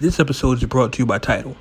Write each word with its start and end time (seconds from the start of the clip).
This 0.00 0.18
episode 0.18 0.58
is 0.58 0.64
brought 0.64 0.92
to 0.94 0.98
you 0.98 1.06
by 1.06 1.20
Tidal. 1.20 1.56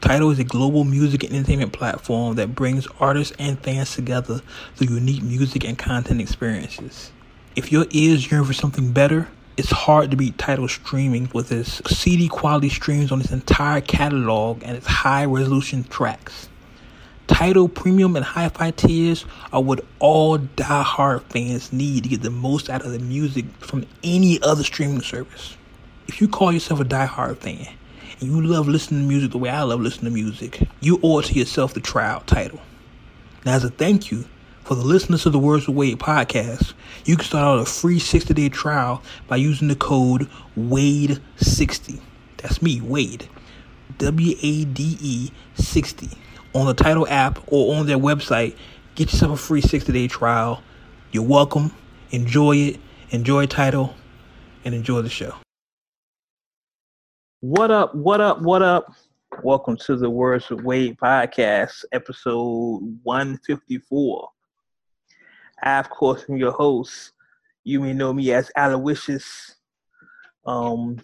Tidal 0.00 0.30
is 0.30 0.38
a 0.38 0.44
global 0.44 0.84
music 0.84 1.22
and 1.22 1.34
entertainment 1.34 1.74
platform 1.74 2.36
that 2.36 2.54
brings 2.54 2.86
artists 2.98 3.36
and 3.38 3.58
fans 3.58 3.94
together 3.94 4.40
through 4.74 4.94
unique 4.94 5.22
music 5.22 5.66
and 5.66 5.76
content 5.76 6.18
experiences. 6.18 7.12
If 7.56 7.70
your 7.70 7.84
ears 7.90 8.30
yearn 8.30 8.46
for 8.46 8.54
something 8.54 8.92
better, 8.92 9.28
it's 9.58 9.70
hard 9.70 10.10
to 10.10 10.16
beat 10.16 10.38
Tidal 10.38 10.66
streaming 10.66 11.28
with 11.34 11.52
its 11.52 11.82
CD 11.94 12.26
quality 12.26 12.70
streams 12.70 13.12
on 13.12 13.20
its 13.20 13.30
entire 13.30 13.82
catalog 13.82 14.62
and 14.62 14.78
its 14.78 14.86
high 14.86 15.26
resolution 15.26 15.84
tracks. 15.84 16.48
Tidal 17.26 17.68
Premium 17.68 18.16
and 18.16 18.24
Hi-Fi 18.24 18.70
tiers 18.70 19.26
are 19.52 19.62
what 19.62 19.84
all 19.98 20.38
die-hard 20.38 21.22
fans 21.24 21.70
need 21.70 22.04
to 22.04 22.08
get 22.08 22.22
the 22.22 22.30
most 22.30 22.70
out 22.70 22.86
of 22.86 22.92
the 22.92 22.98
music 22.98 23.44
from 23.58 23.84
any 24.02 24.40
other 24.40 24.62
streaming 24.62 25.02
service. 25.02 25.58
If 26.06 26.20
you 26.20 26.28
call 26.28 26.52
yourself 26.52 26.80
a 26.80 26.84
die-hard 26.84 27.38
fan 27.38 27.66
and 28.20 28.22
you 28.22 28.40
love 28.40 28.68
listening 28.68 29.02
to 29.02 29.08
music 29.08 29.32
the 29.32 29.38
way 29.38 29.50
I 29.50 29.62
love 29.62 29.80
listening 29.80 30.12
to 30.12 30.14
music, 30.14 30.60
you 30.80 31.00
owe 31.02 31.18
it 31.18 31.26
to 31.26 31.34
yourself 31.34 31.74
try 31.74 32.06
out 32.06 32.26
Tidal. 32.26 32.60
Now, 33.44 33.54
as 33.54 33.64
a 33.64 33.70
thank 33.70 34.10
you 34.10 34.24
for 34.62 34.74
the 34.74 34.84
listeners 34.84 35.26
of 35.26 35.32
the 35.32 35.38
Words 35.38 35.68
of 35.68 35.74
Wade 35.74 35.98
podcast, 35.98 36.74
you 37.04 37.16
can 37.16 37.24
start 37.24 37.44
out 37.44 37.58
a 37.58 37.64
free 37.64 37.98
60-day 37.98 38.48
trial 38.50 39.02
by 39.28 39.36
using 39.36 39.68
the 39.68 39.76
code 39.76 40.28
WADE60. 40.58 42.00
That's 42.38 42.62
me, 42.62 42.80
Wade. 42.80 43.28
W-A-D-E 43.98 45.30
60 45.54 46.08
on 46.54 46.66
the 46.66 46.74
Tidal 46.74 47.06
app 47.08 47.40
or 47.46 47.76
on 47.76 47.86
their 47.86 47.98
website. 47.98 48.56
Get 48.94 49.12
yourself 49.12 49.32
a 49.32 49.36
free 49.36 49.62
60-day 49.62 50.08
trial. 50.08 50.62
You're 51.12 51.22
welcome. 51.22 51.72
Enjoy 52.10 52.56
it. 52.56 52.80
Enjoy 53.10 53.46
Tidal 53.46 53.94
and 54.64 54.74
enjoy 54.74 55.02
the 55.02 55.10
show. 55.10 55.34
What 57.46 57.70
up? 57.70 57.94
What 57.94 58.22
up? 58.22 58.40
What 58.40 58.62
up? 58.62 58.90
Welcome 59.42 59.76
to 59.84 59.96
the 59.96 60.08
Words 60.08 60.50
of 60.50 60.64
Wade 60.64 60.96
podcast, 60.96 61.84
episode 61.92 62.98
154. 63.02 64.28
I, 65.62 65.78
of 65.78 65.90
course, 65.90 66.24
am 66.30 66.38
your 66.38 66.52
host. 66.52 67.12
You 67.62 67.80
may 67.80 67.92
know 67.92 68.14
me 68.14 68.32
as 68.32 68.50
Aloysius. 68.56 69.56
Um, 70.46 71.02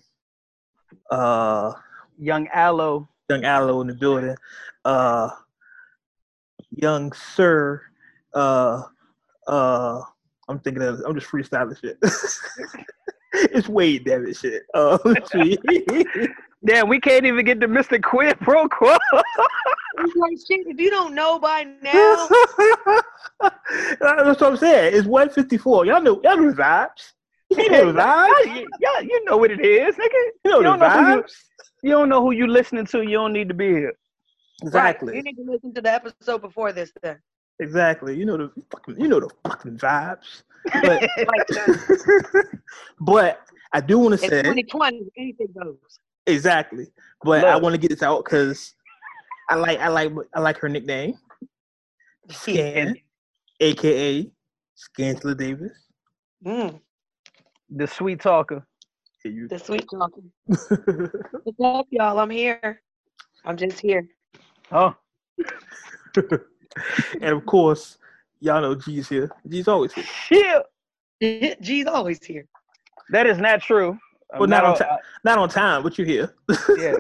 uh, 1.11 1.75
Young 2.19 2.49
Aloe. 2.55 3.07
young 3.29 3.45
Aloe 3.45 3.83
in 3.83 3.89
the 3.89 3.95
building. 3.95 4.35
Uh, 4.83 5.29
young 6.71 7.13
Sir. 7.13 7.83
Uh, 8.33 8.85
uh, 9.47 10.01
I'm 10.49 10.59
thinking 10.61 10.85
of. 10.85 11.03
I'm 11.07 11.15
just 11.15 11.31
freestyling 11.31 11.79
shit. 11.79 11.99
it's 13.55 13.69
Wade, 13.69 14.05
damn 14.05 14.27
it, 14.27 14.37
shit. 14.37 14.63
Uh, 14.75 14.99
let's. 15.05 15.31
Damn, 16.65 16.89
we 16.89 17.01
can't 17.01 17.25
even 17.25 17.45
get 17.45 17.59
to 17.61 17.69
Mr. 17.69 18.03
Quid 18.03 18.39
Pro 18.41 18.69
Quo. 18.69 18.97
It's 20.03 20.17
like 20.17 20.33
shit. 20.49 20.67
If 20.67 20.81
you 20.81 20.89
don't 20.89 21.15
know 21.15 21.39
by 21.39 21.65
now, 21.83 22.27
That's 23.41 24.41
what 24.41 24.43
I'm 24.43 24.57
saying. 24.57 24.95
It's 24.97 25.07
154. 25.07 25.85
Y'all 25.85 26.01
know. 26.01 26.21
Y'all 26.25 26.37
know 26.39 26.51
the 26.51 26.57
vibes. 26.63 27.13
You 27.51 27.69
know 27.71 27.93
the 27.93 27.99
vibes. 28.01 28.65
yeah, 28.81 29.01
you 29.01 29.23
know 29.27 29.37
what 29.37 29.51
it 29.51 29.61
is, 29.61 29.97
nigga. 29.97 30.09
You 30.45 30.51
know 30.53 30.57
You 30.59 30.63
the 30.63 30.63
don't 30.63 30.79
know 30.79 30.89
who 30.91 31.11
you- 31.17 31.23
vibes. 31.23 31.33
You 31.83 31.91
don't 31.91 32.09
know 32.09 32.23
who 32.23 32.31
you 32.33 32.47
listening 32.47 32.87
to. 32.87 33.03
You 33.03 33.17
don't 33.19 33.33
need 33.35 33.49
to 33.49 33.55
be 33.55 33.69
here. 33.69 33.93
Exactly. 34.63 35.09
Right. 35.09 35.17
You 35.17 35.23
need 35.23 35.37
to 35.37 35.51
listen 35.51 35.75
to 35.75 35.83
the 35.83 35.93
episode 35.93 36.41
before 36.41 36.73
this. 36.73 36.93
Then 37.03 37.19
Exactly. 37.61 38.17
You 38.17 38.25
know 38.25 38.37
the 38.37 38.51
fucking. 38.71 39.01
You 39.01 39.07
know 39.09 39.21
the 39.21 39.31
fucking 39.45 39.79
vibes. 39.79 40.43
But 40.83 41.09
but 43.01 43.41
I 43.73 43.81
do 43.81 43.99
want 43.99 44.13
to 44.13 44.19
say 44.19 44.43
2020. 44.43 45.07
Anything 45.17 45.49
goes. 45.63 45.77
exactly. 46.27 46.87
But 47.23 47.45
I 47.45 47.57
want 47.57 47.75
to 47.75 47.79
get 47.79 47.91
this 47.91 48.03
out 48.03 48.25
because 48.25 48.75
I 49.49 49.55
like 49.57 49.79
I 49.79 49.89
like 49.89 50.13
I 50.35 50.41
like 50.41 50.59
her 50.59 50.69
nickname, 50.69 51.15
Scan, 52.31 52.97
aka 53.61 54.31
Scantler 54.77 55.37
Davis. 55.37 55.73
Mm, 56.45 56.81
The 57.69 57.87
sweet 57.87 58.21
talker. 58.21 58.67
Here 59.23 59.33
you 59.33 59.49
the 59.49 59.59
sweet 59.59 59.85
talker. 59.91 60.23
What's 60.47 61.61
up, 61.63 61.87
y'all? 61.91 62.19
I'm 62.19 62.31
here. 62.31 62.81
I'm 63.45 63.57
just 63.59 63.79
here. 63.79 64.07
Oh, 64.73 64.95
and 67.15 67.25
of 67.37 67.45
course, 67.47 67.99
y'all 68.41 68.61
know 68.61 68.75
G's 68.75 69.09
here. 69.09 69.31
G's 69.49 69.69
always 69.69 69.93
here. 69.93 70.05
shit. 71.21 71.61
G's 71.63 71.87
always 71.87 72.23
here. 72.25 72.47
That 73.11 73.27
is 73.27 73.39
not 73.39 73.61
true. 73.63 73.99
I'm 74.33 74.41
Well, 74.41 74.49
not 74.49 74.65
on 74.65 74.77
time. 74.77 74.99
Not 75.25 75.39
on 75.39 75.49
time, 75.49 75.83
but 75.83 75.99
you 75.99 76.05
here. 76.05 76.35
yeah. 76.79 76.95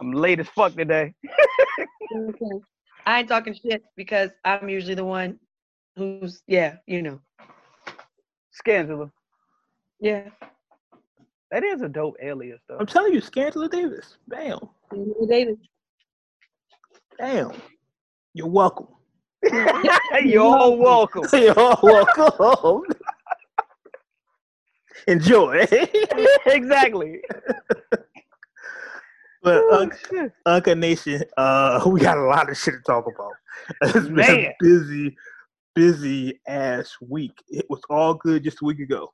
I'm 0.00 0.12
late 0.12 0.40
as 0.40 0.48
fuck 0.48 0.74
today. 0.74 1.14
Okay. 2.16 2.60
I 3.06 3.20
ain't 3.20 3.28
talking 3.28 3.54
shit 3.54 3.82
because 3.96 4.30
I'm 4.44 4.68
usually 4.68 4.94
the 4.94 5.04
one 5.04 5.38
who's 5.96 6.42
yeah, 6.46 6.76
you 6.86 7.02
know, 7.02 7.20
Scangela. 8.64 9.10
yeah. 10.00 10.28
That 11.50 11.64
is 11.64 11.82
a 11.82 11.88
dope 11.88 12.16
alias, 12.22 12.60
though. 12.66 12.78
I'm 12.78 12.86
telling 12.86 13.12
you, 13.12 13.20
Scantler 13.20 13.70
Davis. 13.70 14.16
Bam. 14.26 14.58
Davis. 15.28 15.58
Damn. 17.18 17.52
You're 18.34 18.48
welcome. 18.48 18.88
You're 20.24 20.42
all 20.42 20.76
welcome. 20.78 21.24
You're 21.32 21.58
all 21.58 21.78
welcome. 21.82 22.82
Enjoy. 25.08 25.66
exactly. 26.46 27.20
but 29.42 29.62
Oh, 29.64 29.80
Unc, 29.82 29.94
shit. 30.08 30.32
Unca 30.46 30.78
Nation, 30.78 31.24
uh, 31.36 31.82
we 31.86 32.00
got 32.00 32.16
a 32.18 32.22
lot 32.22 32.48
of 32.48 32.56
shit 32.56 32.74
to 32.74 32.80
talk 32.86 33.06
about. 33.06 33.32
It's 33.82 34.08
been 34.08 34.20
a 34.20 34.42
Man. 34.42 34.52
busy, 34.60 35.16
busy 35.74 36.40
ass 36.46 36.96
week. 37.00 37.36
It 37.48 37.66
was 37.68 37.80
all 37.90 38.14
good 38.14 38.44
just 38.44 38.62
a 38.62 38.64
week 38.64 38.78
ago. 38.78 39.12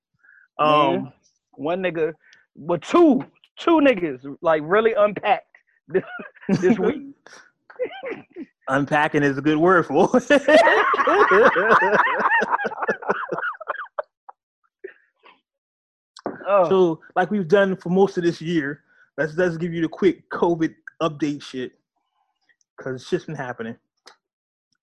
Um. 0.59 1.13
One 1.53 1.83
nigga, 1.83 2.13
well, 2.55 2.79
two, 2.79 3.25
two 3.59 3.81
niggas, 3.81 4.37
like 4.43 4.63
really 4.65 4.93
unpacked 4.95 5.57
this, 5.89 6.05
this 6.61 6.79
week. 6.79 7.03
Unpacking 8.69 9.23
is 9.23 9.39
a 9.39 9.43
good 9.43 9.59
word 9.59 9.87
for 9.87 10.11
it. 10.15 10.43
Oh, 16.51 16.69
so, 16.69 17.01
like 17.15 17.31
we've 17.31 17.47
done 17.47 17.77
for 17.77 17.91
most 17.91 18.17
of 18.17 18.25
this 18.25 18.41
year, 18.41 18.83
let's 19.19 19.37
let's 19.37 19.59
give 19.59 19.75
you 19.75 19.83
the 19.83 19.89
quick 19.89 20.29
COVID 20.31 20.75
update 21.03 21.43
shit 21.43 21.73
because 22.77 23.07
shit's 23.07 23.27
been 23.27 23.35
happening. 23.35 23.77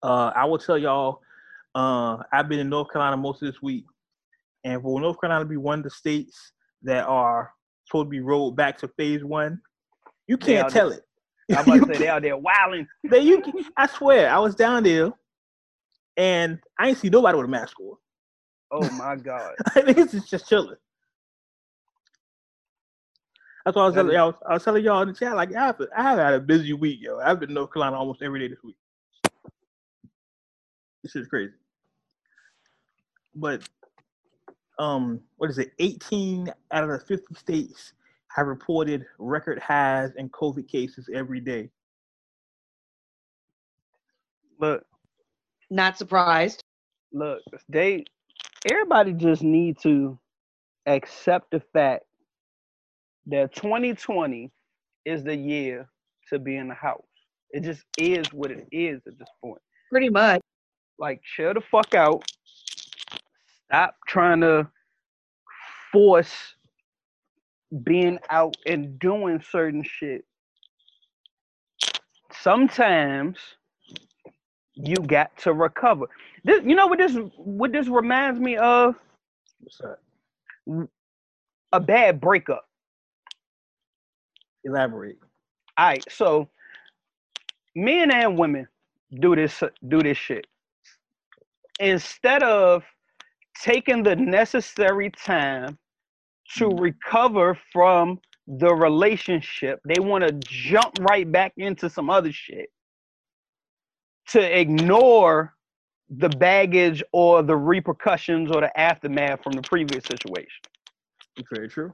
Uh, 0.03 0.31
I 0.35 0.46
will 0.46 0.59
tell 0.59 0.78
y'all, 0.78 1.22
uh, 1.73 2.17
I've 2.31 2.47
been 2.47 2.59
in 2.59 2.69
North 2.69 2.91
Carolina 2.91 3.17
most 3.17 3.41
of 3.41 3.52
this 3.52 3.63
week, 3.63 3.85
and 4.63 4.79
for 4.81 5.02
North 5.02 5.19
Carolina 5.19 5.44
to 5.44 5.50
be 5.50 5.57
one 5.57 5.79
of 5.79 5.84
the 5.84 5.90
states 5.90 6.52
that 6.84 7.06
are 7.07 7.52
supposed 7.88 8.06
to 8.06 8.09
be 8.12 8.19
rolled 8.19 8.56
back 8.56 8.78
to 8.79 8.88
phase 8.90 9.23
one, 9.23 9.59
you 10.28 10.38
can't 10.38 10.69
tell 10.69 10.91
it. 10.91 11.04
I'm 11.51 11.63
about 11.66 11.88
to 11.88 11.88
say 11.94 12.00
they 12.00 12.07
out 12.07 12.22
there 12.22 12.38
wilding. 12.38 12.88
They, 13.09 13.19
you, 13.22 13.41
I 13.78 13.88
swear, 13.88 14.29
I 14.31 14.39
was 14.39 14.56
down 14.56 14.83
there, 14.83 15.11
and 16.17 16.59
I 16.79 16.89
ain't 16.89 16.97
see 16.97 17.09
nobody 17.09 17.38
with 17.38 17.45
a 17.45 17.50
mask 17.50 17.79
on. 17.79 17.97
Oh 18.72 18.89
my 18.91 19.16
god. 19.16 19.53
I 19.75 19.81
think 19.81 19.97
it's 19.97 20.29
just 20.29 20.50
chilling. 20.50 20.75
That's 23.63 23.75
why 23.75 23.84
I 23.84 23.85
was 23.85 23.95
That 23.95 24.01
telling 24.03 24.11
is- 24.11 24.17
y'all. 24.17 24.35
I 24.50 24.53
was 24.53 24.63
telling 24.63 24.84
y'all 24.84 25.01
in 25.01 25.07
the 25.09 25.13
chat, 25.13 25.35
like 25.35 25.53
I 25.55 25.66
have, 25.67 25.81
I 25.95 26.01
have 26.03 26.17
had 26.19 26.34
a 26.34 26.39
busy 26.39 26.73
week, 26.73 27.00
yo. 27.01 27.19
I've 27.19 27.39
been 27.39 27.50
in 27.50 27.55
North 27.55 27.72
Carolina 27.73 27.97
almost 27.97 28.22
every 28.22 28.39
day 28.39 28.47
this 28.47 28.63
week. 28.63 28.75
This 31.03 31.16
is 31.16 31.28
crazy. 31.28 31.53
But 33.35 33.67
um, 34.79 35.22
what 35.38 35.50
is 35.50 35.57
it? 35.57 35.72
18 35.79 36.51
out 36.72 36.84
of 36.84 36.89
the 36.89 37.00
50 37.05 37.35
states 37.35 37.94
have 38.35 38.47
reported 38.47 39.06
record 39.18 39.59
highs 39.59 40.12
in 40.18 40.29
COVID 40.29 40.68
cases 40.68 41.09
every 41.14 41.40
day. 41.40 41.70
Look, 44.59 44.84
Not 45.70 45.97
surprised. 45.97 46.64
look, 47.14 47.40
they 47.70 48.03
everybody 48.70 49.14
just 49.14 49.41
need 49.41 49.79
to 49.84 50.20
accept 50.85 51.52
the 51.52 51.61
fact 51.72 52.03
that 53.28 53.55
2020 53.55 54.52
is 55.05 55.23
the 55.23 55.35
year 55.35 55.87
to 56.29 56.37
be 56.37 56.58
in 56.58 56.67
the 56.67 56.73
house. 56.76 57.02
It 57.52 57.64
just 57.64 57.84
is 57.97 58.28
what 58.34 58.52
it 58.52 58.67
is 58.72 59.02
at 59.08 59.17
this 59.17 59.29
point. 59.41 59.61
Pretty 59.90 60.09
much. 60.09 60.41
Like, 60.99 61.22
chill 61.23 61.53
the 61.53 61.61
fuck 61.61 61.93
out. 61.96 62.23
Stop 63.66 63.96
trying 64.08 64.41
to 64.41 64.67
force 65.91 66.55
being 67.83 68.19
out 68.29 68.55
and 68.66 68.97
doing 68.99 69.43
certain 69.51 69.83
shit. 69.83 70.25
Sometimes 72.31 73.37
you 74.75 74.95
got 74.95 75.35
to 75.39 75.53
recover. 75.53 76.05
This, 76.43 76.61
you 76.63 76.75
know 76.75 76.87
what 76.87 76.99
this 76.99 77.16
what 77.37 77.72
this 77.72 77.87
reminds 77.87 78.39
me 78.39 78.57
of? 78.57 78.95
What's 79.59 79.79
that? 79.79 80.87
A 81.72 81.79
bad 81.79 82.22
breakup. 82.22 82.67
Elaborate. 84.63 85.17
All 85.77 85.87
right, 85.87 86.03
so 86.09 86.49
men 87.75 88.11
and 88.11 88.37
women 88.37 88.67
do 89.19 89.35
this 89.35 89.61
do 89.87 90.01
this 90.01 90.17
shit. 90.17 90.45
Instead 91.79 92.43
of 92.43 92.83
taking 93.61 94.03
the 94.03 94.16
necessary 94.16 95.09
time 95.09 95.77
to 96.58 96.70
recover 96.70 97.58
from 97.74 98.20
the 98.47 98.74
relationship, 98.74 99.80
they 99.86 100.00
want 100.00 100.26
to 100.26 100.32
jump 100.47 100.97
right 101.02 101.30
back 101.30 101.53
into 101.58 101.90
some 101.90 102.09
other 102.09 102.32
shit 102.32 102.70
to 104.28 104.59
ignore 104.59 105.53
the 106.09 106.30
baggage 106.30 107.03
or 107.12 107.42
the 107.42 107.56
repercussions 107.56 108.52
or 108.52 108.62
the 108.62 108.80
aftermath 108.80 109.42
from 109.44 109.53
the 109.53 109.62
previous 109.62 110.03
situation. 110.06 110.62
Very 111.52 111.68
true. 111.68 111.92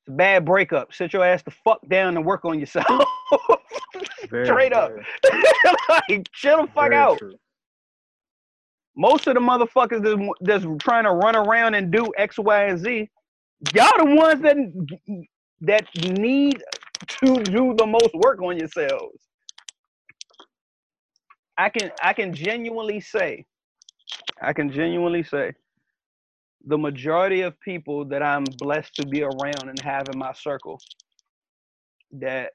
It's 0.00 0.08
a 0.08 0.12
bad 0.12 0.44
breakup. 0.44 0.92
Sit 0.92 1.12
your 1.12 1.24
ass 1.24 1.42
the 1.42 1.50
fuck 1.50 1.80
down 1.88 2.16
and 2.16 2.24
work 2.24 2.44
on 2.44 2.60
yourself. 2.60 2.86
Straight 4.26 4.72
up. 4.72 4.92
like, 5.88 6.28
chill 6.32 6.62
the 6.62 6.68
fuck 6.68 6.90
very 6.90 6.94
out. 6.94 7.18
true. 7.18 7.34
Most 8.96 9.26
of 9.26 9.34
the 9.34 9.40
motherfuckers 9.40 10.02
that's, 10.02 10.30
that's 10.40 10.66
trying 10.82 11.04
to 11.04 11.12
run 11.12 11.36
around 11.36 11.74
and 11.74 11.92
do 11.92 12.12
X, 12.16 12.38
Y, 12.38 12.64
and 12.64 12.78
Z, 12.78 13.10
y'all 13.74 13.90
the 13.98 14.14
ones 14.14 14.42
that 14.42 14.56
that 15.62 15.86
need 16.18 16.62
to 17.06 17.42
do 17.42 17.74
the 17.76 17.86
most 17.86 18.14
work 18.14 18.40
on 18.42 18.58
yourselves. 18.58 19.18
I 21.58 21.68
can 21.68 21.90
I 22.02 22.12
can 22.12 22.34
genuinely 22.34 23.00
say, 23.00 23.46
I 24.40 24.52
can 24.52 24.70
genuinely 24.70 25.22
say, 25.22 25.52
the 26.66 26.78
majority 26.78 27.42
of 27.42 27.58
people 27.60 28.04
that 28.06 28.22
I'm 28.22 28.44
blessed 28.58 28.94
to 28.96 29.06
be 29.06 29.22
around 29.22 29.68
and 29.68 29.80
have 29.80 30.08
in 30.12 30.18
my 30.18 30.32
circle, 30.32 30.80
that 32.12 32.52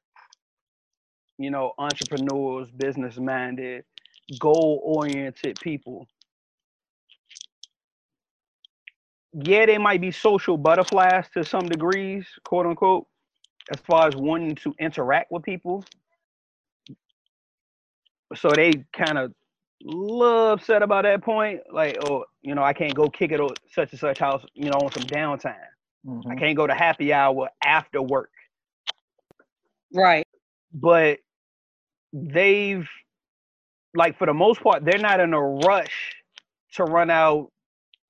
you 1.37 1.49
know, 1.49 1.73
entrepreneurs, 1.79 2.69
business 2.71 3.17
minded, 3.17 3.83
goal 4.39 4.81
oriented 4.83 5.59
people. 5.59 6.07
Yeah, 9.33 9.65
they 9.65 9.77
might 9.77 10.01
be 10.01 10.11
social 10.11 10.57
butterflies 10.57 11.29
to 11.35 11.43
some 11.43 11.67
degrees, 11.67 12.27
quote 12.43 12.65
unquote, 12.65 13.07
as 13.71 13.79
far 13.81 14.07
as 14.07 14.15
wanting 14.15 14.55
to 14.55 14.73
interact 14.79 15.31
with 15.31 15.43
people. 15.43 15.83
So 18.35 18.49
they 18.51 18.85
kind 18.93 19.17
of 19.17 19.33
little 19.83 20.51
upset 20.51 20.83
about 20.83 21.03
that 21.03 21.23
point, 21.23 21.61
like, 21.71 21.97
oh, 22.05 22.25
you 22.41 22.55
know, 22.55 22.63
I 22.63 22.73
can't 22.73 22.93
go 22.95 23.09
kick 23.09 23.31
it 23.31 23.39
at 23.39 23.51
such 23.71 23.91
and 23.91 23.99
such 23.99 24.19
house, 24.19 24.43
you 24.53 24.69
know, 24.69 24.77
on 24.77 24.91
some 24.91 25.03
downtime. 25.03 25.55
I 26.29 26.35
Mhm. 26.35 26.39
can't 26.39 26.57
go 26.57 26.67
to 26.67 26.73
happy 26.73 27.13
hour 27.13 27.49
after 27.63 28.01
work. 28.01 28.31
Right. 29.93 30.25
but 30.73 31.19
they've 32.13 32.87
like 33.93 34.17
for 34.17 34.25
the 34.25 34.33
most 34.33 34.61
part 34.61 34.85
they're 34.85 34.97
not 34.99 35.19
in 35.19 35.33
a 35.33 35.41
rush 35.41 36.15
to 36.73 36.83
run 36.85 37.09
out 37.09 37.51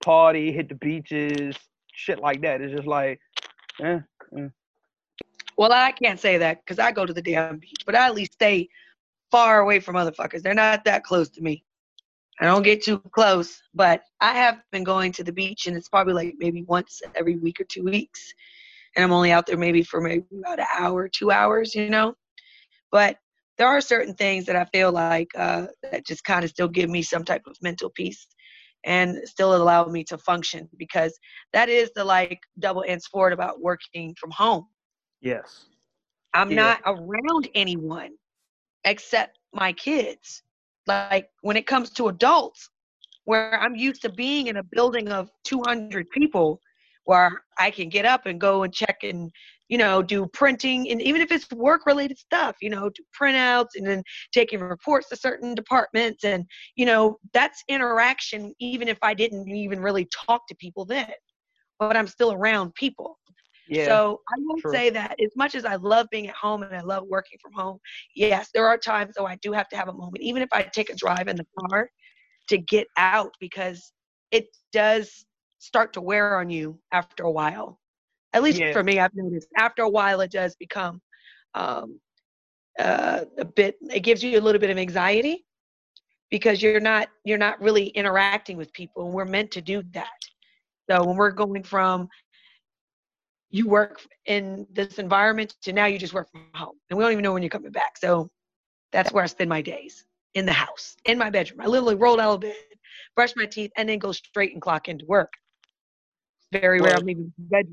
party 0.01 0.51
hit 0.51 0.69
the 0.69 0.75
beaches 0.75 1.56
shit 1.94 2.19
like 2.19 2.42
that 2.42 2.62
it's 2.62 2.74
just 2.74 2.88
like 2.88 3.19
eh, 3.81 4.00
Well, 5.57 5.71
I 5.71 5.92
can't 5.92 6.19
say 6.19 6.38
that 6.38 6.59
because 6.63 6.80
I 6.80 6.92
go 6.92 7.06
to 7.06 7.13
the 7.13 7.21
damn 7.21 7.57
beach, 7.57 7.83
but 7.86 7.95
I 7.95 8.07
at 8.07 8.15
least 8.15 8.33
stay 8.33 8.69
far 9.30 9.62
away 9.62 9.80
from 9.80 9.95
motherfuckers. 9.95 10.42
They're 10.42 10.53
not 10.53 10.83
that 10.86 11.03
close 11.03 11.30
to 11.31 11.42
me. 11.42 11.63
I 12.39 12.45
don't 12.45 12.63
get 12.63 12.83
too 12.83 13.00
close, 13.12 13.62
but 13.74 14.01
I 14.19 14.33
have 14.33 14.62
been 14.71 14.83
going 14.83 15.12
to 15.13 15.24
the 15.24 15.31
beach, 15.31 15.68
and 15.68 15.77
it's 15.77 15.89
probably 15.89 16.13
like 16.13 16.33
maybe 16.38 16.63
once 16.63 17.01
every 17.15 17.36
week 17.36 17.59
or 17.62 17.65
two 17.65 17.83
weeks. 17.83 18.33
And 18.95 19.06
I'm 19.06 19.12
only 19.12 19.31
out 19.31 19.45
there 19.45 19.57
maybe 19.57 19.83
for 19.83 20.01
maybe 20.01 20.25
about 20.39 20.59
an 20.59 20.65
hour, 20.77 21.07
two 21.07 21.31
hours, 21.31 21.75
you 21.75 21.89
know. 21.89 22.15
But 22.92 23.18
there 23.57 23.68
are 23.68 23.80
certain 23.80 24.15
things 24.15 24.45
that 24.48 24.56
I 24.56 24.65
feel 24.65 24.92
like 24.92 25.30
uh, 25.38 25.68
that 25.83 26.06
just 26.06 26.24
kind 26.24 26.44
of 26.44 26.50
still 26.50 26.68
give 26.68 26.89
me 26.89 27.03
some 27.03 27.24
type 27.24 27.44
of 27.45 27.56
mental 27.62 27.89
peace 27.92 28.25
and 28.86 29.18
still 29.25 29.56
allow 29.56 29.86
me 29.86 30.04
to 30.06 30.18
function 30.18 30.68
because 30.78 31.18
that 31.54 31.69
is 31.69 31.92
the 31.95 32.04
like 32.04 32.39
double-edged 32.60 33.04
sword 33.04 33.33
about 33.33 33.62
working 33.62 34.16
from 34.19 34.31
home. 34.31 34.66
Yes. 35.22 35.66
I'm 36.33 36.50
Yeah. 36.50 36.56
not 36.56 36.81
around 36.86 37.50
anyone 37.56 38.12
except 38.86 39.38
my 39.54 39.74
kids. 39.74 40.44
Like 40.88 41.30
when 41.42 41.57
it 41.57 41.68
comes 41.68 41.92
to 41.92 42.07
adults, 42.07 42.69
where 43.25 43.60
I'm 43.62 43.75
used 43.75 44.01
to 44.01 44.10
being 44.10 44.48
in 44.48 44.57
a 44.57 44.63
building 44.63 45.10
of 45.10 45.30
200 45.44 46.10
people, 46.10 46.60
where 47.06 47.44
I 47.57 47.71
can 47.71 47.89
get 47.89 48.06
up 48.06 48.25
and 48.25 48.39
go 48.39 48.63
and 48.63 48.74
check 48.74 49.00
and 49.03 49.31
you 49.69 49.77
know 49.77 50.01
do 50.01 50.27
printing 50.27 50.89
and 50.89 51.01
even 51.01 51.21
if 51.21 51.31
it's 51.31 51.50
work 51.51 51.86
related 51.86 52.18
stuff, 52.18 52.56
you 52.62 52.69
know, 52.69 52.89
do 52.89 53.03
printouts 53.19 53.69
and 53.75 53.88
then 53.88 54.03
taking 54.33 54.59
reports 54.59 55.09
to 55.09 55.15
certain 55.15 55.56
departments 55.56 56.24
and 56.24 56.45
you 56.75 56.86
know 56.86 57.18
that's 57.33 57.63
interaction 57.68 58.53
even 58.59 58.88
if 58.88 58.98
I 59.01 59.13
didn't 59.13 59.48
even 59.50 59.80
really 59.80 60.07
talk 60.27 60.48
to 60.48 60.56
people 60.56 60.86
then, 60.86 61.12
but 61.80 61.95
I'm 61.95 62.07
still 62.07 62.33
around 62.33 62.74
people. 62.75 63.18
yeah 63.68 63.86
So 63.86 64.19
I 64.30 64.36
will 64.38 64.59
true. 64.59 64.71
say 64.74 64.89
that 64.92 65.15
as 65.24 65.31
much 65.36 65.56
as 65.56 65.65
I 65.65 65.75
love 65.75 66.07
being 66.12 66.27
at 66.27 66.36
home 66.36 66.63
and 66.63 66.75
I 66.75 66.81
love 66.81 67.06
working 67.07 67.39
from 67.42 67.53
home, 67.53 67.80
yes, 68.15 68.50
there 68.53 68.68
are 68.68 68.77
times 68.77 69.13
though 69.18 69.25
I 69.25 69.38
do 69.42 69.51
have 69.53 69.69
to 69.69 69.77
have 69.77 69.88
a 69.88 69.94
moment, 69.94 70.21
even 70.21 70.42
if 70.42 70.50
I 70.51 70.63
take 70.63 70.89
a 70.89 70.95
drive 70.95 71.27
in 71.27 71.38
the 71.38 71.45
car 71.59 71.89
to 72.50 72.57
get 72.57 72.88
out 72.98 73.31
because 73.39 73.94
it 74.31 74.48
does 74.74 75.25
start 75.62 75.94
to 75.96 76.02
wear 76.02 76.40
on 76.40 76.50
you 76.50 76.80
after 76.92 77.24
a 77.24 77.31
while. 77.31 77.80
At 78.34 78.44
least 78.44 78.63
Yeah. 78.63 78.74
for 78.74 78.84
me, 78.84 79.00
I've 79.00 79.16
noticed 79.16 79.50
after 79.58 79.84
a 79.84 79.90
while 79.90 80.22
it 80.22 80.31
does 80.31 80.56
become 80.56 81.02
um, 81.56 82.00
uh, 82.80 83.25
a 83.38 83.46
bit. 83.46 83.78
It 83.94 84.02
gives 84.02 84.24
you 84.24 84.40
a 84.40 84.42
little 84.42 84.60
bit 84.60 84.72
of 84.72 84.78
anxiety 84.78 85.46
because 86.31 86.62
you're 86.62 86.80
not 86.80 87.10
you're 87.25 87.38
not 87.38 87.62
really 87.62 87.88
interacting 87.88 88.58
with 88.58 88.74
people, 88.74 89.06
and 89.06 89.13
we're 89.13 89.25
meant 89.25 89.52
to 89.52 89.62
do 89.62 89.84
that. 89.94 90.19
So 90.90 91.04
when 91.06 91.16
we're 91.18 91.31
going 91.31 91.63
from 91.63 92.10
you 93.50 93.68
work 93.68 94.02
in 94.25 94.66
this 94.72 94.98
environment 95.00 95.56
to 95.63 95.74
now 95.74 95.86
you 95.86 95.98
just 95.98 96.13
work 96.13 96.30
from 96.31 96.44
home 96.56 96.75
and 96.90 96.98
we 96.98 97.04
don't 97.04 97.12
even 97.12 97.24
know 97.24 97.34
when 97.34 97.44
you're 97.44 97.50
coming 97.50 97.72
back 97.72 97.98
so 97.98 98.30
that's 98.92 99.12
where 99.12 99.24
i 99.24 99.28
spend 99.28 99.50
my 99.50 99.62
days 99.62 100.06
in 100.36 100.46
the 100.46 100.54
house 100.54 100.96
in 101.06 101.18
my 101.18 101.30
bedroom 101.30 101.60
i 101.62 101.66
literally 101.68 101.96
roll 101.96 102.19
out 102.19 102.36
of 102.36 102.42
bed 102.42 102.56
brush 103.16 103.34
my 103.36 103.46
teeth 103.46 103.72
and 103.78 103.90
then 103.90 104.00
go 104.00 104.12
straight 104.12 104.54
and 104.54 104.62
clock 104.62 104.88
into 104.88 105.06
work 105.06 105.34
very 106.51 106.81
rare 106.81 106.98
Well- 106.98 107.01
leaving 107.01 107.33
the 107.50 107.63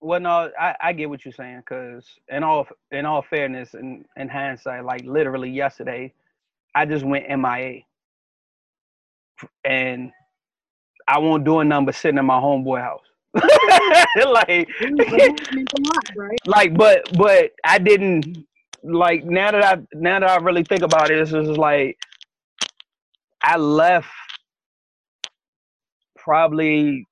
well 0.00 0.20
no 0.20 0.50
I, 0.60 0.76
I 0.80 0.92
get 0.92 1.10
what 1.10 1.24
you're 1.24 1.32
saying 1.32 1.58
because 1.60 2.06
in 2.28 2.44
all 2.44 2.66
in 2.90 3.06
all 3.06 3.22
fairness 3.22 3.74
and 3.74 4.04
in 4.16 4.28
hindsight 4.28 4.84
like 4.84 5.04
literally 5.04 5.50
yesterday 5.50 6.12
i 6.74 6.86
just 6.86 7.04
went 7.04 7.28
mia 7.30 7.82
and 9.64 10.12
i 11.08 11.18
won't 11.18 11.44
do 11.44 11.60
a 11.60 11.64
number 11.64 11.92
sitting 11.92 12.18
in 12.18 12.26
my 12.26 12.38
homeboy 12.40 12.80
house. 12.82 13.04
Like 14.26 14.68
like 16.46 16.74
but 16.76 17.08
but 17.16 17.52
i 17.64 17.78
didn't 17.78 18.46
like 18.84 19.24
now 19.24 19.52
that 19.52 19.64
i 19.64 19.82
now 19.94 20.20
that 20.20 20.30
i 20.30 20.36
really 20.38 20.64
think 20.64 20.82
about 20.82 21.10
it 21.10 21.18
it's 21.18 21.30
just 21.32 21.50
like 21.58 21.98
i 23.42 23.56
left 23.56 24.08
probably 26.16 27.06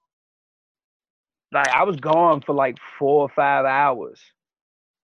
like 1.53 1.69
i 1.69 1.83
was 1.83 1.97
gone 1.97 2.41
for 2.41 2.55
like 2.55 2.77
four 2.99 3.23
or 3.23 3.29
five 3.29 3.65
hours. 3.65 4.21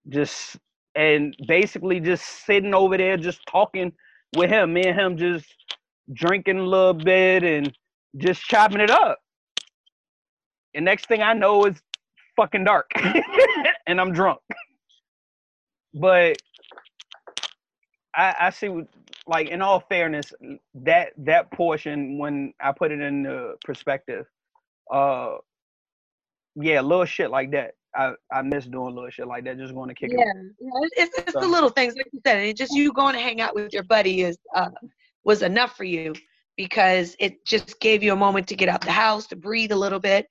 Just 0.09 0.57
and 0.95 1.37
basically 1.47 2.00
just 2.00 2.25
sitting 2.47 2.75
over 2.75 2.97
there 2.97 3.17
just 3.17 3.41
talking 3.47 3.93
with 4.37 4.50
him. 4.50 4.73
Me 4.73 4.83
and 4.87 4.99
him 4.99 5.17
just 5.17 5.47
drinking 6.12 6.59
a 6.59 6.62
little 6.62 6.95
bit 6.95 7.43
and 7.43 7.76
just 8.17 8.43
chopping 8.43 8.81
it 8.81 8.91
up. 8.91 9.19
And 10.75 10.85
next 10.85 11.07
thing 11.07 11.23
i 11.23 11.33
know 11.33 11.65
it's 11.65 11.81
fucking 12.37 12.65
dark 12.65 12.91
and 13.87 14.00
I'm 14.00 14.12
drunk. 14.12 14.41
But 15.95 16.37
I, 18.15 18.35
I 18.41 18.50
see, 18.50 18.69
like 19.26 19.49
in 19.49 19.62
all 19.62 19.81
fairness, 19.81 20.33
that 20.75 21.12
that 21.19 21.50
portion 21.50 22.19
when 22.19 22.53
I 22.61 22.73
put 22.73 22.93
it 22.93 23.00
in 23.00 23.23
the 23.23 23.57
perspective, 23.65 24.26
uh, 24.93 25.37
yeah, 26.57 26.81
little 26.81 27.05
shit 27.05 27.31
like 27.31 27.53
that. 27.53 27.73
I 27.95 28.13
I 28.33 28.43
miss 28.43 28.67
doing 28.67 28.95
little 28.95 29.11
shit 29.11 29.27
like 29.27 29.45
that. 29.45 29.59
Just 29.59 29.75
going 29.75 29.89
to 29.89 29.95
kick 29.95 30.11
yeah, 30.13 30.25
it. 30.25 30.55
yeah, 30.61 31.05
it's, 31.05 31.19
it's 31.19 31.33
the 31.33 31.47
little 31.47 31.71
things 31.71 31.95
like 31.97 32.09
you 32.13 32.21
said 32.27 32.39
and 32.39 32.57
just 32.57 32.75
you 32.75 32.93
going 32.93 33.15
to 33.15 33.21
hang 33.21 33.41
out 33.41 33.55
with 33.55 33.73
your 33.73 33.85
buddy 33.85 34.23
is 34.23 34.37
uh, 34.55 34.71
was 35.25 35.43
enough 35.43 35.77
for 35.77 35.85
you 35.85 36.15
because 36.57 37.15
it 37.19 37.45
just 37.45 37.79
gave 37.81 38.03
you 38.03 38.13
a 38.13 38.17
moment 38.17 38.47
to 38.49 38.57
get 38.57 38.69
out 38.69 38.81
the 38.81 38.91
house 38.91 39.27
to 39.27 39.37
breathe 39.37 39.73
a 39.73 39.77
little 39.77 40.01
bit 40.01 40.27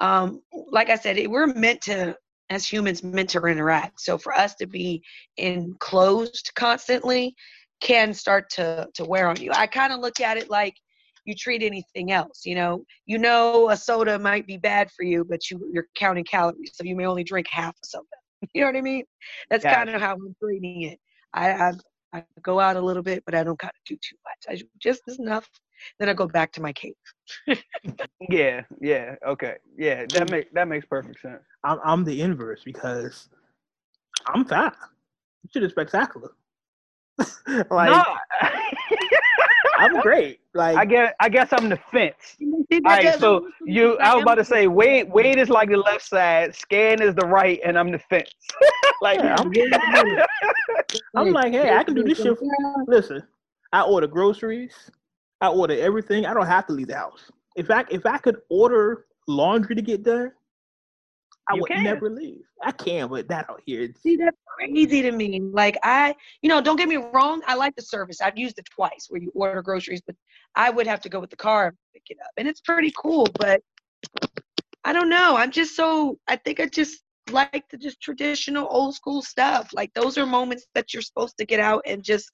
um, 0.00 0.42
like 0.70 0.90
i 0.90 0.96
said 0.96 1.16
it, 1.16 1.30
we're 1.30 1.46
meant 1.46 1.80
to 1.80 2.14
as 2.50 2.66
humans 2.66 3.02
meant 3.02 3.30
to 3.30 3.40
interact 3.46 4.00
so 4.00 4.18
for 4.18 4.34
us 4.34 4.54
to 4.54 4.66
be 4.66 5.02
enclosed 5.38 6.50
constantly 6.54 7.34
can 7.80 8.12
start 8.12 8.48
to 8.50 8.86
to 8.94 9.04
wear 9.04 9.28
on 9.28 9.36
you 9.40 9.50
i 9.54 9.66
kind 9.66 9.92
of 9.92 10.00
look 10.00 10.20
at 10.20 10.36
it 10.36 10.50
like 10.50 10.74
you 11.24 11.34
treat 11.34 11.62
anything 11.62 12.12
else 12.12 12.44
you 12.44 12.54
know 12.54 12.84
you 13.06 13.18
know 13.18 13.70
a 13.70 13.76
soda 13.76 14.18
might 14.18 14.46
be 14.46 14.56
bad 14.56 14.90
for 14.90 15.04
you 15.04 15.24
but 15.24 15.50
you 15.50 15.60
you're 15.72 15.86
counting 15.96 16.24
calories 16.24 16.72
so 16.74 16.84
you 16.84 16.96
may 16.96 17.06
only 17.06 17.24
drink 17.24 17.46
half 17.50 17.74
a 17.82 17.86
soda 17.86 18.06
You 18.54 18.62
know 18.62 18.68
what 18.68 18.76
I 18.76 18.80
mean? 18.80 19.04
That's 19.50 19.62
Gotcha. 19.62 19.76
kind 19.76 19.90
of 19.90 20.02
how 20.02 20.14
I'm 20.14 20.34
treating 20.42 20.82
it. 20.82 20.98
I, 21.32 21.50
I 21.50 21.72
I 22.12 22.24
go 22.42 22.60
out 22.60 22.76
a 22.76 22.80
little 22.80 23.02
bit, 23.02 23.24
but 23.26 23.34
I 23.34 23.42
don't 23.42 23.58
kind 23.58 23.72
of 23.74 23.84
do 23.86 23.96
too 23.96 24.16
much. 24.24 24.44
I 24.48 24.56
do 24.56 24.66
just 24.78 25.02
enough. 25.18 25.48
Then 25.98 26.08
I 26.08 26.12
go 26.12 26.28
back 26.28 26.52
to 26.52 26.62
my 26.62 26.72
cave. 26.72 26.94
Yeah, 28.30 28.62
yeah, 28.80 29.16
okay, 29.26 29.56
yeah. 29.76 30.06
That 30.06 30.30
make 30.30 30.50
that 30.54 30.66
makes 30.66 30.86
perfect 30.86 31.20
sense. 31.20 31.42
I'm 31.62 31.78
I'm 31.84 32.04
the 32.04 32.22
inverse 32.22 32.62
because 32.64 33.28
I'm 34.26 34.46
fine. 34.46 34.72
This 35.42 35.52
shit 35.52 35.62
is 35.64 35.72
spectacular. 35.72 36.30
like 37.70 37.90
no, 37.90 38.02
I'm 39.78 40.00
great. 40.00 40.40
Like 40.54 40.76
I 40.76 40.84
guess 40.84 41.12
I 41.20 41.28
guess 41.28 41.52
I'm 41.52 41.68
the 41.68 41.78
fence. 41.90 42.14
See, 42.38 42.46
All 42.52 42.60
that 42.68 42.82
right, 42.84 43.02
doesn't 43.02 43.20
so 43.20 43.48
you. 43.66 43.98
I 43.98 44.14
was 44.14 44.22
about 44.22 44.36
to 44.36 44.44
say, 44.44 44.66
Wade, 44.66 45.10
Wade 45.12 45.38
is 45.38 45.48
like 45.50 45.68
the 45.68 45.76
left 45.76 46.02
side, 46.06 46.54
Scan 46.54 47.02
is 47.02 47.14
the 47.14 47.26
right, 47.26 47.60
and 47.64 47.78
I'm 47.78 47.90
the 47.90 47.98
fence. 47.98 48.30
like, 49.02 49.18
Yeah, 49.18 49.36
I'm- 49.36 49.50
I'm 51.16 51.32
like, 51.32 51.52
hey, 51.52 51.70
I 51.72 51.82
can 51.82 51.94
do 51.94 52.04
this 52.04 52.18
shit. 52.18 52.38
For, 52.38 52.44
listen, 52.86 53.22
I 53.72 53.82
order 53.82 54.06
groceries. 54.06 54.90
I 55.40 55.48
order 55.48 55.78
everything. 55.78 56.26
I 56.26 56.34
don't 56.34 56.46
have 56.46 56.66
to 56.68 56.72
leave 56.72 56.88
the 56.88 56.96
house. 56.96 57.30
If 57.56 57.70
I 57.70 57.84
if 57.90 58.06
I 58.06 58.18
could 58.18 58.36
order 58.48 59.06
laundry 59.26 59.74
to 59.74 59.82
get 59.82 60.02
done, 60.02 60.32
I 61.48 61.54
You 61.54 61.62
would 61.62 61.70
can. 61.70 61.84
never 61.84 62.08
leave. 62.08 62.44
I 62.62 62.72
can, 62.72 63.08
but 63.08 63.28
that 63.28 63.48
out 63.50 63.60
here, 63.64 63.88
See, 64.02 64.16
that's 64.16 64.36
crazy 64.58 65.02
to 65.02 65.12
me. 65.12 65.40
Like 65.40 65.78
I, 65.82 66.14
you 66.42 66.48
know, 66.48 66.60
don't 66.60 66.76
get 66.76 66.88
me 66.88 66.96
wrong. 66.96 67.42
I 67.46 67.54
like 67.54 67.74
the 67.76 67.82
service. 67.82 68.20
I've 68.20 68.38
used 68.38 68.58
it 68.58 68.66
twice 68.74 69.06
where 69.08 69.20
you 69.20 69.30
order 69.34 69.62
groceries, 69.62 70.02
but 70.06 70.16
I 70.54 70.70
would 70.70 70.86
have 70.86 71.00
to 71.02 71.08
go 71.08 71.20
with 71.20 71.30
the 71.30 71.36
car 71.36 71.68
and 71.68 71.76
pick 71.92 72.04
it 72.10 72.18
up, 72.22 72.30
and 72.36 72.48
it's 72.48 72.60
pretty 72.60 72.92
cool. 72.96 73.26
But 73.38 73.62
I 74.84 74.92
don't 74.92 75.08
know. 75.08 75.36
I'm 75.36 75.50
just 75.50 75.76
so. 75.76 76.18
I 76.28 76.36
think 76.36 76.60
I 76.60 76.66
just 76.66 77.02
like 77.30 77.64
the 77.70 77.78
just 77.78 78.00
traditional 78.00 78.66
old 78.70 78.94
school 78.94 79.22
stuff. 79.22 79.70
Like 79.72 79.92
those 79.94 80.18
are 80.18 80.26
moments 80.26 80.66
that 80.74 80.92
you're 80.92 81.02
supposed 81.02 81.36
to 81.38 81.46
get 81.46 81.60
out 81.60 81.82
and 81.86 82.02
just 82.02 82.30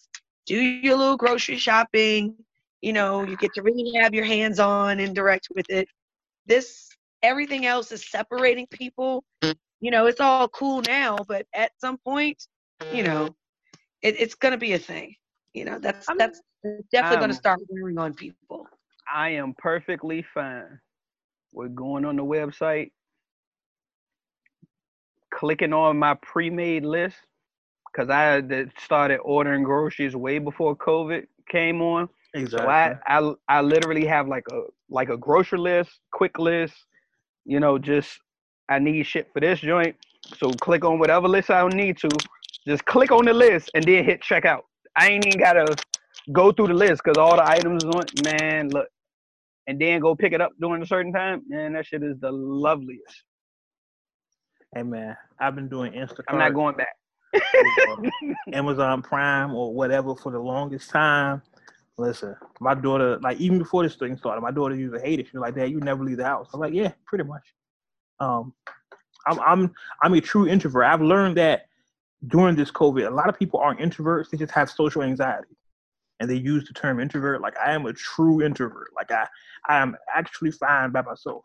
do 0.47 0.57
your 0.57 0.97
little 0.97 1.17
grocery 1.17 1.57
shopping. 1.57 2.35
You 2.81 2.93
know, 2.93 3.25
you 3.25 3.37
get 3.37 3.55
to 3.55 3.62
really 3.62 3.93
have 3.99 4.14
your 4.14 4.25
hands 4.25 4.59
on 4.59 5.00
and 5.00 5.14
direct 5.14 5.49
with 5.55 5.67
it. 5.71 5.88
This 6.47 6.90
everything 7.23 7.67
else 7.67 7.93
is 7.93 8.11
separating 8.11 8.67
people 8.69 9.25
you 9.81 9.91
know, 9.91 10.07
it's 10.07 10.21
all 10.21 10.49
cool 10.49 10.83
now, 10.87 11.19
but 11.27 11.47
at 11.55 11.73
some 11.79 11.97
point, 11.99 12.47
you 12.93 13.03
know, 13.03 13.35
it, 14.03 14.21
it's 14.21 14.35
gonna 14.35 14.59
be 14.59 14.75
a 14.75 14.79
thing. 14.79 15.15
You 15.55 15.65
know, 15.65 15.79
that's 15.79 16.09
I 16.09 16.12
mean, 16.12 16.19
that's 16.19 16.43
definitely 16.93 17.19
gonna 17.19 17.33
um, 17.33 17.39
start 17.39 17.61
wearing 17.69 17.99
on 17.99 18.15
people. 18.15 18.67
I 19.12 19.31
am 19.31 19.55
perfectly 19.59 20.25
fine 20.35 20.79
with 21.53 21.75
going 21.75 22.05
on 22.05 22.17
the 22.17 22.25
website, 22.25 22.93
clicking 25.33 25.73
on 25.73 25.99
my 25.99 26.15
pre-made 26.23 26.85
list, 26.85 27.17
because 27.91 28.11
I 28.11 28.23
had 28.23 28.71
started 28.79 29.19
ordering 29.19 29.65
groceries 29.65 30.15
way 30.15 30.39
before 30.39 30.77
COVID 30.77 31.27
came 31.49 31.81
on. 31.81 32.09
exactly. 32.35 32.61
So 32.61 32.69
I, 33.09 33.19
I 33.49 33.59
I 33.59 33.61
literally 33.62 34.07
have 34.07 34.29
like 34.29 34.45
a 34.53 34.61
like 34.91 35.09
a 35.09 35.17
grocery 35.17 35.59
list, 35.59 35.91
quick 36.12 36.39
list, 36.39 36.75
you 37.45 37.61
know, 37.61 37.79
just 37.79 38.19
I 38.69 38.79
need 38.79 39.05
shit 39.05 39.29
for 39.33 39.41
this 39.41 39.61
joint. 39.61 39.97
So 40.39 40.51
click 40.53 40.85
on 40.85 40.99
whatever 40.99 41.29
list 41.29 41.51
I 41.51 41.61
don't 41.61 41.75
need 41.75 41.99
to. 41.99 42.09
Just 42.67 42.85
click 42.85 43.11
on 43.11 43.25
the 43.25 43.33
list 43.33 43.71
and 43.75 43.85
then 43.85 44.05
hit 44.05 44.23
checkout. 44.23 44.61
I 44.97 45.09
ain't 45.09 45.27
even 45.27 45.41
gotta 45.41 45.75
go 46.33 46.53
through 46.53 46.69
the 46.69 46.75
list 46.75 47.03
because 47.05 47.19
all 47.19 47.37
the 47.37 47.49
items 47.49 47.85
on 47.85 48.05
man, 48.25 48.69
look. 48.69 48.89
And 49.67 49.81
then 49.81 50.01
go 50.01 50.15
pick 50.15 50.33
it 50.33 50.41
up 50.41 50.53
during 50.61 50.83
a 50.83 50.87
certain 50.87 51.13
time. 51.13 51.43
Man, 51.49 51.75
that 51.75 51.87
shit 51.87 52.03
is 52.03 52.19
the 52.21 52.33
loveliest. 52.33 53.25
hey 54.75 54.83
man, 54.83 55.17
I've 55.39 55.55
been 55.55 55.69
doing 55.69 55.93
Instacart. 55.93 56.25
I'm 56.29 56.39
not 56.39 56.55
going 56.55 56.77
back. 56.77 56.97
Uh, 57.33 57.97
Amazon 58.53 59.03
Prime 59.03 59.55
or 59.55 59.73
whatever 59.73 60.17
for 60.17 60.33
the 60.33 60.39
longest 60.41 60.91
time. 60.91 61.43
Listen, 62.00 62.35
my 62.61 62.75
daughter, 62.75 63.19
like 63.21 63.38
even 63.40 63.59
before 63.59 63.83
this 63.83 63.95
thing 63.97 64.16
started, 64.16 64.40
my 64.40 64.50
daughter 64.50 64.75
used 64.75 64.95
to 64.95 65.00
hate 65.00 65.21
it. 65.21 65.26
She 65.26 65.37
was 65.37 65.42
like, 65.42 65.54
"Dad, 65.54 65.71
you 65.71 65.80
never 65.80 66.02
leave 66.02 66.16
the 66.16 66.25
house." 66.25 66.49
I'm 66.54 66.61
like, 66.61 66.73
"Yeah, 66.73 66.92
pretty 67.04 67.25
much." 67.25 67.54
Um, 68.21 68.54
I'm 69.26 69.38
I'm 69.40 69.75
I'm 70.02 70.14
a 70.14 70.21
true 70.21 70.47
introvert. 70.49 70.85
I've 70.85 71.02
learned 71.02 71.37
that 71.37 71.66
during 72.26 72.57
this 72.57 72.71
COVID, 72.71 73.07
a 73.07 73.11
lot 73.11 73.28
of 73.28 73.38
people 73.38 73.61
aren't 73.61 73.80
introverts; 73.80 74.30
they 74.30 74.38
just 74.38 74.52
have 74.52 74.71
social 74.71 75.02
anxiety, 75.02 75.54
and 76.21 76.30
they 76.30 76.37
use 76.37 76.66
the 76.66 76.73
term 76.73 77.00
introvert. 77.00 77.42
Like 77.42 77.59
I 77.59 77.73
am 77.73 77.85
a 77.85 77.92
true 77.92 78.40
introvert. 78.42 78.88
Like 78.97 79.11
I 79.11 79.26
I 79.69 79.76
am 79.83 79.95
actually 80.14 80.52
fine 80.52 80.92
by 80.92 81.02
myself. 81.02 81.45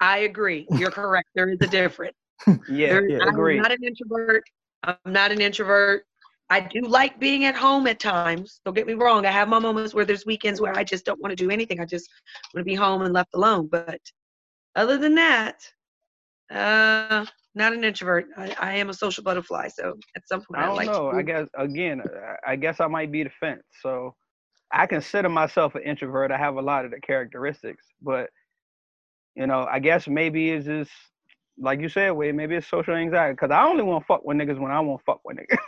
I 0.00 0.18
agree. 0.18 0.66
You're 0.72 0.90
correct. 0.90 1.28
There 1.36 1.48
is 1.48 1.58
a 1.60 1.68
difference. 1.68 2.16
Yeah, 2.68 2.88
There- 2.88 3.08
yeah, 3.08 3.18
I'm 3.22 3.28
agreed. 3.28 3.62
not 3.62 3.70
an 3.70 3.82
introvert. 3.84 4.42
I'm 4.82 4.96
not 5.06 5.30
an 5.32 5.40
introvert. 5.40 6.04
I 6.50 6.60
do 6.60 6.80
like 6.82 7.18
being 7.18 7.44
at 7.44 7.56
home 7.56 7.86
at 7.86 7.98
times. 7.98 8.60
Don't 8.64 8.74
get 8.74 8.86
me 8.86 8.94
wrong. 8.94 9.26
I 9.26 9.30
have 9.30 9.48
my 9.48 9.58
moments 9.58 9.94
where 9.94 10.04
there's 10.04 10.24
weekends 10.26 10.60
where 10.60 10.76
I 10.76 10.84
just 10.84 11.04
don't 11.04 11.20
want 11.20 11.36
to 11.36 11.36
do 11.44 11.50
anything. 11.50 11.80
I 11.80 11.84
just 11.86 12.08
want 12.54 12.60
to 12.60 12.64
be 12.64 12.74
home 12.74 13.02
and 13.02 13.12
left 13.12 13.30
alone. 13.34 13.68
But 13.70 14.00
other 14.76 14.96
than 14.96 15.14
that, 15.16 15.56
uh, 16.52 17.24
not 17.54 17.72
an 17.72 17.84
introvert. 17.84 18.26
I, 18.36 18.54
I 18.60 18.72
am 18.74 18.90
a 18.90 18.94
social 18.94 19.24
butterfly. 19.24 19.68
So 19.68 19.94
at 20.14 20.28
some 20.28 20.40
point, 20.42 20.60
I 20.60 20.64
I, 20.64 20.66
don't 20.66 20.76
like 20.76 20.86
know. 20.86 21.10
I 21.10 21.22
guess 21.22 21.46
again, 21.56 22.02
I- 22.02 22.52
I 22.52 22.56
guess 22.56 22.80
I 22.80 22.86
might 22.86 23.10
be 23.10 23.24
the 23.24 23.30
fence. 23.40 23.62
So 23.82 24.14
I 24.72 24.86
consider 24.86 25.28
myself 25.28 25.74
an 25.74 25.82
introvert. 25.82 26.30
I 26.30 26.38
have 26.38 26.56
a 26.56 26.62
lot 26.62 26.84
of 26.84 26.90
the 26.92 27.00
characteristics, 27.00 27.84
but 28.02 28.28
you 29.34 29.46
know, 29.46 29.66
I 29.70 29.78
guess 29.80 30.06
maybe 30.06 30.50
it's 30.50 30.66
just 30.66 30.90
like 31.58 31.80
you 31.80 31.88
said, 31.88 32.10
Wade. 32.10 32.34
Maybe 32.34 32.54
it's 32.54 32.66
social 32.66 32.94
anxiety 32.94 33.34
because 33.34 33.50
I 33.50 33.64
only 33.64 33.82
want 33.82 34.02
to 34.02 34.06
fuck 34.06 34.24
with 34.24 34.36
niggas 34.36 34.58
when 34.58 34.70
I 34.70 34.80
want 34.80 35.00
to 35.00 35.04
fuck 35.04 35.20
with 35.24 35.38
niggas. 35.38 35.58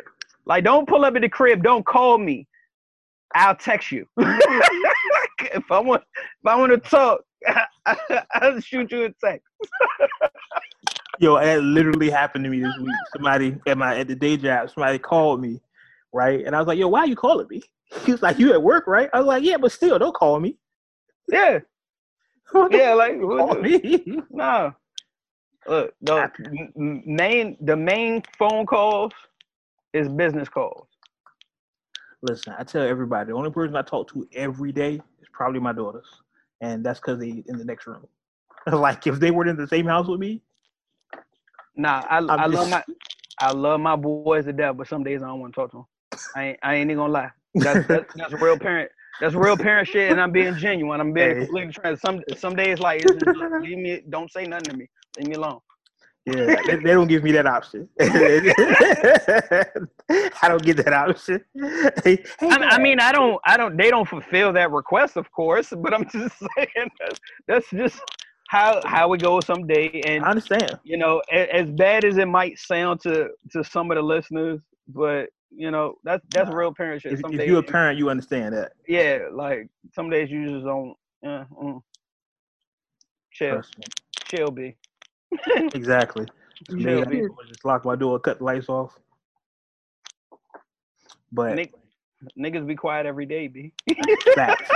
like, 0.46 0.64
don't 0.64 0.88
pull 0.88 1.04
up 1.04 1.14
at 1.16 1.22
the 1.22 1.28
crib. 1.28 1.62
Don't 1.62 1.84
call 1.84 2.18
me. 2.18 2.46
I'll 3.34 3.56
text 3.56 3.90
you. 3.92 4.06
if 4.16 5.70
I 5.70 5.80
want, 5.80 6.02
if 6.14 6.46
I 6.46 6.54
want 6.56 6.72
to 6.72 6.78
talk, 6.78 7.20
I'll 8.34 8.60
shoot 8.60 8.90
you 8.90 9.04
a 9.04 9.10
text. 9.24 9.46
Yo, 11.18 11.38
that 11.38 11.62
literally 11.62 12.10
happened 12.10 12.44
to 12.44 12.50
me 12.50 12.60
this 12.60 12.76
week. 12.78 12.94
Somebody 13.14 13.56
at 13.66 13.76
my 13.76 13.98
at 13.98 14.08
the 14.08 14.14
day 14.14 14.36
job, 14.36 14.70
somebody 14.70 14.98
called 14.98 15.40
me, 15.40 15.60
right? 16.12 16.44
And 16.44 16.54
I 16.54 16.58
was 16.58 16.66
like, 16.66 16.78
"Yo, 16.78 16.88
why 16.88 17.00
are 17.00 17.06
you 17.06 17.16
calling 17.16 17.46
me?" 17.48 17.62
He 18.04 18.12
was 18.12 18.22
like, 18.22 18.38
"You 18.38 18.52
at 18.52 18.62
work, 18.62 18.86
right?" 18.86 19.10
I 19.12 19.18
was 19.18 19.26
like, 19.26 19.44
"Yeah, 19.44 19.56
but 19.56 19.72
still, 19.72 19.98
don't 19.98 20.14
call 20.14 20.40
me." 20.40 20.56
Yeah, 21.28 21.60
yeah. 22.70 22.94
Like, 22.94 23.14
what 23.18 23.62
me. 23.62 24.22
No. 24.30 24.74
Look, 25.66 25.94
the 26.02 27.02
main 27.06 27.56
the 27.60 27.76
main 27.76 28.22
phone 28.38 28.66
calls 28.66 29.12
is 29.94 30.08
business 30.08 30.48
calls. 30.48 30.88
Listen, 32.22 32.54
I 32.58 32.64
tell 32.64 32.82
everybody, 32.82 33.28
the 33.28 33.36
only 33.36 33.50
person 33.50 33.76
I 33.76 33.82
talk 33.82 34.12
to 34.12 34.28
every 34.34 34.72
day 34.72 34.94
is 34.94 35.28
probably 35.32 35.60
my 35.60 35.72
daughters, 35.72 36.06
and 36.60 36.84
that's 36.84 37.00
because 37.00 37.18
they 37.18 37.44
in 37.46 37.58
the 37.58 37.64
next 37.64 37.86
room. 37.86 38.06
like 38.72 39.06
if 39.06 39.20
they 39.20 39.30
were 39.30 39.46
in 39.46 39.56
the 39.56 39.68
same 39.68 39.86
house 39.86 40.06
with 40.06 40.20
me, 40.20 40.42
Nah, 41.76 42.04
I, 42.08 42.18
I 42.18 42.34
I'm 42.34 42.52
love 42.52 42.68
my 42.68 42.84
I 43.38 43.50
love 43.50 43.80
my 43.80 43.96
boys 43.96 44.44
to 44.44 44.52
death, 44.52 44.76
but 44.76 44.86
some 44.86 45.02
days 45.02 45.22
I 45.22 45.26
don't 45.26 45.40
want 45.40 45.54
to 45.54 45.60
talk 45.60 45.70
to 45.72 45.78
them. 45.78 45.86
I 46.36 46.44
ain't, 46.44 46.58
I 46.62 46.74
ain't 46.74 46.90
even 46.90 46.98
gonna 46.98 47.12
lie. 47.12 47.30
That's, 47.54 47.86
that's 47.88 48.04
that's 48.14 48.32
real 48.34 48.58
parent. 48.58 48.90
That's 49.20 49.34
real 49.34 49.56
parent 49.56 49.88
shit, 49.88 50.10
and 50.10 50.20
I'm 50.20 50.32
being 50.32 50.56
genuine. 50.66 51.00
I'm 51.00 51.12
being 51.12 51.30
Hey. 51.30 51.38
completely 51.40 51.72
trans. 51.72 52.00
Some 52.00 52.20
some 52.36 52.56
days 52.56 52.80
like 52.80 53.02
just, 53.02 53.16
leave 53.62 53.78
me, 53.78 54.02
don't 54.10 54.30
say 54.30 54.44
nothing 54.44 54.70
to 54.70 54.76
me. 54.76 54.88
Leave 55.18 55.28
me 55.28 55.34
alone. 55.34 55.60
yeah, 56.26 56.56
they, 56.66 56.76
they 56.76 56.92
don't 56.92 57.06
give 57.06 57.22
me 57.22 57.32
that 57.32 57.46
option. 57.46 57.88
I 58.00 58.06
don't 60.48 60.64
get 60.64 60.76
that 60.78 60.92
option. 60.92 61.44
Hey, 62.02 62.24
I, 62.40 62.56
I 62.72 62.78
mean, 62.78 62.98
I 63.00 63.12
don't, 63.12 63.40
I 63.46 63.56
don't, 63.56 63.76
they 63.76 63.90
don't 63.90 64.08
fulfill 64.08 64.52
that 64.54 64.70
request, 64.70 65.16
of 65.16 65.30
course, 65.32 65.72
but 65.76 65.94
I'm 65.94 66.04
just 66.10 66.34
saying 66.56 66.90
that's, 66.98 67.20
that's 67.46 67.70
just 67.70 68.00
how 68.48 68.80
how 68.84 69.12
it 69.14 69.22
goes 69.22 69.46
someday. 69.46 70.00
And 70.04 70.24
I 70.24 70.30
understand. 70.30 70.78
you 70.84 70.96
know, 70.96 71.22
a- 71.32 71.54
as 71.54 71.70
bad 71.70 72.04
as 72.04 72.18
it 72.18 72.28
might 72.28 72.58
sound 72.58 73.00
to 73.02 73.28
to 73.52 73.64
some 73.64 73.90
of 73.90 73.96
the 73.96 74.02
listeners, 74.02 74.60
but 74.88 75.28
you 75.56 75.70
know, 75.70 75.94
that's 76.04 76.24
that's 76.30 76.48
Nah. 76.50 76.56
real 76.56 76.74
parent 76.74 77.02
shit. 77.02 77.12
If, 77.12 77.20
if 77.20 77.30
days, 77.38 77.48
you're 77.48 77.60
a 77.60 77.62
parent, 77.62 77.98
you 77.98 78.10
understand 78.10 78.54
that. 78.54 78.72
yeah, 78.88 79.28
like 79.32 79.68
some 79.94 80.10
days 80.10 80.30
you 80.30 80.48
just 80.48 80.64
don't. 80.64 80.94
Yeah, 81.22 81.44
mm. 81.62 81.80
Chill, 83.32 83.62
chill, 84.26 84.50
b. 84.50 84.76
Exactly. 85.74 86.26
Chill, 86.68 86.78
days 86.78 87.04
I 87.06 87.10
B. 87.10 87.22
just 87.48 87.64
lock 87.64 87.84
my 87.84 87.96
door, 87.96 88.18
cut 88.20 88.38
the 88.38 88.44
lights 88.44 88.68
off. 88.68 88.98
But 91.32 91.56
Nick, 91.56 91.72
niggas 92.38 92.66
be 92.66 92.76
quiet 92.76 93.06
every 93.06 93.26
day, 93.26 93.48
b. 93.48 93.72
fact. 94.34 94.70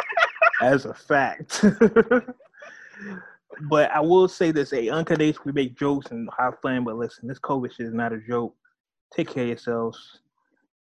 As 0.61 0.85
a 0.87 0.95
fact. 0.95 1.65
but 3.69 3.91
I 3.93 4.01
will 4.01 4.27
say 4.27 4.51
this: 4.51 4.73
a 4.73 4.89
uncadace, 4.89 5.45
we 5.45 5.53
make 5.53 5.79
jokes 5.79 6.11
and 6.11 6.29
have 6.37 6.59
fun, 6.61 6.83
but 6.85 6.97
listen, 6.97 7.29
this 7.29 7.39
COVID 7.39 7.73
shit 7.73 7.87
is 7.87 7.95
not 7.95 8.13
a 8.13 8.19
joke. 8.19 8.55
Take 9.15 9.29
care 9.31 9.45
of 9.45 9.49
yourselves. 9.51 10.21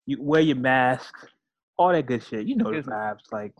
You 0.06 0.22
wear 0.22 0.40
your 0.42 0.56
mask, 0.56 1.14
all 1.76 1.92
that 1.92 2.06
good 2.06 2.22
shit. 2.22 2.46
You 2.46 2.56
know 2.56 2.64
the 2.70 2.78
Excuse 2.78 2.86
me. 2.86 2.92
vibes. 2.92 3.32
Like 3.32 3.52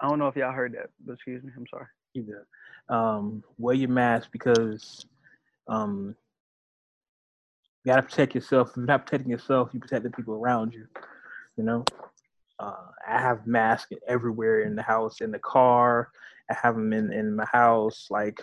I 0.00 0.08
don't 0.08 0.18
know 0.18 0.28
if 0.28 0.36
y'all 0.36 0.52
heard 0.52 0.74
that, 0.74 0.90
but 1.04 1.14
excuse 1.14 1.42
me, 1.42 1.50
I'm 1.56 1.66
sorry. 1.68 1.86
either 2.14 2.46
um, 2.88 3.42
wear 3.58 3.74
your 3.74 3.88
mask 3.90 4.30
because 4.32 5.04
Um, 5.68 6.14
you 7.84 7.92
gotta 7.92 8.02
protect 8.02 8.34
yourself. 8.34 8.70
If 8.70 8.76
you're 8.76 8.86
not 8.86 9.04
protecting 9.06 9.30
yourself, 9.30 9.70
you 9.72 9.80
protect 9.80 10.04
the 10.04 10.10
people 10.10 10.34
around 10.34 10.74
you. 10.74 10.86
You 11.56 11.64
know, 11.64 11.84
uh, 12.58 12.86
I 13.06 13.20
have 13.20 13.46
masks 13.46 13.92
everywhere 14.06 14.62
in 14.62 14.76
the 14.76 14.82
house, 14.82 15.20
in 15.20 15.30
the 15.30 15.38
car. 15.38 16.10
I 16.50 16.54
have 16.62 16.74
them 16.74 16.92
in 16.92 17.12
in 17.12 17.34
my 17.36 17.46
house, 17.52 18.06
like 18.10 18.40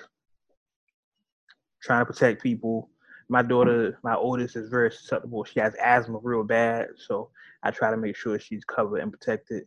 trying 1.81 2.01
to 2.01 2.05
protect 2.05 2.41
people. 2.43 2.89
My 3.29 3.41
daughter, 3.41 3.97
my 4.03 4.15
oldest, 4.15 4.55
is 4.55 4.69
very 4.69 4.91
susceptible. 4.91 5.43
She 5.43 5.59
has 5.59 5.73
asthma 5.75 6.19
real 6.21 6.43
bad, 6.43 6.89
so 6.97 7.29
I 7.63 7.71
try 7.71 7.91
to 7.91 7.97
make 7.97 8.15
sure 8.15 8.37
she's 8.39 8.65
covered 8.65 8.99
and 8.99 9.11
protected. 9.11 9.63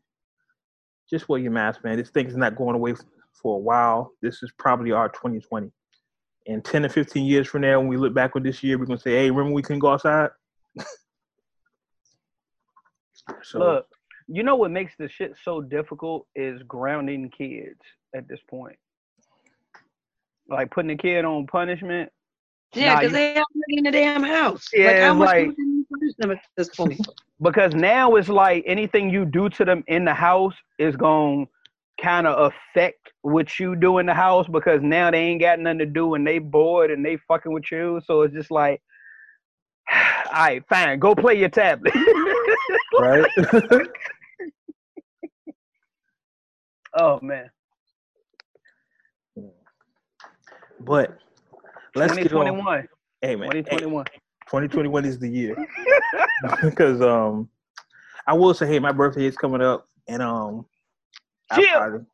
Just 1.09 1.29
wear 1.29 1.41
your 1.41 1.53
mask, 1.53 1.83
man. 1.85 1.97
This 1.97 2.11
thing's 2.11 2.37
not 2.37 2.57
going 2.57 2.75
away 2.75 2.95
for 3.41 3.57
a 3.57 3.59
while. 3.59 4.13
This 4.23 4.43
is 4.43 4.53
probably 4.59 4.93
our 4.93 5.09
2020. 5.09 5.71
In 6.47 6.63
10 6.63 6.83
to 6.83 6.89
15 6.89 7.25
years 7.25 7.49
from 7.49 7.63
now, 7.63 7.79
when 7.79 7.89
we 7.89 7.97
look 7.97 8.15
back 8.15 8.37
on 8.37 8.43
this 8.43 8.63
year, 8.63 8.79
we're 8.79 8.87
gonna 8.87 8.99
say, 8.99 9.13
"Hey, 9.13 9.31
remember 9.31 9.55
we 9.55 9.63
couldn't 9.63 9.81
go 9.81 9.93
outside?" 9.93 10.31
so 13.43 13.59
Look, 13.59 13.89
you 14.29 14.43
know 14.43 14.57
what 14.57 14.71
makes 14.71 14.95
this 14.99 15.13
shit 15.13 15.37
so 15.43 15.61
difficult 15.61 16.27
is 16.35 16.63
grounding 16.65 17.31
kids 17.31 17.81
at 18.15 18.29
this 18.29 18.41
point. 18.49 18.77
Like 20.49 20.71
putting 20.71 20.91
a 20.91 20.97
kid 20.97 21.25
on 21.25 21.47
punishment. 21.47 22.11
Yeah, 22.75 22.95
Nah, 22.95 23.01
because 23.01 23.13
you- 23.13 23.19
they 23.19 23.31
already 23.35 23.77
in 23.79 23.85
the 23.85 23.91
damn 23.91 24.23
house. 24.23 24.67
Yeah, 24.73 24.87
like 24.87 24.99
how 25.01 25.15
much 25.15 25.27
like- 25.29 25.47
you 25.57 25.87
punish 25.91 26.15
them 26.19 26.31
at 26.33 26.39
this 26.57 26.69
point? 26.71 27.01
because 27.43 27.75
now 27.75 28.15
it's 28.17 28.29
like 28.29 28.65
anything 28.67 29.11
you 29.11 29.25
do 29.25 29.49
to 29.51 29.65
them 29.65 29.85
in 29.89 30.05
the 30.05 30.15
house 30.15 30.55
is 30.79 30.97
going 30.97 31.47
to 31.47 31.53
kind 32.03 32.27
of 32.27 32.53
affect 32.53 33.13
what 33.23 33.59
you 33.59 33.75
do 33.77 33.99
in 33.99 34.07
the 34.07 34.15
house 34.15 34.47
because 34.49 34.81
now 34.83 35.11
they 35.11 35.19
ain't 35.19 35.41
got 35.41 35.59
nothing 35.59 35.79
to 35.79 35.87
do 35.87 36.15
and 36.15 36.27
they 36.27 36.39
bored 36.39 36.91
and 36.91 37.05
they 37.05 37.17
fucking 37.29 37.53
with 37.53 37.71
you. 37.73 38.01
So 38.05 38.23
it's 38.23 38.35
just 38.35 38.51
like, 38.51 38.83
all 39.93 40.33
right, 40.33 40.63
fine, 40.69 40.99
go 40.99 41.15
play 41.15 41.39
your 41.39 41.49
tablet. 41.49 41.95
right. 42.99 43.31
oh 46.99 47.19
man, 47.23 47.51
but 50.81 51.19
let's 51.97 52.15
get 52.15 52.33
on. 52.33 52.47
2021, 52.47 52.88
Hey 53.23 53.35
man, 53.35 53.50
hey, 53.50 53.62
2021. 53.62 54.05
2021 54.47 55.05
is 55.05 55.19
the 55.19 55.29
year 55.29 55.57
because 56.62 57.00
um, 57.00 57.49
I 58.26 58.35
will 58.35 58.55
say, 58.55 58.67
hey, 58.67 58.79
my 58.79 58.93
birthday 58.93 59.25
is 59.25 59.37
coming 59.37 59.62
up, 59.62 59.88
and 60.07 60.23
um, 60.23 60.67
I 61.50 61.67
probably, 61.73 62.07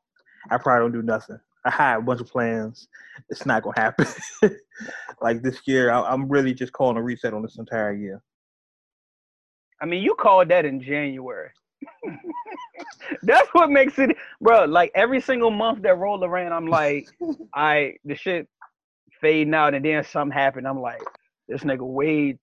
I 0.50 0.58
probably 0.58 0.84
don't 0.84 0.92
do 0.92 1.02
nothing. 1.02 1.38
I 1.64 1.70
had 1.70 1.98
a 1.98 2.02
bunch 2.02 2.20
of 2.20 2.28
plans. 2.28 2.88
It's 3.28 3.44
not 3.44 3.62
gonna 3.62 3.78
happen. 3.78 4.06
like 5.20 5.42
this 5.42 5.60
year, 5.66 5.90
I, 5.90 6.00
I'm 6.02 6.28
really 6.28 6.54
just 6.54 6.72
calling 6.72 6.96
a 6.96 7.02
reset 7.02 7.34
on 7.34 7.42
this 7.42 7.58
entire 7.58 7.92
year. 7.92 8.22
I 9.80 9.86
mean, 9.86 10.02
you 10.02 10.14
called 10.14 10.48
that 10.48 10.64
in 10.64 10.80
January. 10.80 11.50
That's 13.22 13.48
what 13.52 13.68
makes 13.70 13.98
it, 13.98 14.16
bro. 14.40 14.64
Like 14.64 14.92
every 14.94 15.20
single 15.20 15.50
month 15.50 15.82
that 15.82 15.98
roll 15.98 16.24
around, 16.24 16.52
I'm 16.52 16.66
like, 16.66 17.08
I 17.54 17.94
the 18.04 18.14
shit 18.14 18.48
fading 19.22 19.54
out, 19.54 19.72
and 19.74 19.82
then 19.84 20.04
something 20.04 20.36
happened. 20.36 20.68
I'm 20.68 20.80
like, 20.80 21.00
this 21.48 21.62
nigga 21.62 21.80
Wade 21.80 22.38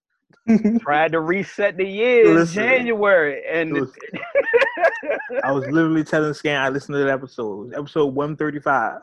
tried 0.80 1.12
to 1.12 1.20
reset 1.20 1.78
the 1.78 1.86
year 1.86 2.40
in 2.40 2.48
January, 2.48 3.44
and 3.48 3.74
was- 3.74 3.94
I 5.44 5.52
was 5.52 5.66
literally 5.68 6.04
telling 6.04 6.34
Scan 6.34 6.60
I 6.62 6.70
listened 6.70 6.96
to 6.96 7.00
that 7.00 7.10
episode. 7.10 7.74
Episode 7.76 8.08
135. 8.16 9.02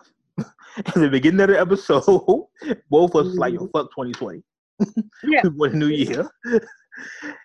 At 0.78 0.84
the 0.94 1.08
beginning 1.08 1.40
of 1.40 1.48
the 1.50 1.60
episode, 1.60 2.12
both 2.90 3.14
of 3.14 3.20
us 3.20 3.26
was 3.26 3.36
like, 3.38 3.54
yo, 3.54 3.66
fuck 3.68 3.90
2020. 3.96 4.42
Yeah. 5.24 5.42
what 5.54 5.72
a 5.72 5.76
new 5.76 5.86
year. 5.86 6.28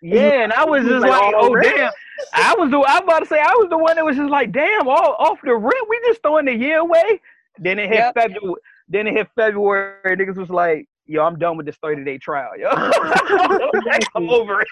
yeah, 0.01 0.43
and 0.43 0.53
I 0.53 0.65
was 0.65 0.83
just 0.85 1.01
Like, 1.01 1.11
like, 1.11 1.33
oh 1.35 1.47
already? 1.49 1.69
damn. 1.69 1.91
I 2.33 2.55
was 2.57 2.69
the 2.71 2.77
I 2.79 2.95
was 2.99 3.03
about 3.03 3.19
to 3.19 3.25
say 3.25 3.39
I 3.39 3.53
was 3.55 3.67
the 3.69 3.77
one 3.77 3.95
that 3.95 4.05
was 4.05 4.15
just 4.17 4.29
like, 4.29 4.51
damn, 4.51 4.87
all 4.87 5.15
off 5.19 5.39
the 5.43 5.55
rip, 5.55 5.73
we 5.89 5.99
just 6.07 6.21
throwing 6.21 6.45
the 6.45 6.53
year 6.53 6.79
away. 6.79 7.21
Then 7.57 7.79
it 7.79 7.87
hit 7.89 7.95
Yep. 7.99 8.13
February. 8.15 8.61
Then 8.91 9.07
it 9.07 9.13
hit 9.13 9.29
February. 9.35 9.95
Niggas 10.17 10.35
was 10.35 10.49
like, 10.49 10.85
yo, 11.05 11.23
I'm 11.23 11.39
done 11.39 11.55
with 11.55 11.65
this 11.65 11.77
30 11.81 12.03
day 12.03 12.17
trial, 12.17 12.51
yo. 12.57 12.67
I'm 14.15 14.29
over 14.29 14.61
it. 14.61 14.67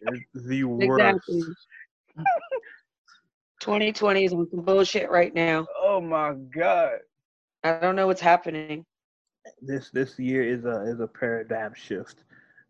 It's 0.00 0.46
the 0.46 0.64
worst. 0.64 1.20
Exactly. 1.28 1.42
2020 3.60 4.24
is 4.24 4.32
on 4.32 4.48
some 4.50 4.62
bullshit 4.62 5.10
right 5.10 5.34
now. 5.34 5.66
Oh 5.82 6.00
my 6.00 6.32
god. 6.32 7.00
I 7.62 7.78
don't 7.78 7.94
know 7.94 8.06
what's 8.06 8.22
happening. 8.22 8.86
This 9.60 9.90
this 9.90 10.18
year 10.18 10.42
is 10.42 10.64
a 10.64 10.82
is 10.82 11.00
a 11.00 11.06
paradigm 11.06 11.74
shift. 11.74 12.24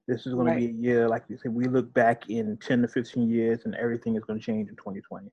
This 0.08 0.26
is 0.26 0.34
going 0.34 0.46
Right. 0.46 0.54
to 0.54 0.60
be 0.60 0.66
a 0.66 0.70
year, 0.72 1.08
like 1.08 1.24
you 1.28 1.36
said, 1.36 1.54
we 1.54 1.66
look 1.68 1.92
back 1.92 2.28
in 2.30 2.56
10 2.56 2.82
to 2.82 2.88
15 2.88 3.28
years 3.30 3.66
and 3.66 3.74
everything 3.76 4.16
is 4.16 4.24
going 4.24 4.40
to 4.40 4.44
change 4.44 4.68
in 4.70 4.76
2020. 4.76 5.30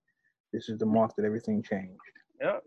This 0.53 0.69
is 0.69 0.77
the 0.77 0.85
mark 0.85 1.15
that 1.15 1.25
everything 1.25 1.63
changed. 1.63 1.97
Yep. 2.41 2.61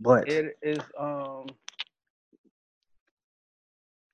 But 0.00 0.28
It 0.28 0.56
is 0.62 0.78
um 0.98 1.46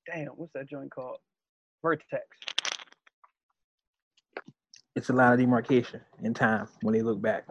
damn, 0.06 0.28
what's 0.28 0.52
that 0.54 0.68
joint 0.68 0.90
called? 0.90 1.18
Vertex. 1.82 2.24
it's 4.94 5.08
a 5.08 5.12
line 5.12 5.32
of 5.32 5.38
demarcation 5.38 6.00
in 6.22 6.34
time 6.34 6.68
when 6.82 6.94
they 6.94 7.02
look 7.02 7.20
back. 7.20 7.44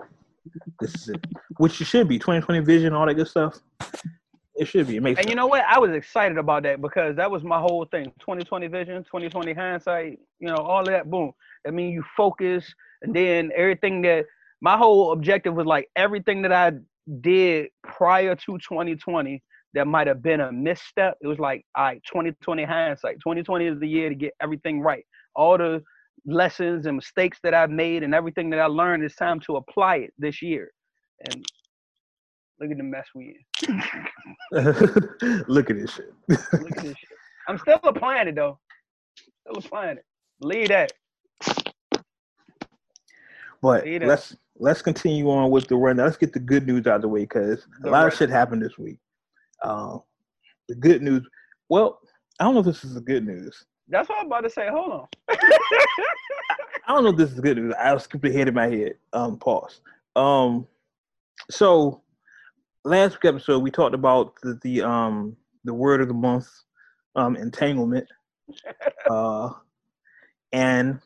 This 0.80 0.96
is 0.96 1.10
it. 1.10 1.26
Which 1.58 1.82
it 1.82 1.86
should 1.86 2.08
be 2.08 2.18
2020 2.18 2.62
vision, 2.62 2.94
all 2.94 3.06
that 3.06 3.16
good 3.16 3.28
stuff. 3.28 3.60
It 4.56 4.66
should 4.68 4.88
be. 4.88 4.98
It 4.98 5.04
makes 5.04 5.20
And 5.20 5.30
you 5.30 5.36
know 5.36 5.48
what? 5.48 5.64
I 5.68 5.80
was 5.80 5.92
excited 5.92 6.38
about 6.38 6.64
that 6.64 6.82
because 6.82 7.16
that 7.16 7.30
was 7.30 7.44
my 7.44 7.60
whole 7.60 7.86
thing. 7.86 8.06
2020 8.20 8.68
vision, 8.68 9.04
2020 9.04 9.54
hindsight, 9.54 10.20
you 10.40 10.48
know, 10.48 10.56
all 10.56 10.82
of 10.82 10.88
that. 10.88 11.10
Boom. 11.10 11.32
I 11.68 11.72
mean, 11.72 11.92
you 11.92 12.04
focus, 12.16 12.66
and 13.02 13.16
then 13.16 13.52
everything 13.56 14.02
that 14.04 14.26
my 14.62 14.78
whole 14.78 15.12
objective 15.14 15.54
was 15.56 15.66
like 15.66 15.90
everything 15.96 16.42
that 16.44 16.52
I 16.52 16.74
did 17.22 17.68
prior 17.84 18.36
to 18.36 18.58
2020 18.58 19.42
that 19.74 19.88
might 19.88 20.08
have 20.08 20.22
been 20.22 20.42
a 20.42 20.52
misstep. 20.52 21.18
It 21.22 21.28
was 21.28 21.40
like, 21.40 21.66
all 21.76 21.86
right, 21.86 22.02
2020 22.06 22.64
hindsight. 22.64 23.16
2020 23.16 23.66
is 23.66 23.80
the 23.80 23.88
year 23.88 24.10
to 24.10 24.16
get 24.16 24.34
everything 24.42 24.82
right. 24.82 25.06
All 25.36 25.58
the 25.58 25.82
lessons 26.26 26.86
and 26.86 26.98
mistakes 26.98 27.40
that 27.44 27.54
I've 27.54 27.70
made 27.70 28.04
and 28.04 28.14
everything 28.14 28.50
that 28.52 28.60
I 28.60 28.66
learned, 28.66 29.04
it's 29.04 29.16
time 29.16 29.40
to 29.42 29.56
apply 29.56 29.98
it 29.98 30.14
this 30.18 30.42
year. 30.42 30.72
And 31.30 31.46
look 32.60 32.72
at 32.72 32.78
the 32.78 32.84
mess 32.84 33.08
we 33.16 33.38
in. 33.62 33.84
look 35.48 35.70
at 35.70 35.78
this 35.78 35.94
shit. 35.94 36.14
Look 36.28 36.78
at 36.78 36.84
this 36.84 36.98
shit. 36.98 37.10
I'm 37.48 37.58
still 37.58 37.80
applying 37.84 38.28
it 38.28 38.36
though. 38.36 38.60
Still 39.16 39.58
applying 39.58 39.98
it. 39.98 40.06
Leave 40.42 40.68
that. 40.68 40.92
But 43.62 43.84
See 43.84 43.98
that? 44.00 44.08
let's 44.08 44.36
let's 44.62 44.82
continue 44.82 45.30
on 45.30 45.50
with 45.50 45.68
the 45.68 45.76
run. 45.76 45.98
Let's 45.98 46.18
get 46.18 46.34
the 46.34 46.40
good 46.40 46.68
news 46.68 46.86
out 46.86 46.98
of 46.98 47.02
the 47.02 47.08
way 47.08 47.22
because 47.22 47.66
a 47.84 47.90
lot 47.90 48.08
of 48.08 48.14
shit 48.14 48.30
happened 48.30 48.62
this 48.62 48.78
week. 48.78 49.00
Uh, 49.64 49.98
the 50.70 50.76
good 50.76 51.02
news. 51.02 51.28
Well, 51.68 52.00
I 52.40 52.44
don't 52.44 52.54
know 52.54 52.60
if 52.60 52.68
this 52.68 52.84
is 52.84 52.94
the 52.94 53.02
good 53.02 53.26
news. 53.26 53.66
That's 53.90 54.08
what 54.08 54.20
I'm 54.20 54.28
about 54.28 54.42
to 54.42 54.50
say. 54.50 54.70
Hold 54.70 54.92
on. 54.92 55.08
I 56.88 56.94
don't 56.94 57.04
know 57.04 57.10
if 57.10 57.18
this 57.18 57.32
is 57.32 57.40
good 57.40 57.58
news. 57.58 57.74
I 57.78 57.92
was 57.92 58.04
skipped 58.04 58.24
ahead 58.24 58.48
in 58.48 58.54
my 58.54 58.68
head. 58.68 58.94
Um, 59.14 59.38
pause. 59.38 59.82
Um, 60.16 60.68
so 61.50 62.04
last 62.86 63.14
week 63.14 63.26
episode 63.26 63.60
we 63.60 63.72
talked 63.72 63.96
about 63.96 64.40
the, 64.42 64.60
the 64.62 64.82
um 64.84 65.36
the 65.64 65.74
word 65.74 66.02
of 66.02 66.08
the 66.08 66.14
month, 66.14 66.48
um, 67.16 67.36
entanglement. 67.36 68.08
uh, 69.10 69.50
and 70.52 71.00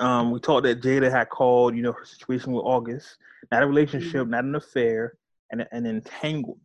um, 0.00 0.30
we 0.30 0.40
talked 0.40 0.64
that 0.64 0.80
Jada 0.82 1.10
had 1.10 1.28
called, 1.30 1.74
you 1.76 1.82
know, 1.82 1.92
her 1.92 2.04
situation 2.04 2.52
with 2.52 2.64
August, 2.64 3.16
not 3.50 3.62
a 3.62 3.66
relationship, 3.66 4.26
not 4.28 4.44
an 4.44 4.54
affair, 4.54 5.14
and 5.50 5.66
an 5.72 5.86
entanglement. 5.86 6.60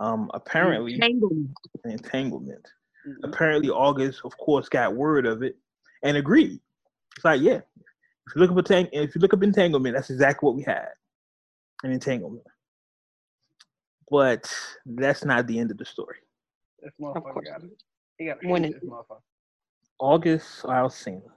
Um, 0.00 0.30
apparently, 0.32 0.94
Entanglement. 0.94 1.50
an 1.84 1.90
entanglement 1.90 2.66
Mhm. 3.06 3.16
apparently 3.24 3.68
August, 3.70 4.20
of 4.24 4.36
course, 4.38 4.68
got 4.68 4.94
word 4.94 5.26
of 5.26 5.42
it 5.42 5.56
and 6.02 6.16
agreed. 6.16 6.60
It's 7.16 7.24
like, 7.24 7.40
yeah, 7.40 7.60
if 7.76 8.34
you 8.36 8.40
look 8.40 8.50
up 8.56 8.64
tang- 8.64 8.88
if 8.92 9.14
you 9.14 9.20
look 9.20 9.34
up 9.34 9.42
entanglement, 9.42 9.96
that's 9.96 10.10
exactly 10.10 10.46
what 10.46 10.54
we 10.56 10.62
had, 10.62 10.92
an 11.82 11.90
entanglement. 11.90 12.46
But 14.10 14.52
that's 14.86 15.24
not 15.24 15.46
the 15.46 15.58
end 15.58 15.70
of 15.72 15.78
the 15.78 15.84
story. 15.84 16.18
This 16.80 16.92
Of 17.00 17.04
motherfucker 17.16 17.32
course. 17.32 17.48
got 17.48 17.64
it. 17.64 17.82
He 18.18 18.26
got 18.26 18.40
to 18.40 18.54
it- 18.54 18.72
this 18.74 18.84
motherfucker. 18.84 19.20
August 19.98 20.62
Alsina 20.62 21.32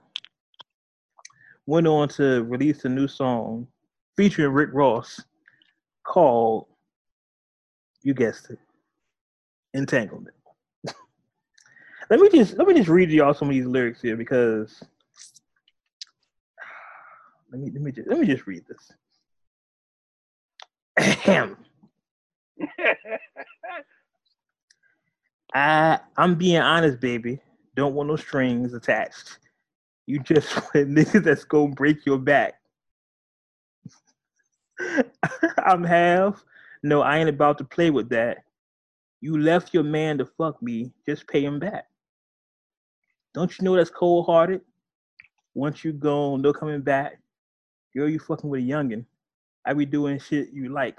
went 1.66 1.86
on 1.86 2.08
to 2.08 2.42
release 2.44 2.84
a 2.84 2.88
new 2.88 3.06
song 3.06 3.66
featuring 4.16 4.52
Rick 4.52 4.70
Ross 4.72 5.20
called, 6.04 6.66
you 8.02 8.14
guessed 8.14 8.50
it, 8.50 8.58
Entanglement. 9.74 10.34
let 12.10 12.20
me 12.20 12.28
just 12.30 12.56
let 12.58 12.66
me 12.66 12.74
just 12.74 12.88
read 12.88 13.10
y'all 13.10 13.32
some 13.34 13.48
of 13.48 13.54
these 13.54 13.66
lyrics 13.66 14.02
here 14.02 14.16
because 14.16 14.82
let 17.52 17.60
me 17.60 17.70
let 17.70 17.80
me 17.82 17.92
just 17.92 18.08
let 18.08 18.18
me 18.18 18.26
just 18.26 18.46
read 18.46 18.64
this. 18.68 18.92
Ahem. 20.98 21.56
I 25.54 26.00
I'm 26.16 26.34
being 26.34 26.58
honest, 26.58 27.00
baby. 27.00 27.40
Don't 27.76 27.94
want 27.94 28.08
no 28.08 28.16
strings 28.16 28.74
attached. 28.74 29.38
You 30.06 30.18
just 30.20 30.54
want 30.74 30.90
niggas 30.90 31.24
that's 31.24 31.44
gonna 31.44 31.74
break 31.74 32.04
your 32.06 32.18
back. 32.18 32.54
I'm 35.64 35.84
half. 35.84 36.44
No, 36.82 37.02
I 37.02 37.18
ain't 37.18 37.28
about 37.28 37.58
to 37.58 37.64
play 37.64 37.90
with 37.90 38.08
that. 38.10 38.38
You 39.20 39.38
left 39.38 39.72
your 39.72 39.84
man 39.84 40.18
to 40.18 40.26
fuck 40.26 40.60
me. 40.62 40.92
Just 41.06 41.28
pay 41.28 41.44
him 41.44 41.60
back. 41.60 41.86
Don't 43.34 43.56
you 43.56 43.64
know 43.64 43.76
that's 43.76 43.90
cold 43.90 44.26
hearted? 44.26 44.62
Once 45.54 45.84
you 45.84 45.92
gone, 45.92 46.42
no 46.42 46.52
coming 46.52 46.80
back. 46.80 47.20
Girl, 47.94 48.08
you 48.08 48.18
fucking 48.18 48.50
with 48.50 48.60
a 48.60 48.64
youngin'. 48.64 49.04
I 49.64 49.74
be 49.74 49.86
doing 49.86 50.18
shit 50.18 50.48
you 50.52 50.70
like. 50.72 50.98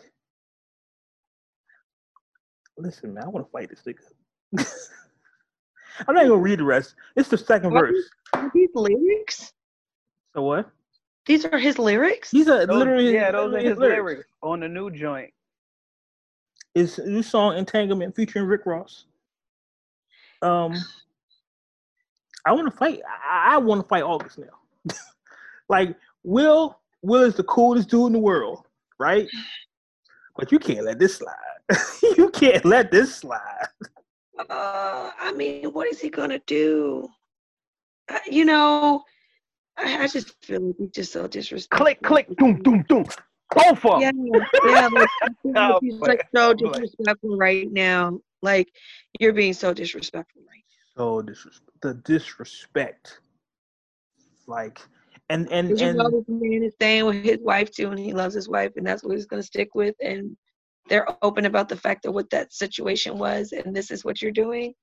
Listen, 2.78 3.14
man, 3.14 3.26
I 3.26 3.28
want 3.28 3.46
to 3.46 3.52
fight 3.52 3.70
this 3.70 3.82
nigga. 3.86 4.66
I'm 6.08 6.16
not 6.16 6.22
even 6.24 6.30
gonna 6.30 6.42
read 6.42 6.60
the 6.60 6.64
rest. 6.64 6.96
It's 7.16 7.30
the 7.30 7.38
second 7.38 7.72
What? 7.72 7.82
verse. 7.82 8.10
Are 8.34 8.52
these 8.54 8.70
lyrics? 8.74 9.54
So 10.34 10.42
what? 10.42 10.70
These 11.26 11.46
are 11.46 11.58
his 11.58 11.80
lyrics? 11.80 12.32
These 12.32 12.50
are 12.50 12.66
Those- 12.66 12.78
literally 12.78 13.14
yeah, 13.14 13.32
those 13.32 13.46
are 13.46 13.50
literally 13.50 13.70
his 13.70 13.78
lyrics 13.78 14.26
on 14.42 14.60
the 14.60 14.68
new 14.68 14.92
joint. 14.92 15.32
It's 16.76 16.98
a 16.98 17.08
new 17.08 17.24
song 17.24 17.56
Entanglement 17.58 18.16
featuring 18.16 18.46
Rick 18.46 18.66
Ross. 18.66 19.06
Um, 20.42 20.74
I 22.46 22.52
want 22.52 22.70
to 22.70 22.76
fight. 22.76 23.00
I, 23.08 23.56
I 23.56 23.58
want 23.58 23.82
to 23.82 23.88
fight 23.88 24.04
August 24.04 24.40
now. 24.40 24.94
like 25.70 25.96
Will, 26.24 26.80
Will 27.02 27.24
is 27.24 27.36
the 27.36 27.44
coolest 27.44 27.90
dude 27.90 28.08
in 28.08 28.14
the 28.14 28.20
world, 28.20 28.66
right? 29.00 29.30
But 30.36 30.52
you 30.52 30.60
can't 30.60 30.84
let 30.84 31.00
this 31.00 31.16
slide. 31.18 31.34
you 32.18 32.30
can't 32.32 32.66
let 32.66 32.92
this 32.92 33.16
slide. 33.16 33.68
Uh, 34.50 35.12
I 35.20 35.32
mean, 35.36 35.72
what 35.72 35.88
is 35.88 36.02
he 36.02 36.10
gonna 36.10 36.40
do? 36.48 37.08
Uh, 38.10 38.20
you 38.30 38.46
know, 38.46 39.04
I, 39.78 40.04
I 40.04 40.08
just 40.08 40.36
feel 40.44 40.62
like 40.62 40.76
he's 40.78 40.92
just 40.92 41.12
so 41.14 41.28
disrespectful. 41.28 41.86
Click, 41.86 42.02
click, 42.04 42.38
doom, 42.38 42.62
doom, 42.62 42.86
doom. 42.88 43.06
Both 43.56 43.86
of 43.86 44.02
Yeah, 44.02 44.12
them. 44.12 44.46
yeah. 44.66 44.88
Like, 44.88 44.92
like 44.92 45.10
Oh, 45.56 45.80
he's 45.82 45.96
boy. 46.00 46.08
like 46.08 46.26
so 46.36 46.52
Oh, 46.52 46.54
boy. 46.54 46.72
disrespectful 46.72 47.38
right 47.38 47.72
now. 47.72 48.20
Like 48.42 48.70
you're 49.20 49.34
being 49.34 49.54
so 49.54 49.74
disrespectful 49.74 50.42
right 50.50 50.64
So 50.98 51.22
disres- 51.22 51.62
the 51.82 51.94
disrespect, 51.96 53.20
like, 54.48 54.82
and 55.30 55.50
and 55.52 55.70
Did 55.70 55.80
you 55.80 55.94
know 55.94 56.10
this 56.10 56.26
man 56.28 56.64
is 56.64 56.74
staying 56.74 57.06
with 57.06 57.24
his 57.24 57.40
wife 57.42 57.72
too, 57.72 57.90
and 57.90 58.00
he 58.00 58.14
loves 58.14 58.36
his 58.36 58.50
wife, 58.50 58.74
and 58.76 58.86
that's 58.86 59.04
what 59.04 59.16
he's 59.16 59.26
gonna 59.26 59.44
stick 59.44 59.76
with. 59.76 59.96
And 60.02 60.36
they're 60.90 61.08
open 61.24 61.46
about 61.46 61.70
the 61.70 61.78
fact 61.78 62.06
of 62.06 62.14
what 62.14 62.30
that 62.32 62.54
situation 62.54 63.18
was, 63.18 63.52
and 63.54 63.76
this 63.76 63.92
is 63.92 64.04
what 64.04 64.22
you're 64.22 64.32
doing. 64.32 64.74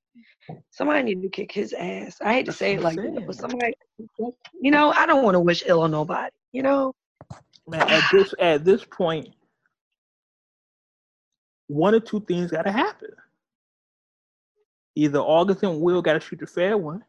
Somebody 0.71 1.03
need 1.03 1.21
to 1.21 1.29
kick 1.29 1.51
his 1.51 1.73
ass. 1.73 2.17
I 2.21 2.33
hate 2.33 2.45
to 2.47 2.51
say 2.53 2.73
it 2.73 2.81
like 2.81 2.95
that, 2.95 3.23
but 3.25 3.35
somebody, 3.35 3.73
you 4.59 4.71
know, 4.71 4.91
I 4.91 5.05
don't 5.05 5.23
want 5.23 5.35
to 5.35 5.39
wish 5.39 5.63
ill 5.65 5.81
on 5.81 5.91
nobody. 5.91 6.31
You 6.51 6.63
know, 6.63 6.93
man, 7.67 7.87
at 7.87 8.03
this 8.11 8.33
at 8.39 8.65
this 8.65 8.83
point, 8.83 9.29
one 11.67 11.95
or 11.95 11.99
two 11.99 12.21
things 12.21 12.51
got 12.51 12.63
to 12.63 12.71
happen. 12.71 13.11
Either 14.95 15.19
August 15.19 15.63
and 15.63 15.79
Will 15.79 16.01
got 16.01 16.13
to 16.13 16.19
shoot 16.19 16.39
the 16.39 16.47
fair 16.47 16.77
one. 16.77 17.03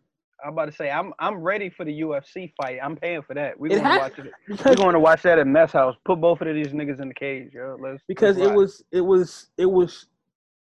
I'm 0.44 0.52
about 0.52 0.66
to 0.66 0.72
say 0.72 0.90
I'm 0.90 1.12
I'm 1.18 1.37
ready 1.37 1.70
for 1.70 1.85
the 1.85 2.00
UFC 2.00 2.52
fight. 2.61 2.78
I'm 2.83 2.96
paying 2.96 3.22
for 3.22 3.35
that. 3.35 3.59
We're 3.59 3.76
gonna 3.76 3.98
watch 3.98 4.18
it. 4.18 4.33
We're 4.64 4.74
going 4.74 4.92
to 4.94 5.00
watch 5.00 5.22
that 5.22 5.38
at 5.38 5.46
Mess 5.46 5.72
House. 5.72 5.96
Put 6.05 6.20
both 6.20 6.40
of 6.40 6.55
these 6.55 6.68
niggas 6.68 7.00
in 7.00 7.09
the 7.09 7.14
cage, 7.14 7.52
yo. 7.52 7.76
Let's 7.81 8.02
because 8.09 8.37
let's 8.37 8.50
it 8.50 8.55
was 8.55 8.85
it 8.92 9.00
was 9.00 9.46
it 9.57 9.66
was 9.66 10.07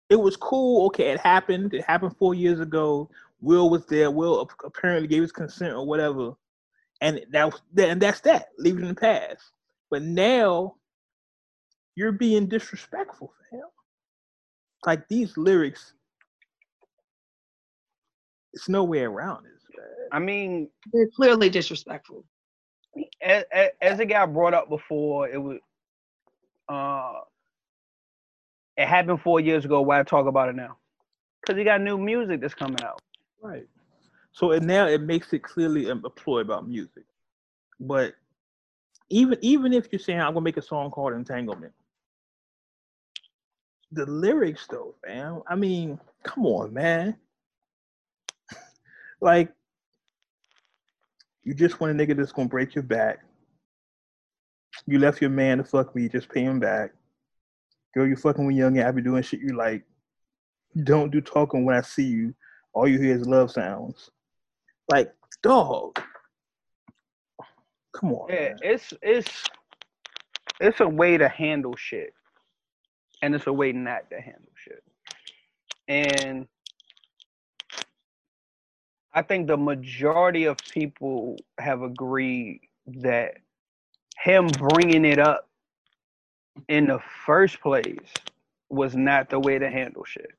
it 0.09 0.17
was 0.17 0.37
cool. 0.37 0.87
Okay, 0.87 1.11
it 1.11 1.21
happened. 1.21 1.75
It 1.75 1.85
happened 1.85 2.17
four 2.17 2.35
years 2.35 2.61
ago. 2.61 3.11
Will 3.41 3.69
was 3.69 3.85
there. 3.87 4.11
Will 4.11 4.49
apparently 4.65 5.09
gave 5.09 5.23
his 5.23 5.33
consent 5.33 5.75
or 5.75 5.87
whatever, 5.87 6.33
and 7.01 7.21
that 7.33 7.47
was 7.47 7.61
and 7.77 8.01
that's 8.01 8.21
that. 8.21 8.49
Leave 8.59 8.79
it 8.79 8.83
in 8.83 8.89
the 8.89 8.95
past. 8.95 9.43
But 9.91 10.03
now 10.03 10.77
you're 11.97 12.13
being 12.13 12.47
disrespectful 12.47 13.33
for 13.33 13.57
him. 13.57 13.65
Like 14.85 15.09
these 15.09 15.37
lyrics, 15.37 15.95
it's 18.53 18.69
no 18.69 18.85
way 18.85 19.01
around 19.01 19.45
this. 19.45 19.56
Man. 19.77 20.09
I 20.13 20.19
mean, 20.19 20.69
they're 20.93 21.09
clearly 21.15 21.49
disrespectful. 21.51 22.25
as, 23.23 23.45
as, 23.53 23.71
as 23.83 24.01
it 24.01 24.07
got 24.07 24.33
brought 24.33 24.55
up 24.55 24.69
before, 24.69 25.29
it 25.29 25.39
was 25.39 25.59
uh 26.69 27.21
it 28.77 28.87
happened 28.87 29.21
four 29.23 29.41
years 29.41 29.65
ago. 29.65 29.81
Why 29.81 30.03
talk 30.03 30.27
about 30.27 30.49
it 30.49 30.57
now? 30.57 30.77
Because 31.41 31.59
he 31.59 31.65
got 31.65 31.81
new 31.81 31.97
music 31.97 32.41
that's 32.41 32.55
coming 32.55 32.83
out. 32.83 33.01
Right. 33.41 33.67
So 34.33 34.53
it 34.53 34.63
now 34.63 34.87
it 34.87 35.01
makes 35.01 35.33
it 35.33 35.43
clearly 35.43 35.89
a 35.89 35.95
a 35.95 36.11
ploy 36.11 36.41
about 36.41 36.69
music. 36.69 37.05
But 37.81 38.15
even 39.09 39.39
even 39.43 39.73
if 39.73 39.89
you're 39.93 39.99
saying 39.99 40.21
I'm 40.21 40.35
gonna 40.35 40.41
make 40.41 40.57
a 40.57 40.63
song 40.63 40.91
called 40.91 41.15
Entanglement, 41.15 41.73
the 43.93 44.07
lyrics 44.07 44.67
though, 44.67 44.95
fam. 45.05 45.43
I 45.47 45.55
mean, 45.55 45.99
come 46.23 46.47
on, 46.47 46.73
man. 46.73 47.17
like 49.21 49.53
you 51.47 51.55
just 51.55 51.79
want 51.79 51.99
a 51.99 52.05
nigga 52.05 52.17
that's 52.17 52.33
gonna 52.33 52.49
break 52.49 52.75
your 52.75 52.83
back. 52.83 53.21
You 54.85 54.99
left 54.99 55.21
your 55.21 55.31
man 55.31 55.59
to 55.59 55.65
fuck 55.65 55.95
me, 55.95 56.09
just 56.09 56.29
pay 56.29 56.43
him 56.43 56.59
back. 56.59 56.91
Girl, 57.95 58.05
you 58.05 58.17
fucking 58.17 58.45
with 58.45 58.57
young 58.57 58.77
and 58.77 58.87
I 58.87 58.91
be 58.91 59.01
doing 59.01 59.23
shit 59.23 59.41
you 59.41 59.57
like. 59.57 59.85
Don't 60.83 61.13
do 61.13 61.21
talking 61.21 61.65
when 61.65 61.77
I 61.77 61.83
see 61.83 62.03
you. 62.03 62.35
All 62.75 62.89
you 62.89 62.99
hear 62.99 63.15
is 63.15 63.29
love 63.29 63.53
sounds. 63.53 64.11
Like, 64.91 65.15
dog. 65.41 66.01
Come 67.95 68.13
on. 68.13 68.27
Yeah, 68.29 68.49
man. 68.49 68.57
it's 68.63 68.93
it's 69.01 69.45
it's 70.61 70.81
a 70.81 70.89
way 70.89 71.17
to 71.17 71.29
handle 71.29 71.77
shit, 71.77 72.13
and 73.23 73.37
it's 73.37 73.47
a 73.47 73.53
way 73.53 73.71
not 73.71 74.11
to 74.11 74.21
handle 74.21 74.53
shit. 74.57 74.83
And 75.87 76.49
I 79.17 79.23
think 79.23 79.47
the 79.47 79.57
majority 79.57 80.45
of 80.45 80.59
people 80.59 81.39
have 81.59 81.81
agreed 81.81 82.61
that 82.87 83.39
him 84.23 84.49
bringing 84.49 85.07
it 85.07 85.19
up 85.19 85.49
in 86.69 86.87
the 86.87 87.01
first 87.25 87.63
place 87.63 88.13
was 88.69 88.95
not 88.95 89.31
the 89.31 89.41
way 89.41 89.59
to 89.59 89.71
handle 89.71 90.05
shit. 90.05 90.33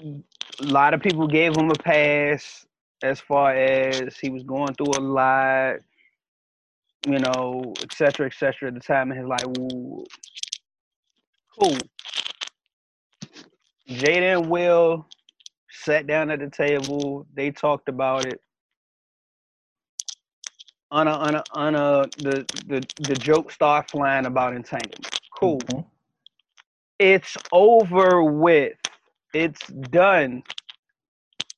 A 0.00 0.64
lot 0.64 0.94
of 0.94 1.00
people 1.00 1.28
gave 1.28 1.56
him 1.56 1.70
a 1.70 1.74
pass 1.74 2.66
as 3.04 3.20
far 3.20 3.54
as 3.54 4.16
he 4.16 4.30
was 4.30 4.42
going 4.42 4.74
through 4.74 4.98
a 4.98 5.00
lot, 5.00 5.76
you 7.06 7.20
know, 7.20 7.72
et 7.80 7.92
cetera, 7.92 8.26
et 8.26 8.34
cetera, 8.34 8.66
at 8.66 8.74
the 8.74 8.80
time 8.80 9.12
in 9.12 9.18
his 9.18 9.26
life. 9.28 9.44
Ooh, 9.60 10.04
cool. 11.56 11.78
Jada 13.88 14.38
and 14.38 14.50
Will 14.50 15.06
sat 15.84 16.06
down 16.06 16.30
at 16.30 16.40
the 16.40 16.50
table. 16.50 17.26
They 17.34 17.50
talked 17.50 17.88
about 17.88 18.26
it. 18.26 18.40
On 20.90 21.08
a, 21.08 21.12
on 21.12 21.34
a, 21.34 21.44
on 21.52 21.74
a, 21.74 22.06
the, 22.18 22.46
the, 22.66 22.86
the 23.00 23.14
joke 23.14 23.50
start 23.50 23.90
flying 23.90 24.26
about 24.26 24.54
entanglement. 24.54 25.18
Cool. 25.38 25.58
Mhm. 25.58 25.84
It's 26.98 27.36
over 27.52 28.22
with. 28.22 28.76
It's 29.34 29.66
done. 29.66 30.42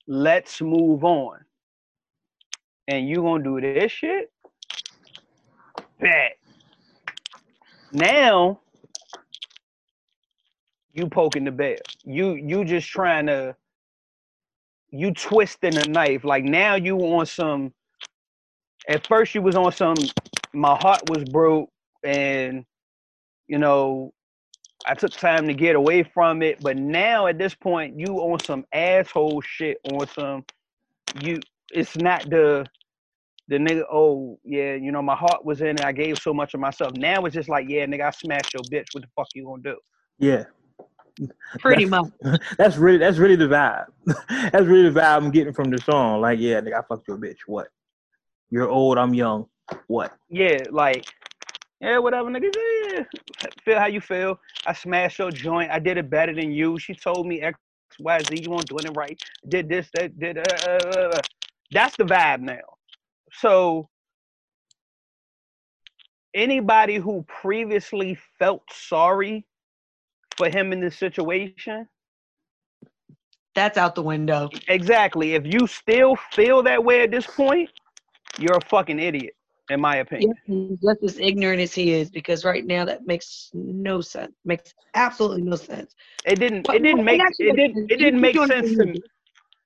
Let's 0.07 0.61
move 0.63 1.05
on. 1.05 1.45
And 2.89 3.09
you 3.09 3.17
gonna 3.17 3.45
do 3.45 3.61
this 3.61 3.93
shit? 3.93 4.33
Bet. 6.01 6.39
Now 7.93 8.61
you 10.95 11.09
poking 11.09 11.45
the 11.45 11.51
bear. 11.51 11.79
You 12.05 12.35
you 12.35 12.65
just 12.65 12.89
trying 12.89 13.27
to 13.27 13.55
you 14.99 15.13
twisting 15.13 15.75
the 15.75 15.89
knife. 15.89 16.25
Like 16.25 16.45
now 16.45 16.75
you 16.75 16.99
on 16.99 17.27
some 17.27 17.73
at 18.89 19.07
first 19.07 19.35
you 19.35 19.43
was 19.43 19.57
on 19.57 19.73
some 19.73 19.97
my 20.53 20.77
heart 20.77 21.09
was 21.09 21.25
broke 21.25 21.71
and 22.05 22.65
you 23.49 23.59
know 23.59 24.13
I 24.87 24.95
took 24.95 25.11
time 25.11 25.49
to 25.49 25.55
get 25.55 25.75
away 25.75 26.05
from 26.05 26.43
it, 26.43 26.61
but 26.61 26.77
now 26.77 27.27
at 27.27 27.39
this 27.39 27.55
point, 27.55 27.99
you 27.99 28.19
on 28.19 28.39
some 28.39 28.65
asshole 28.73 29.41
shit 29.41 29.79
on 29.91 30.07
some 30.07 30.45
you. 31.21 31.41
It's 31.73 31.97
not 31.97 32.31
the 32.31 32.65
the 33.49 33.57
nigga. 33.57 33.83
Oh 33.91 34.39
yeah, 34.45 34.75
you 34.75 34.93
know 34.93 35.03
my 35.03 35.17
heart 35.17 35.45
was 35.45 35.61
in 35.61 35.69
it. 35.69 35.85
I 35.85 35.91
gave 35.91 36.19
so 36.19 36.33
much 36.33 36.55
of 36.55 36.61
myself. 36.61 36.93
Now 36.97 37.25
it's 37.25 37.35
just 37.35 37.49
like 37.49 37.67
yeah, 37.69 37.85
nigga, 37.87 38.03
I 38.03 38.11
smashed 38.11 38.55
your 38.55 38.63
bitch. 38.71 38.87
What 38.93 39.03
the 39.03 39.09
fuck 39.17 39.27
you 39.35 39.45
gonna 39.45 39.63
do? 39.63 39.77
Yeah. 40.19 40.45
Pretty 41.59 41.85
That's- 41.87 42.13
much. 42.23 42.41
That's 42.59 42.77
really 42.77 42.99
that's 42.99 43.19
really 43.19 43.37
the 43.37 43.47
vibe. 43.47 43.87
that's 44.29 44.67
really 44.67 44.91
the 44.91 45.01
vibe 45.01 45.17
I'm 45.17 45.31
getting 45.31 45.53
from 45.53 45.71
the 45.71 45.79
song. 45.79 46.21
Like, 46.21 46.39
yeah, 46.39 46.61
nigga, 46.61 46.79
I 46.79 46.83
fucked 46.83 47.09
your 47.09 47.17
bitch. 47.19 47.39
What? 47.47 47.69
You're 48.51 48.69
old, 48.69 48.99
I'm 48.99 49.15
young. 49.15 49.47
What? 49.87 50.13
Yeah, 50.29 50.59
like 50.71 51.07
Yeah, 51.81 51.99
whatever, 51.99 52.31
nigga. 52.31 52.51
Yeah, 52.55 53.03
feel 53.65 53.79
how 53.79 53.87
you 53.87 54.01
feel. 54.01 54.39
I 54.67 54.73
smashed 54.73 55.19
your 55.19 55.31
joint. 55.31 55.71
I 55.71 55.79
did 55.79 55.97
it 55.99 56.09
better 56.11 56.35
than 56.35 56.53
you. 56.53 56.79
She 56.79 56.95
told 56.95 57.27
me 57.27 57.41
X, 57.41 57.59
Y, 57.99 58.19
Z. 58.29 58.43
You 58.43 58.51
weren't 58.51 58.67
doing 58.67 58.85
it 58.85 58.97
right. 58.97 59.21
Did 59.49 59.69
this, 59.69 59.89
that, 59.95 60.19
did. 60.19 60.39
Uh, 60.39 60.43
uh, 60.67 60.71
uh, 60.71 61.01
uh. 61.15 61.21
That's 61.73 61.97
the 61.97 62.05
vibe 62.05 62.41
now. 62.41 62.61
So 63.33 63.89
anybody 66.35 66.97
who 66.97 67.25
previously 67.29 68.19
felt 68.39 68.63
sorry 68.71 69.47
for 70.37 70.49
him 70.49 70.73
in 70.73 70.81
this 70.81 70.97
situation, 70.99 71.89
That's 73.55 73.79
out 73.79 73.95
the 73.95 74.03
window. 74.03 74.51
exactly. 74.69 75.35
If 75.35 75.47
you 75.47 75.67
still 75.67 76.17
feel 76.33 76.63
that 76.65 76.85
way 76.85 77.03
at 77.03 77.11
this 77.11 77.27
point, 77.27 77.71
you're 78.39 78.57
a 78.57 78.69
fucking 78.69 78.99
idiot, 79.01 79.35
in 79.71 79.81
my 79.81 79.97
opinion. 79.97 80.35
Just 80.83 81.03
as 81.03 81.19
ignorant 81.19 81.61
as 81.61 81.75
he 81.75 81.93
is 81.93 82.11
because 82.11 82.45
right 82.45 82.65
now 82.67 82.85
that 82.85 83.07
makes 83.07 83.51
no 83.55 84.01
sense. 84.01 84.33
Makes 84.45 84.75
absolutely 84.95 85.43
no 85.43 85.57
sense. 85.57 85.95
It 86.25 86.39
didn't. 86.39 86.67
But 86.67 86.77
It 86.77 86.83
didn't 86.83 87.05
make. 87.05 87.21
actually 87.21 87.47
It 87.49 87.57
didn't. 87.57 87.91
It 87.91 87.97
didn't 87.99 88.21
make 88.21 88.37
sense 88.37 88.75
to 88.77 88.87
me. 88.87 89.03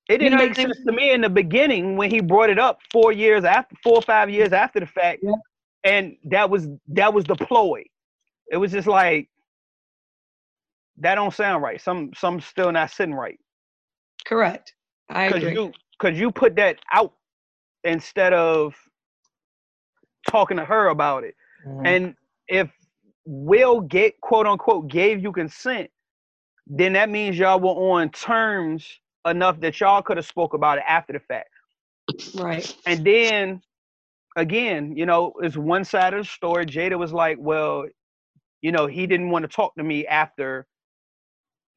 It 0.09 0.19
didn't 0.19 0.39
know 0.39 0.47
make 0.47 0.55
sense 0.57 0.77
to 0.87 0.93
me 0.93 1.13
in 1.13 1.21
the 1.21 1.31
beginning 1.31 1.97
when 1.97 2.11
he 2.11 2.21
brought 2.21 2.51
it 2.51 2.59
up 2.59 2.81
four 2.93 3.13
years 3.13 3.45
after, 3.45 3.77
four 3.83 3.97
or 3.97 4.03
five 4.03 4.31
years 4.31 4.53
after 4.53 4.81
the 4.81 4.87
fact, 4.87 5.21
Yeah. 5.23 5.33
and 5.85 6.17
that 6.25 6.51
was 6.51 6.69
that 6.89 7.15
was 7.15 7.25
the 7.25 7.37
ploy. 7.37 7.85
It 8.51 8.57
was 8.57 8.73
just 8.73 8.89
like 8.89 9.29
that 10.99 11.15
don't 11.15 11.33
sound 11.35 11.63
right. 11.63 11.81
Some 11.81 12.11
some 12.15 12.41
still 12.41 12.73
not 12.73 12.91
sitting 12.91 13.15
right 13.15 13.39
Correct. 14.27 14.75
I 15.11 15.27
because 15.27 15.43
agree. 15.43 15.55
you 15.55 15.73
because 15.99 16.19
you 16.19 16.31
put 16.31 16.57
that 16.57 16.79
out 16.93 17.13
instead 17.85 18.33
of 18.33 18.75
talking 20.29 20.57
to 20.57 20.65
her 20.65 20.89
about 20.89 21.25
it. 21.25 21.35
Mhm. 21.67 21.87
And 21.87 22.17
if 22.49 22.71
Will 23.27 23.81
get 23.81 24.21
quote 24.21 24.47
unquote 24.47 24.89
gave 24.89 25.23
you 25.23 25.33
consent, 25.33 25.91
then 26.67 26.93
that 26.95 27.11
means 27.11 27.39
y'all 27.39 27.61
were 27.61 27.93
on 27.93 28.11
terms 28.11 29.01
enough 29.27 29.61
that 29.61 29.81
y'all 29.81 30.03
could 30.03 30.17
have 30.17 30.27
spoke 30.27 30.55
about 30.55 30.79
it 30.79 30.85
after 30.87 31.13
the 31.13 31.21
fact. 31.21 31.51
right. 32.35 32.75
And 32.87 33.05
then 33.05 33.63
again, 34.37 34.97
you 34.97 35.07
know, 35.07 35.33
it's 35.41 35.57
one 35.57 35.85
side 35.85 36.15
of 36.15 36.25
the 36.25 36.29
story. 36.29 36.67
Jada 36.67 36.99
was 36.99 37.13
like, 37.13 37.37
well, 37.41 37.87
you 38.63 38.73
know, 38.73 38.87
he 38.87 39.07
didn't 39.07 39.31
want 39.31 39.45
to 39.45 39.49
talk 39.49 39.75
to 39.77 39.85
me 39.85 40.07
after 40.07 40.67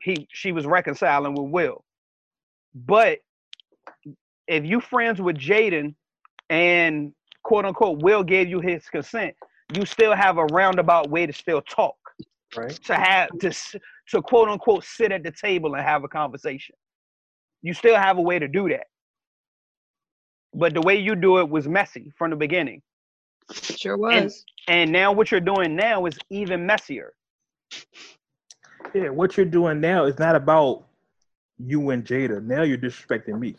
he 0.04 0.28
she 0.32 0.52
was 0.52 0.66
reconciling 0.66 1.34
with 1.34 1.50
Will. 1.52 1.84
But 2.76 3.20
if 4.48 4.66
you 4.66 4.82
friends 4.82 5.22
with 5.22 5.38
Jaden 5.38 5.96
and 6.50 7.14
quote 7.44 7.66
unquote 7.66 8.02
Will 8.02 8.24
gave 8.24 8.50
you 8.50 8.60
his 8.60 8.86
consent, 8.90 9.36
you 9.74 9.86
still 9.86 10.16
have 10.16 10.38
a 10.38 10.46
roundabout 10.46 11.10
way 11.10 11.26
to 11.26 11.34
still 11.34 11.62
talk 11.62 11.96
right. 12.56 12.72
to 12.84 12.96
have 12.96 13.30
to 13.40 13.52
to 14.10 14.22
quote 14.22 14.50
unquote 14.50 14.84
sit 14.84 15.12
at 15.12 15.24
the 15.24 15.32
table 15.32 15.76
and 15.76 15.84
have 15.84 16.04
a 16.04 16.08
conversation. 16.08 16.76
You 17.62 17.74
still 17.74 17.96
have 17.96 18.18
a 18.18 18.22
way 18.22 18.40
to 18.40 18.48
do 18.48 18.68
that. 18.70 18.88
But 20.54 20.74
the 20.74 20.82
way 20.82 20.98
you 20.98 21.16
do 21.16 21.40
it 21.40 21.50
was 21.50 21.68
messy 21.68 22.12
from 22.18 22.30
the 22.30 22.36
beginning. 22.36 22.82
Sure 23.52 23.98
was. 23.98 24.44
And 24.68 24.92
now 24.92 25.12
what 25.12 25.32
you're 25.32 25.40
doing 25.40 25.76
now 25.76 26.06
is 26.06 26.18
even 26.30 26.66
messier. 26.66 27.14
Yeah, 28.94 29.10
what 29.10 29.38
you're 29.38 29.46
doing 29.46 29.80
now 29.82 30.06
is 30.06 30.20
not 30.20 30.36
about 30.36 30.86
you 31.58 31.90
and 31.90 32.04
Jada. 32.06 32.44
Now 32.44 32.64
you're 32.64 32.78
disrespecting 32.78 33.40
me. 33.40 33.56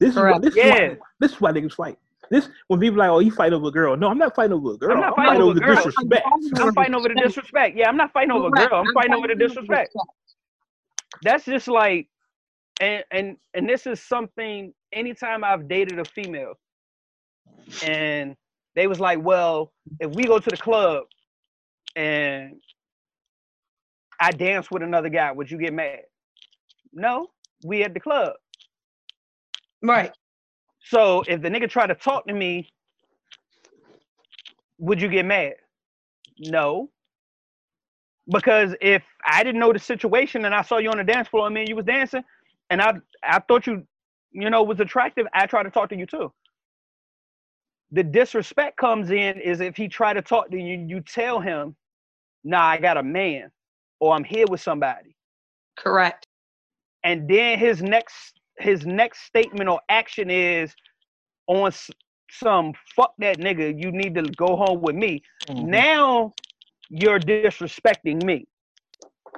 This 0.00 0.10
is 0.10 0.14
Correct. 0.16 0.34
what, 0.34 0.42
this 0.42 0.56
Yeah. 0.56 0.92
is 0.92 0.98
why 0.98 1.06
this 1.20 1.32
is 1.32 1.40
why 1.40 1.52
niggas 1.52 1.72
fight. 1.74 1.98
This 2.30 2.48
when 2.66 2.78
people 2.80 2.98
like, 2.98 3.08
oh, 3.08 3.20
you 3.20 3.30
fight 3.30 3.52
over 3.52 3.68
a 3.68 3.70
girl. 3.70 3.96
No, 3.96 4.08
I'm 4.08 4.18
not 4.18 4.34
fighting 4.34 4.52
over 4.52 4.72
a 4.74 4.76
girl. 4.76 4.90
I'm 4.92 4.96
I'm, 4.98 5.02
not 5.02 5.16
fighting 5.16 5.28
fighting 5.28 5.42
over 5.42 5.50
over 5.50 5.60
the 5.60 5.66
girl. 5.66 5.74
disrespect. 5.76 6.26
I'm 6.26 6.74
fighting 6.74 6.94
over 6.94 7.08
the 7.08 7.14
disrespect. 7.14 7.76
Yeah, 7.76 7.88
I'm 7.88 7.96
not 7.96 8.12
fighting 8.12 8.30
over 8.32 8.48
a 8.48 8.50
girl. 8.50 8.74
I'm 8.74 8.92
fighting 8.92 9.14
over 9.14 9.26
the 9.26 9.34
fighting 9.34 9.48
disrespect. 9.48 9.94
That's 11.22 11.44
just 11.44 11.68
like 11.68 12.08
and 12.80 13.04
and 13.10 13.36
and 13.54 13.68
this 13.68 13.86
is 13.86 14.02
something 14.02 14.72
anytime 14.92 15.42
I've 15.42 15.68
dated 15.68 15.98
a 15.98 16.04
female 16.04 16.54
and 17.84 18.36
they 18.74 18.86
was 18.86 19.00
like, 19.00 19.20
well, 19.22 19.72
if 19.98 20.14
we 20.14 20.24
go 20.24 20.38
to 20.38 20.50
the 20.50 20.56
club 20.56 21.04
and 21.96 22.60
I 24.20 24.30
dance 24.32 24.70
with 24.70 24.82
another 24.82 25.08
guy, 25.08 25.32
would 25.32 25.50
you 25.50 25.58
get 25.58 25.72
mad? 25.72 26.00
No, 26.92 27.28
we 27.64 27.82
at 27.84 27.94
the 27.94 28.00
club. 28.00 28.34
Right. 29.82 30.12
So 30.84 31.22
if 31.28 31.42
the 31.42 31.48
nigga 31.48 31.70
try 31.70 31.86
to 31.86 31.94
talk 31.94 32.26
to 32.26 32.34
me, 32.34 32.68
would 34.78 35.00
you 35.00 35.08
get 35.08 35.24
mad? 35.24 35.54
No. 36.38 36.90
Because 38.30 38.74
if 38.80 39.02
I 39.24 39.42
didn't 39.44 39.60
know 39.60 39.72
the 39.72 39.78
situation 39.78 40.44
and 40.44 40.54
I 40.54 40.62
saw 40.62 40.78
you 40.78 40.90
on 40.90 40.98
the 40.98 41.04
dance 41.04 41.28
floor 41.28 41.46
and 41.46 41.54
me 41.54 41.62
and 41.62 41.68
you 41.68 41.76
was 41.76 41.84
dancing 41.84 42.24
and 42.70 42.82
I 42.82 42.94
I 43.22 43.40
thought 43.40 43.66
you, 43.66 43.86
you 44.32 44.50
know, 44.50 44.62
was 44.62 44.80
attractive, 44.80 45.26
I 45.32 45.46
try 45.46 45.62
to 45.62 45.70
talk 45.70 45.88
to 45.90 45.96
you 45.96 46.06
too. 46.06 46.32
The 47.92 48.02
disrespect 48.02 48.76
comes 48.76 49.10
in 49.10 49.40
is 49.40 49.60
if 49.60 49.76
he 49.76 49.88
try 49.88 50.12
to 50.12 50.22
talk 50.22 50.50
to 50.50 50.58
you, 50.58 50.84
you 50.86 51.00
tell 51.00 51.40
him, 51.40 51.74
nah, 52.44 52.62
I 52.62 52.78
got 52.78 52.98
a 52.98 53.02
man 53.02 53.50
or 54.00 54.14
I'm 54.14 54.24
here 54.24 54.46
with 54.48 54.60
somebody 54.60 55.16
Correct. 55.78 56.26
and 57.04 57.28
then 57.28 57.58
his 57.58 57.82
next 57.82 58.34
his 58.58 58.84
next 58.86 59.20
statement 59.22 59.68
or 59.68 59.80
action 59.88 60.30
is 60.30 60.74
on 61.46 61.72
some 62.30 62.72
fuck 62.96 63.12
that 63.18 63.38
nigga 63.38 63.74
you 63.80 63.90
need 63.92 64.14
to 64.14 64.22
go 64.36 64.56
home 64.56 64.80
with 64.80 64.96
me 64.96 65.22
Mhm. 65.48 65.70
now 65.70 66.32
you're 66.90 67.20
disrespecting 67.20 68.24
me 68.24 68.46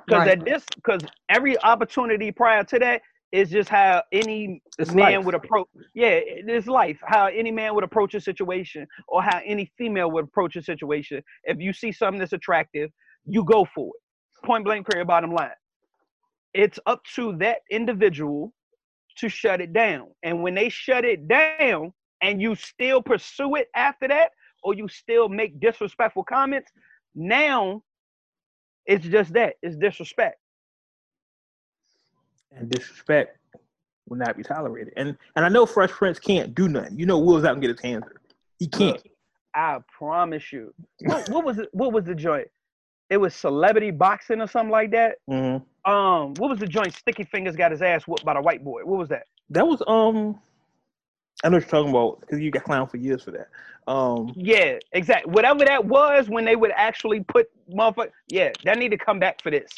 because 0.06 0.26
Right. 0.26 0.38
at 0.38 0.44
this 0.44 0.64
because 0.74 1.06
every 1.28 1.58
opportunity 1.62 2.30
prior 2.32 2.64
to 2.64 2.78
that 2.78 3.02
is 3.32 3.50
just 3.50 3.68
how 3.68 4.02
any 4.12 4.60
It's 4.78 4.92
man 4.92 5.18
life. 5.18 5.24
would 5.24 5.34
approach 5.34 5.68
yeah 5.94 6.08
it 6.08 6.48
is 6.48 6.66
life 6.66 6.98
how 7.04 7.26
any 7.26 7.52
man 7.52 7.74
would 7.74 7.84
approach 7.84 8.14
a 8.14 8.20
situation 8.20 8.86
or 9.06 9.22
how 9.22 9.40
any 9.44 9.70
female 9.78 10.10
would 10.10 10.24
approach 10.24 10.56
a 10.56 10.62
situation 10.62 11.22
if 11.44 11.58
you 11.60 11.72
see 11.72 11.92
something 11.92 12.18
that's 12.18 12.32
attractive 12.32 12.90
you 13.26 13.44
go 13.44 13.64
for 13.74 13.88
it 13.94 14.02
point 14.42 14.64
blank 14.64 14.88
period 14.88 15.06
bottom 15.06 15.32
line 15.32 15.50
it's 16.54 16.78
up 16.86 17.02
to 17.04 17.36
that 17.36 17.58
individual 17.70 18.52
to 19.16 19.28
shut 19.28 19.60
it 19.60 19.72
down 19.72 20.08
and 20.22 20.42
when 20.42 20.54
they 20.54 20.68
shut 20.68 21.04
it 21.04 21.28
down 21.28 21.92
and 22.22 22.40
you 22.40 22.54
still 22.54 23.02
pursue 23.02 23.56
it 23.56 23.68
after 23.74 24.08
that 24.08 24.30
or 24.62 24.74
you 24.74 24.88
still 24.88 25.28
make 25.28 25.58
disrespectful 25.60 26.24
comments 26.24 26.70
now 27.14 27.82
it's 28.86 29.06
just 29.06 29.32
that 29.32 29.54
it's 29.62 29.76
disrespect 29.76 30.38
and 32.52 32.70
disrespect 32.70 33.38
will 34.10 34.18
not 34.18 34.36
be 34.36 34.42
tolerated. 34.42 34.92
And 34.96 35.16
and 35.36 35.44
I 35.44 35.48
know 35.48 35.64
Fresh 35.64 35.90
Prince 35.90 36.18
can't 36.18 36.54
do 36.54 36.68
nothing. 36.68 36.98
You 36.98 37.06
know, 37.06 37.18
Will's 37.18 37.44
out 37.44 37.52
and 37.52 37.62
get 37.62 37.70
his 37.70 37.80
hands 37.80 38.04
dirty. 38.04 38.18
He 38.58 38.66
can't. 38.66 39.00
I 39.54 39.78
promise 39.96 40.52
you. 40.52 40.74
What, 41.00 41.28
what 41.30 41.44
was 41.44 41.58
it? 41.58 41.68
What 41.72 41.92
was 41.92 42.04
the 42.04 42.14
joint? 42.14 42.48
It 43.10 43.16
was 43.16 43.34
celebrity 43.34 43.90
boxing 43.90 44.40
or 44.40 44.46
something 44.46 44.70
like 44.70 44.92
that. 44.92 45.16
Mhm. 45.28 45.62
Um, 45.84 46.34
what 46.34 46.50
was 46.50 46.60
the 46.60 46.66
joint? 46.66 46.94
Sticky 46.94 47.24
Fingers 47.24 47.56
got 47.56 47.72
his 47.72 47.82
ass 47.82 48.06
whooped 48.06 48.24
by 48.24 48.34
the 48.34 48.40
white 48.40 48.62
boy. 48.64 48.84
What 48.84 48.98
was 48.98 49.08
that? 49.08 49.24
That 49.50 49.66
was 49.66 49.82
um. 49.86 50.40
I 51.42 51.48
know 51.48 51.56
what 51.56 51.62
you're 51.62 51.70
talking 51.70 51.90
about 51.90 52.20
because 52.20 52.38
you 52.38 52.50
got 52.50 52.64
clown 52.64 52.86
for 52.86 52.98
years 52.98 53.22
for 53.22 53.30
that. 53.30 53.48
Um, 53.90 54.32
Yeah, 54.36 54.78
exactly. 54.92 55.32
Whatever 55.32 55.64
that 55.64 55.84
was 55.84 56.28
when 56.28 56.44
they 56.44 56.54
would 56.54 56.70
actually 56.76 57.20
put 57.24 57.50
motherfucker. 57.72 58.10
Yeah, 58.28 58.50
that 58.64 58.78
need 58.78 58.90
to 58.90 58.98
come 58.98 59.18
back 59.18 59.42
for 59.42 59.50
this. 59.50 59.70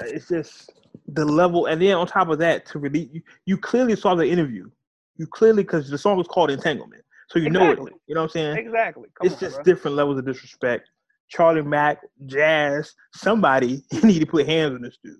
it's 0.00 0.28
just 0.28 0.72
the 1.08 1.24
level, 1.24 1.66
and 1.66 1.80
then 1.80 1.94
on 1.94 2.06
top 2.06 2.28
of 2.28 2.38
that, 2.38 2.66
to 2.66 2.78
release 2.78 3.08
you, 3.12 3.22
you 3.44 3.56
clearly 3.56 3.96
saw 3.96 4.14
the 4.14 4.26
interview. 4.26 4.68
You 5.16 5.26
clearly 5.26 5.62
because 5.62 5.88
the 5.88 5.98
song 5.98 6.16
was 6.16 6.26
called 6.26 6.50
Entanglement, 6.50 7.02
so 7.28 7.38
you 7.38 7.50
know 7.50 7.70
it. 7.70 7.78
You 8.06 8.14
know 8.14 8.22
what 8.22 8.24
I'm 8.24 8.28
saying? 8.30 8.56
Exactly. 8.56 9.08
Come 9.14 9.26
it's 9.26 9.34
on, 9.34 9.40
just 9.40 9.56
bro. 9.56 9.64
different 9.64 9.96
levels 9.96 10.18
of 10.18 10.26
disrespect. 10.26 10.88
Charlie 11.28 11.62
Mack, 11.62 11.98
Jazz, 12.26 12.92
somebody 13.14 13.82
need 14.02 14.20
to 14.20 14.26
put 14.26 14.46
hands 14.46 14.74
on 14.74 14.82
this 14.82 14.98
dude. 15.02 15.16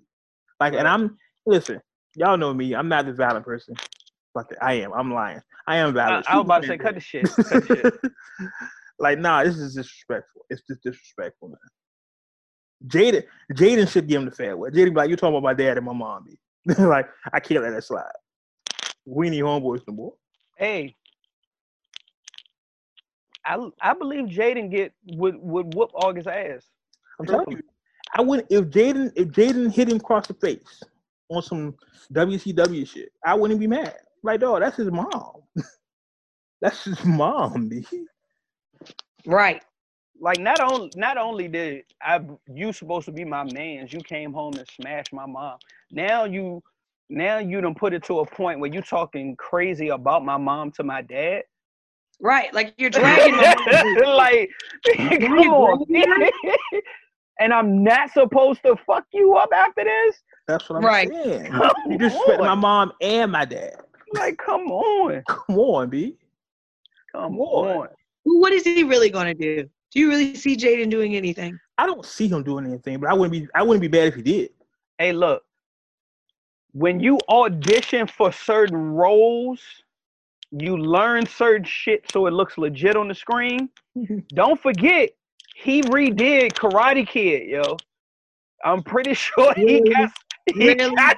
Like, 0.59 0.73
and 0.73 0.87
I'm 0.87 1.17
listen, 1.45 1.81
y'all 2.15 2.37
know 2.37 2.53
me. 2.53 2.75
I'm 2.75 2.89
not 2.89 3.05
this 3.05 3.17
violent 3.17 3.45
person. 3.45 3.75
Fuck 4.33 4.51
it, 4.51 4.57
I 4.61 4.73
am. 4.73 4.93
I'm 4.93 5.13
lying. 5.13 5.41
I 5.67 5.77
am 5.77 5.93
violent. 5.93 6.29
I 6.29 6.37
was 6.37 6.45
about 6.45 6.61
to 6.61 6.67
say, 6.67 6.77
cut 6.77 6.95
the 6.95 7.01
shit. 7.01 7.25
Cut 7.25 7.67
the 7.67 7.75
shit. 7.75 8.11
like, 8.99 9.19
nah, 9.19 9.43
this 9.43 9.57
is 9.57 9.75
disrespectful. 9.75 10.45
It's 10.49 10.61
just 10.67 10.81
disrespectful, 10.83 11.49
man. 11.49 11.57
Jaden, 12.87 13.23
Jaden 13.53 13.89
should 13.89 14.07
give 14.07 14.21
him 14.21 14.29
the 14.29 14.35
fair 14.35 14.55
way. 14.55 14.69
Jaden 14.69 14.95
like, 14.95 15.09
you 15.09 15.15
talking 15.15 15.35
about 15.35 15.43
my 15.43 15.53
dad 15.53 15.77
and 15.77 15.85
my 15.85 15.93
mom 15.93 16.25
be. 16.25 16.37
like, 16.83 17.07
I 17.33 17.39
can't 17.39 17.63
let 17.63 17.71
that 17.71 17.83
slide. 17.83 18.03
We 19.05 19.29
need 19.29 19.41
homeboys 19.41 19.81
no 19.87 19.93
more. 19.93 20.13
Hey, 20.57 20.95
I 23.47 23.69
I 23.81 23.93
believe 23.93 24.25
Jaden 24.25 24.69
get 24.69 24.93
would 25.13 25.37
would 25.37 25.73
whoop 25.73 25.91
August 25.95 26.27
ass. 26.27 26.67
I'm 27.19 27.25
telling 27.25 27.51
you, 27.51 27.61
I 28.13 28.21
wouldn't 28.21 28.51
if 28.51 28.65
Jaden 28.65 29.11
if 29.15 29.29
Jaden 29.29 29.73
hit 29.73 29.89
him 29.89 29.97
across 29.97 30.27
the 30.27 30.33
face 30.33 30.83
on 31.29 31.41
some 31.41 31.75
WCW 32.13 32.87
shit, 32.87 33.11
I 33.25 33.33
wouldn't 33.33 33.59
be 33.59 33.67
mad. 33.67 33.95
Like, 34.23 34.41
dog, 34.41 34.61
that's 34.61 34.77
his 34.77 34.91
mom. 34.91 35.33
that's 36.61 36.83
his 36.83 37.03
mom, 37.05 37.69
B. 37.69 37.85
Right. 39.25 39.63
Like 40.19 40.39
not 40.39 40.59
only 40.59 40.91
not 40.95 41.17
only 41.17 41.47
did 41.47 41.83
I 42.01 42.19
you 42.51 42.73
supposed 42.73 43.05
to 43.05 43.11
be 43.11 43.23
my 43.23 43.43
man's, 43.43 43.93
you 43.93 43.99
came 43.99 44.33
home 44.33 44.53
and 44.55 44.67
smashed 44.67 45.13
my 45.13 45.25
mom. 45.25 45.59
Now 45.91 46.25
you 46.25 46.63
now 47.09 47.37
you 47.37 47.61
done 47.61 47.75
put 47.75 47.93
it 47.93 48.03
to 48.05 48.19
a 48.19 48.25
point 48.25 48.59
where 48.59 48.73
you 48.73 48.81
talking 48.81 49.35
crazy 49.35 49.89
about 49.89 50.25
my 50.25 50.37
mom 50.37 50.71
to 50.71 50.83
my 50.83 51.01
dad. 51.01 51.43
Right, 52.19 52.53
like 52.53 52.73
you're 52.77 52.89
dragging 52.91 53.35
my 53.35 53.55
like 54.05 54.49
come 55.21 55.49
on. 55.53 55.85
and 57.39 57.53
I'm 57.53 57.83
not 57.83 58.11
supposed 58.11 58.61
to 58.63 58.75
fuck 58.85 59.05
you 59.13 59.35
up 59.35 59.49
after 59.53 59.83
this? 59.83 60.23
That's 60.47 60.69
what 60.69 60.77
I'm 60.77 60.83
Right. 60.83 61.09
saying. 61.11 61.51
Come 61.51 61.71
You 61.89 61.97
disrespect 61.97 62.39
my 62.39 62.55
mom 62.55 62.93
and 63.01 63.31
my 63.31 63.45
dad. 63.45 63.75
Like, 64.13 64.37
come 64.37 64.71
on. 64.71 65.23
Come 65.27 65.57
on, 65.59 65.89
B. 65.89 66.15
Come 67.11 67.33
Come 67.33 67.39
on. 67.41 67.77
on. 67.77 67.87
What 68.23 68.53
is 68.53 68.63
he 68.63 68.83
really 68.83 69.09
gonna 69.09 69.33
do? 69.33 69.69
Do 69.91 69.99
you 69.99 70.09
really 70.09 70.35
see 70.35 70.55
Jaden 70.55 70.89
doing 70.89 71.15
anything? 71.15 71.59
I 71.77 71.85
don't 71.85 72.05
see 72.05 72.27
him 72.27 72.43
doing 72.43 72.65
anything, 72.65 72.99
but 72.99 73.09
I 73.09 73.13
wouldn't 73.13 73.31
be 73.31 73.47
I 73.53 73.63
wouldn't 73.63 73.81
be 73.81 73.87
bad 73.87 74.07
if 74.07 74.15
he 74.15 74.21
did. 74.21 74.51
Hey, 74.97 75.11
look. 75.13 75.43
When 76.73 76.99
you 76.99 77.19
audition 77.29 78.07
for 78.07 78.31
certain 78.31 78.77
roles, 78.93 79.61
you 80.51 80.77
learn 80.77 81.25
certain 81.25 81.65
shit 81.65 82.09
so 82.11 82.25
it 82.27 82.31
looks 82.33 82.57
legit 82.57 82.95
on 82.95 83.07
the 83.07 83.15
screen. 83.15 83.69
Don't 84.33 84.59
forget, 84.59 85.09
he 85.55 85.81
redid 85.83 86.53
Karate 86.53 87.07
Kid, 87.07 87.47
yo. 87.49 87.77
I'm 88.63 88.81
pretty 88.83 89.13
sure 89.15 89.53
he 89.55 89.65
Really? 89.65 89.89
got, 89.93 90.09
he 90.47 90.67
Really? 90.67 90.95
got 90.95 91.17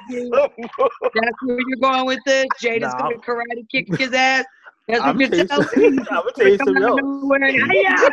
That's 1.14 1.38
where 1.44 1.58
you're 1.68 1.78
going 1.82 2.06
with 2.06 2.20
this. 2.26 2.46
Jada's 2.62 2.94
Nah. 2.94 2.98
gonna 3.04 3.18
karate 3.18 3.66
kick 3.72 3.88
his 3.98 4.14
ass. 4.14 4.46
That's 4.88 5.02
I'm 5.04 5.18
what 5.18 5.30
you're 5.38 5.46
tell 5.46 5.64
telling 5.64 5.84
you 5.84 5.92
me. 5.92 5.98
I'm 6.10 6.18
gonna 6.18 6.32
tell 6.36 6.48
you 6.48 6.58
something 6.58 6.84
else. 6.84 7.00
of 7.00 7.06
nowhere 7.22 7.44
and, 7.44 7.62
"Hi-ya!" 7.62 8.10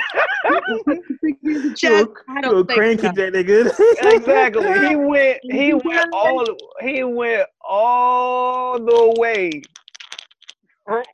Chest, 1.74 2.06
I 2.28 2.40
don't 2.42 2.68
think 2.68 3.00
so. 3.00 3.12
that 3.12 3.32
nigga. 3.32 4.14
exactly. 4.14 4.88
He 4.88 4.96
went 4.96 5.38
he 5.50 5.72
went 5.72 6.08
all 6.12 6.44
he 6.82 7.02
went 7.02 7.48
all 7.62 8.78
the 8.78 9.14
way 9.18 9.62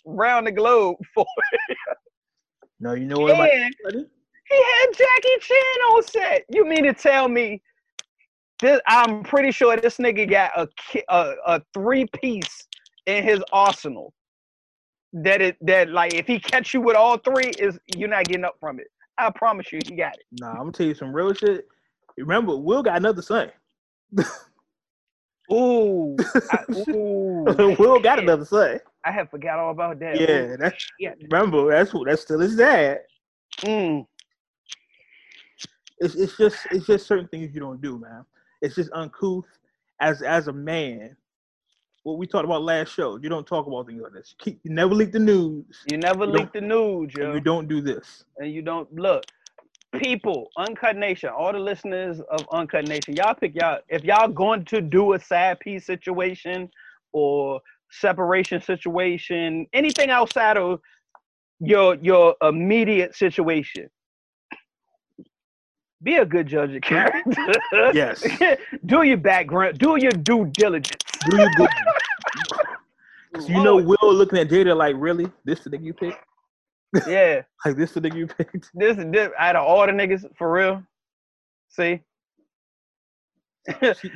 around 0.06 0.44
the 0.44 0.52
globe 0.52 0.96
for 1.14 1.26
it. 1.68 1.76
No, 2.80 2.94
you 2.94 3.06
know 3.06 3.16
what? 3.18 3.52
and 3.52 3.74
he 3.84 4.56
had 4.56 4.86
Jackie 4.92 5.38
Chan 5.40 5.80
on 5.90 6.02
set. 6.02 6.44
You 6.50 6.66
mean 6.66 6.84
to 6.84 6.92
tell 6.92 7.28
me 7.28 7.62
this 8.60 8.80
I'm 8.86 9.22
pretty 9.22 9.50
sure 9.50 9.76
this 9.76 9.98
nigga 9.98 10.28
got 10.28 10.50
a 10.56 10.68
a, 11.08 11.34
a 11.46 11.62
three 11.74 12.06
piece 12.06 12.66
in 13.06 13.24
his 13.24 13.42
arsenal. 13.52 14.12
That 15.12 15.42
it 15.42 15.56
that 15.60 15.90
like 15.90 16.14
if 16.14 16.26
he 16.26 16.38
catch 16.38 16.72
you 16.72 16.80
with 16.80 16.96
all 16.96 17.18
three 17.18 17.50
is 17.58 17.78
you're 17.96 18.08
not 18.08 18.24
getting 18.24 18.44
up 18.44 18.56
from 18.60 18.80
it. 18.80 18.86
I 19.18 19.30
promise 19.30 19.70
you 19.72 19.80
he 19.86 19.94
got 19.94 20.14
it. 20.14 20.24
Nah, 20.40 20.52
I'm 20.52 20.58
gonna 20.58 20.72
tell 20.72 20.86
you 20.86 20.94
some 20.94 21.12
real 21.12 21.32
shit. 21.34 21.66
Remember, 22.16 22.56
Will 22.56 22.82
got 22.82 22.96
another 22.96 23.22
son. 23.22 23.50
Ooh. 25.52 26.16
I, 26.50 26.64
ooh. 26.76 27.76
Will 27.78 28.00
got 28.00 28.18
another 28.18 28.44
son. 28.44 28.80
I 29.04 29.10
had 29.10 29.30
forgot 29.30 29.58
all 29.58 29.70
about 29.70 29.98
that. 30.00 30.20
Yeah, 30.20 30.56
that's 30.58 30.86
shit. 31.00 31.18
remember 31.30 31.70
that's 31.70 31.90
who 31.90 32.04
that's 32.04 32.22
still 32.22 32.38
his 32.40 32.56
dad. 32.56 33.00
Mm. 33.60 34.06
It's 35.98 36.14
it's 36.14 36.36
just 36.36 36.56
it's 36.70 36.86
just 36.86 37.06
certain 37.06 37.28
things 37.28 37.54
you 37.54 37.60
don't 37.60 37.80
do, 37.80 37.98
man. 37.98 38.24
It's 38.60 38.74
just 38.74 38.90
uncouth 38.92 39.46
as 40.00 40.22
as 40.22 40.48
a 40.48 40.52
man. 40.52 41.16
What 42.04 42.18
we 42.18 42.26
talked 42.26 42.44
about 42.44 42.62
last 42.62 42.92
show, 42.92 43.16
you 43.16 43.28
don't 43.28 43.46
talk 43.46 43.66
about 43.68 43.86
things 43.86 44.02
like 44.02 44.12
this. 44.12 44.34
Keep, 44.38 44.58
you 44.64 44.72
never 44.72 44.92
leak 44.92 45.12
the 45.12 45.20
news. 45.20 45.64
You 45.88 45.98
never 45.98 46.24
You 46.24 46.32
leak 46.32 46.52
the 46.52 46.60
news, 46.60 47.12
yo. 47.16 47.32
you 47.34 47.40
don't 47.40 47.68
do 47.68 47.80
this. 47.80 48.24
and 48.38 48.52
you 48.52 48.60
don't 48.60 48.92
look. 48.92 49.22
People, 49.96 50.48
Uncut 50.56 50.96
Nation, 50.96 51.28
all 51.28 51.52
the 51.52 51.60
listeners 51.60 52.20
of 52.30 52.44
Uncut 52.50 52.88
Nation, 52.88 53.14
y'all 53.14 53.34
pick 53.34 53.54
y'all 53.54 53.78
if 53.88 54.02
y'all 54.02 54.26
going 54.26 54.64
to 54.64 54.80
do 54.80 55.12
a 55.12 55.20
sad 55.20 55.60
piece 55.60 55.86
situation 55.86 56.68
or 57.12 57.60
separation 57.92 58.60
situation, 58.60 59.66
anything 59.72 60.10
outside 60.10 60.56
of 60.56 60.80
your 61.60 61.94
your 61.96 62.34
immediate 62.42 63.14
situation. 63.14 63.88
Be 66.02 66.16
a 66.16 66.24
good 66.24 66.48
judge 66.48 66.74
of 66.74 66.82
character. 66.82 67.52
Yes. 67.94 68.24
do 68.86 69.02
your 69.02 69.18
background, 69.18 69.78
do 69.78 69.96
your 69.96 70.10
due 70.10 70.46
diligence. 70.46 71.02
Do 71.30 71.36
you 71.36 71.48
good? 71.56 71.68
you 73.48 73.62
know 73.62 73.76
Will 73.76 74.14
looking 74.14 74.38
at 74.38 74.48
Jada 74.48 74.76
like, 74.76 74.96
really? 74.98 75.30
This 75.44 75.60
the 75.60 75.70
nigga 75.70 75.84
you 75.84 75.94
picked? 75.94 76.18
yeah. 77.06 77.42
Like 77.64 77.76
this 77.76 77.92
the 77.92 78.00
nigga 78.00 78.16
you 78.16 78.26
picked? 78.26 78.70
This 78.74 78.98
is 78.98 79.04
this 79.12 79.30
out 79.38 79.54
of 79.54 79.64
all 79.64 79.86
the 79.86 79.92
niggas 79.92 80.24
for 80.36 80.50
real. 80.50 80.82
See? 81.68 82.00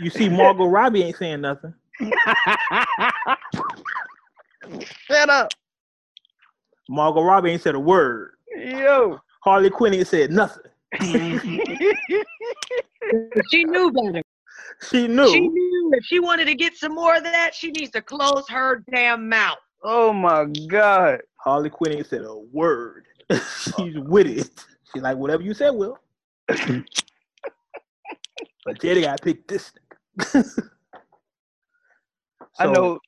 You 0.00 0.10
see, 0.10 0.28
Margot 0.28 0.66
Robbie 0.66 1.04
ain't 1.04 1.16
saying 1.16 1.40
nothing. 1.40 1.72
Shut 5.06 5.28
up. 5.28 5.52
Margot 6.88 7.22
Robbie 7.22 7.50
ain't 7.50 7.62
said 7.62 7.74
a 7.74 7.80
word. 7.80 8.32
Yo. 8.56 9.18
Harley 9.42 9.70
Quinn 9.70 9.94
ain't 9.94 10.06
said 10.08 10.30
nothing. 10.30 10.62
She 13.50 13.64
knew 13.64 13.92
better. 13.92 14.22
She 14.90 15.06
knew. 15.06 15.30
She 15.30 15.48
knew 15.48 15.90
if 15.94 16.04
she 16.04 16.18
wanted 16.20 16.46
to 16.46 16.54
get 16.54 16.76
some 16.76 16.94
more 16.94 17.16
of 17.16 17.22
that, 17.22 17.54
she 17.54 17.70
needs 17.70 17.90
to 17.92 18.02
close 18.02 18.48
her 18.48 18.82
damn 18.92 19.28
mouth. 19.28 19.58
oh 19.84 20.12
my 20.12 20.46
god. 20.68 21.20
Harley 21.36 21.70
Quinn 21.70 21.92
ain't 21.92 22.06
said 22.06 22.22
a 22.22 22.34
word. 22.34 23.04
She's 23.76 23.96
with 23.98 24.26
it. 24.26 24.50
She's 24.92 25.02
like, 25.02 25.16
whatever 25.16 25.42
you 25.42 25.54
said, 25.54 25.70
Will. 25.70 25.98
but 26.48 26.58
Jada 28.78 29.02
got 29.02 29.22
picked 29.22 29.48
this 29.48 29.72
nigga. 30.18 30.62
I 32.58 32.66
know. 32.66 32.98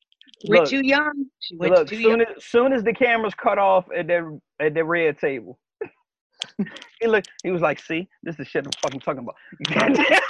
We're 0.46 0.60
Look, 0.60 0.68
too 0.68 0.86
young. 0.86 1.26
She 1.40 1.56
went 1.56 1.74
look 1.74 1.88
too 1.88 1.96
soon 1.96 2.20
young. 2.20 2.20
as, 2.36 2.44
soon 2.44 2.72
as 2.72 2.82
the 2.84 2.92
cameras 2.92 3.34
cut 3.34 3.58
off 3.58 3.86
at 3.96 4.06
the 4.06 4.40
at 4.60 4.74
the 4.74 4.84
red 4.84 5.18
table. 5.18 5.58
he 7.00 7.06
looked 7.06 7.30
he 7.42 7.50
was 7.50 7.62
like, 7.62 7.80
see, 7.80 8.08
this 8.22 8.38
is 8.38 8.46
shit 8.46 8.64
I'm 8.64 8.72
fucking 8.80 9.00
talking 9.00 9.24
about. 9.24 9.36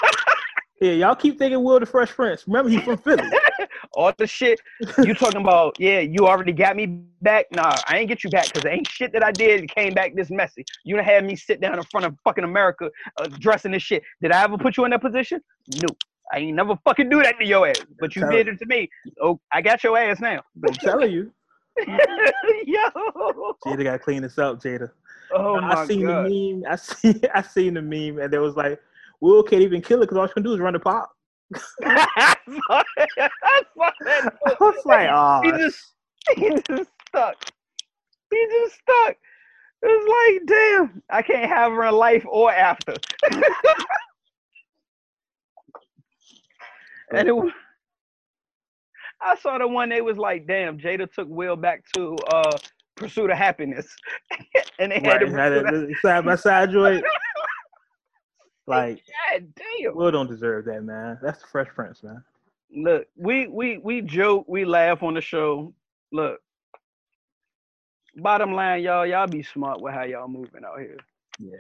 Yeah, 0.81 0.93
y'all 0.93 1.17
keep 1.17 1.39
thinking 1.39 1.63
Will 1.65 1.81
the 1.81 1.87
Fresh 1.87 2.11
Prince. 2.11 2.45
Remember, 2.47 2.71
he's 2.71 2.83
from 2.83 2.99
Philly. 2.99 3.29
All 3.95 4.13
the 4.17 4.27
shit 4.27 4.61
you 4.99 5.13
talking 5.15 5.41
about, 5.41 5.75
yeah, 5.79 5.99
you 5.99 6.29
already 6.29 6.53
got 6.53 6.77
me 6.77 6.87
back. 7.21 7.47
Nah, 7.53 7.77
I 7.89 7.99
ain't 7.99 8.09
get 8.09 8.23
you 8.23 8.31
back 8.31 8.47
because 8.53 8.65
ain't 8.65 8.87
shit 8.87 9.13
that 9.13 9.25
I 9.25 9.33
did 9.33 9.69
came 9.75 9.93
back 9.93 10.15
this 10.15 10.31
messy. 10.31 10.65
You 10.85 10.95
done 10.95 11.05
had 11.05 11.25
me 11.25 11.35
sit 11.35 11.61
down 11.61 11.79
in 11.79 11.85
front 11.85 12.07
of 12.07 12.15
fucking 12.23 12.45
America 12.45 12.91
uh, 13.17 13.27
dressing 13.41 13.73
this 13.73 13.83
shit. 13.83 14.05
Did 14.23 14.31
I 14.31 14.45
ever 14.45 14.57
put 14.57 14.77
you 14.77 14.85
in 14.85 14.93
that 14.93 15.01
position? 15.01 15.41
No. 15.83 15.89
I 16.33 16.39
ain't 16.39 16.57
never 16.57 16.77
fucking 16.85 17.09
do 17.09 17.23
that 17.23 17.39
to 17.39 17.47
your 17.47 17.69
ass. 17.69 17.81
But 17.99 18.15
you 18.15 18.29
did 18.31 18.49
it. 18.49 18.59
to 18.59 18.67
me. 18.67 18.89
Oh, 19.23 19.41
I 19.53 19.63
got 19.63 19.83
your 19.83 19.97
ass 19.97 20.21
now. 20.21 20.43
I'm 20.67 20.75
telling 20.75 21.11
you. 21.11 21.33
Yo. 21.87 22.89
Jada 23.65 23.85
got 23.85 23.93
to 23.93 23.99
clean 23.99 24.23
this 24.23 24.39
up, 24.39 24.61
Jada. 24.61 24.91
Oh 25.33 25.61
my 25.61 25.75
I 25.75 25.87
seen 25.87 26.07
god. 26.07 26.27
the 26.27 26.53
meme. 26.55 26.65
I 26.71 26.77
see. 26.77 27.21
I 27.35 27.43
seen 27.43 27.75
the 27.75 27.83
meme, 27.83 28.19
and 28.19 28.33
there 28.33 28.41
was 28.41 28.57
like, 28.57 28.81
Will 29.21 29.43
can't 29.43 29.63
even 29.63 29.83
kill 29.83 29.99
it 29.99 30.07
because 30.07 30.17
all 30.19 30.27
she 30.27 30.35
can 30.35 30.43
do 30.43 30.55
is 30.55 30.61
run 30.61 30.73
the 30.75 30.81
pop. 30.81 31.11
I 31.85 32.37
saw 32.47 32.83
that. 32.97 33.31
I 33.43 33.63
saw 33.77 33.91
that. 34.01 34.35
I 34.47 34.57
was 34.61 34.85
like, 34.85 35.09
oh, 35.11 35.41
he 35.43 35.51
just 35.53 35.95
he 36.37 36.51
just 36.69 36.91
stuck. 37.09 37.37
He 38.31 38.47
just 38.51 38.75
stuck. 38.75 39.17
It 39.81 39.87
was 39.87 40.39
like, 40.39 40.47
damn, 40.47 41.03
I 41.09 41.23
can't 41.23 41.49
have 41.49 41.73
her 41.73 41.85
in 41.85 41.95
life 41.95 42.25
or 42.29 42.53
after. 42.53 42.95
And 47.13 47.29
it 47.29 47.33
was, 47.37 47.53
I 49.21 49.37
saw 49.37 49.59
the 49.59 49.69
one 49.69 49.89
they 49.89 50.01
was 50.01 50.17
like, 50.17 50.47
damn, 50.47 50.79
Jada 50.79 51.11
took 51.13 51.29
Will 51.29 51.57
back 51.57 51.85
to 51.95 52.17
uh 52.33 52.57
Pursuit 52.97 53.31
of 53.31 53.39
Happiness. 53.39 53.87
and 54.79 54.93
they 54.93 55.01
had 55.01 55.23
right, 55.23 55.33
had 55.33 55.53
a 55.53 55.89
side 56.03 56.25
by 56.25 56.37
side 56.37 56.71
joint. 56.71 57.05
Like, 58.67 59.03
God 59.33 59.47
damn. 59.57 59.97
Will 59.97 60.11
don't 60.11 60.29
deserve 60.29 60.67
that, 60.67 60.83
man. 60.83 61.19
That's 61.23 61.41
the 61.41 61.47
Fresh 61.47 61.69
Prince, 61.75 62.03
man. 62.03 62.23
Look, 62.71 63.07
we 63.17 63.49
we 63.49 63.79
we 63.79 64.03
joke, 64.03 64.45
we 64.47 64.67
laugh 64.67 65.03
on 65.03 65.15
the 65.15 65.23
show. 65.23 65.73
Look, 66.13 66.43
bottom 68.17 68.53
line, 68.53 68.83
y'all, 68.83 69.07
y'all 69.07 69.27
be 69.27 69.43
smart 69.43 69.81
with 69.81 69.95
how 69.95 70.03
y'all 70.03 70.29
moving 70.29 70.67
out 70.67 70.81
here. 70.81 70.99
Yeah. 71.39 71.57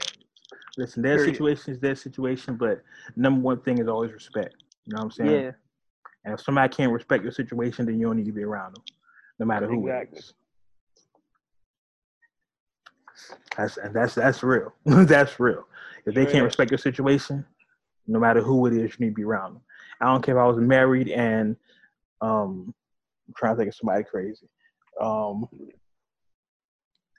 Listen, 0.76 1.02
their 1.02 1.16
Period. 1.16 1.32
situation 1.34 1.72
is 1.72 1.80
their 1.80 1.96
situation, 1.96 2.56
but 2.56 2.82
number 3.16 3.40
one 3.40 3.60
thing 3.60 3.78
is 3.78 3.88
always 3.88 4.12
respect. 4.12 4.56
You 4.88 4.94
know 4.94 5.00
what 5.00 5.04
I'm 5.04 5.10
saying? 5.10 5.42
Yeah, 5.42 5.50
And 6.24 6.32
if 6.32 6.40
somebody 6.40 6.74
can't 6.74 6.90
respect 6.90 7.22
your 7.22 7.32
situation, 7.32 7.84
then 7.84 8.00
you 8.00 8.06
don't 8.06 8.16
need 8.16 8.24
to 8.24 8.32
be 8.32 8.42
around 8.42 8.74
them, 8.74 8.84
no 9.38 9.44
matter 9.44 9.66
who 9.66 9.86
Exactly. 9.86 10.18
it 10.18 10.20
is. 10.20 10.34
That's 13.54 13.76
and 13.76 13.94
that's 13.94 14.14
that's 14.14 14.42
real. 14.42 14.72
that's 14.86 15.38
real. 15.38 15.66
If 16.06 16.14
they 16.14 16.24
can't 16.24 16.44
respect 16.44 16.70
your 16.70 16.78
situation, 16.78 17.44
no 18.06 18.18
matter 18.18 18.40
who 18.40 18.64
it 18.66 18.72
is, 18.72 18.92
you 18.98 19.06
need 19.06 19.10
to 19.10 19.14
be 19.14 19.24
around 19.24 19.54
them. 19.54 19.62
I 20.00 20.06
don't 20.06 20.22
care 20.22 20.38
if 20.38 20.40
I 20.40 20.46
was 20.46 20.56
married 20.56 21.08
and 21.08 21.54
um 22.22 22.72
I'm 23.26 23.34
trying 23.36 23.54
to 23.54 23.58
think 23.58 23.68
of 23.68 23.74
somebody 23.74 24.04
crazy. 24.04 24.48
Um 25.02 25.48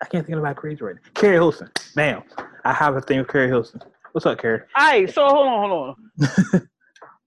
I 0.01 0.05
can't 0.05 0.26
think 0.26 0.38
of 0.38 0.43
anybody 0.43 0.55
crazy 0.55 0.84
right 0.84 0.95
now. 0.95 1.01
Keri 1.13 1.36
Hilson. 1.36 1.70
Bam. 1.93 2.24
I 2.65 2.74
have 2.74 2.95
a 2.95 3.01
thing 3.01 3.20
with 3.20 3.28
Keri 3.28 3.47
Hilson. 3.47 3.82
What's 4.13 4.26
up, 4.26 4.39
Keri? 4.41 4.61
All 4.76 4.88
right, 4.88 5.13
so 5.13 5.26
hold 5.26 5.47
on, 5.47 5.70
hold 5.70 5.97
on. 6.22 6.70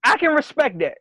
I 0.04 0.16
can 0.16 0.32
respect 0.32 0.78
that. 0.80 0.98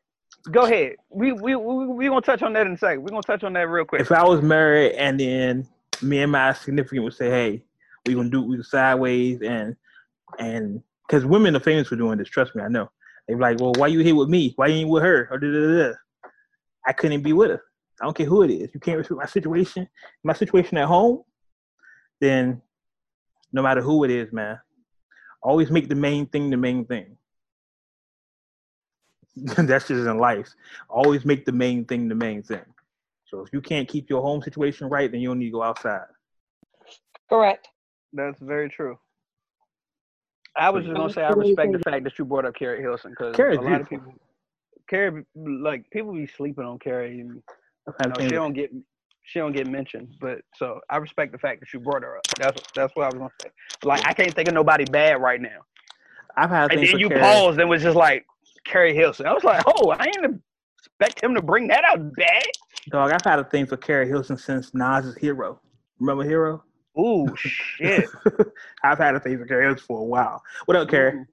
Go 0.50 0.62
ahead. 0.62 0.96
We 1.10 1.34
we 1.34 1.56
we 1.56 1.88
we 1.88 2.08
gonna 2.08 2.22
touch 2.22 2.42
on 2.42 2.54
that 2.54 2.66
in 2.66 2.74
a 2.74 2.78
second. 2.78 3.04
We're 3.04 3.10
gonna 3.10 3.22
touch 3.22 3.44
on 3.44 3.54
that 3.54 3.68
real 3.68 3.86
quick. 3.86 4.02
If 4.02 4.12
I 4.12 4.24
was 4.24 4.42
married 4.42 4.94
and 4.94 5.20
then 5.20 5.68
me 6.02 6.22
and 6.22 6.32
my 6.32 6.54
significant 6.54 7.04
would 7.04 7.14
say, 7.14 7.30
"Hey, 7.30 7.64
we 8.06 8.16
gonna 8.16 8.30
do 8.30 8.42
we 8.42 8.62
sideways," 8.64 9.42
and 9.42 9.76
and 10.40 10.82
because 11.08 11.26
women 11.26 11.56
are 11.56 11.60
famous 11.60 11.88
for 11.88 11.96
doing 11.96 12.18
this. 12.18 12.30
Trust 12.30 12.56
me, 12.56 12.64
I 12.64 12.70
know. 12.70 12.90
They 13.28 13.36
be 13.36 13.40
like, 13.40 13.60
"Well, 13.60 13.74
why 13.78 13.88
you 13.88 14.00
here 14.00 14.16
with 14.16 14.30
me? 14.30 14.54
Why 14.56 14.68
you 14.68 14.78
ain't 14.78 14.90
with 14.90 15.04
her?" 15.04 15.28
Or 15.30 15.38
da 15.38 15.48
da 15.52 15.90
da. 15.90 15.94
I 16.88 16.94
couldn't 16.94 17.22
be 17.22 17.34
with 17.34 17.52
her. 17.52 17.62
I 18.02 18.06
don't 18.06 18.18
care 18.18 18.26
who 18.26 18.42
it 18.42 18.50
is. 18.50 18.74
You 18.74 18.80
can't 18.80 18.98
respect 18.98 19.20
my 19.20 19.26
situation, 19.28 19.88
my 20.24 20.34
situation 20.34 20.78
at 20.80 20.88
home. 20.88 21.22
Then, 22.20 22.62
no 23.54 23.62
matter 23.62 23.82
who 23.82 24.04
it 24.04 24.12
is, 24.12 24.34
man, 24.34 24.60
always 25.44 25.70
make 25.70 25.88
the 25.88 25.96
main 25.96 26.26
thing 26.26 26.50
the 26.50 26.58
main 26.58 26.86
thing. 26.86 27.18
That's 29.36 29.88
just 29.88 30.08
in 30.08 30.18
life. 30.18 30.50
Always 30.90 31.26
make 31.26 31.46
the 31.46 31.52
main 31.52 31.86
thing 31.86 32.08
the 32.08 32.16
main 32.16 32.44
thing. 32.44 32.66
So 33.26 33.42
if 33.42 33.54
you 33.54 33.62
can't 33.62 33.88
keep 33.88 34.10
your 34.10 34.22
home 34.22 34.42
situation 34.42 34.90
right, 34.90 35.10
then 35.10 35.22
you 35.22 35.30
don't 35.30 35.40
need 35.40 35.46
to 35.46 35.52
go 35.52 35.64
outside. 35.64 36.06
Correct. 37.30 37.70
That's 38.12 38.40
very 38.42 38.70
true. 38.70 39.00
I 40.56 40.70
was 40.70 40.84
just 40.84 40.96
gonna 40.96 41.14
say 41.14 41.24
I 41.24 41.32
respect 41.32 41.72
the 41.72 41.80
fact 41.80 42.04
that 42.04 42.20
you 42.20 42.26
brought 42.26 42.46
up 42.46 42.56
Keri 42.56 42.82
Hilson 42.82 43.12
because 43.12 43.34
a 43.34 43.38
Keri's 43.38 43.60
lot 43.60 43.80
of 43.80 43.90
people, 43.90 44.14
Keri, 44.90 45.24
like 45.36 45.90
people 45.92 46.14
be 46.14 46.28
sleeping 46.28 46.66
on 46.66 46.78
Keri. 46.78 47.22
And, 47.22 47.42
you 47.88 48.08
know, 48.08 48.14
she 48.20 48.28
don't 48.28 48.54
get 48.54 48.72
she 49.24 49.40
don't 49.40 49.54
get 49.54 49.68
mentioned, 49.68 50.16
but 50.20 50.40
so 50.58 50.82
I 50.90 50.98
respect 50.98 51.32
the 51.32 51.38
fact 51.38 51.62
that 51.62 51.72
you 51.72 51.80
brought 51.80 52.04
her 52.04 52.18
up. 52.18 52.28
That's 52.38 52.62
that's 52.76 52.94
what 52.98 53.04
I 53.04 53.08
was 53.08 53.16
gonna 53.16 53.30
say. 53.42 53.50
Like 53.84 54.06
I 54.06 54.12
can't 54.12 54.34
think 54.34 54.50
of 54.50 54.54
nobody 54.54 54.84
bad 54.84 55.22
right 55.22 55.40
now. 55.40 55.60
I've 56.36 56.50
had 56.50 56.74
And 56.74 56.86
then 56.86 57.00
you 57.00 57.08
Keri. 57.08 57.22
paused 57.22 57.60
and 57.60 57.70
was 57.70 57.82
just 57.82 57.96
like 57.96 58.26
Keri 58.66 58.94
Hilson. 58.96 59.26
I 59.26 59.34
was 59.34 59.44
like, 59.44 59.64
oh, 59.66 59.92
I 59.98 60.06
didn't 60.06 60.42
expect 60.80 61.24
him 61.24 61.36
to 61.36 61.42
bring 61.42 61.68
that 61.68 61.84
out 61.84 62.16
bad. 62.16 62.44
Dog, 62.90 63.12
I've 63.12 63.24
had 63.24 63.40
a 63.40 63.44
thing 63.44 63.66
for 63.66 63.78
Keri 63.78 64.08
Hilson 64.08 64.38
since 64.38 64.74
Nas's 64.74 65.16
Hero. 65.18 65.60
Remember 66.00 66.24
Hero? 66.24 66.64
Ooh, 67.00 67.28
shit. 67.38 68.06
I've 68.84 68.98
had 68.98 69.16
a 69.16 69.20
thing 69.20 69.38
for 69.38 69.46
Keri 69.46 69.66
Hilson 69.66 69.86
for 69.86 70.00
a 70.00 70.04
while. 70.04 70.42
What 70.66 70.78
up, 70.78 70.90
Keri? 70.90 71.20
Ooh. 71.20 71.26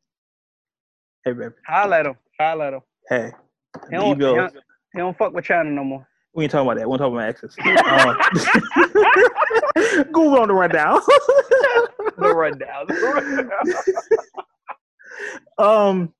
Hey, 1.25 1.33
baby. 1.33 1.55
Holla 1.67 1.99
at 2.01 2.07
him. 2.07 2.15
Holla 2.39 2.67
at 2.69 2.73
him. 2.75 2.81
Hey. 3.09 3.33
He 3.91 3.97
don't, 3.97 4.17
he, 4.17 4.21
don't, 4.21 4.53
he 4.93 4.99
don't 4.99 5.17
fuck 5.17 5.33
with 5.33 5.45
China 5.45 5.71
no 5.71 5.85
more. 5.85 6.09
We 6.35 6.45
ain't 6.45 6.53
talking 6.53 6.67
about 6.67 6.79
that. 6.79 6.89
We 6.89 6.95
ain't 6.95 7.01
talking 7.01 7.17
about 7.17 7.29
exes. 7.29 7.57
Um, 9.75 10.05
Google 10.13 10.41
on 10.41 10.49
the 10.49 10.55
rundown. 10.55 11.01
The 12.19 12.35
rundown. 12.35 12.87
The 12.89 13.49
rundown. 15.59 15.99
um, 15.99 16.15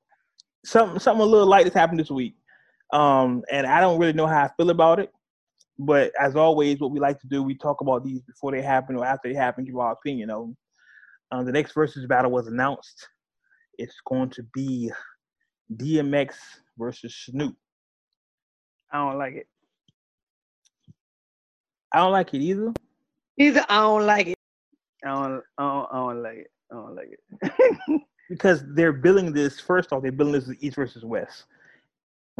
something 0.69 0.99
something 0.99 1.23
a 1.23 1.29
little 1.29 1.47
light 1.47 1.65
has 1.65 1.75
happened 1.75 2.01
this 2.01 2.11
week. 2.11 2.35
Um, 2.93 3.43
and 3.51 3.67
I 3.67 3.81
don't 3.81 3.99
really 3.99 4.13
know 4.13 4.27
how 4.27 4.45
I 4.45 4.51
feel 4.57 4.71
about 4.71 5.01
it. 5.01 5.11
But 5.79 6.13
as 6.21 6.37
always, 6.37 6.81
what 6.81 6.91
we 6.91 6.99
like 6.99 7.21
to 7.21 7.27
do, 7.29 7.43
we 7.43 7.55
talk 7.55 7.81
about 7.81 8.05
these 8.05 8.21
before 8.23 8.53
they 8.53 8.63
happen 8.63 8.97
or 8.97 9.05
after 9.05 9.29
they 9.29 9.35
happen, 9.35 9.65
give 9.65 9.77
our 9.77 9.93
opinion 9.93 10.29
them. 10.29 10.57
Um, 11.31 11.45
the 11.45 11.53
next 11.53 11.73
versus 11.73 12.07
battle 12.07 12.31
was 12.31 12.49
announced. 12.49 13.07
It's 13.77 13.95
going 14.07 14.31
to 14.31 14.43
be 14.55 14.91
DMX 15.77 16.35
versus 16.79 17.15
Snoop. 17.15 17.55
I 18.91 18.99
don't 18.99 19.19
like 19.19 19.35
it. 19.35 19.47
I 21.93 21.99
don't 21.99 22.13
like 22.13 22.35
it 22.35 22.41
either. 22.41 22.73
Either 23.39 23.65
I 23.69 23.81
don't 23.81 24.07
like 24.07 24.27
it. 24.29 24.39
I 25.05 25.09
don't, 25.09 25.43
I 25.59 25.63
don't, 25.63 25.89
I 25.93 25.97
don't 25.97 26.23
like 26.23 26.39
it. 26.39 26.51
I 26.73 26.75
don't 26.75 26.95
like 26.97 27.11
it. 27.13 28.01
because 28.29 28.63
they're 28.69 28.93
billing 28.93 29.33
this 29.33 29.61
first 29.61 29.93
off, 29.93 30.03
they're 30.03 30.13
billing 30.13 30.33
this 30.33 30.49
as 30.49 30.57
East 30.61 30.77
versus 30.77 31.05
West. 31.05 31.45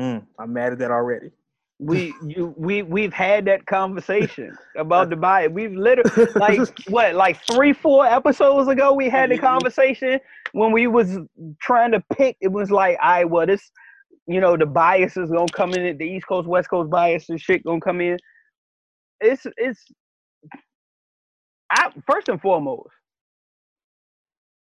Mm, 0.01 0.25
I'm 0.39 0.53
mad 0.53 0.73
at 0.73 0.79
that 0.81 0.91
already. 0.91 1.31
we 1.79 2.15
you 2.27 2.55
we 2.57 2.83
we've 2.83 3.13
had 3.13 3.45
that 3.47 3.67
conversation 3.67 4.57
about 4.77 5.11
the 5.11 5.17
buy. 5.17 5.49
We've 5.49 5.73
literally 5.73 6.33
like 6.37 6.61
what 6.89 7.15
like 7.15 7.41
three 7.47 7.73
four 7.73 8.07
episodes 8.07 8.69
ago 8.69 8.93
we 8.93 9.09
had 9.09 9.31
the 9.31 9.39
conversation 9.39 10.21
when 10.53 10.73
we 10.73 10.87
was 10.87 11.19
trying 11.61 11.93
to 11.93 12.03
pick. 12.15 12.37
It 12.41 12.53
was 12.53 12.71
like 12.71 12.99
I 13.03 13.25
well 13.25 13.47
this 13.47 13.71
you 14.27 14.41
know 14.41 14.57
the 14.57 14.67
bias 14.67 15.17
is 15.17 15.31
gonna 15.31 15.47
come 15.53 15.75
in. 15.75 15.99
The 15.99 16.05
East 16.05 16.27
Coast 16.29 16.49
West 16.49 16.71
Coast 16.71 16.91
bias 16.91 17.29
and 17.31 17.41
shit 17.41 17.65
gonna 17.65 17.81
come 17.81 18.01
in. 18.01 18.19
It's 19.21 19.47
it's. 19.57 19.85
I 21.71 21.91
first 22.07 22.29
and 22.29 22.41
foremost, 22.41 22.91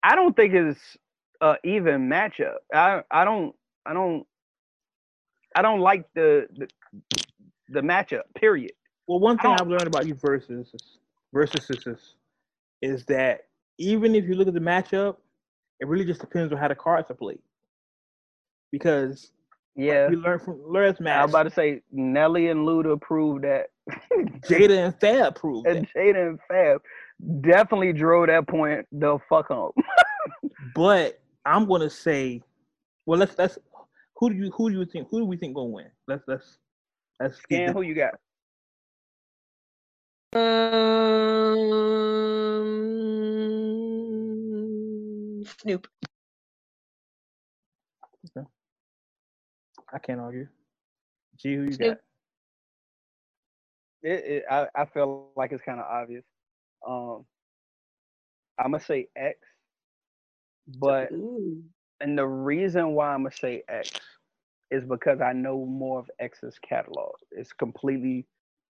I 0.03 0.15
don't 0.15 0.35
think 0.35 0.53
it's 0.53 0.97
a 1.41 1.55
even 1.63 2.09
matchup. 2.09 2.55
I 2.73 3.01
I 3.11 3.25
don't 3.25 3.55
I 3.85 3.93
don't 3.93 4.25
I 5.55 5.61
don't 5.61 5.79
like 5.79 6.05
the 6.13 6.47
the, 6.55 6.67
the 7.69 7.81
matchup. 7.81 8.23
Period. 8.35 8.71
Well, 9.07 9.19
one 9.19 9.37
thing 9.37 9.51
I've 9.51 9.67
learned 9.67 9.87
about 9.87 10.05
you 10.07 10.15
versus 10.15 10.73
versus 11.33 11.69
is, 11.69 12.15
is 12.81 13.05
that 13.05 13.41
even 13.77 14.15
if 14.15 14.25
you 14.25 14.35
look 14.35 14.47
at 14.47 14.53
the 14.53 14.59
matchup, 14.59 15.17
it 15.79 15.87
really 15.87 16.05
just 16.05 16.19
depends 16.21 16.51
on 16.51 16.59
how 16.59 16.67
the 16.67 16.75
cards 16.75 17.09
are 17.09 17.13
played. 17.15 17.39
Because 18.71 19.31
Yeah. 19.75 20.09
we 20.09 20.15
learned 20.17 20.41
from 20.41 20.59
last 20.71 20.99
I 21.01 21.21
was 21.23 21.31
about 21.31 21.43
to 21.43 21.49
say 21.51 21.81
Nelly 21.91 22.49
and 22.49 22.67
Luda 22.67 22.99
proved 22.99 23.43
that, 23.45 23.67
Jada 24.49 24.85
and 24.87 24.99
Fab 24.99 25.35
proved 25.35 25.67
that. 25.67 25.77
and 25.77 25.87
Jada 25.95 26.27
and 26.29 26.39
Fab 26.49 26.81
definitely 27.41 27.93
drove 27.93 28.27
that 28.27 28.47
point 28.47 28.85
the 28.91 29.19
fuck 29.29 29.47
home. 29.47 29.71
But 30.75 31.19
I'm 31.47 31.65
gonna 31.65 31.89
say, 31.89 32.43
well, 33.05 33.17
let's 33.17 33.37
let's 33.37 33.57
who 34.17 34.29
do 34.29 34.35
you 34.35 34.51
who 34.51 34.69
do 34.69 34.79
you 34.79 34.85
think 34.85 35.07
who 35.09 35.19
do 35.19 35.25
we 35.25 35.37
think 35.37 35.55
gonna 35.55 35.69
win? 35.69 35.89
Let's 36.05 36.23
let's 36.27 36.57
let's 37.21 37.37
get 37.49 37.69
Scan, 37.69 37.73
who 37.73 37.83
you 37.83 37.95
got? 37.95 38.15
Um, 40.33 40.65
Snoop. 45.61 45.87
I 49.93 49.99
can't 49.99 50.19
argue. 50.19 50.49
G, 51.37 51.55
who 51.55 51.63
you 51.63 51.71
Snoop. 51.71 51.97
got? 51.97 51.99
It, 54.03 54.25
it, 54.25 54.43
I 54.51 54.67
I 54.75 54.83
feel 54.85 55.29
like 55.37 55.53
it's 55.53 55.63
kind 55.63 55.79
of 55.79 55.85
obvious. 55.85 56.25
Um, 56.85 57.25
I'm 58.59 58.71
gonna 58.71 58.83
say 58.83 59.07
X, 59.15 59.39
but 60.67 61.11
Ooh. 61.11 61.63
and 62.01 62.17
the 62.17 62.25
reason 62.25 62.91
why 62.91 63.13
I'm 63.13 63.23
gonna 63.23 63.35
say 63.35 63.63
X 63.69 63.91
is 64.69 64.83
because 64.85 65.21
I 65.21 65.33
know 65.33 65.65
more 65.65 65.99
of 65.99 66.09
X's 66.19 66.59
catalog. 66.59 67.13
It's 67.31 67.53
completely. 67.53 68.25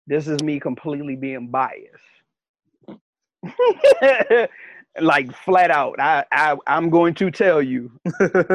This 0.06 0.26
is 0.28 0.42
me 0.42 0.60
completely 0.60 1.16
being 1.16 1.50
biased. 1.50 2.04
like 5.00 5.32
flat 5.44 5.70
out, 5.70 6.00
I, 6.00 6.24
I 6.32 6.56
I'm 6.66 6.90
going 6.90 7.14
to 7.14 7.30
tell 7.30 7.62
you, 7.62 7.90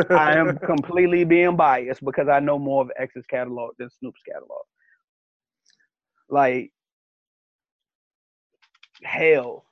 I 0.09 0.35
am 0.35 0.57
completely 0.65 1.23
being 1.23 1.55
biased 1.55 2.03
because 2.03 2.27
I 2.27 2.39
know 2.39 2.59
more 2.59 2.81
of 2.81 2.91
X's 2.97 3.25
catalog 3.27 3.75
than 3.77 3.89
Snoop's 3.99 4.21
catalog. 4.27 4.63
Like 6.29 6.71
hell. 9.03 9.65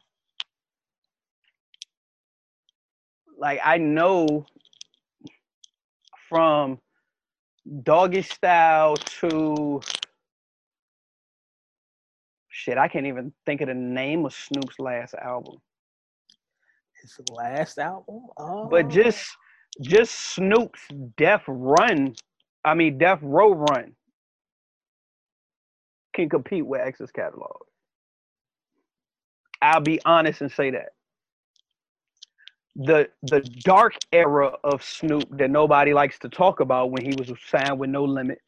Like 3.42 3.60
I 3.66 3.80
know 3.80 4.46
from 6.30 6.80
doggy 7.82 8.22
style 8.22 8.96
to 8.98 9.82
shit, 12.50 12.78
I 12.78 12.88
can't 12.88 13.08
even 13.08 13.34
think 13.48 13.62
of 13.62 13.68
the 13.68 13.74
name 13.74 14.26
of 14.28 14.34
Snoop's 14.36 14.78
last 14.78 15.16
album. 15.16 15.56
His 17.02 17.20
last 17.32 17.80
album, 17.80 18.28
oh. 18.38 18.68
But 18.70 18.90
just 18.90 19.36
just 19.82 20.36
Snoop's 20.36 20.82
Death 21.18 21.44
Run, 21.48 22.14
I 22.64 22.76
mean 22.76 23.00
Death 23.00 23.20
Row 23.24 23.54
Run 23.54 23.96
can 26.14 26.30
compete 26.30 26.68
with 26.68 26.82
X's 26.82 27.10
catalog. 27.10 27.58
I'll 29.64 29.82
be 29.82 30.00
honest 30.06 30.42
and 30.42 30.52
say 30.52 30.70
that. 30.70 30.90
The 32.76 33.10
the 33.24 33.42
dark 33.64 33.96
era 34.14 34.54
of 34.64 34.82
Snoop 34.84 35.26
that 35.38 35.52
nobody 35.52 35.94
likes 35.94 36.18
to 36.20 36.30
talk 36.30 36.62
about 36.62 36.92
when 36.92 37.04
he 37.04 37.14
was 37.18 37.32
signed 37.48 37.80
with 37.80 37.90
No 37.90 38.06
Limit, 38.06 38.40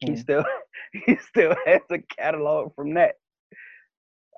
he 0.00 0.10
Mhm. 0.12 0.18
still 0.18 0.44
he 1.06 1.16
still 1.16 1.54
has 1.66 1.80
a 1.90 1.98
catalog 1.98 2.74
from 2.74 2.94
that. 2.94 3.16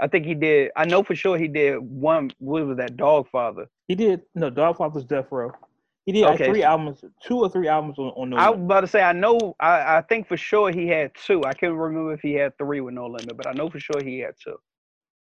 I 0.00 0.06
think 0.08 0.26
he 0.26 0.34
did. 0.34 0.70
I 0.76 0.84
know 0.86 1.02
for 1.02 1.14
sure 1.14 1.36
he 1.36 1.48
did 1.48 1.78
one. 1.78 2.30
What 2.38 2.66
was 2.66 2.76
that? 2.78 2.96
Dogfather. 2.96 3.66
he 3.88 3.94
did 3.94 4.22
no 4.34 4.50
Dogfather's 4.50 5.04
Death 5.04 5.26
Row. 5.30 5.50
He 6.06 6.12
did 6.12 6.24
like 6.24 6.38
three 6.38 6.64
albums, 6.64 7.04
two 7.22 7.38
or 7.38 7.48
three 7.48 7.68
albums 7.68 7.98
on, 7.98 8.08
on 8.16 8.30
No 8.30 8.36
I 8.36 8.50
was 8.50 8.58
about 8.60 8.80
to 8.80 8.86
say 8.88 9.02
I 9.02 9.12
know 9.12 9.54
I, 9.60 9.98
I 9.98 10.02
think 10.02 10.26
for 10.28 10.36
sure 10.36 10.70
he 10.72 10.86
had 10.88 11.12
two. 11.14 11.42
I 11.44 11.52
can't 11.52 11.74
remember 11.74 12.12
if 12.12 12.20
he 12.20 12.32
had 12.34 12.56
three 12.58 12.80
with 12.80 12.94
no 12.94 13.06
limit, 13.06 13.36
but 13.36 13.46
I 13.46 13.52
know 13.52 13.68
for 13.70 13.78
sure 13.80 14.02
he 14.02 14.20
had 14.20 14.34
two. 14.42 14.56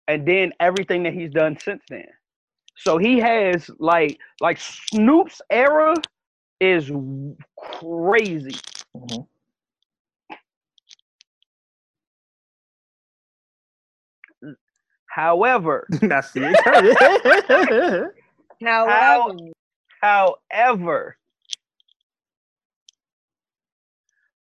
And 0.10 0.26
then 0.26 0.54
everything 0.60 1.04
that 1.04 1.14
he's 1.14 1.30
done 1.32 1.58
since 1.60 1.84
then. 1.90 2.08
So 2.78 2.98
he 2.98 3.20
has 3.20 3.70
like 3.80 4.20
like 4.40 4.60
Snoop's 4.60 5.42
era 5.50 5.96
is 6.60 6.92
crazy. 7.58 8.58
Mhm. 8.96 9.28
However, 15.08 15.88
I 16.12 16.22
see 16.22 16.42
it. 16.44 18.12
However, 18.86 19.34
however, 20.02 21.17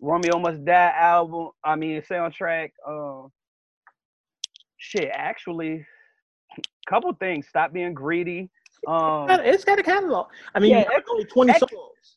Romeo 0.00 0.38
Must 0.38 0.64
Die 0.64 0.92
album. 0.98 1.50
I 1.62 1.76
mean, 1.76 2.02
soundtrack. 2.02 2.70
Um, 2.86 3.30
shit, 4.76 5.10
actually, 5.12 5.86
a 6.58 6.62
couple 6.88 7.12
things. 7.14 7.46
Stop 7.48 7.72
being 7.72 7.94
greedy. 7.94 8.50
Um, 8.86 9.26
it's 9.30 9.64
got 9.64 9.78
a 9.78 9.82
catalog. 9.82 10.26
I 10.54 10.60
mean, 10.60 10.72
Yeah, 10.72 10.80
you 10.80 10.84
got 10.84 11.02
only 11.10 11.24
20 11.24 11.50
X- 11.52 11.60
songs. 11.60 11.70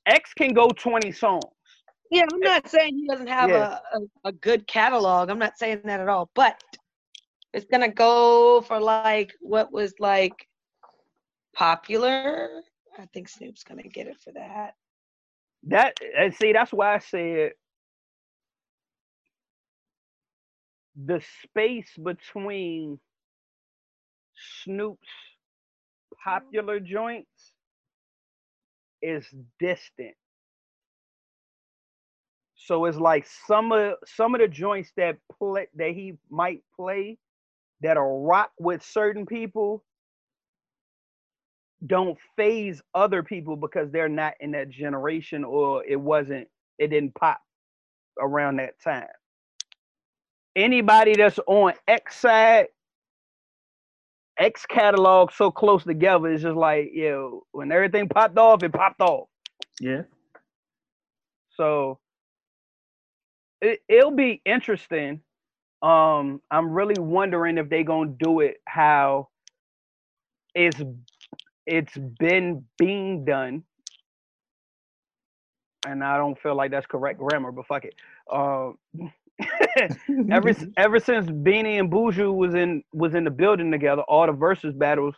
X 0.05 0.33
can 0.33 0.53
go 0.53 0.67
twenty 0.69 1.11
songs. 1.13 1.43
yeah, 2.11 2.25
I'm 2.31 2.39
not 2.41 2.67
saying 2.67 2.95
he 2.97 3.07
doesn't 3.07 3.27
have 3.27 3.49
Yeah. 3.49 3.79
a, 3.93 3.97
a, 3.97 4.01
a 4.25 4.31
good 4.33 4.67
catalog. 4.67 5.29
I'm 5.29 5.39
not 5.39 5.57
saying 5.57 5.81
that 5.85 6.01
at 6.01 6.09
all. 6.09 6.29
But 6.35 6.61
it's 7.53 7.65
gonna 7.71 7.87
go 7.91 8.59
for 8.61 8.79
like 8.81 9.31
what 9.39 9.71
was 9.71 9.93
like 9.99 10.33
popular. 11.55 12.49
I 12.99 13.05
think 13.13 13.29
Snoop's 13.29 13.63
gonna 13.63 13.83
get 13.83 14.07
it 14.07 14.17
for 14.23 14.31
that. 14.33 14.73
That 15.67 15.97
and 16.17 16.33
see, 16.33 16.51
that's 16.53 16.71
why 16.73 16.95
I 16.95 16.99
said 16.99 17.51
the 21.05 21.21
space 21.43 21.91
between 22.03 22.99
Snoop's 24.63 25.07
popular 26.23 26.79
joints 26.79 27.53
is 29.01 29.25
distant. 29.59 30.15
So 32.55 32.85
it's 32.85 32.97
like 32.97 33.27
some 33.47 33.71
of 33.71 33.95
some 34.05 34.35
of 34.35 34.41
the 34.41 34.47
joints 34.47 34.91
that 34.97 35.17
play 35.39 35.67
that 35.75 35.91
he 35.91 36.15
might 36.29 36.63
play 36.75 37.17
that'll 37.81 38.23
rock 38.25 38.51
with 38.59 38.83
certain 38.83 39.25
people 39.25 39.83
don't 41.85 42.17
phase 42.35 42.81
other 42.95 43.23
people 43.23 43.55
because 43.55 43.91
they're 43.91 44.09
not 44.09 44.33
in 44.39 44.51
that 44.51 44.69
generation 44.69 45.43
or 45.43 45.85
it 45.85 45.97
wasn't 45.99 46.47
it 46.79 46.87
didn't 46.89 47.15
pop 47.15 47.39
around 48.19 48.57
that 48.57 48.79
time. 48.83 49.07
Anybody 50.57 51.15
that's 51.15 51.39
on 51.45 51.73
X 51.87 52.19
side, 52.19 52.65
X 54.39 54.65
catalog 54.65 55.31
so 55.31 55.51
close 55.51 55.83
together 55.83 56.31
is 56.31 56.41
just 56.41 56.57
like, 56.57 56.89
yo, 56.93 57.45
when 57.51 57.71
everything 57.71 58.09
popped 58.09 58.39
off, 58.39 58.63
it 58.63 58.73
popped 58.73 58.99
off. 58.99 59.27
Yeah. 59.79 60.01
So 61.55 61.99
it, 63.61 63.81
it'll 63.87 64.15
be 64.15 64.41
interesting. 64.45 65.21
Um, 65.83 66.41
I'm 66.49 66.71
really 66.71 66.99
wondering 66.99 67.59
if 67.59 67.69
they 67.69 67.83
gonna 67.83 68.13
do 68.19 68.39
it 68.39 68.57
how 68.67 69.27
it's 70.55 70.81
it's 71.67 71.95
been 72.19 72.65
being 72.79 73.25
done. 73.25 73.63
And 75.85 76.03
I 76.03 76.17
don't 76.17 76.39
feel 76.41 76.55
like 76.55 76.71
that's 76.71 76.87
correct 76.87 77.19
grammar, 77.19 77.51
but 77.51 77.67
fuck 77.67 77.85
it. 77.85 77.93
Um, 78.31 78.77
ever 80.31 80.53
ever 80.77 80.99
since 80.99 81.29
Beenie 81.29 81.77
and 81.79 81.91
Buju 81.91 82.35
was 82.35 82.55
in 82.55 82.83
was 82.93 83.15
in 83.15 83.23
the 83.23 83.31
building 83.31 83.71
together, 83.71 84.01
all 84.03 84.25
the 84.25 84.31
versus 84.33 84.73
battles, 84.73 85.15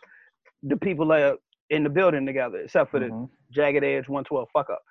the 0.62 0.76
people 0.76 1.12
are 1.12 1.36
in 1.70 1.84
the 1.84 1.90
building 1.90 2.26
together, 2.26 2.58
except 2.58 2.90
for 2.90 3.00
the 3.00 3.06
Mhm. 3.06 3.30
Jagged 3.52 3.84
Edge 3.84 4.08
112 4.08 4.48
fuck 4.52 4.68
up. 4.70 4.82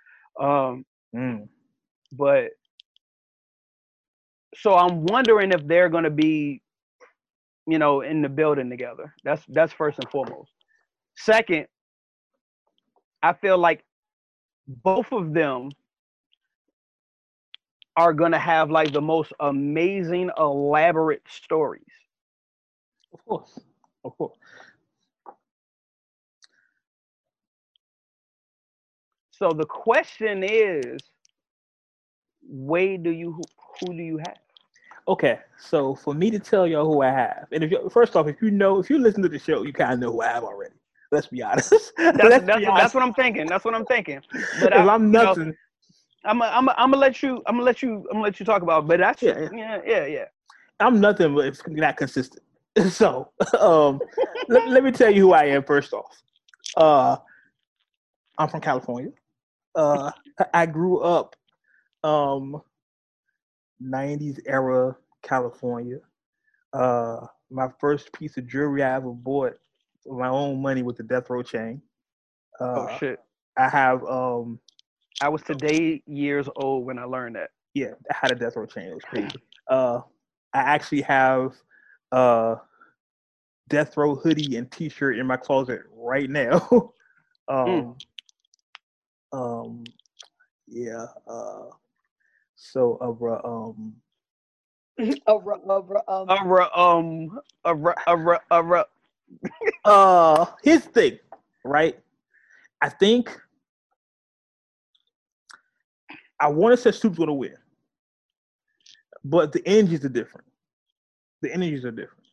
Um, 0.44 0.86
Mm. 1.16 1.48
but 2.12 2.52
so 4.56 4.76
I'm 4.76 5.06
wondering 5.06 5.52
if 5.52 5.66
they're 5.68 5.90
gonna 5.90 6.10
be, 6.10 6.62
you 7.68 7.80
know, 7.80 8.02
in 8.02 8.22
the 8.22 8.30
building 8.30 8.70
together. 8.70 9.14
That's 9.24 9.46
that's 9.48 9.74
first 9.74 10.00
and 10.00 10.10
foremost. 10.12 10.52
Second, 11.18 11.68
I 13.24 13.34
feel 13.34 13.58
like 13.58 13.84
both 14.68 15.12
of 15.12 15.34
them 15.34 15.70
are 18.00 18.14
gonna 18.14 18.40
have 18.40 18.72
like 18.72 18.94
the 18.94 19.02
most 19.02 19.34
amazing, 19.42 20.32
elaborate 20.38 21.22
stories. 21.30 21.84
Of 23.14 23.26
course. 23.26 23.60
Of 24.06 24.18
course. 24.18 24.38
So 29.32 29.52
the 29.52 29.66
question 29.66 30.44
is, 30.44 31.02
way 32.42 32.96
do 32.96 33.10
you 33.10 33.34
who, 33.34 33.42
who 33.82 33.88
do 33.98 34.02
you 34.02 34.18
have? 34.20 34.38
Okay, 35.10 35.40
so 35.58 35.94
for 35.94 36.14
me 36.14 36.32
to 36.32 36.40
tell 36.40 36.66
y'all 36.66 36.86
who 36.86 37.02
I 37.02 37.10
have, 37.10 37.48
and 37.52 37.66
if 37.66 37.72
you 37.72 37.90
first 37.90 38.16
off, 38.16 38.28
if 38.28 38.42
you 38.42 38.50
know, 38.50 38.80
if 38.80 38.90
you 38.90 38.98
listen 38.98 39.22
to 39.24 39.30
the 39.30 39.40
show, 39.40 39.64
you 39.64 39.74
kind 39.74 39.92
of 39.92 40.00
know 40.00 40.14
who 40.14 40.22
I 40.22 40.28
have 40.28 40.46
already. 40.46 40.76
Let's 41.12 41.28
be 41.28 41.42
honest. 41.42 41.72
That's, 41.98 42.18
Let's 42.18 42.46
that's, 42.46 42.60
be 42.60 42.66
that's 42.66 42.94
what 42.94 43.02
I'm 43.02 43.14
thinking. 43.16 43.48
That's 43.48 43.66
what 43.66 43.74
I'm 43.74 43.86
thinking. 43.86 44.22
But 44.62 44.74
if 44.74 44.80
I, 44.80 44.94
I'm 44.94 45.06
you 45.08 45.10
know, 45.10 45.24
nothing, 45.24 45.56
I'm 46.26 46.42
i 46.42 46.50
I'm 46.56 46.70
i 46.70 46.76
I'm 46.78 46.92
gonna 46.92 47.02
let 47.02 47.24
you 47.24 47.42
I'm 47.46 47.56
gonna 47.56 47.64
let 47.64 47.82
you 47.82 48.06
I'm 48.10 48.14
gonna 48.14 48.24
let 48.24 48.40
you 48.40 48.46
talk 48.46 48.62
about. 48.62 48.84
It, 48.84 48.88
but 48.88 49.00
that's 49.00 49.22
Yeah, 49.22 49.50
yeah 49.54 49.82
yeah 49.86 50.06
yeah. 50.06 50.26
I'm 50.80 51.00
nothing 51.00 51.36
but 51.36 51.46
it's 51.46 51.62
not 51.68 51.98
consistent. 51.98 52.44
So, 52.92 53.30
um, 53.60 54.00
let, 54.48 54.70
let 54.70 54.84
me 54.84 54.92
tell 54.92 55.14
you 55.14 55.22
who 55.24 55.34
I 55.34 55.46
am 55.46 55.64
first 55.64 55.92
off. 55.92 56.22
Uh, 56.78 57.18
I'm 58.38 58.48
from 58.48 58.62
California. 58.62 59.12
Uh, 59.76 60.12
I 60.54 60.66
grew 60.66 61.00
up, 61.00 61.36
um, 62.04 62.62
90s 63.84 64.40
era 64.46 64.96
California. 65.24 65.98
Uh, 66.72 67.26
my 67.50 67.68
first 67.80 68.14
piece 68.14 68.38
of 68.38 68.48
jewelry 68.48 68.84
I 68.84 68.96
ever 68.96 69.12
bought 69.12 69.54
with 70.06 70.20
my 70.20 70.30
own 70.30 70.62
money 70.62 70.84
was 70.84 70.96
the 70.96 71.04
Death 71.04 71.30
Row 71.30 71.42
chain. 71.42 71.82
Uh, 72.62 72.64
oh 72.64 72.98
shit! 73.00 73.20
I 73.58 73.68
have, 73.68 74.04
um, 74.06 74.60
I 75.22 75.30
was 75.30 75.42
today 75.42 76.02
years 76.08 76.48
old 76.56 76.86
when 76.86 76.98
I 76.98 77.04
learned 77.04 77.36
that. 77.36 77.50
yeah, 77.74 77.94
I 78.10 78.16
had 78.22 78.32
a 78.32 78.36
Death 78.36 78.56
Row 78.56 78.66
chain. 78.66 78.86
It 78.86 78.94
was 78.96 79.04
crazy. 79.04 79.42
Uh, 79.68 80.02
I 80.54 80.60
actually 80.60 81.02
have 81.02 81.54
uh 82.12 82.56
Death 83.68 83.96
Row 83.98 84.16
hoodie 84.16 84.56
and 84.58 84.72
T-shirt 84.72 85.20
in 85.20 85.28
my 85.28 85.38
closet 85.38 85.82
right 85.94 86.30
now. 86.30 86.94
um, 87.48 87.96
um, 89.32 89.84
yeah. 90.68 91.06
Uh, 91.28 91.66
so 92.56 92.98
uh, 93.02 93.48
um, 93.48 93.96
ru- 94.98 95.62
oh, 96.08 96.22
um, 96.22 96.30
A 96.30 96.46
um 96.76 97.40
a 97.64 97.76
a 98.08 98.40
a 98.52 98.86
uh, 99.86 100.46
here's 100.64 100.86
the 100.86 100.90
thing, 100.92 101.20
right? 101.64 102.00
I 102.82 102.90
think 102.90 103.40
I 106.40 106.48
want 106.48 106.74
to 106.74 106.78
say 106.78 106.92
Snoop's 106.92 107.18
gonna 107.18 107.34
win, 107.34 107.56
but 109.24 109.52
the 109.52 109.66
energies 109.68 110.06
are 110.06 110.10
different. 110.10 110.48
The 111.42 111.54
energies 111.54 111.86
are 111.86 111.92
different 111.92 112.24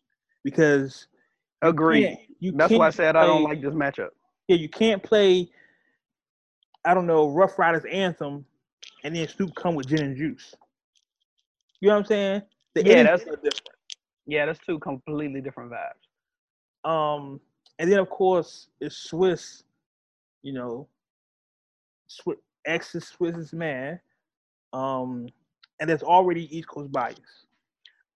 because 0.45 1.07
you 1.63 1.69
Agreed. 1.69 2.19
You 2.39 2.53
That's 2.53 2.73
why 2.73 2.89
I 2.89 2.91
said 2.91 3.17
I 3.17 3.27
don't 3.27 3.43
like 3.43 3.63
this 3.63 3.73
matchup. 3.73 4.11
Yeah, 4.47 4.57
you 4.57 4.69
can't 4.69 5.03
play. 5.03 5.51
I 6.85 6.95
don't 6.95 7.07
know 7.07 7.29
Ruff 7.31 7.59
Ryders 7.59 7.85
anthem, 7.91 8.45
and 9.05 9.17
then 9.17 9.27
Snoop 9.29 9.55
come 9.55 9.75
with 9.75 9.89
gin 9.89 10.03
and 10.03 10.17
juice. 10.17 10.55
You 11.81 11.89
know 11.89 11.95
what 11.95 12.01
I'm 12.01 12.07
saying? 12.07 12.43
The 12.75 12.85
Yeah, 12.85 13.03
that's- 13.03 13.25
different. 13.25 13.61
Yeah, 14.27 14.47
that's 14.47 14.59
two 14.67 14.79
completely 14.81 15.41
different 15.41 15.73
vibes. 15.73 16.89
Um, 16.89 17.41
and 17.79 17.91
then 17.91 17.99
of 17.99 18.11
course 18.11 18.69
it's 18.81 19.11
Swizz. 19.11 19.63
You 20.43 20.53
know, 20.53 20.89
Swizz 22.09 22.37
X 22.67 22.95
is 22.95 23.53
man. 23.53 24.01
Um, 24.73 25.29
and 25.81 25.89
there's 25.89 26.03
already 26.03 26.55
East 26.57 26.69
Coast 26.69 26.93
bias. 26.93 27.19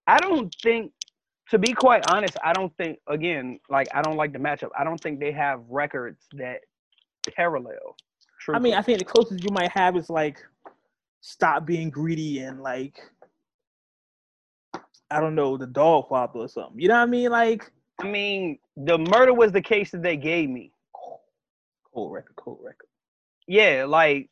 I 0.07 0.19
don't 0.19 0.55
think, 0.63 0.93
to 1.51 1.59
be 1.59 1.73
quite 1.73 2.05
honest, 2.11 2.37
I 2.45 2.53
don't 2.53 2.75
think 2.77 2.99
again, 3.09 3.61
like 3.69 3.89
I 3.95 4.03
don't 4.03 4.17
like 4.17 4.33
the 4.33 4.39
matchup. 4.39 4.71
I 4.79 4.85
don't 4.85 5.01
think 5.01 5.21
they 5.21 5.33
have 5.33 5.63
records 5.69 6.27
that 6.33 6.61
parallel. 7.35 7.97
I 8.49 8.59
mean, 8.59 8.75
I 8.75 8.83
think 8.83 8.99
the 8.99 9.05
closest 9.05 9.45
you 9.45 9.51
might 9.53 9.71
have 9.73 9.97
is 9.97 10.09
like 10.09 10.39
stop 11.21 11.67
being 11.67 11.91
greedy 11.91 12.41
and 12.41 12.61
like 12.61 12.99
I 15.11 15.21
don't 15.21 15.35
know, 15.35 15.57
the 15.57 15.67
dog 15.67 16.09
father 16.09 16.41
or 16.41 16.49
something. 16.49 16.81
You 16.81 16.89
know 16.89 16.95
what 16.95 17.03
I 17.03 17.07
mean? 17.07 17.31
Like 17.31 17.71
I 18.01 18.05
mean, 18.07 18.59
the 18.77 18.99
murder 18.99 19.35
was 19.35 19.53
the 19.53 19.61
case 19.61 19.91
that 19.91 20.03
they 20.03 20.17
gave 20.17 20.49
me. 20.49 20.73
Cold 21.93 22.13
record, 22.13 22.37
cold 22.37 22.61
record. 22.63 22.89
Yeah, 23.47 23.85
like 23.87 24.31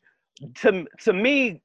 to 0.55 0.85
to 1.01 1.13
me, 1.13 1.61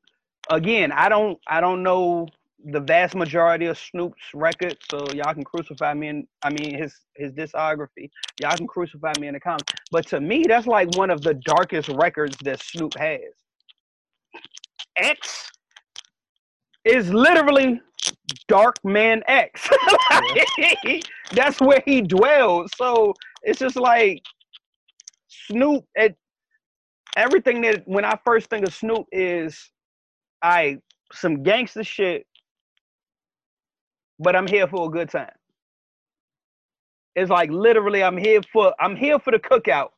again, 0.51 0.93
I 0.93 1.09
don't 1.09 1.39
I 1.47 1.61
don't 1.61 1.83
know 1.83 2.27
the 2.67 2.81
vast 2.81 3.15
majority 3.15 3.67
of 3.67 3.79
Snoop's 3.79 4.23
records, 4.33 4.77
so 4.91 5.07
y'all 5.13 5.35
can 5.35 5.45
crucify 5.45 5.95
me 5.95 6.09
in 6.09 6.27
I 6.43 6.51
mean 6.51 6.77
his 6.77 6.95
his 7.17 7.33
discography. 7.33 8.11
Y'all 8.41 8.57
can 8.57 8.67
crucify 8.67 9.13
me 9.21 9.29
in 9.29 9.35
the 9.35 9.41
comments. 9.41 9.73
But 9.91 10.07
to 10.09 10.21
me, 10.21 10.45
that's 10.47 10.67
like 10.67 10.97
one 10.97 11.11
of 11.11 11.21
the 11.23 11.35
darkest 11.35 11.89
records 11.91 12.37
that 12.45 12.61
Snoop 12.61 12.95
has. 12.99 13.21
X 14.97 15.51
is 16.85 17.13
literally 17.13 17.81
Dark 18.49 18.77
Man 18.85 19.23
X. 19.27 19.69
that's 21.33 21.61
where 21.61 21.83
he 21.85 22.03
dwells. 22.03 22.71
So 22.77 23.15
it's 23.43 23.59
just 23.59 23.77
like 23.77 24.23
Snoop. 25.29 25.85
It, 25.95 26.17
everything 27.17 27.63
that 27.63 27.87
when 27.87 28.05
I 28.05 28.19
first 28.25 28.51
think 28.51 28.67
of 28.67 28.75
Snoop 28.75 29.07
is, 29.13 29.71
I 30.43 30.79
some 31.13 31.43
gangster 31.43 31.85
shit, 31.85 32.27
but 34.19 34.37
I'm 34.37 34.47
here 34.47 34.69
for 34.69 34.87
a 34.87 34.91
good 34.91 35.11
time. 35.11 35.33
It's 37.17 37.31
like 37.31 37.51
literally, 37.51 38.03
I'm 38.03 38.17
here 38.17 38.41
for 38.53 38.75
I'm 38.81 38.97
here 38.97 39.19
for 39.19 39.31
the 39.33 39.39
cookout. 39.39 39.91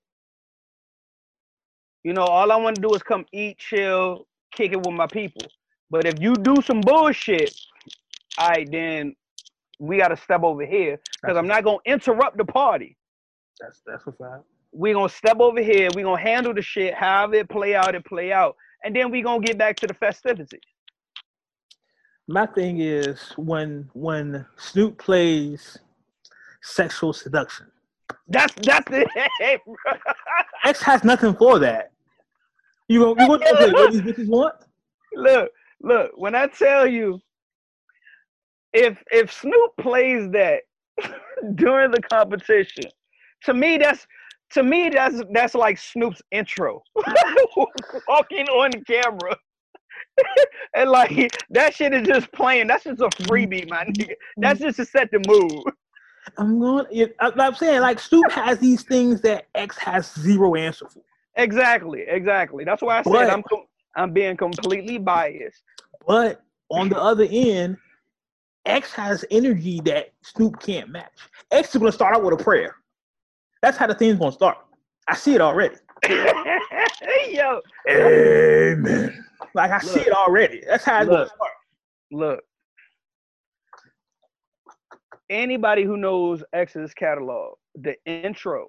You 2.04 2.12
know, 2.12 2.24
all 2.24 2.52
I 2.52 2.56
want 2.56 2.76
to 2.76 2.82
do 2.82 2.94
is 2.94 3.02
come 3.02 3.26
eat, 3.32 3.58
chill, 3.58 4.26
kick 4.52 4.72
it 4.72 4.78
with 4.78 4.94
my 4.94 5.06
people. 5.08 5.42
But 5.90 6.06
if 6.06 6.20
you 6.20 6.34
do 6.34 6.56
some 6.62 6.80
bullshit, 6.80 7.54
all 8.38 8.50
right, 8.50 8.70
then 8.70 9.16
we 9.80 9.98
got 9.98 10.08
to 10.08 10.16
step 10.16 10.42
over 10.42 10.64
here 10.64 11.00
because 11.22 11.36
I'm 11.36 11.48
not 11.48 11.64
gonna 11.64 11.78
interrupt 11.86 12.38
the 12.38 12.44
party. 12.44 12.96
That's 13.60 13.82
that's 13.86 14.06
a 14.06 14.12
fact. 14.12 14.44
We 14.76 14.92
gonna 14.92 15.08
step 15.08 15.40
over 15.40 15.62
here. 15.62 15.88
We're 15.94 16.04
gonna 16.04 16.20
handle 16.20 16.52
the 16.52 16.60
shit. 16.60 16.92
However 16.92 17.36
it 17.36 17.48
play 17.48 17.74
out, 17.74 17.94
it 17.94 18.04
play 18.04 18.30
out, 18.30 18.56
and 18.84 18.94
then 18.94 19.10
we're 19.10 19.24
gonna 19.24 19.40
get 19.40 19.56
back 19.56 19.76
to 19.76 19.86
the 19.86 19.94
festivities. 19.94 20.60
My 22.28 22.44
thing 22.44 22.80
is 22.80 23.32
when 23.36 23.88
when 23.94 24.44
Snoop 24.56 24.98
plays 24.98 25.78
sexual 26.60 27.14
seduction. 27.14 27.66
That's 28.28 28.52
that's 28.62 28.86
it. 28.90 29.60
X 30.64 30.82
has 30.82 31.04
nothing 31.04 31.34
for 31.34 31.58
that. 31.60 31.92
You 32.88 33.00
gonna 33.00 33.22
you 33.22 33.28
gonna 33.28 33.56
play 33.56 33.72
what 33.72 33.92
these 33.92 34.02
bitches 34.02 34.28
want? 34.28 34.56
Look, 35.14 35.50
look. 35.80 36.10
When 36.16 36.34
I 36.34 36.48
tell 36.48 36.86
you, 36.86 37.20
if 38.74 39.02
if 39.10 39.32
Snoop 39.32 39.72
plays 39.80 40.30
that 40.32 40.64
during 41.54 41.92
the 41.92 42.02
competition, 42.02 42.84
to 43.44 43.54
me 43.54 43.78
that's 43.78 44.06
to 44.50 44.62
me 44.62 44.90
that's 44.90 45.22
that's 45.32 45.54
like 45.54 45.78
Snoop's 45.78 46.22
intro, 46.30 46.82
walking 48.08 48.46
on 48.48 48.70
camera. 48.84 49.36
and 50.74 50.90
like 50.90 51.30
that 51.50 51.74
shit 51.74 51.92
is 51.92 52.06
just 52.06 52.30
playing. 52.32 52.66
That's 52.66 52.84
just 52.84 53.00
a 53.00 53.08
freebie, 53.24 53.68
my 53.68 53.84
nigga. 53.84 54.14
That's 54.36 54.60
just 54.60 54.76
to 54.76 54.84
set 54.84 55.10
the 55.10 55.20
mood. 55.26 55.62
I'm 56.38 56.58
going. 56.58 56.86
I'm 57.20 57.54
saying 57.54 57.80
like 57.80 57.98
Snoop 57.98 58.30
has 58.32 58.58
these 58.58 58.82
things 58.82 59.20
that 59.22 59.46
X 59.54 59.76
has 59.78 60.12
zero 60.14 60.54
answer 60.54 60.88
for. 60.88 61.02
Exactly, 61.36 62.04
exactly. 62.06 62.64
That's 62.64 62.82
why 62.82 62.98
I 62.98 63.02
said 63.02 63.12
but, 63.12 63.30
I'm 63.30 63.42
I'm 63.96 64.12
being 64.12 64.36
completely 64.36 64.98
biased. 64.98 65.62
But 66.06 66.42
on 66.70 66.88
the 66.88 67.00
other 67.00 67.26
end, 67.30 67.76
X 68.64 68.92
has 68.92 69.24
energy 69.30 69.80
that 69.84 70.12
Snoop 70.22 70.60
can't 70.60 70.90
match. 70.90 71.12
X 71.50 71.74
is 71.74 71.78
gonna 71.78 71.92
start 71.92 72.16
out 72.16 72.24
with 72.24 72.40
a 72.40 72.42
prayer. 72.42 72.76
That's 73.62 73.76
how 73.76 73.86
the 73.86 73.94
thing's 73.94 74.18
gonna 74.18 74.32
start. 74.32 74.58
I 75.08 75.14
see 75.14 75.34
it 75.34 75.40
already. 75.40 75.76
Yo. 77.30 77.60
Amen. 77.88 79.24
Like 79.54 79.70
I 79.70 79.74
look, 79.74 79.82
see 79.82 80.00
it 80.00 80.12
already. 80.12 80.62
That's 80.66 80.84
how 80.84 81.00
it's 81.00 81.08
look, 81.08 81.16
gonna 81.18 81.28
start. 81.28 81.52
Look. 82.12 82.44
Anybody 85.28 85.84
who 85.84 85.96
knows 85.96 86.44
X's 86.52 86.94
catalog, 86.94 87.54
the 87.74 87.96
intro 88.06 88.68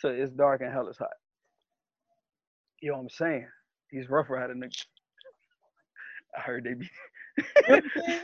to 0.00 0.08
It's 0.08 0.32
Dark 0.32 0.62
and 0.62 0.72
Hell 0.72 0.88
is 0.88 0.96
Hot. 0.96 1.08
You 2.80 2.90
know 2.90 2.96
what 2.96 3.02
I'm 3.02 3.10
saying? 3.10 3.46
He's 3.90 4.08
Ruff 4.08 4.30
Ryder 4.30 4.54
nigga. 4.54 4.84
I 6.36 6.40
heard 6.40 6.64
they 6.64 6.74
be 6.74 6.88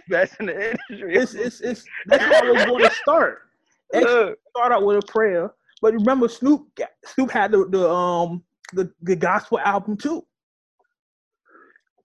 That's 0.09 0.35
in 0.37 0.47
the 0.47 0.71
industry. 0.71 1.15
It's, 1.17 1.35
it's, 1.35 1.61
it's, 1.61 1.85
that's 2.07 2.23
how 2.23 2.53
it's 2.53 2.65
going 2.65 2.85
to 2.85 2.91
start. 2.95 3.43
Look. 3.95 4.39
Start 4.51 4.73
out 4.73 4.85
with 4.85 4.99
a 4.99 5.07
prayer. 5.07 5.51
But 5.85 5.93
remember, 5.93 6.31
Snoop 6.31 6.67
Snoop 7.05 7.31
had 7.31 7.53
the, 7.53 7.69
the 7.69 7.91
um 7.91 8.43
the, 8.73 8.91
the 9.03 9.15
gospel 9.15 9.59
album 9.59 9.99
too. 9.99 10.25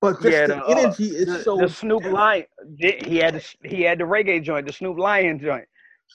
But 0.01 0.21
just 0.21 0.33
yeah, 0.33 0.47
the, 0.47 0.55
the 0.55 0.65
uh, 0.65 0.79
energy 0.79 1.11
uh, 1.11 1.19
is 1.19 1.25
the, 1.27 1.39
so. 1.43 1.57
The 1.57 1.69
Snoop 1.69 2.03
Lion, 2.03 2.43
he 2.77 3.19
had 3.19 3.35
the, 3.35 3.69
he 3.69 3.83
had 3.83 3.99
the 3.99 4.03
reggae 4.03 4.43
joint, 4.43 4.67
the 4.67 4.73
Snoop 4.73 4.99
Lion 4.99 5.39
joint. 5.39 5.63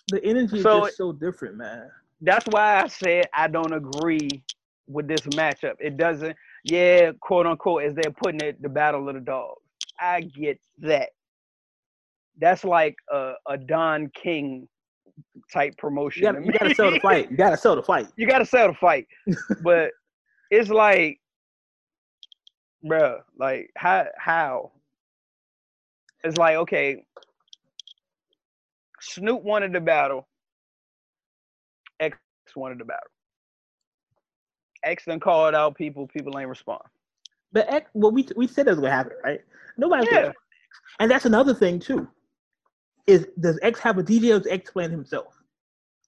The 0.08 0.22
energy 0.22 0.60
so, 0.60 0.80
is 0.80 0.88
just 0.88 0.98
so 0.98 1.12
different, 1.12 1.56
man. 1.56 1.88
That's 2.20 2.44
why 2.50 2.82
I 2.82 2.86
said 2.88 3.30
I 3.32 3.48
don't 3.48 3.72
agree 3.72 4.44
with 4.86 5.08
this 5.08 5.22
matchup. 5.22 5.76
It 5.80 5.96
doesn't, 5.96 6.36
yeah, 6.64 7.12
quote 7.20 7.46
unquote, 7.46 7.84
as 7.84 7.94
they're 7.94 8.12
putting 8.12 8.40
it, 8.42 8.60
the 8.60 8.68
battle 8.68 9.08
of 9.08 9.14
the 9.14 9.22
dogs. 9.22 9.62
I 9.98 10.20
get 10.20 10.60
that. 10.80 11.12
That's 12.38 12.62
like 12.62 12.96
a, 13.10 13.32
a 13.48 13.56
Don 13.56 14.10
King 14.22 14.68
type 15.52 15.76
promotion. 15.76 16.22
You 16.22 16.32
gotta, 16.32 16.44
you 16.44 16.52
gotta 16.52 16.74
sell 16.74 16.90
the 16.90 17.00
fight. 17.00 17.30
You 17.30 17.36
gotta 17.36 17.56
sell 17.56 17.76
the 17.76 17.82
fight. 17.82 18.08
You 18.16 18.26
gotta 18.26 18.46
sell 18.46 18.68
the 18.68 18.74
fight. 18.74 19.06
but 19.62 19.90
it's 20.50 20.70
like, 20.70 21.20
bro, 22.82 23.20
like 23.38 23.70
how 23.76 24.06
how? 24.18 24.72
It's 26.22 26.38
like 26.38 26.56
okay, 26.56 27.04
Snoop 29.00 29.42
wanted 29.42 29.72
the 29.72 29.80
battle. 29.80 30.26
X 32.00 32.16
wanted 32.56 32.78
the 32.78 32.84
battle. 32.84 33.10
X 34.84 35.04
then 35.06 35.20
called 35.20 35.54
out 35.54 35.76
people. 35.76 36.06
People 36.06 36.38
ain't 36.38 36.48
respond. 36.48 36.82
But 37.52 37.72
X, 37.72 37.90
well, 37.94 38.10
we 38.10 38.26
we 38.36 38.46
said 38.46 38.66
that's 38.66 38.78
what 38.78 38.90
happened, 38.90 39.16
right? 39.24 39.40
Nobody. 39.76 40.06
Yeah. 40.10 40.32
And 40.98 41.10
that's 41.10 41.24
another 41.24 41.54
thing 41.54 41.78
too. 41.78 42.08
Is 43.06 43.26
does 43.38 43.58
X 43.62 43.80
have 43.80 43.98
a 43.98 44.02
DJ 44.02 44.34
or 44.34 44.38
does 44.38 44.46
X 44.46 44.70
plan 44.70 44.90
himself? 44.90 45.34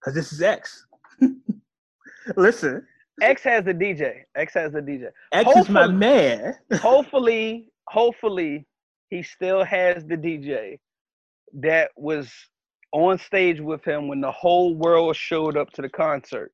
Because 0.00 0.14
this 0.14 0.32
is 0.32 0.42
X. 0.42 0.86
Listen. 2.36 2.86
X 3.22 3.42
has 3.44 3.64
the 3.64 3.72
DJ. 3.72 4.22
X 4.34 4.54
has 4.54 4.72
the 4.72 4.80
DJ. 4.80 5.08
X 5.32 5.44
hopefully, 5.44 5.62
is 5.62 5.68
my 5.68 5.86
man. 5.86 6.54
hopefully, 6.74 7.70
hopefully, 7.88 8.66
he 9.08 9.22
still 9.22 9.64
has 9.64 10.04
the 10.04 10.16
DJ 10.16 10.78
that 11.54 11.90
was 11.96 12.30
on 12.92 13.18
stage 13.18 13.60
with 13.60 13.84
him 13.84 14.08
when 14.08 14.20
the 14.20 14.30
whole 14.30 14.74
world 14.74 15.16
showed 15.16 15.56
up 15.56 15.70
to 15.72 15.82
the 15.82 15.88
concert. 15.88 16.52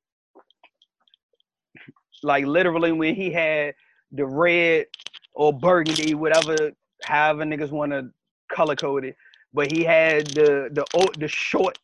Like 2.21 2.45
literally 2.45 2.91
when 2.91 3.15
he 3.15 3.31
had 3.31 3.73
the 4.11 4.25
red 4.25 4.85
or 5.33 5.51
burgundy, 5.51 6.15
whatever 6.15 6.71
however 7.03 7.43
niggas 7.43 7.71
want 7.71 7.91
to 7.91 8.09
color 8.51 8.75
code 8.75 9.05
it. 9.05 9.15
But 9.53 9.71
he 9.71 9.83
had 9.83 10.27
the 10.27 10.69
the 10.71 10.85
the 11.19 11.27
shorts 11.27 11.79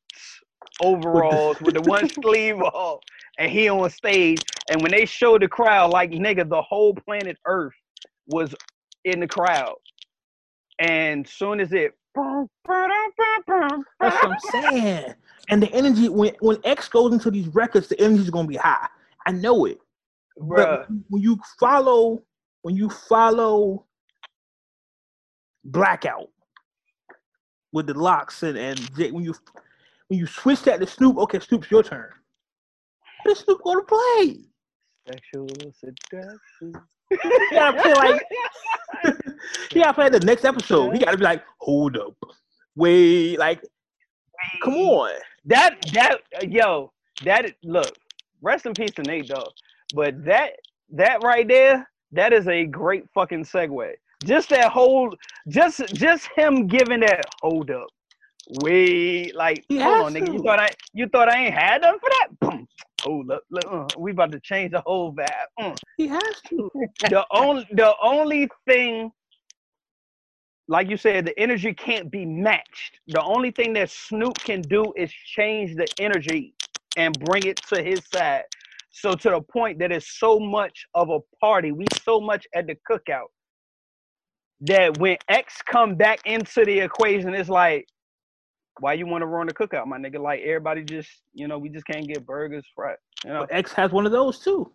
overalls 0.81 1.59
with 1.61 1.75
the 1.75 1.81
one 1.81 2.09
sleeve 2.23 2.59
off, 2.61 3.01
and 3.37 3.51
he 3.51 3.69
on 3.69 3.89
stage. 3.89 4.41
And 4.71 4.81
when 4.81 4.91
they 4.91 5.05
showed 5.05 5.41
the 5.41 5.47
crowd, 5.47 5.91
like 5.91 6.11
nigga, 6.11 6.47
the 6.47 6.61
whole 6.61 6.93
planet 6.93 7.37
Earth 7.45 7.73
was 8.27 8.53
in 9.05 9.19
the 9.19 9.27
crowd. 9.27 9.75
And 10.79 11.27
soon 11.27 11.59
as 11.59 11.73
it, 11.73 11.93
that's 13.99 14.15
what 14.21 14.23
I'm 14.23 14.39
saying. 14.39 15.13
And 15.49 15.61
the 15.61 15.71
energy 15.73 16.09
when 16.09 16.33
when 16.39 16.57
X 16.63 16.87
goes 16.87 17.11
into 17.13 17.31
these 17.31 17.47
records, 17.49 17.87
the 17.87 17.99
energy 17.99 18.21
is 18.21 18.29
gonna 18.29 18.47
be 18.47 18.55
high. 18.55 18.87
I 19.25 19.31
know 19.31 19.65
it. 19.65 19.79
Bruh. 20.39 20.55
But 20.55 20.87
when 21.09 21.21
you 21.21 21.39
follow, 21.59 22.23
when 22.61 22.75
you 22.75 22.89
follow 22.89 23.85
blackout 25.65 26.29
with 27.71 27.87
the 27.87 27.93
Lox 27.93 28.43
and 28.43 28.57
and 28.57 28.79
when 28.97 29.23
you 29.23 29.35
when 30.07 30.19
you 30.19 30.25
switch 30.25 30.63
that 30.63 30.79
to 30.79 30.87
Snoop, 30.87 31.17
okay, 31.17 31.39
Snoop's 31.39 31.69
your 31.69 31.83
turn. 31.83 32.09
What 33.23 33.31
is 33.33 33.39
Snoop 33.39 33.61
gonna 33.63 33.83
play? 33.83 34.45
Sexual 35.07 35.47
seduction. 35.79 36.73
gotta 37.51 37.81
play 37.81 37.93
like 37.93 38.21
he 39.71 39.79
gotta 39.79 39.93
play 39.93 40.09
the 40.09 40.19
next 40.21 40.45
episode. 40.45 40.91
He 40.93 40.99
gotta 40.99 41.17
be 41.17 41.23
like, 41.23 41.43
hold 41.59 41.97
up, 41.97 42.15
wait, 42.75 43.37
like, 43.37 43.63
come 44.63 44.75
on. 44.75 45.11
That 45.45 45.77
that 45.93 46.19
yo, 46.43 46.91
that 47.23 47.53
look. 47.63 47.97
Rest 48.41 48.65
in 48.65 48.73
peace 48.73 48.91
to 48.91 49.03
Nate 49.03 49.27
Dogg. 49.27 49.49
But 49.93 50.23
that 50.25 50.53
that 50.91 51.23
right 51.23 51.47
there, 51.47 51.89
that 52.11 52.33
is 52.33 52.47
a 52.47 52.65
great 52.65 53.05
fucking 53.13 53.45
segue. 53.45 53.93
Just 54.25 54.49
that 54.49 54.71
whole, 54.71 55.15
just 55.47 55.81
just 55.93 56.27
him 56.35 56.67
giving 56.67 57.01
that 57.01 57.25
hold 57.41 57.71
up. 57.71 57.87
Wait, 58.47 59.35
like 59.35 59.65
He 59.69 59.79
hold 59.79 60.01
on, 60.01 60.13
nigga. 60.13 60.33
You 60.33 60.41
thought 60.43 60.59
I 60.59 60.69
you 60.93 61.07
thought 61.07 61.29
I 61.29 61.45
ain't 61.45 61.53
had 61.53 61.81
nothing 61.81 61.99
for 61.99 62.09
that? 62.09 62.39
Boom. 62.41 62.67
Oh 63.07 63.23
look, 63.25 63.43
look, 63.49 63.65
uh, 63.71 63.87
we 63.97 64.11
about 64.11 64.31
to 64.33 64.39
change 64.41 64.71
the 64.71 64.81
whole 64.85 65.13
vibe. 65.13 65.27
Mm. 65.59 65.77
He 65.97 66.07
has 66.07 66.41
to. 66.49 66.69
the 67.09 67.25
only 67.31 67.67
the 67.71 67.93
only 68.03 68.49
thing 68.67 69.11
like 70.67 70.89
you 70.89 70.97
said 70.97 71.25
the 71.25 71.37
energy 71.39 71.73
can't 71.73 72.11
be 72.11 72.25
matched 72.25 72.99
the 73.07 73.21
only 73.23 73.51
thing 73.51 73.73
that 73.73 73.89
snoop 73.89 74.35
can 74.39 74.61
do 74.61 74.93
is 74.97 75.11
change 75.11 75.75
the 75.75 75.87
energy 75.99 76.53
and 76.97 77.19
bring 77.25 77.43
it 77.45 77.57
to 77.57 77.81
his 77.83 78.01
side 78.13 78.43
so 78.91 79.13
to 79.15 79.29
the 79.31 79.41
point 79.41 79.79
that 79.79 79.91
it's 79.91 80.19
so 80.19 80.39
much 80.39 80.85
of 80.95 81.09
a 81.09 81.19
party 81.41 81.71
we 81.71 81.85
so 82.03 82.19
much 82.21 82.47
at 82.55 82.67
the 82.67 82.75
cookout 82.89 83.27
that 84.61 84.97
when 84.97 85.17
x 85.29 85.61
come 85.65 85.95
back 85.95 86.19
into 86.25 86.65
the 86.65 86.79
equation 86.79 87.33
it's 87.33 87.49
like 87.49 87.87
why 88.79 88.93
you 88.93 89.05
want 89.05 89.21
to 89.21 89.25
run 89.25 89.47
the 89.47 89.53
cookout 89.53 89.85
my 89.85 89.97
nigga 89.97 90.19
like 90.19 90.41
everybody 90.41 90.83
just 90.83 91.09
you 91.33 91.47
know 91.47 91.57
we 91.57 91.69
just 91.69 91.85
can't 91.85 92.07
get 92.07 92.25
burgers 92.25 92.65
fried 92.75 92.97
you 93.25 93.31
know 93.31 93.41
But 93.41 93.51
X 93.53 93.73
has 93.73 93.91
one 93.91 94.05
of 94.05 94.11
those 94.11 94.39
too. 94.39 94.71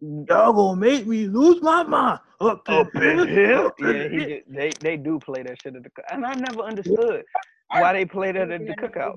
Y'all 0.00 0.52
gonna 0.52 0.80
make 0.80 1.06
me 1.06 1.26
lose 1.26 1.62
my 1.62 1.82
mind 1.82 2.20
up, 2.40 2.68
up 2.68 2.94
in 2.96 3.28
here. 3.28 3.66
up 3.66 3.80
Yeah, 3.80 4.08
he 4.08 4.42
they 4.48 4.70
they 4.80 4.96
do 4.96 5.18
play 5.18 5.42
that 5.42 5.60
shit 5.62 5.74
at 5.74 5.82
the 5.82 5.90
cook- 5.90 6.04
and 6.10 6.24
I 6.24 6.34
never 6.34 6.60
understood 6.62 7.24
why 7.70 7.92
they 7.94 8.04
play 8.04 8.32
that 8.32 8.50
at 8.50 8.66
the 8.66 8.74
cookout. 8.74 9.14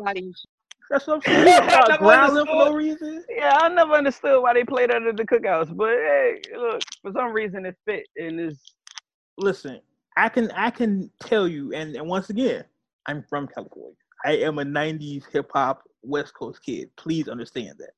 That's 0.90 1.06
what 1.06 1.16
I'm 1.18 1.22
saying. 1.46 1.60
I 1.60 1.68
Start 1.84 2.00
growling 2.00 2.46
for 2.48 2.56
no 2.56 2.74
reason. 2.74 3.24
Yeah, 3.30 3.58
I 3.62 3.70
never 3.70 3.94
understood 3.94 4.42
why 4.42 4.54
they 4.54 4.64
play 4.64 4.88
that 4.88 5.04
at 5.04 5.18
the 5.18 5.24
cookouts. 5.26 5.76
But 5.76 5.90
hey, 5.90 6.42
look, 6.58 6.82
for 7.02 7.12
some 7.12 7.32
reason 7.32 7.66
it 7.66 7.76
fit 7.86 8.06
and 8.16 8.40
it's 8.40 8.74
Listen, 9.40 9.80
I 10.18 10.28
can 10.30 10.52
I 10.52 10.70
can 10.70 11.10
tell 11.22 11.48
you, 11.48 11.74
and, 11.74 11.96
and 11.96 12.08
once 12.08 12.30
again, 12.30 12.66
I'm 13.08 13.24
from 13.24 13.48
California. 13.48 13.96
I 14.26 14.34
am 14.38 14.60
a 14.60 14.66
'90s 14.66 15.24
hip 15.32 15.50
hop 15.54 15.84
West 16.04 16.34
Coast 16.34 16.62
kid. 16.64 16.90
Please 16.98 17.30
understand 17.30 17.76
that. 17.80 17.92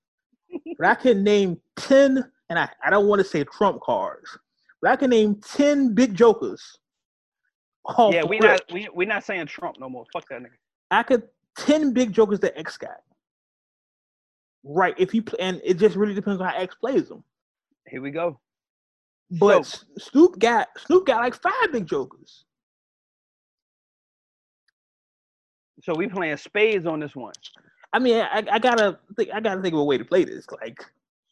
but 0.77 0.87
I 0.87 0.95
can 0.95 1.23
name 1.23 1.59
ten, 1.75 2.23
and 2.49 2.59
I, 2.59 2.69
I 2.83 2.91
don't 2.91 3.07
want 3.07 3.21
to 3.21 3.27
say 3.27 3.43
Trump 3.43 3.81
cards, 3.81 4.37
but 4.81 4.91
I 4.91 4.95
can 4.95 5.09
name 5.09 5.41
ten 5.43 5.95
big 5.95 6.13
jokers. 6.13 6.77
yeah, 7.97 8.23
we 8.23 8.37
not 8.37 8.61
we 8.71 8.87
we 8.93 9.05
not 9.05 9.23
saying 9.23 9.47
Trump 9.47 9.77
no 9.79 9.89
more. 9.89 10.05
Fuck 10.13 10.29
that 10.29 10.41
nigga. 10.41 10.49
I 10.91 11.01
could 11.01 11.23
ten 11.57 11.91
big 11.91 12.13
jokers 12.13 12.39
that 12.41 12.57
X 12.57 12.77
got. 12.77 13.01
Right, 14.63 14.93
if 14.99 15.15
you 15.15 15.23
and 15.39 15.59
it 15.63 15.79
just 15.79 15.95
really 15.95 16.13
depends 16.13 16.39
on 16.39 16.47
how 16.47 16.55
X 16.55 16.75
plays 16.75 17.09
them. 17.09 17.23
Here 17.87 17.99
we 17.99 18.11
go. 18.11 18.39
But 19.31 19.65
So- 19.65 19.85
Snoop 19.97 20.39
got 20.39 20.67
Snoop 20.85 21.05
got 21.07 21.21
like 21.21 21.35
five 21.41 21.71
big 21.71 21.87
jokers. 21.87 22.45
So 25.83 25.95
we 25.95 26.07
playing 26.07 26.37
spades 26.37 26.85
on 26.85 26.99
this 26.99 27.15
one. 27.15 27.33
I 27.93 27.99
mean, 27.99 28.17
I, 28.17 28.43
I 28.51 28.59
gotta 28.59 28.99
think. 29.17 29.29
I 29.33 29.39
gotta 29.39 29.61
think 29.61 29.73
of 29.73 29.79
a 29.79 29.83
way 29.83 29.97
to 29.97 30.05
play 30.05 30.23
this, 30.23 30.45
like, 30.61 30.77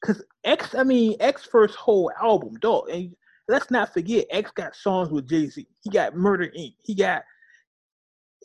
cause 0.04 0.24
X. 0.44 0.76
I 0.76 0.84
mean, 0.84 1.16
X 1.20 1.46
first 1.46 1.76
whole 1.76 2.12
album, 2.22 2.56
dog. 2.60 2.90
And 2.90 3.16
let's 3.48 3.70
not 3.70 3.94
forget, 3.94 4.26
X 4.30 4.52
got 4.52 4.76
songs 4.76 5.10
with 5.10 5.30
Jay 5.30 5.48
Z. 5.48 5.66
He 5.84 5.90
got 5.90 6.16
Murder 6.16 6.52
Inc. 6.58 6.74
He 6.84 6.96
got, 6.96 7.24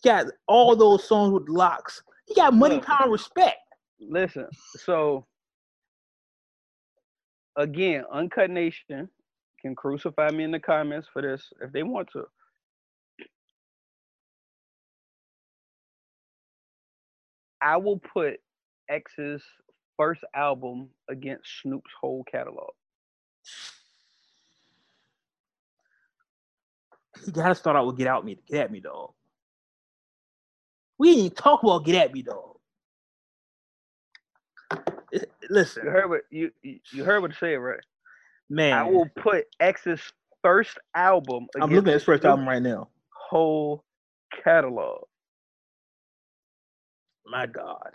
he 0.02 0.08
got 0.08 0.26
all 0.46 0.76
those 0.76 1.08
songs 1.08 1.32
with 1.32 1.48
Lox. 1.48 2.02
He 2.26 2.34
got 2.34 2.54
Money, 2.54 2.76
Look. 2.76 2.84
Power, 2.86 3.10
Respect. 3.10 3.56
Listen, 4.00 4.46
so 4.76 5.26
again, 7.56 8.04
Uncut 8.12 8.50
Nation 8.50 9.08
can 9.64 9.74
crucify 9.74 10.30
me 10.30 10.44
in 10.44 10.50
the 10.50 10.60
comments 10.60 11.08
for 11.10 11.22
this 11.22 11.42
if 11.62 11.72
they 11.72 11.82
want 11.82 12.10
to. 12.12 12.24
I 17.62 17.78
will 17.78 17.98
put 17.98 18.40
X's 18.90 19.42
first 19.96 20.22
album 20.34 20.90
against 21.08 21.62
Snoop's 21.62 21.90
whole 21.98 22.24
catalog. 22.30 22.72
He 27.24 27.32
gotta 27.32 27.54
start 27.54 27.76
out 27.76 27.86
with 27.86 27.96
Get 27.96 28.06
Out 28.06 28.24
Me, 28.24 28.38
Get 28.46 28.64
At 28.66 28.72
Me, 28.72 28.80
dog. 28.80 29.12
We 30.98 31.10
even 31.10 31.30
talk 31.30 31.62
about 31.62 31.86
Get 31.86 31.96
At 31.96 32.12
Me, 32.12 32.22
dog. 32.22 32.56
Listen, 35.50 35.84
You 35.84 35.90
heard 35.90 36.10
what 36.10 36.22
you 36.30 36.50
you 36.62 36.80
you 36.92 37.04
heard 37.04 37.22
what 37.22 37.32
I 37.32 37.34
said, 37.34 37.54
right? 37.54 37.80
Man. 38.50 38.72
I 38.72 38.82
will 38.84 39.08
put 39.16 39.46
X's 39.60 40.00
first 40.42 40.78
album 40.94 41.46
I'm 41.60 41.70
looking 41.70 41.88
at 41.88 41.94
his 41.94 42.04
first 42.04 42.24
album 42.24 42.46
right 42.46 42.62
now. 42.62 42.88
whole 43.30 43.82
catalog. 44.44 45.04
My 47.26 47.46
God. 47.46 47.92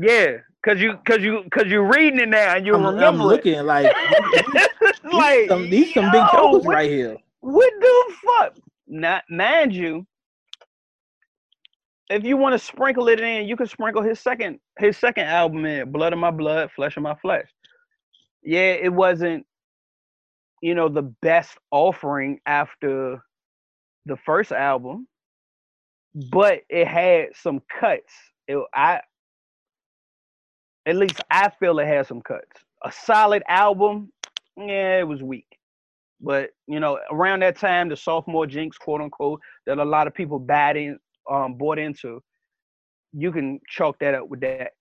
Yeah, 0.00 0.38
cause 0.64 0.80
you 0.80 0.98
cause 1.06 1.20
you 1.20 1.44
cause 1.52 1.66
you're 1.66 1.86
reading 1.86 2.20
it 2.20 2.28
now 2.28 2.56
and 2.56 2.66
you 2.66 2.74
I'm, 2.74 2.84
I'm 2.84 2.94
remember 2.94 3.24
it. 3.24 3.26
looking 3.26 3.62
like 3.64 3.94
like 5.12 5.48
some, 5.48 5.70
these 5.70 5.94
some 5.94 6.10
big 6.10 6.22
what, 6.32 6.64
right 6.64 6.90
here. 6.90 7.16
What 7.40 7.72
the 7.80 8.14
fuck? 8.24 8.56
Not 8.88 9.22
mind 9.30 9.74
you, 9.74 10.06
if 12.10 12.24
you 12.24 12.36
want 12.36 12.54
to 12.54 12.58
sprinkle 12.58 13.08
it 13.08 13.20
in, 13.20 13.46
you 13.46 13.56
can 13.56 13.66
sprinkle 13.66 14.02
his 14.02 14.18
second 14.18 14.58
his 14.78 14.96
second 14.96 15.26
album 15.26 15.64
in, 15.64 15.90
Blood 15.90 16.12
of 16.12 16.18
My 16.18 16.30
Blood, 16.30 16.70
Flesh 16.74 16.96
of 16.96 17.02
My 17.02 17.14
Flesh. 17.16 17.48
Yeah, 18.44 18.72
it 18.74 18.92
wasn't, 18.92 19.46
you 20.62 20.74
know, 20.74 20.88
the 20.88 21.02
best 21.22 21.56
offering 21.70 22.40
after 22.46 23.22
the 24.06 24.16
first 24.16 24.52
album, 24.52 25.08
but 26.30 26.60
it 26.68 26.86
had 26.86 27.28
some 27.34 27.60
cuts. 27.80 28.12
It, 28.48 28.58
I 28.74 29.00
at 30.86 30.96
least 30.96 31.20
I 31.30 31.50
feel 31.60 31.78
it 31.78 31.86
had 31.86 32.06
some 32.06 32.20
cuts. 32.22 32.64
A 32.84 32.92
solid 32.92 33.42
album, 33.48 34.12
yeah, 34.56 35.00
it 35.00 35.08
was 35.08 35.22
weak. 35.22 35.46
But 36.20 36.50
you 36.66 36.80
know, 36.80 36.98
around 37.10 37.42
that 37.42 37.58
time, 37.58 37.88
the 37.88 37.96
sophomore 37.96 38.46
jinx, 38.46 38.78
quote 38.78 39.00
unquote, 39.00 39.40
that 39.66 39.78
a 39.78 39.84
lot 39.84 40.06
of 40.06 40.14
people 40.14 40.38
bad 40.38 40.76
in, 40.76 40.98
um, 41.30 41.56
bought 41.56 41.78
into, 41.78 42.22
you 43.12 43.32
can 43.32 43.60
chalk 43.68 43.98
that 44.00 44.14
up 44.14 44.28
with 44.28 44.40
that 44.40 44.72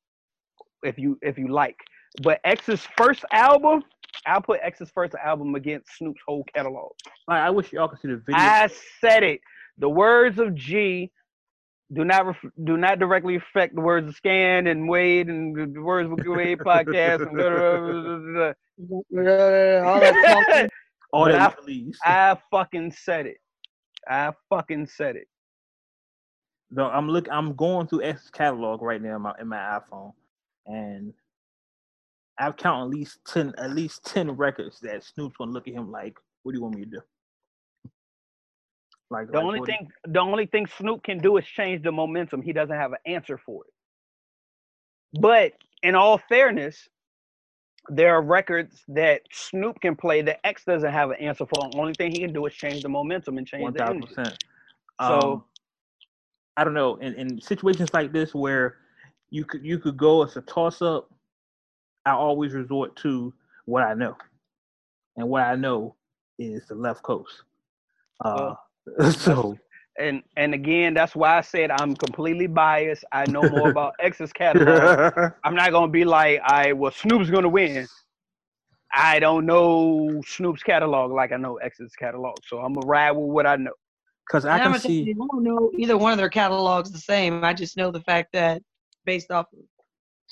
if 0.84 0.98
you 1.00 1.18
if 1.22 1.38
you 1.38 1.50
like. 1.54 1.78
But 2.22 2.40
X's 2.44 2.86
first 2.98 3.26
album, 3.32 3.84
I'll 4.26 4.42
put 4.42 4.60
X's 4.62 4.90
first 4.94 5.16
album 5.16 5.56
against 5.56 5.98
Snoop's 5.98 6.22
whole 6.28 6.44
catalog. 6.54 6.92
Like, 7.28 7.42
I 7.42 7.50
wish 7.50 7.72
y'all 7.74 7.88
could 7.88 8.00
see 8.00 8.10
the 8.10 8.18
video. 8.18 8.36
I 8.38 8.70
said 9.02 9.24
it. 9.24 9.42
The 9.80 9.90
words 9.90 10.38
of 10.40 10.54
G 10.54 11.12
do 11.92 12.06
not 12.06 12.26
ref- 12.28 12.52
do 12.64 12.78
not 12.78 13.00
directly 13.00 13.36
affect 13.36 13.76
the 13.76 13.82
words 13.82 14.08
of 14.08 14.16
Scan 14.16 14.68
and 14.68 14.88
Wade 14.88 15.28
and 15.28 15.56
the- 15.56 15.66
the 15.74 15.82
words 15.82 16.12
of 16.12 16.18
Wade 16.26 16.60
podcast 16.66 17.22
and 17.28 17.36
blah, 17.36 17.50
blah, 17.50 17.80
blah, 17.80 18.54
blah, 18.78 19.02
blah, 19.12 19.84
All 19.92 20.00
that 20.00 20.14
blah. 20.14 20.34
talking. 20.44 20.70
all 21.14 21.26
that 21.26 21.58
legalese. 21.60 21.96
I 22.04 22.38
fucking 22.52 22.92
said 22.92 23.26
it. 23.28 23.38
I 24.08 24.32
fucking 24.50 24.88
said 24.88 25.16
it. 25.16 25.28
No, 26.72 26.86
I'm 26.90 27.08
look. 27.10 27.28
I'm 27.32 27.54
going 27.56 27.88
through 27.88 28.04
X's 28.04 28.30
catalog 28.32 28.82
right 28.82 29.02
now 29.02 29.16
in 29.16 29.22
my 29.22 29.34
in 29.40 29.48
my 29.48 29.80
iPhone, 29.80 30.14
and 30.66 31.14
I've 32.40 32.58
counted 32.58 32.84
at 32.86 32.90
least 32.90 33.20
ten 33.26 33.54
at 33.58 33.72
least 33.72 34.06
ten 34.06 34.32
records 34.32 34.80
that 34.82 35.04
Snoop's 35.04 35.38
gonna 35.38 35.52
look 35.52 35.68
at 35.68 35.74
him 35.74 35.92
like, 35.92 36.18
"What 36.44 36.52
do 36.54 36.58
you 36.58 36.64
want 36.64 36.76
me 36.76 36.84
to 36.86 36.90
do?" 36.90 37.02
Like 39.10 39.28
The 39.28 39.34
like, 39.34 39.44
only 39.44 39.60
do 39.60 39.72
you- 39.72 39.78
thing 39.78 39.92
the 40.08 40.20
only 40.20 40.46
thing 40.48 40.68
Snoop 40.68 41.04
can 41.04 41.20
do 41.20 41.38
is 41.38 41.46
change 41.46 41.84
the 41.84 41.92
momentum. 41.92 42.42
He 42.42 42.54
doesn't 42.54 42.76
have 42.76 42.94
an 42.94 43.00
answer 43.06 43.38
for 43.38 43.64
it. 43.66 45.20
But 45.20 45.54
in 45.84 45.94
all 45.96 46.18
fairness, 46.18 46.90
there 47.90 48.16
are 48.16 48.22
records 48.24 48.84
that 48.88 49.22
Snoop 49.32 49.80
can 49.82 49.96
play 49.96 50.22
that 50.24 50.46
X 50.46 50.64
doesn't 50.66 50.92
have 50.92 51.12
an 51.12 51.18
answer 51.18 51.46
for. 51.46 51.70
The 51.70 51.78
only 51.78 51.94
thing 51.94 52.12
he 52.12 52.20
can 52.20 52.34
do 52.34 52.46
is 52.48 52.54
change 52.56 52.82
the 52.82 52.90
momentum 52.90 53.38
and 53.38 53.46
change 53.46 53.62
One 53.64 53.74
the 53.74 53.84
energy. 53.86 54.08
percent. 54.08 54.44
So- 55.02 55.20
Um, 55.34 55.46
I 56.56 56.64
don't 56.64 56.74
know. 56.76 56.96
In, 56.98 57.14
in 57.16 57.42
situations 57.42 57.94
like 57.94 58.12
this 58.12 58.34
where 58.34 58.78
you 59.32 59.44
could 59.44 59.66
you 59.66 59.80
could 59.80 59.98
go 59.98 60.24
as 60.24 60.38
a 60.38 60.42
toss 60.44 60.82
up, 60.84 61.12
I 62.06 62.12
always 62.12 62.54
resort 62.54 62.96
to 62.98 63.34
what 63.66 63.84
I 63.84 63.94
know, 63.94 64.16
and 65.18 65.30
what 65.30 65.44
I 65.44 65.56
know 65.56 65.96
is 66.40 66.68
the 66.68 66.76
left 66.76 67.04
coast. 67.04 67.44
Uh, 68.24 68.56
so 69.12 69.58
And 70.00 70.24
and 70.38 70.54
again, 70.54 70.94
that's 70.94 71.16
why 71.16 71.38
I 71.38 71.42
said 71.42 71.72
I'm 71.72 71.96
completely 71.96 72.48
biased. 72.48 73.06
I 73.12 73.26
know 73.30 73.44
more 73.44 73.70
about 73.70 73.94
X's 74.00 74.34
catalog. 74.34 75.32
I'm 75.44 75.56
not 75.56 75.72
gonna 75.72 75.92
be 75.92 76.04
like, 76.06 76.42
I 76.44 76.74
well, 76.74 76.92
Snoop's 76.92 77.30
gonna 77.30 77.50
win. 77.50 77.88
I 78.96 79.20
don't 79.20 79.46
know 79.46 80.22
Snoop's 80.26 80.62
catalog 80.64 81.12
like 81.12 81.32
I 81.32 81.38
know 81.38 81.58
X's 81.58 81.94
catalog, 81.96 82.36
so 82.46 82.60
I'm 82.60 82.74
gonna 82.74 82.86
ride 82.86 83.12
with 83.12 83.30
what 83.30 83.46
I 83.48 83.56
know. 83.56 83.72
because 84.28 84.46
I 84.46 84.54
And 84.54 84.62
I'm 84.64 84.66
can 84.66 84.72
gonna 84.72 84.82
tell 84.82 84.92
you, 84.92 85.06
see. 85.06 85.12
I 85.12 85.28
don't 85.32 85.44
know 85.44 85.72
either 85.78 85.98
one 85.98 86.12
of 86.12 86.18
their 86.18 86.30
catalogs 86.30 86.92
the 86.92 86.98
same. 87.00 87.44
I 87.44 87.54
just 87.54 87.78
know 87.78 87.92
the 87.92 88.02
fact 88.02 88.34
that 88.34 88.62
based 89.06 89.32
off 89.32 89.48
of 89.54 89.60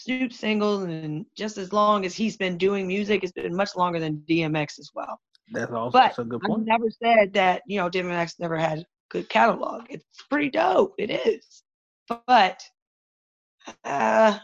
Snoop 0.02 0.34
singles, 0.34 0.84
and 0.84 1.26
just 1.36 1.58
as 1.58 1.74
long 1.74 2.06
as 2.06 2.16
he's 2.16 2.38
been 2.38 2.58
doing 2.58 2.88
music, 2.88 3.24
it's 3.24 3.32
been 3.32 3.56
much 3.56 3.76
longer 3.76 4.00
than 4.00 4.24
DMX 4.28 4.80
as 4.80 4.90
well. 4.94 5.20
That's 5.52 5.72
also 5.72 5.98
But 5.98 6.04
that's 6.04 6.20
a 6.20 6.24
good 6.24 6.42
point. 6.42 6.64
I 6.64 6.78
never 6.78 6.90
said 6.90 7.34
that 7.34 7.64
you 7.68 7.78
know 7.78 7.90
DMX 7.90 8.40
never 8.40 8.58
had 8.58 8.80
a 8.80 8.86
good 9.10 9.30
catalog. 9.30 9.86
It's 9.90 10.06
pretty 10.30 10.50
dope. 10.50 10.96
It 10.98 11.12
is, 11.12 11.64
but 12.08 12.64
uh, 13.84 14.40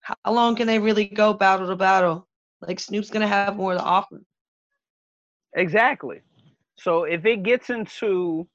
how 0.00 0.32
long 0.32 0.56
can 0.56 0.66
they 0.66 0.78
really 0.78 1.06
go 1.06 1.32
battle 1.32 1.68
to 1.68 1.76
battle? 1.76 2.26
Like 2.60 2.80
Snoop's 2.80 3.10
gonna 3.10 3.28
have 3.28 3.56
more 3.56 3.74
to 3.74 3.82
offer. 3.82 4.20
Exactly. 5.54 6.22
So 6.78 7.04
if 7.04 7.24
it 7.26 7.42
gets 7.42 7.70
into 7.70 8.46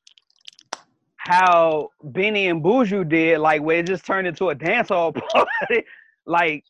how 1.18 1.90
Beenie 2.12 2.48
and 2.48 2.64
Buju 2.64 3.08
did, 3.08 3.40
like 3.40 3.62
where 3.62 3.80
it 3.80 3.88
just 3.88 4.06
turned 4.06 4.28
into 4.28 4.50
a 4.50 4.56
dance 4.56 4.90
hall 4.90 5.12
party, 5.32 5.84
like 6.28 6.64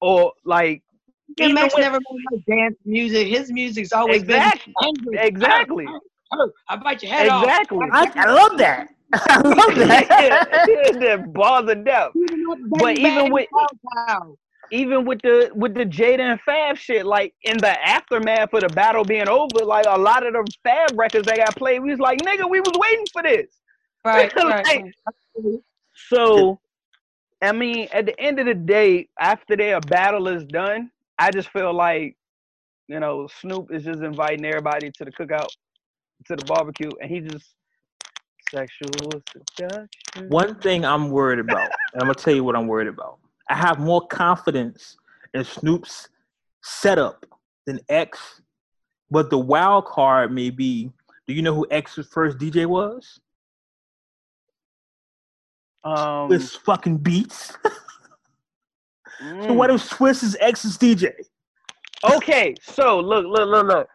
or 0.00 0.32
like 0.44 0.82
even 1.38 1.56
DMX 1.56 1.64
with- 1.74 1.78
never 1.84 1.98
made 1.98 2.24
no 2.30 2.56
dance 2.56 2.76
music. 2.84 3.28
His 3.28 3.50
music's 3.52 3.92
always 3.92 4.22
exactly, 4.22 4.72
been 4.80 4.88
angry. 4.88 5.18
exactly, 5.28 5.86
Oh, 6.32 6.50
I 6.68 6.76
bite 6.76 7.02
your 7.02 7.12
head 7.12 7.28
off. 7.28 7.42
exactly. 7.44 7.88
I, 7.90 8.12
I 8.16 8.30
love 8.32 8.58
that. 8.58 8.88
I 9.12 9.40
love 9.40 9.74
that. 9.88 10.94
the 11.00 11.24
bars 11.34 11.68
of 11.68 11.84
death. 11.84 12.10
But 12.78 12.98
even 12.98 13.32
with- 13.32 13.48
Even 14.72 15.04
with 15.04 15.20
the 15.22 15.50
with 15.54 15.74
the 15.74 15.84
Jada 15.84 16.20
and 16.20 16.40
Fab 16.42 16.76
shit, 16.76 17.04
like 17.04 17.34
in 17.42 17.58
the 17.58 17.74
aftermath 17.88 18.52
of 18.54 18.60
the 18.60 18.68
battle 18.68 19.02
being 19.04 19.28
over, 19.28 19.64
like 19.64 19.84
a 19.88 19.98
lot 19.98 20.24
of 20.24 20.32
the 20.32 20.46
Fab 20.62 20.90
records 20.96 21.26
that 21.26 21.38
got 21.38 21.56
played, 21.56 21.80
we 21.80 21.90
was 21.90 21.98
like, 21.98 22.20
nigga, 22.20 22.48
we 22.48 22.60
was 22.60 22.72
waiting 22.76 23.04
for 23.12 23.22
this. 23.22 23.48
right, 24.04 24.32
right, 24.36 24.64
Like, 24.64 24.84
right. 24.84 25.58
So, 26.08 26.60
I 27.42 27.52
mean, 27.52 27.88
at 27.92 28.06
the 28.06 28.18
end 28.20 28.38
of 28.38 28.46
the 28.46 28.54
day, 28.54 29.08
after 29.18 29.56
their 29.56 29.80
battle 29.80 30.28
is 30.28 30.44
done, 30.44 30.90
I 31.18 31.30
just 31.30 31.48
feel 31.50 31.72
like, 31.72 32.16
you 32.88 33.00
know, 33.00 33.28
Snoop 33.40 33.72
is 33.72 33.84
just 33.84 34.02
inviting 34.02 34.44
everybody 34.44 34.90
to 34.90 35.04
the 35.04 35.12
cookout, 35.12 35.48
to 36.26 36.36
the 36.36 36.44
barbecue, 36.44 36.90
and 37.00 37.10
he 37.10 37.20
just 37.20 37.54
sexual 38.50 39.22
seduction. 39.32 39.88
One 40.28 40.56
thing 40.56 40.84
I'm 40.84 41.10
worried 41.10 41.38
about, 41.38 41.70
and 41.92 42.02
I'm 42.02 42.08
gonna 42.08 42.14
tell 42.14 42.34
you 42.34 42.44
what 42.44 42.56
I'm 42.56 42.66
worried 42.66 42.88
about. 42.88 43.18
I 43.48 43.54
have 43.54 43.78
more 43.78 44.06
confidence 44.06 44.96
in 45.34 45.44
Snoop's 45.44 46.08
setup 46.62 47.24
than 47.66 47.80
X, 47.88 48.42
but 49.10 49.30
the 49.30 49.38
wild 49.38 49.86
card 49.86 50.32
may 50.32 50.50
be. 50.50 50.90
Do 51.26 51.34
you 51.34 51.42
know 51.42 51.54
who 51.54 51.66
X's 51.70 52.08
first 52.08 52.38
DJ 52.38 52.66
was? 52.66 53.20
Um, 55.82 56.28
Swizz 56.28 56.58
fucking 56.58 56.98
Beatz. 56.98 57.56
So 59.20 59.26
mm. 59.26 59.54
what 59.54 59.68
if 59.68 59.86
Swizz 59.86 60.22
is 60.22 60.36
X's 60.40 60.78
DJ? 60.78 61.12
Okay, 62.02 62.54
so 62.62 62.98
look, 63.00 63.26
look, 63.26 63.48
look, 63.48 63.66
look. 63.66 63.88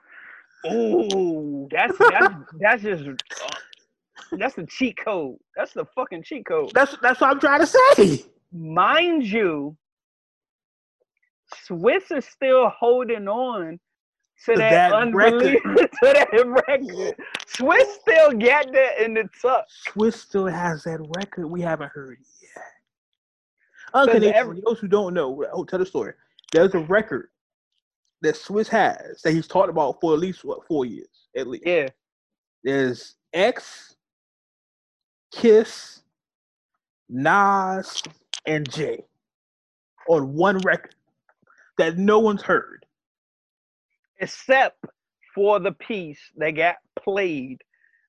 Ooh, 0.72 1.68
that's 1.72 1.98
that's 1.98 2.36
that's 2.60 2.84
just 2.84 3.08
uh, 3.08 3.48
that's 4.34 4.54
the 4.54 4.68
cheat 4.68 4.98
code. 5.04 5.38
That's 5.56 5.74
the 5.74 5.86
fucking 5.96 6.24
cheat 6.24 6.46
code. 6.46 6.72
That's 6.76 6.96
that's 7.02 7.22
what 7.22 7.32
I'm 7.32 7.40
trying 7.40 7.62
to 7.62 7.68
say. 7.68 8.26
mind 8.52 9.24
you, 9.24 9.76
Swizz 11.68 12.16
is 12.16 12.26
still 12.26 12.70
holding 12.70 13.28
on 13.28 13.80
to 14.46 14.54
To 14.54 14.58
that, 14.58 14.90
that 14.92 15.12
to 15.14 15.90
that 16.02 16.64
record. 16.68 17.16
Swizz 17.48 17.86
still 18.02 18.32
got 18.32 18.72
that 18.72 19.04
in 19.04 19.14
the 19.14 19.30
tuck. 19.42 19.66
Swizz 19.88 20.14
still 20.16 20.46
has 20.48 20.84
that 20.84 21.00
record 21.18 21.48
we 21.48 21.62
haven't 21.62 21.92
heard 21.92 22.18
yet. 22.42 22.64
Nathan, 24.06 24.24
every- 24.36 24.56
for 24.58 24.62
those 24.66 24.80
who 24.80 24.88
don't 24.88 25.14
know, 25.14 25.46
I'll 25.54 25.66
tell 25.66 25.80
the 25.80 25.86
story. 25.86 26.14
There's 26.52 26.74
a 26.74 26.80
record 26.80 27.30
that 28.22 28.36
Swizz 28.36 28.68
has 28.68 29.22
that 29.24 29.32
he's 29.32 29.48
talked 29.48 29.70
about 29.70 30.00
for 30.02 30.14
at 30.14 30.20
least 30.20 30.44
what 30.44 30.66
four 30.68 30.86
years 30.86 31.08
at 31.36 31.48
least. 31.48 31.66
Yeah, 31.66 31.88
There's 32.64 33.16
X, 33.34 33.96
Kiss, 35.32 36.02
Nas, 37.10 38.02
and 38.46 38.70
Jay 38.72 39.04
on 40.10 40.34
one 40.34 40.58
record 40.60 40.96
that 41.78 41.98
no 41.98 42.20
one's 42.20 42.42
heard. 42.42 42.85
Except 44.20 44.84
for 45.34 45.60
the 45.60 45.74
piece 45.74 46.20
that 46.38 46.52
got 46.52 46.76
played 47.02 47.58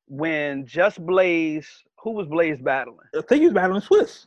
when 0.06 0.66
Just 0.66 1.04
Blaze, 1.04 1.68
who 2.02 2.12
was 2.12 2.28
Blaze 2.28 2.60
battling? 2.60 2.98
I 3.16 3.22
think 3.22 3.40
he 3.40 3.46
was 3.46 3.54
battling 3.54 3.80
Swizz. 3.82 4.26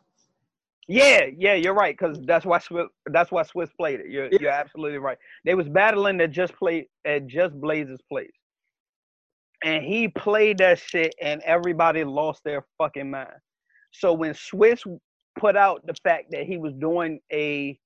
Yeah, 0.88 1.28
yeah, 1.38 1.54
you're 1.54 1.76
right, 1.76 1.96
because 1.98 2.20
that's 2.26 2.46
why 2.46 2.58
Swizz, 2.58 2.88
that's 3.12 3.32
why 3.32 3.44
Swizz 3.44 3.70
played 3.78 4.00
it. 4.00 4.08
You're 4.10 4.26
Yeah. 4.32 4.38
you're 4.42 4.52
absolutely 4.52 4.98
right. 4.98 5.18
They 5.46 5.54
was 5.54 5.70
battling 5.70 6.20
at 6.20 6.32
just 6.32 6.54
play 6.56 6.90
at 7.06 7.28
just 7.28 7.54
Blaze's 7.62 8.02
place, 8.12 8.32
and 9.64 9.84
he 9.86 10.08
played 10.08 10.58
that 10.58 10.80
shit, 10.80 11.14
and 11.22 11.42
everybody 11.44 12.04
lost 12.04 12.44
their 12.44 12.66
fucking 12.80 13.10
mind. 13.10 13.38
So 13.92 14.14
when 14.14 14.34
Swizz 14.34 14.82
put 15.38 15.56
out 15.56 15.86
the 15.86 15.94
fact 16.04 16.32
that 16.32 16.46
he 16.48 16.58
was 16.58 16.74
doing 16.74 17.20
a, 17.32 17.80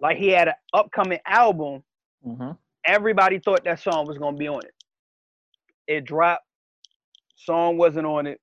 like 0.00 0.18
he 0.18 0.28
had 0.28 0.48
an 0.48 0.54
upcoming 0.74 1.20
album, 1.26 1.82
Mm-hmm. 2.26 2.50
Everybody 2.86 3.38
thought 3.38 3.64
that 3.64 3.80
song 3.80 4.06
was 4.06 4.18
gonna 4.18 4.36
be 4.36 4.48
on 4.48 4.60
it. 4.64 4.74
It 5.86 6.04
dropped, 6.04 6.44
song 7.36 7.76
wasn't 7.78 8.06
on 8.06 8.26
it. 8.26 8.40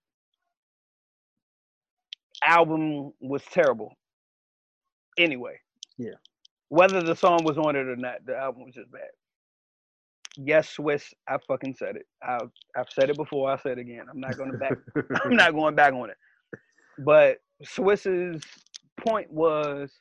Album 2.46 3.14
was 3.22 3.44
terrible. 3.52 3.94
Anyway. 5.18 5.60
Yeah. 5.98 6.16
Whether 6.70 7.02
the 7.02 7.16
song 7.16 7.44
was 7.44 7.58
on 7.58 7.76
it 7.76 7.88
or 7.88 7.96
not, 7.96 8.26
the 8.26 8.36
album 8.36 8.66
was 8.66 8.74
just 8.74 8.92
bad. 8.92 9.10
Yes, 10.38 10.76
Swizz, 10.76 11.14
I 11.28 11.38
fucking 11.48 11.76
said 11.76 11.96
it. 11.96 12.08
I've 12.28 12.50
I've 12.76 12.90
said 12.90 13.10
it 13.10 13.18
before, 13.18 13.52
I 13.52 13.58
said 13.58 13.78
it 13.78 13.82
again. 13.82 14.06
I'm 14.10 14.20
not 14.20 14.38
gonna 14.38 14.58
back 14.58 14.74
I'm 15.24 15.36
not 15.36 15.54
going 15.54 15.76
back 15.76 15.94
on 15.94 16.10
it. 16.10 16.18
But 17.00 17.38
Swizz's 17.64 18.44
point 19.00 19.32
was 19.32 19.92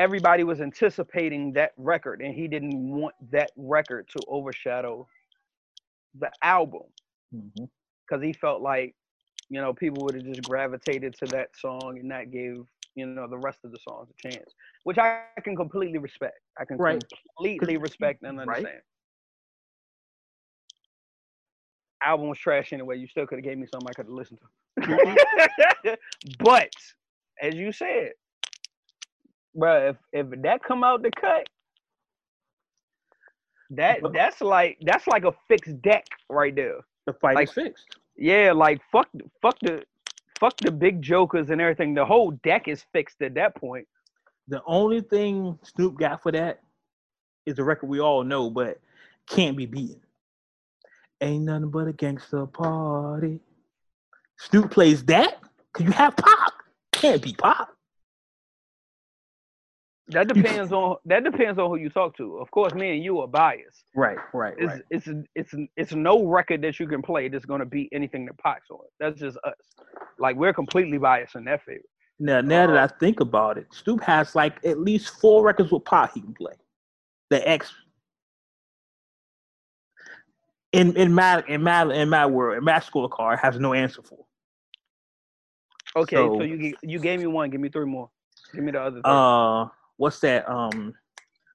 everybody 0.00 0.44
was 0.44 0.62
anticipating 0.62 1.52
that 1.52 1.72
record 1.76 2.22
and 2.22 2.34
he 2.34 2.48
didn't 2.48 2.90
want 2.90 3.14
that 3.30 3.50
record 3.56 4.08
to 4.08 4.18
overshadow 4.28 5.06
the 6.18 6.30
album. 6.42 6.84
Mm-hmm. 7.34 7.64
Because 8.08 8.24
he 8.24 8.32
felt 8.32 8.62
like 8.62 8.94
you 9.50 9.60
know 9.60 9.74
people 9.74 10.02
would 10.04 10.14
have 10.14 10.24
just 10.24 10.42
gravitated 10.42 11.14
to 11.18 11.26
that 11.26 11.50
song 11.56 11.98
and 11.98 12.08
not 12.08 12.30
gave 12.30 12.64
you 12.94 13.06
know 13.06 13.28
the 13.28 13.38
rest 13.38 13.58
of 13.64 13.72
the 13.72 13.78
songs 13.78 14.08
a 14.10 14.28
chance 14.28 14.54
which 14.84 14.98
i 14.98 15.24
can 15.44 15.54
completely 15.54 15.98
respect. 15.98 16.40
I 16.58 16.64
can 16.64 16.76
Right. 16.76 17.04
completely 17.36 17.76
respect 17.76 18.22
and 18.22 18.38
Right. 18.38 18.48
understand. 18.48 18.80
Album 22.02 22.28
was 22.28 22.38
trash 22.38 22.72
anyway. 22.72 22.96
You 22.96 23.06
still 23.06 23.26
could 23.26 23.38
have 23.38 23.44
gave 23.44 23.58
me 23.58 23.66
something 23.66 23.88
i 23.88 23.92
could 23.92 24.06
have 24.06 24.14
listened 24.14 24.40
to. 24.40 25.96
But 26.38 26.72
as 27.42 27.54
you 27.54 27.72
said 27.72 28.12
bruh, 29.56 29.90
if 29.90 29.96
if 30.12 30.42
that 30.42 30.62
come 30.62 30.82
out 30.84 31.02
the 31.02 31.10
cut 31.10 31.46
that 33.70 34.00
that's 34.12 34.40
like 34.40 34.78
that's 34.82 35.06
like 35.06 35.24
a 35.24 35.32
fixed 35.48 35.80
deck 35.82 36.04
right 36.28 36.54
there 36.54 36.78
The 37.06 37.12
fight 37.14 37.36
Like- 37.36 37.48
is 37.48 37.54
fixed. 37.54 37.86
yeah, 38.16 38.52
like 38.52 38.80
fuck, 38.90 39.08
fuck 39.40 39.58
the, 39.60 39.84
fuck 40.40 40.56
the 40.58 40.70
big 40.72 41.00
jokers 41.02 41.50
and 41.50 41.60
everything. 41.60 41.94
The 41.94 42.04
whole 42.04 42.32
deck 42.42 42.66
is 42.68 42.84
fixed 42.92 43.22
at 43.22 43.34
that 43.34 43.54
point. 43.54 43.86
The 44.48 44.62
only 44.66 45.00
thing 45.02 45.58
Snoop 45.62 45.98
got 45.98 46.22
for 46.22 46.32
that 46.32 46.60
is 47.46 47.58
a 47.58 47.64
record 47.64 47.88
we 47.88 48.00
all 48.00 48.24
know, 48.24 48.50
but 48.50 48.78
can't 49.28 49.56
be 49.56 49.66
beaten. 49.66 50.00
Ain't 51.20 51.44
nothing 51.44 51.70
but 51.70 51.86
a 51.86 51.92
gangster 51.92 52.46
party. 52.46 53.38
Snoop 54.38 54.70
plays 54.70 55.04
that 55.04 55.38
because 55.72 55.86
you 55.86 55.92
have 55.92 56.16
Pac. 56.16 56.52
Can't 56.92 57.22
be 57.22 57.34
Pac. 57.34 57.68
That 60.12 60.28
depends 60.28 60.72
on 60.72 60.96
that 61.04 61.24
depends 61.24 61.58
on 61.58 61.68
who 61.70 61.76
you 61.76 61.88
talk 61.90 62.16
to. 62.16 62.38
Of 62.38 62.50
course, 62.50 62.74
me 62.74 62.94
and 62.94 63.04
you 63.04 63.20
are 63.20 63.28
biased. 63.28 63.84
Right, 63.94 64.18
right, 64.32 64.54
It's 64.58 64.72
right. 64.72 64.82
it's 64.90 65.08
it's 65.34 65.54
it's 65.76 65.92
no 65.92 66.24
record 66.26 66.62
that 66.62 66.80
you 66.80 66.86
can 66.88 67.00
play 67.02 67.28
that's 67.28 67.44
gonna 67.44 67.64
beat 67.66 67.88
anything 67.92 68.26
that 68.26 68.36
Pac's 68.38 68.70
on. 68.70 68.80
That's 68.98 69.18
just 69.20 69.36
us. 69.44 69.54
Like 70.18 70.36
we're 70.36 70.52
completely 70.52 70.98
biased 70.98 71.36
in 71.36 71.44
that 71.44 71.64
favor. 71.64 71.82
Now, 72.18 72.40
now 72.40 72.66
that 72.66 72.76
I 72.76 72.86
think 72.98 73.20
about 73.20 73.56
it, 73.56 73.66
Snoop 73.72 74.02
has 74.02 74.34
like 74.34 74.62
at 74.64 74.78
least 74.80 75.20
four 75.20 75.42
records 75.44 75.70
with 75.70 75.84
Pac 75.84 76.12
he 76.14 76.20
can 76.20 76.34
play. 76.34 76.52
The 77.30 77.48
X. 77.48 77.72
In 80.72 80.96
in 80.96 81.12
my 81.14 81.42
in 81.48 81.62
my 81.62 81.82
in 81.94 82.08
my 82.08 82.26
world, 82.26 82.58
in 82.58 82.64
my 82.64 82.78
scorecard 82.78 83.38
has 83.40 83.58
no 83.58 83.74
answer 83.74 84.02
for. 84.02 84.24
Okay, 85.96 86.16
so, 86.16 86.36
So- 86.38 86.42
you 86.42 86.74
you 86.82 86.98
gave 86.98 87.20
me 87.20 87.26
one. 87.26 87.50
Give 87.50 87.60
me 87.60 87.68
three 87.68 87.86
more. 87.86 88.10
Give 88.54 88.64
me 88.64 88.72
the 88.72 88.80
other. 88.80 89.00
Three. 89.02 89.02
uh 89.04 89.66
what's 90.00 90.20
that 90.20 90.48
um 90.50 90.94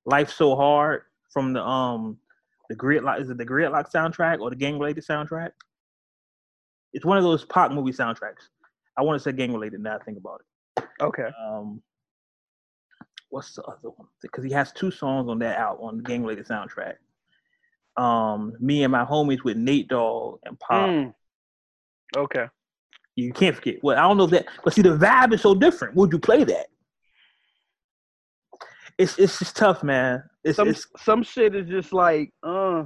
life 0.05 0.31
so 0.31 0.55
hard 0.55 1.01
from 1.31 1.53
the 1.53 1.63
um 1.63 2.17
the 2.69 2.75
Gridlock'd 2.75 3.21
is 3.21 3.29
it 3.29 3.37
the 3.37 3.45
Gridlock'd 3.45 3.91
soundtrack 3.93 4.39
or 4.39 4.49
the 4.49 4.55
gang 4.55 4.77
related 4.77 5.03
soundtrack 5.03 5.51
it's 6.93 7.05
one 7.05 7.17
of 7.17 7.23
those 7.23 7.45
Pac 7.45 7.71
movie 7.71 7.91
soundtracks 7.91 8.49
i 8.97 9.01
want 9.01 9.19
to 9.19 9.23
say 9.23 9.35
gang 9.35 9.53
related 9.53 9.79
now 9.79 9.95
i 9.95 10.03
think 10.03 10.17
about 10.17 10.41
it 10.41 10.45
Okay. 11.01 11.29
Um, 11.43 11.81
what's 13.29 13.53
the 13.53 13.63
other 13.63 13.89
one? 13.95 14.07
Because 14.21 14.43
he 14.43 14.51
has 14.51 14.71
two 14.71 14.91
songs 14.91 15.29
on 15.29 15.39
that 15.39 15.57
out 15.57 15.79
on 15.81 15.97
the 15.97 16.03
gang 16.03 16.23
related 16.23 16.47
soundtrack. 16.47 16.95
Um, 17.97 18.53
me 18.59 18.83
and 18.83 18.91
my 18.91 19.05
homies 19.05 19.43
with 19.43 19.57
Nate 19.57 19.87
Dogg 19.87 20.39
and 20.43 20.59
Pac. 20.59 20.89
Mm. 20.89 21.13
Okay. 22.15 22.45
You 23.15 23.31
can't 23.31 23.55
forget. 23.55 23.75
Well, 23.81 23.97
I 23.97 24.01
don't 24.01 24.17
know 24.17 24.25
if 24.25 24.31
that, 24.31 24.47
but 24.63 24.73
see, 24.73 24.81
the 24.81 24.97
vibe 24.97 25.33
is 25.33 25.41
so 25.41 25.55
different. 25.55 25.95
Would 25.95 26.11
you 26.11 26.19
play 26.19 26.43
that? 26.43 26.67
It's 28.97 29.17
it's 29.19 29.39
just 29.39 29.55
tough, 29.55 29.83
man. 29.83 30.23
It's, 30.43 30.55
Some 30.57 30.69
it's 30.69 30.87
some 30.97 31.23
shit 31.23 31.55
is 31.55 31.67
just 31.67 31.91
like, 31.91 32.31
uh, 32.43 32.83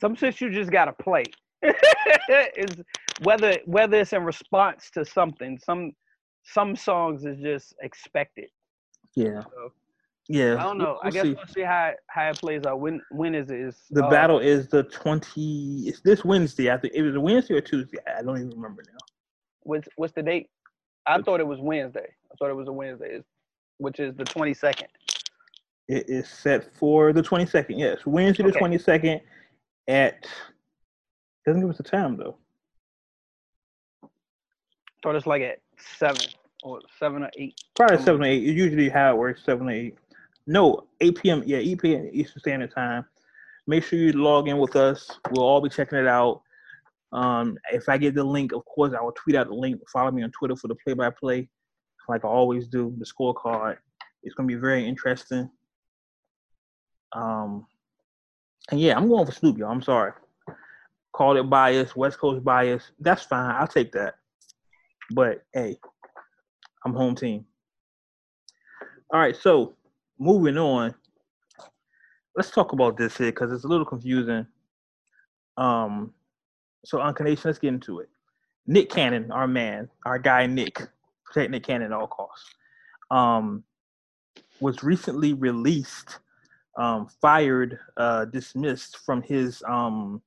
some 0.00 0.14
shit 0.14 0.40
you 0.40 0.50
just 0.50 0.70
gotta 0.70 0.92
play. 0.92 1.24
it's 1.62 2.80
whether 3.22 3.58
whether 3.64 3.96
it's 4.00 4.12
in 4.12 4.22
response 4.24 4.90
to 4.92 5.04
something. 5.04 5.58
Some 5.58 5.92
some 6.44 6.76
songs 6.76 7.24
is 7.24 7.38
just 7.40 7.74
expected. 7.82 8.48
yeah, 9.16 9.40
So, 9.42 9.72
yeah. 10.28 10.54
I 10.60 10.62
don't 10.62 10.78
know. 10.78 11.00
I 11.02 11.06
We'll 11.06 11.12
guess 11.12 11.22
see. 11.24 11.34
we'll 11.34 11.46
see 11.48 11.62
how 11.62 11.86
it- 11.88 11.98
how 12.08 12.30
it 12.30 12.36
plays 12.38 12.64
out. 12.64 12.78
When 12.80 13.00
when 13.10 13.34
is 13.34 13.50
it? 13.50 13.58
Is 13.58 13.76
The 13.90 14.04
uh, 14.04 14.10
battle 14.10 14.38
is 14.38 14.68
the 14.68 14.84
twenty. 14.84 15.88
It's 15.88 16.00
this 16.02 16.24
Wednesday. 16.24 16.70
I 16.72 16.76
think 16.76 16.94
it 16.94 17.02
was 17.02 17.16
a 17.16 17.20
Wednesday 17.20 17.54
or 17.54 17.60
Tuesday. 17.62 17.98
I 18.16 18.22
don't 18.22 18.36
even 18.36 18.50
remember 18.50 18.84
now. 18.92 18.98
What's 19.62 19.88
what's 19.96 20.12
the 20.12 20.22
date? 20.22 20.50
I 21.06 21.20
thought 21.20 21.40
it 21.40 21.46
was 21.46 21.58
Wednesday. 21.60 22.14
I 22.30 22.34
thought 22.38 22.50
it 22.50 22.56
was 22.56 22.68
a 22.68 22.72
Wednesday, 22.72 23.22
which 23.78 23.98
is 23.98 24.14
the 24.14 24.24
twenty 24.24 24.54
second. 24.54 24.88
It 25.88 26.08
is 26.08 26.28
set 26.28 26.74
for 26.74 27.12
the 27.12 27.22
twenty 27.22 27.46
second. 27.46 27.78
Yes, 27.78 28.04
Wednesday 28.06 28.42
the 28.42 28.50
Okay. 28.50 28.58
twenty 28.58 28.78
second 28.78 29.20
at. 29.88 30.26
Doesn't 31.44 31.60
give 31.60 31.70
us 31.70 31.76
the 31.76 31.84
time 31.84 32.16
though. 32.16 32.36
Thought 35.02 35.14
it's 35.14 35.26
like 35.26 35.42
at 35.42 35.60
seven 35.98 36.26
or 36.64 36.80
seven 36.98 37.22
or 37.22 37.30
eight. 37.36 37.54
Probably 37.76 37.98
seven 37.98 38.22
or 38.22 38.26
eight. 38.26 38.42
It's 38.48 38.56
usually 38.56 38.88
how 38.88 39.14
it 39.14 39.18
works. 39.18 39.44
Seven 39.44 39.68
or 39.68 39.72
eight. 39.72 39.96
No, 40.48 40.88
eight 41.00 41.20
p.m. 41.22 41.44
Yeah, 41.46 41.58
eight 41.58 41.80
p.m. 41.80 42.08
Eastern 42.12 42.40
Standard 42.40 42.74
Time. 42.74 43.04
Make 43.68 43.84
sure 43.84 43.98
you 43.98 44.12
log 44.12 44.48
in 44.48 44.58
with 44.58 44.74
us. 44.74 45.10
We'll 45.30 45.44
all 45.44 45.60
be 45.60 45.68
checking 45.68 45.98
it 45.98 46.06
out. 46.08 46.42
Um, 47.12 47.58
if 47.72 47.88
I 47.88 47.96
get 47.98 48.14
the 48.14 48.24
link, 48.24 48.52
of 48.52 48.64
course, 48.64 48.92
I 48.92 49.00
will 49.02 49.12
tweet 49.12 49.36
out 49.36 49.46
the 49.48 49.54
link. 49.54 49.80
Follow 49.92 50.10
me 50.10 50.22
on 50.24 50.30
Twitter 50.32 50.56
for 50.56 50.68
the 50.68 50.74
play-by-play, 50.74 51.48
like 52.08 52.24
I 52.24 52.28
always 52.28 52.66
do. 52.66 52.94
The 52.98 53.04
scorecard. 53.04 53.78
It's 54.24 54.34
gonna 54.34 54.48
be 54.48 54.54
very 54.56 54.86
interesting. 54.86 55.48
Um, 57.12 57.66
and 58.70 58.80
yeah, 58.80 58.96
I'm 58.96 59.08
going 59.08 59.26
for 59.26 59.32
Snoop, 59.32 59.58
y'all. 59.58 59.70
I'm 59.70 59.82
sorry. 59.82 60.12
Called 61.12 61.36
it 61.36 61.48
bias, 61.48 61.96
West 61.96 62.18
Coast 62.18 62.44
bias. 62.44 62.90
That's 63.00 63.22
fine. 63.22 63.54
I'll 63.54 63.66
take 63.66 63.92
that. 63.92 64.16
But 65.12 65.44
hey, 65.54 65.78
I'm 66.84 66.94
home 66.94 67.14
team. 67.14 67.46
All 69.10 69.20
right, 69.20 69.36
so 69.36 69.74
moving 70.18 70.58
on. 70.58 70.94
Let's 72.34 72.50
talk 72.50 72.72
about 72.72 72.96
this 72.96 73.16
here 73.16 73.28
because 73.28 73.52
it's 73.52 73.64
a 73.64 73.68
little 73.68 73.86
confusing. 73.86 74.46
Um, 75.56 76.12
so 76.84 77.00
Uncle 77.00 77.24
Nation, 77.24 77.42
let's 77.46 77.58
get 77.58 77.68
into 77.68 78.00
it. 78.00 78.08
Nick 78.66 78.90
Cannon, 78.90 79.30
our 79.30 79.46
man, 79.46 79.88
our 80.04 80.18
guy 80.18 80.46
Nick, 80.46 80.80
protect 81.24 81.50
Nick 81.50 81.62
Cannon 81.62 81.92
at 81.92 81.92
all 81.92 82.08
costs, 82.08 82.50
um, 83.10 83.62
was 84.60 84.82
recently 84.82 85.32
released, 85.32 86.18
um, 86.76 87.08
fired, 87.20 87.78
uh, 87.96 88.26
dismissed 88.26 88.98
from 88.98 89.22
his 89.22 89.62
um, 89.66 90.22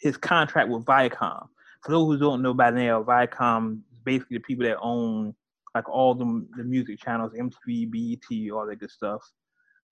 his 0.00 0.16
contract 0.16 0.68
with 0.68 0.84
Viacom. 0.84 1.48
For 1.84 1.92
those 1.92 2.14
who 2.14 2.18
don't 2.18 2.42
know 2.42 2.54
by 2.54 2.70
now, 2.70 3.02
Viacom 3.02 3.80
is 3.92 4.00
basically 4.04 4.38
the 4.38 4.42
people 4.42 4.64
that 4.64 4.78
own 4.80 5.34
like 5.74 5.88
all 5.88 6.14
the 6.14 6.46
the 6.56 6.64
music 6.64 7.00
channels, 7.00 7.32
MTV, 7.32 7.90
BET, 7.90 8.52
all 8.52 8.66
that 8.66 8.76
good 8.78 8.90
stuff. 8.90 9.22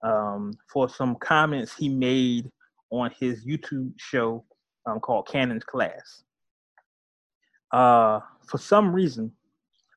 Um, 0.02 0.52
for 0.72 0.88
some 0.88 1.14
comments 1.16 1.76
he 1.76 1.88
made 1.88 2.50
on 2.90 3.12
his 3.18 3.44
YouTube 3.44 3.92
show 3.98 4.44
um, 4.86 5.00
called 5.00 5.28
Cannon's 5.28 5.64
Class. 5.64 6.24
Uh, 7.72 8.20
for 8.46 8.58
some 8.58 8.92
reason, 8.92 9.32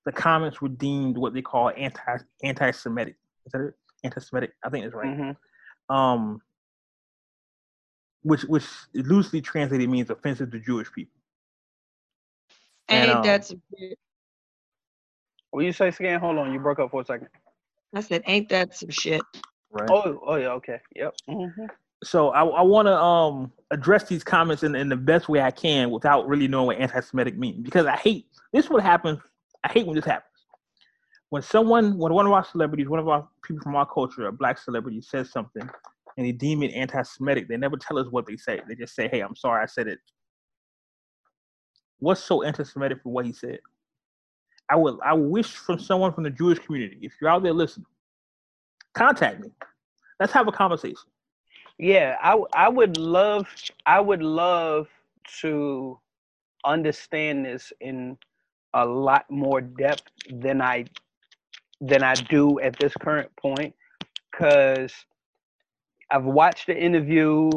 the 0.06 0.12
comments 0.12 0.62
were 0.62 0.70
deemed 0.70 1.18
what 1.18 1.34
they 1.34 1.42
call 1.42 1.72
anti 1.76 2.18
anti-Semitic. 2.44 3.16
Is 3.46 3.52
that 3.52 3.62
it? 3.62 3.74
Anti-Semitic? 4.06 4.52
I 4.64 4.70
think 4.70 4.86
that's 4.86 4.96
right. 4.96 5.18
Mhm. 5.18 5.36
Um, 5.90 6.42
which 8.24 8.44
which 8.44 8.66
loosely 8.94 9.42
translated 9.42 9.90
means 9.90 10.10
offensive 10.10 10.52
to 10.52 10.60
Jewish 10.60 10.92
people. 10.92 11.20
And, 12.88 13.10
Ain't 13.10 13.18
um, 13.18 13.24
that 13.24 13.46
some? 13.46 13.62
What 15.52 15.66
you 15.66 15.72
say, 15.72 15.92
Scan? 15.92 16.20
Hold 16.20 16.38
on, 16.38 16.52
you 16.52 16.60
broke 16.60 16.80
up 16.80 16.92
for 16.92 17.02
a 17.02 17.06
second. 17.06 17.30
I 17.94 18.02
said, 18.02 18.24
ain't 18.26 18.50
that 18.50 18.76
some 18.76 18.90
shit? 18.90 19.22
Right. 19.72 19.90
Oh, 19.90 20.20
oh 20.26 20.36
yeah, 20.36 20.50
okay, 20.50 20.80
yep. 20.96 21.14
Mhm. 21.30 21.70
so 22.04 22.30
I, 22.30 22.44
I 22.46 22.62
want 22.62 22.88
to 22.88 22.96
um 22.98 23.52
address 23.72 24.08
these 24.08 24.24
comments 24.24 24.64
in, 24.64 24.76
in 24.76 24.90
the 24.90 24.96
best 24.98 25.30
way 25.30 25.42
I 25.42 25.52
can 25.52 25.92
without 25.92 26.28
really 26.28 26.48
knowing 26.48 26.68
what 26.68 26.78
anti-Semitic 26.78 27.38
means 27.38 27.64
because 27.64 27.86
I 27.86 27.96
hate 27.96 28.28
this. 28.54 28.66
is 28.66 28.72
What 28.72 28.84
happens? 28.84 29.20
I 29.64 29.72
hate 29.72 29.86
when 29.86 29.96
this 29.96 30.06
happens. 30.06 30.35
When 31.36 31.42
someone, 31.42 31.98
when 31.98 32.14
one 32.14 32.26
of 32.26 32.32
our 32.32 32.46
celebrities, 32.46 32.88
one 32.88 33.02
of 33.02 33.10
our 33.10 33.28
people 33.44 33.62
from 33.62 33.76
our 33.76 33.86
culture, 33.86 34.26
a 34.28 34.32
black 34.32 34.58
celebrity, 34.58 35.02
says 35.02 35.34
something 35.34 35.70
and 36.16 36.26
they 36.26 36.32
deem 36.32 36.64
it 36.64 36.72
anti-Semitic, 36.72 37.50
they 37.50 37.58
never 37.58 37.76
tell 37.76 38.00
us 38.00 38.08
what 38.10 38.26
they 38.26 38.38
say. 38.38 38.62
They 38.70 38.76
just 38.76 38.96
say, 38.96 39.10
"Hey, 39.10 39.20
I'm 39.20 39.36
sorry, 39.36 39.62
I 39.62 39.66
said 39.66 39.90
it." 39.90 40.00
What's 42.00 42.24
so 42.24 42.44
anti-Semitic 42.44 43.04
for 43.04 43.12
what 43.12 43.26
he 43.26 43.34
said? 43.34 43.60
I 44.70 44.78
would, 44.78 44.98
I 45.04 45.12
wish 45.12 45.58
from 45.58 45.78
someone 45.78 46.14
from 46.14 46.24
the 46.24 46.30
Jewish 46.30 46.60
community, 46.60 47.00
if 47.02 47.12
you're 47.20 47.30
out 47.30 47.44
there 47.44 47.52
listening, 47.52 47.88
contact 48.94 49.42
me. 49.42 49.50
Let's 50.22 50.32
have 50.32 50.48
a 50.48 50.54
conversation. 50.54 51.10
Yeah, 51.78 52.16
I, 52.24 52.42
I 52.54 52.70
would 52.70 52.96
love 52.96 53.54
I 53.86 54.00
would 54.00 54.24
love 54.24 54.88
to 55.42 56.00
understand 56.64 57.46
this 57.46 57.74
in 57.82 58.18
a 58.74 58.86
lot 58.86 59.30
more 59.30 59.60
depth 59.60 60.10
than 60.30 60.62
I 60.62 60.86
than 61.82 62.04
I 62.04 62.14
do 62.16 62.60
at 62.60 62.78
this 62.80 62.94
current 63.00 63.32
point 63.38 63.76
cuz 64.32 64.94
I've 66.12 66.26
watched 66.26 66.68
the 66.68 66.78
interview, 66.78 67.50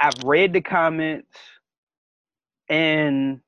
I've 0.00 0.24
read 0.24 0.52
the 0.52 0.60
comments 0.60 1.38
and 2.68 3.40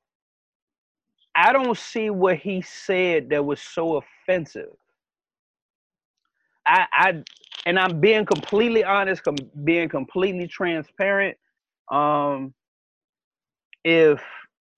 I 1.35 1.53
don't 1.53 1.77
see 1.77 2.09
what 2.09 2.37
he 2.37 2.61
said 2.61 3.29
that 3.29 3.45
was 3.45 3.61
so 3.61 3.97
offensive. 4.03 4.73
I 6.65 6.87
I 6.91 7.23
and 7.65 7.79
I'm 7.79 7.99
being 7.99 8.25
completely 8.25 8.83
honest, 8.83 9.23
com- 9.23 9.35
being 9.63 9.89
completely 9.89 10.47
transparent. 10.47 11.37
Um, 11.91 12.53
if 13.83 14.21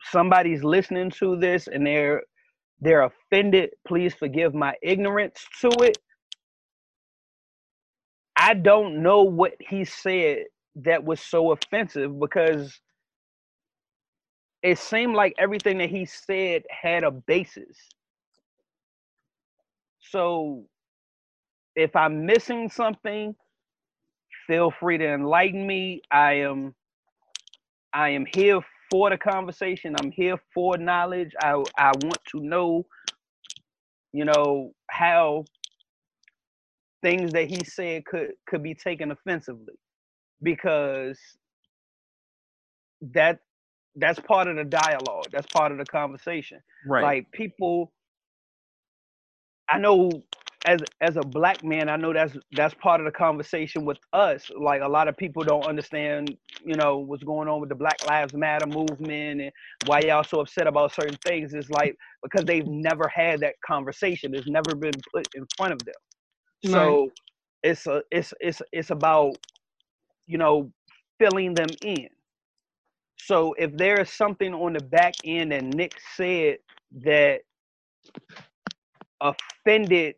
somebody's 0.03 0.63
listening 0.63 1.11
to 1.11 1.37
this 1.37 1.67
and 1.67 1.85
they're 1.85 2.23
they're 2.81 3.03
offended, 3.03 3.71
please 3.87 4.13
forgive 4.15 4.53
my 4.55 4.75
ignorance 4.83 5.45
to 5.61 5.69
it. 5.83 5.97
I 8.37 8.53
don't 8.55 9.03
know 9.03 9.23
what 9.23 9.53
he 9.59 9.85
said 9.85 10.45
that 10.77 11.03
was 11.03 11.21
so 11.21 11.51
offensive 11.51 12.19
because 12.19 12.79
it 14.63 14.79
seemed 14.79 15.15
like 15.15 15.35
everything 15.39 15.79
that 15.79 15.89
he 15.89 16.05
said 16.05 16.63
had 16.69 17.03
a 17.03 17.11
basis. 17.11 17.77
So 20.01 20.65
if 21.75 21.95
I'm 21.95 22.25
missing 22.25 22.69
something, 22.69 23.35
feel 24.47 24.71
free 24.71 24.97
to 24.99 25.07
enlighten 25.07 25.67
me. 25.67 26.01
I 26.11 26.33
am 26.35 26.75
I 27.93 28.09
am 28.09 28.25
here 28.33 28.61
for 28.91 29.11
the 29.11 29.17
conversation. 29.19 29.95
I'm 30.01 30.11
here 30.11 30.37
for 30.55 30.77
knowledge. 30.77 31.33
I 31.41 31.63
I 31.77 31.93
want 31.97 32.19
to 32.33 32.41
know, 32.41 32.85
you 34.13 34.25
know, 34.25 34.73
how 34.89 35.45
things 37.03 37.33
that 37.33 37.49
he 37.49 37.63
said 37.65 38.05
could 38.05 38.31
could 38.47 38.63
be 38.63 38.75
taken 38.75 39.11
offensively 39.11 39.75
because 40.43 41.19
that 43.01 43.39
that's 43.95 44.19
part 44.19 44.47
of 44.47 44.57
the 44.57 44.65
dialogue. 44.65 45.27
That's 45.31 45.47
part 45.47 45.71
of 45.73 45.79
the 45.79 45.85
conversation 45.85 46.61
Right. 46.85 47.17
like 47.17 47.31
people 47.31 47.91
i 49.69 49.77
know 49.79 50.11
as 50.65 50.81
as 51.01 51.17
a 51.17 51.21
black 51.21 51.63
man 51.63 51.89
i 51.89 51.95
know 51.95 52.13
that's 52.13 52.37
that's 52.53 52.73
part 52.75 53.01
of 53.01 53.05
the 53.05 53.11
conversation 53.11 53.85
with 53.85 53.97
us. 54.13 54.49
Like 54.59 54.81
a 54.81 54.87
lot 54.87 55.07
of 55.07 55.17
people 55.17 55.43
don't 55.43 55.65
understand 55.65 56.35
you 56.65 56.75
know 56.75 56.99
what's 56.99 57.23
going 57.23 57.47
on 57.47 57.59
with 57.61 57.69
the 57.69 57.75
black 57.75 57.97
lives 58.07 58.33
matter 58.33 58.67
movement 58.67 59.41
and 59.41 59.51
why 59.85 60.01
y'all 60.01 60.23
so 60.23 60.41
upset 60.41 60.67
about 60.67 60.93
certain 60.93 61.17
things. 61.25 61.53
It's 61.53 61.69
like 61.69 61.95
because 62.23 62.45
they've 62.45 62.67
never 62.67 63.07
had 63.07 63.41
that 63.41 63.55
conversation. 63.65 64.35
It's 64.35 64.47
never 64.49 64.75
been 64.75 65.01
put 65.13 65.27
in 65.35 65.45
front 65.57 65.73
of 65.73 65.85
them. 65.85 65.95
So 66.61 67.11
it's 67.63 67.87
a 67.87 68.03
it's 68.11 68.33
it's 68.39 68.61
it's 68.71 68.91
about 68.91 69.35
you 70.27 70.37
know 70.37 70.71
filling 71.19 71.55
them 71.55 71.69
in. 71.83 72.09
So 73.17 73.53
if 73.57 73.75
there 73.77 73.99
is 74.01 74.11
something 74.11 74.53
on 74.53 74.73
the 74.73 74.81
back 74.81 75.15
end 75.25 75.51
that 75.51 75.63
nick 75.63 75.93
said 76.15 76.57
that 77.03 77.41
offended 79.21 80.15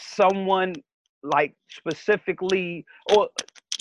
someone 0.00 0.74
like 1.22 1.54
specifically 1.70 2.84
or 3.14 3.28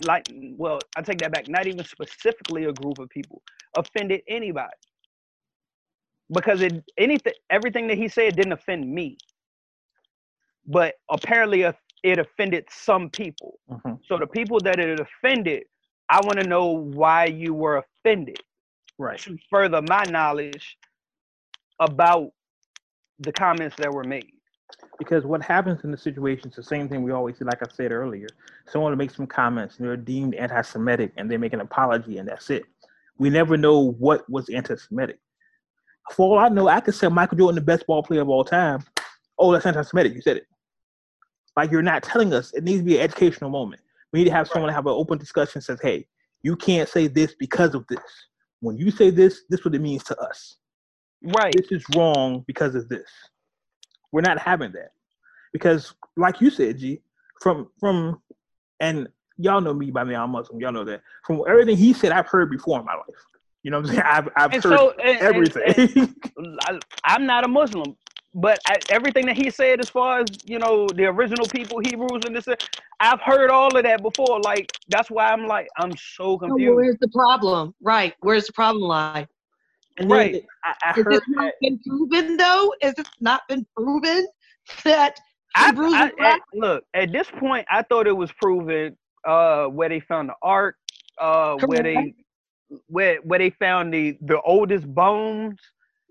like 0.05 0.27
well 0.57 0.79
i 0.97 1.01
take 1.01 1.19
that 1.19 1.31
back 1.31 1.47
not 1.47 1.67
even 1.67 1.83
specifically 1.85 2.65
a 2.65 2.73
group 2.73 2.99
of 2.99 3.09
people 3.09 3.41
offended 3.77 4.21
anybody. 4.27 4.73
Because 6.31 6.61
it 6.61 6.83
anything 6.97 7.33
everything 7.49 7.87
that 7.87 7.97
he 7.97 8.07
said 8.07 8.35
didn't 8.35 8.53
offend 8.53 8.87
me. 8.91 9.17
But 10.67 10.95
apparently 11.09 11.63
uh, 11.65 11.73
it 12.03 12.19
offended 12.19 12.65
some 12.69 13.09
people. 13.09 13.59
Mhm. 13.69 13.99
so 14.07 14.17
the 14.17 14.27
people 14.27 14.59
that 14.61 14.79
it 14.79 14.99
offended 14.99 15.63
i 16.09 16.19
want 16.21 16.39
to 16.39 16.47
know 16.47 16.65
why 16.67 17.25
you 17.25 17.53
were 17.53 17.77
offended. 17.83 18.39
Right. 18.97 19.19
to 19.19 19.37
further 19.49 19.81
my 19.81 20.03
knowledge 20.09 20.77
about 21.79 22.31
the 23.19 23.31
comments 23.31 23.75
that 23.77 23.91
were 23.93 24.03
made 24.03 24.33
Because 24.97 25.25
what 25.25 25.41
happens 25.41 25.83
in 25.83 25.91
the 25.91 25.97
situation 25.97 26.49
is 26.49 26.55
the 26.55 26.63
same 26.63 26.89
thing 26.89 27.03
we 27.03 27.11
always 27.11 27.37
see, 27.37 27.45
like 27.45 27.61
I 27.61 27.67
said 27.71 27.91
earlier. 27.91 28.27
Someone 28.67 28.95
makes 28.97 29.15
some 29.15 29.27
comments 29.27 29.77
and 29.77 29.87
they're 29.87 29.97
deemed 29.97 30.35
anti 30.35 30.61
Semitic 30.61 31.13
and 31.17 31.31
they 31.31 31.37
make 31.37 31.53
an 31.53 31.61
apology 31.61 32.17
and 32.17 32.27
that's 32.27 32.49
it. 32.49 32.63
We 33.17 33.29
never 33.29 33.57
know 33.57 33.91
what 33.93 34.29
was 34.29 34.49
anti 34.49 34.75
Semitic. 34.75 35.19
For 36.11 36.37
all 36.37 36.45
I 36.45 36.49
know, 36.49 36.67
I 36.67 36.81
could 36.81 36.95
say 36.95 37.07
Michael 37.07 37.37
Jordan 37.37 37.55
the 37.55 37.61
best 37.61 37.87
ball 37.87 38.03
player 38.03 38.21
of 38.21 38.29
all 38.29 38.43
time. 38.43 38.83
Oh, 39.37 39.53
that's 39.53 39.65
anti 39.65 39.81
Semitic. 39.81 40.13
You 40.13 40.21
said 40.21 40.37
it. 40.37 40.47
Like 41.55 41.71
you're 41.71 41.81
not 41.81 42.03
telling 42.03 42.33
us. 42.33 42.53
It 42.53 42.63
needs 42.63 42.79
to 42.79 42.85
be 42.85 42.97
an 42.97 43.03
educational 43.03 43.49
moment. 43.49 43.81
We 44.11 44.19
need 44.19 44.25
to 44.25 44.35
have 44.35 44.47
someone 44.47 44.71
have 44.73 44.87
an 44.87 44.93
open 44.93 45.17
discussion 45.17 45.61
says, 45.61 45.79
hey, 45.81 46.07
you 46.41 46.55
can't 46.55 46.89
say 46.89 47.07
this 47.07 47.35
because 47.35 47.75
of 47.75 47.85
this. 47.87 47.99
When 48.59 48.77
you 48.77 48.91
say 48.91 49.09
this, 49.09 49.43
this 49.49 49.59
is 49.59 49.65
what 49.65 49.75
it 49.75 49.81
means 49.81 50.03
to 50.05 50.17
us 50.19 50.57
right 51.23 51.53
this 51.55 51.71
is 51.71 51.83
wrong 51.95 52.43
because 52.47 52.75
of 52.75 52.87
this. 52.89 53.09
We're 54.11 54.21
not 54.21 54.39
having 54.39 54.71
that 54.73 54.91
because, 55.53 55.93
like 56.17 56.41
you 56.41 56.49
said, 56.49 56.77
G, 56.77 57.01
from 57.41 57.69
from 57.79 58.21
and 58.79 59.07
y'all 59.37 59.61
know 59.61 59.73
me 59.73 59.91
by 59.91 60.03
now, 60.03 60.23
I'm 60.23 60.31
Muslim. 60.31 60.59
Y'all 60.59 60.71
know 60.71 60.83
that 60.85 61.01
from 61.25 61.41
everything 61.47 61.77
he 61.77 61.93
said, 61.93 62.11
I've 62.11 62.27
heard 62.27 62.49
before 62.49 62.79
in 62.79 62.85
my 62.85 62.95
life. 62.95 63.05
You 63.63 63.71
know 63.71 63.79
what 63.81 63.89
I'm 63.89 63.95
saying? 63.95 64.03
I've 64.05 64.29
I've 64.35 64.53
and 64.53 64.63
heard 64.63 64.79
so 64.79 64.91
and- 64.91 65.01
and- 65.01 65.21
everything. 65.21 66.15
and 66.37 66.59
I, 66.67 66.79
i'm 67.03 67.25
not 67.25 67.43
a 67.43 67.47
muslim 67.47 67.97
but 68.33 68.57
I, 68.67 68.77
everything 68.89 69.25
that 69.25 69.35
he 69.35 69.49
said 69.49 69.81
as 69.81 69.89
far 69.89 70.19
as 70.19 70.27
you 70.45 70.57
know 70.59 70.87
the 70.87 71.05
original 71.05 71.45
people 71.47 71.79
hebrews 71.79 72.21
and 72.25 72.33
this 72.35 72.47
i've 73.01 73.19
heard 73.19 73.49
all 73.49 73.75
of 73.75 73.83
that 73.83 74.01
before 74.01 74.39
like 74.41 74.71
that's 74.87 75.09
why 75.11 75.31
i'm 75.31 75.45
like 75.47 75.67
i'm 75.77 75.91
so 75.91 76.37
So 76.37 76.37
confused 76.39 76.75
where's 76.75 76.97
the 77.01 77.09
problem? 77.09 77.73
Right. 77.81 78.13
Where's 78.21 78.47
the 78.47 78.53
problem 78.53 78.83
lie? 78.83 79.27
And 79.99 80.09
then 80.09 80.17
Right. 80.17 80.43
I, 80.63 80.73
I 80.83 80.91
Has 80.93 81.03
heard 81.05 81.13
it 81.15 81.23
not 81.27 81.45
that. 81.45 81.53
been 81.61 81.79
proven 81.87 82.37
though? 82.37 82.73
Has 82.81 82.93
it 82.97 83.07
not 83.21 83.41
been 83.47 83.65
proven 83.75 84.27
that 84.83 85.19
I, 85.55 85.67
Hebrews 85.69 85.93
I- 85.93 86.11
at- 86.35 86.39
look 86.53 86.83
at 86.93 87.11
this 87.11 87.27
point 87.39 87.65
i 87.71 87.81
thought 87.81 88.05
it 88.07 88.11
was 88.15 88.31
proven 88.33 88.95
uh 89.27 89.65
where 89.65 89.89
they 89.89 89.99
found 89.99 90.29
the 90.29 90.35
ark 90.43 90.75
uh 91.19 91.55
where 91.55 91.81
they 91.83 92.13
where 92.87 93.17
where 93.23 93.39
they 93.39 93.49
found 93.49 93.91
the 93.93 94.15
the 94.21 94.39
oldest 94.41 94.87
bones 94.93 95.59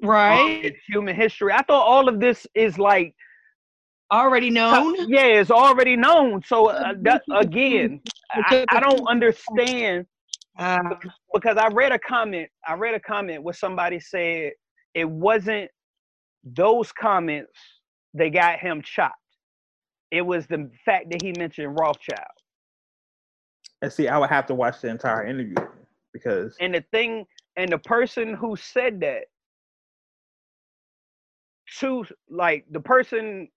right? 0.03 0.64
in 0.64 0.74
human 0.89 1.14
history 1.14 1.53
i 1.53 1.62
thought 1.62 1.86
all 1.86 2.09
of 2.09 2.18
this 2.20 2.47
is 2.55 2.78
like 2.78 3.14
Already 4.12 4.51
known. 4.51 4.95
yeah 5.09 5.26
it's 5.26 5.51
already 5.51 5.95
known 5.95 6.43
so 6.43 6.66
uh, 6.70 6.95
that, 7.03 7.22
again 7.32 8.01
I, 8.32 8.66
I 8.70 8.80
don't 8.80 9.07
understand 9.07 10.07
Uh, 10.59 10.79
because 11.33 11.57
I 11.57 11.69
read 11.69 11.93
a 11.93 11.99
comment. 11.99 12.49
I 12.67 12.75
read 12.75 12.95
a 12.95 13.01
comment 13.01 13.43
where 13.43 13.55
somebody 13.55 14.01
said 14.01 14.53
it 14.95 15.09
wasn't 15.09 15.71
those 16.45 16.91
comments 16.93 17.53
that 18.15 18.29
got 18.31 18.59
him 18.59 18.83
chopped. 18.83 19.15
It 20.11 20.23
was 20.23 20.47
the 20.47 20.71
fact 20.85 21.11
that 21.11 21.23
he 21.23 21.33
mentioned 21.39 21.79
Rothschild. 21.79 22.27
And 23.83 23.93
see, 23.93 24.09
I 24.09 24.19
would 24.19 24.31
have 24.31 24.47
to 24.47 24.55
watch 24.55 24.81
the 24.81 24.89
entire 24.89 25.25
interview 25.27 25.55
because 26.13 26.57
And 26.61 26.75
the 26.75 26.85
thing, 26.91 27.27
and 27.57 27.71
the 27.71 27.79
person 27.79 28.35
who 28.35 28.57
said 28.57 29.01
that 29.01 29.25
to 31.79 32.05
like 32.29 32.65
the 32.71 32.81
person, 32.81 33.49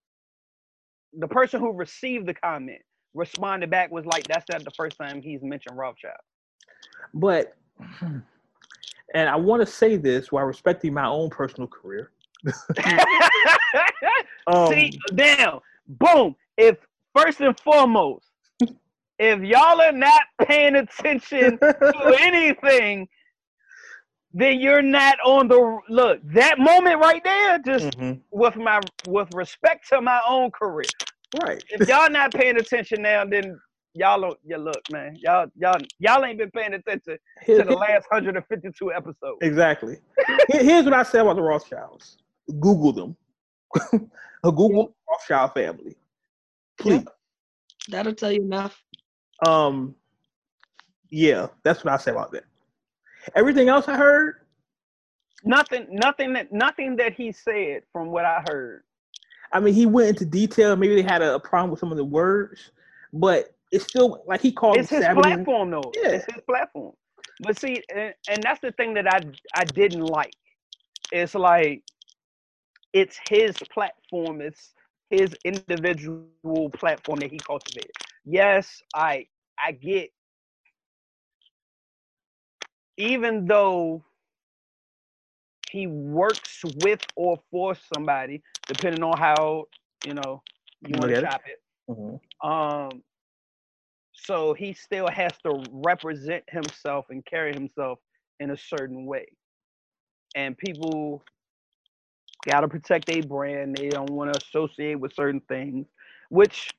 the 1.13 1.27
person 1.27 1.59
who 1.59 1.71
received 1.71 2.27
the 2.27 2.33
comment 2.33 2.81
responded 3.13 3.71
back 3.71 3.89
was 3.91 4.05
like, 4.05 4.27
"That's 4.27 4.45
not 4.49 4.63
the 4.63 4.71
first 4.71 4.97
time 4.97 5.21
he's 5.21 5.41
mentioned 5.41 5.77
Rothschild." 5.77 6.17
But 7.13 7.55
and 9.13 9.29
I 9.29 9.35
want 9.35 9.61
to 9.61 9.65
say 9.65 9.97
this 9.97 10.31
while 10.31 10.45
respecting 10.45 10.93
my 10.93 11.07
own 11.07 11.29
personal 11.29 11.67
career. 11.67 12.11
Um, 14.47 14.67
See, 14.73 14.99
damn, 15.13 15.59
boom. 15.87 16.35
If 16.57 16.77
first 17.15 17.41
and 17.41 17.57
foremost, 17.59 18.25
if 19.19 19.39
y'all 19.43 19.79
are 19.79 19.91
not 19.91 20.23
paying 20.47 20.75
attention 20.77 21.59
to 21.59 22.17
anything, 22.19 23.07
then 24.33 24.59
you're 24.59 24.81
not 24.81 25.17
on 25.23 25.47
the 25.47 25.79
look. 25.89 26.19
That 26.33 26.57
moment 26.57 26.99
right 26.99 27.23
there, 27.23 27.59
just 27.59 27.95
mhm, 27.97 28.19
with 28.31 28.55
my 28.55 28.79
with 29.07 29.29
respect 29.35 29.87
to 29.89 30.01
my 30.01 30.19
own 30.27 30.49
career. 30.51 30.85
right. 31.43 31.63
If 31.69 31.87
y'all 31.87 32.09
not 32.09 32.33
paying 32.33 32.57
attention 32.57 33.03
now, 33.03 33.25
then 33.25 33.59
y'all 33.93 34.21
don't. 34.21 34.37
Yeah, 34.45 34.57
look, 34.57 34.81
man, 34.91 35.15
y'all 35.19 35.47
y'all 35.55 35.77
y'all 35.99 36.23
ain't 36.25 36.37
been 36.37 36.51
paying 36.51 36.73
attention 36.73 37.17
to 37.45 37.63
the 37.63 37.75
last 37.75 38.07
152 38.09 38.93
episodes. 38.93 39.37
Exactly. 39.41 39.97
Here's 40.49 40.85
what 40.85 40.93
I 40.93 41.03
say 41.03 41.19
about 41.19 41.35
the 41.35 41.41
Rothschilds. 41.41 42.17
Google 42.59 42.93
them. 42.93 43.15
A 44.43 44.51
Google 44.51 44.95
Rothschild 45.09 45.53
family. 45.53 45.95
Please. 46.79 47.05
that'll 47.89 48.13
tell 48.13 48.31
you 48.31 48.41
enough. 48.41 48.83
Um 49.45 49.95
yeah, 51.09 51.47
that's 51.63 51.83
what 51.83 51.93
I 51.93 51.97
say 51.97 52.11
about 52.11 52.31
that. 52.31 52.45
Everything 53.35 53.69
else 53.69 53.87
I 53.87 53.97
heard, 53.97 54.41
Nothing, 55.43 55.87
nothing 55.91 56.33
that 56.33 56.51
nothing 56.51 56.95
that 56.97 57.13
he 57.13 57.31
said 57.31 57.83
from 57.91 58.09
what 58.09 58.25
I 58.25 58.43
heard. 58.47 58.83
I 59.53 59.59
mean 59.59 59.73
he 59.73 59.85
went 59.85 60.09
into 60.09 60.25
detail. 60.25 60.75
Maybe 60.75 60.95
they 60.95 61.01
had 61.01 61.21
a, 61.21 61.35
a 61.35 61.39
problem 61.39 61.71
with 61.71 61.79
some 61.79 61.91
of 61.91 61.97
the 61.97 62.05
words, 62.05 62.71
but 63.11 63.55
it's 63.71 63.85
still 63.85 64.23
like 64.27 64.41
he 64.41 64.51
called 64.51 64.77
It's 64.77 64.89
his 64.89 65.05
platform, 65.05 65.71
though. 65.71 65.91
Yeah. 65.95 66.09
It's 66.11 66.25
his 66.25 66.41
platform. 66.47 66.93
But 67.41 67.57
see, 67.57 67.81
and, 67.93 68.13
and 68.29 68.43
that's 68.43 68.59
the 68.59 68.71
thing 68.73 68.93
that 68.95 69.07
I 69.11 69.21
I 69.55 69.63
didn't 69.65 70.05
like. 70.05 70.33
It's 71.11 71.35
like 71.35 71.83
it's 72.93 73.19
his 73.29 73.55
platform. 73.73 74.41
It's 74.41 74.73
his 75.09 75.35
individual 75.43 76.69
platform 76.73 77.19
that 77.19 77.31
he 77.31 77.37
cultivated. 77.37 77.91
Yes, 78.25 78.81
I 78.95 79.27
I 79.63 79.71
get. 79.71 80.11
Even 82.97 83.45
though 83.45 84.03
he 85.71 85.87
works 85.87 86.61
with 86.83 87.01
or 87.15 87.39
for 87.49 87.75
somebody, 87.93 88.43
depending 88.67 89.03
on 89.03 89.17
how 89.17 89.65
you 90.05 90.13
know 90.13 90.43
you 90.85 90.95
want 90.99 91.11
to 91.11 91.17
at 91.17 91.23
it. 91.23 91.29
chop 91.29 91.41
it. 91.47 91.61
Mhm. 91.89 92.19
Um, 92.43 93.03
so 94.23 94.53
he 94.53 94.73
still 94.73 95.07
has 95.07 95.31
to 95.43 95.63
represent 95.71 96.43
himself 96.47 97.05
and 97.09 97.25
carry 97.25 97.53
himself 97.53 97.99
in 98.39 98.51
a 98.51 98.57
certain 98.57 99.05
way. 99.05 99.25
And 100.35 100.57
people 100.57 101.23
gotta 102.45 102.67
protect 102.67 103.07
their 103.07 103.23
brand. 103.23 103.77
They 103.77 103.89
don't 103.89 104.09
want 104.09 104.33
to 104.33 104.39
associate 104.39 104.99
with 104.99 105.13
certain 105.13 105.41
things, 105.47 105.87
which 106.29 106.71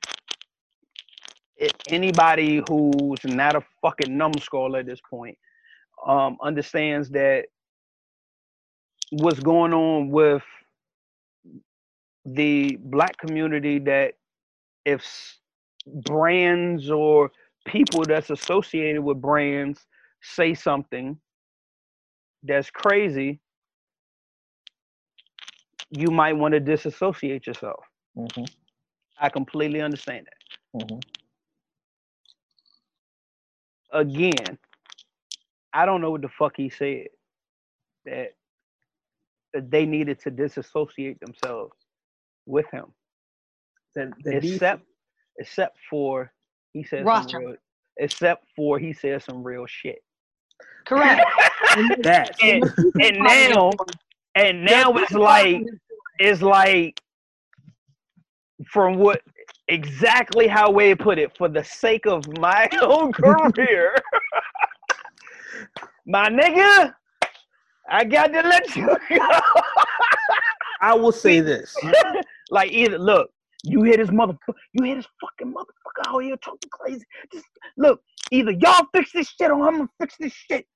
anybody 1.88 2.62
who's 2.68 3.24
not 3.24 3.56
a 3.56 3.62
fucking 3.80 4.16
numbskull 4.16 4.76
at 4.76 4.86
this 4.86 5.00
point 5.08 5.38
um, 6.06 6.36
understands 6.42 7.10
that 7.10 7.46
what's 9.10 9.40
going 9.40 9.72
on 9.72 10.10
with 10.10 10.42
the 12.24 12.78
black 12.80 13.16
community 13.18 13.78
that 13.80 14.14
if 14.84 15.04
brands 15.86 16.90
or 16.90 17.30
people 17.66 18.02
that's 18.04 18.30
associated 18.30 19.02
with 19.02 19.20
brands 19.20 19.86
say 20.22 20.54
something 20.54 21.18
that's 22.42 22.70
crazy, 22.70 23.40
you 25.90 26.08
might 26.08 26.32
want 26.34 26.52
to 26.52 26.60
disassociate 26.60 27.46
yourself. 27.46 27.84
Mhm. 28.16 28.52
I 29.18 29.28
completely 29.28 29.80
understand 29.80 30.26
that. 30.26 30.86
Mhm. 30.86 31.00
Again, 33.92 34.58
I 35.72 35.86
don't 35.86 36.00
know 36.00 36.10
what 36.10 36.22
the 36.22 36.28
fuck 36.28 36.56
he 36.56 36.70
said 36.70 37.08
that 38.04 38.34
that 39.52 39.70
they 39.70 39.84
needed 39.84 40.18
to 40.18 40.30
disassociate 40.30 41.20
themselves 41.20 41.76
with 42.46 42.66
him. 42.70 42.86
That, 43.94 44.08
that 44.24 44.40
these- 44.40 44.54
except 44.54 44.82
except 45.38 45.78
for 45.88 46.32
he 46.72 46.82
said 46.82 47.04
some 47.06 47.42
real, 47.44 47.56
except 47.98 48.46
for 48.56 48.78
he 48.78 48.92
said 48.92 49.22
some 49.22 49.42
real 49.42 49.66
shit. 49.66 50.02
Correct. 50.86 51.24
that 52.02 52.36
and, 52.42 52.64
and 53.00 53.18
now 53.18 53.70
and 54.34 54.64
now 54.64 54.92
it's 54.94 55.12
like 55.12 55.62
it's 56.18 56.42
like 56.42 57.00
from 58.66 58.96
what 58.96 59.22
exactly 59.68 60.46
how 60.46 60.70
Wade 60.70 60.98
put 60.98 61.18
it, 61.18 61.36
for 61.36 61.48
the 61.48 61.64
sake 61.64 62.06
of 62.06 62.26
my 62.38 62.68
own 62.82 63.12
career, 63.12 63.94
my 66.06 66.28
nigga, 66.28 66.94
I 67.88 68.04
got 68.04 68.28
to 68.28 68.42
let 68.42 68.76
you 68.76 68.86
go. 68.86 69.40
I 70.80 70.94
will 70.94 71.12
say 71.12 71.40
this. 71.40 71.76
like 72.50 72.72
either 72.72 72.98
look, 72.98 73.30
you 73.62 73.82
hear 73.82 73.96
this 73.96 74.10
motherfucker, 74.10 74.54
you 74.72 74.84
hear 74.84 74.96
this 74.96 75.06
fucking 75.20 75.52
motherfucker 75.52 76.08
out 76.08 76.22
here 76.22 76.36
talking 76.36 76.70
crazy. 76.70 77.04
Just 77.32 77.46
look, 77.76 78.00
either 78.30 78.52
y'all 78.52 78.86
fix 78.92 79.12
this 79.12 79.28
shit 79.28 79.50
or 79.50 79.66
I'm 79.66 79.76
gonna 79.78 79.88
fix 80.00 80.16
this 80.18 80.32
shit. 80.32 80.66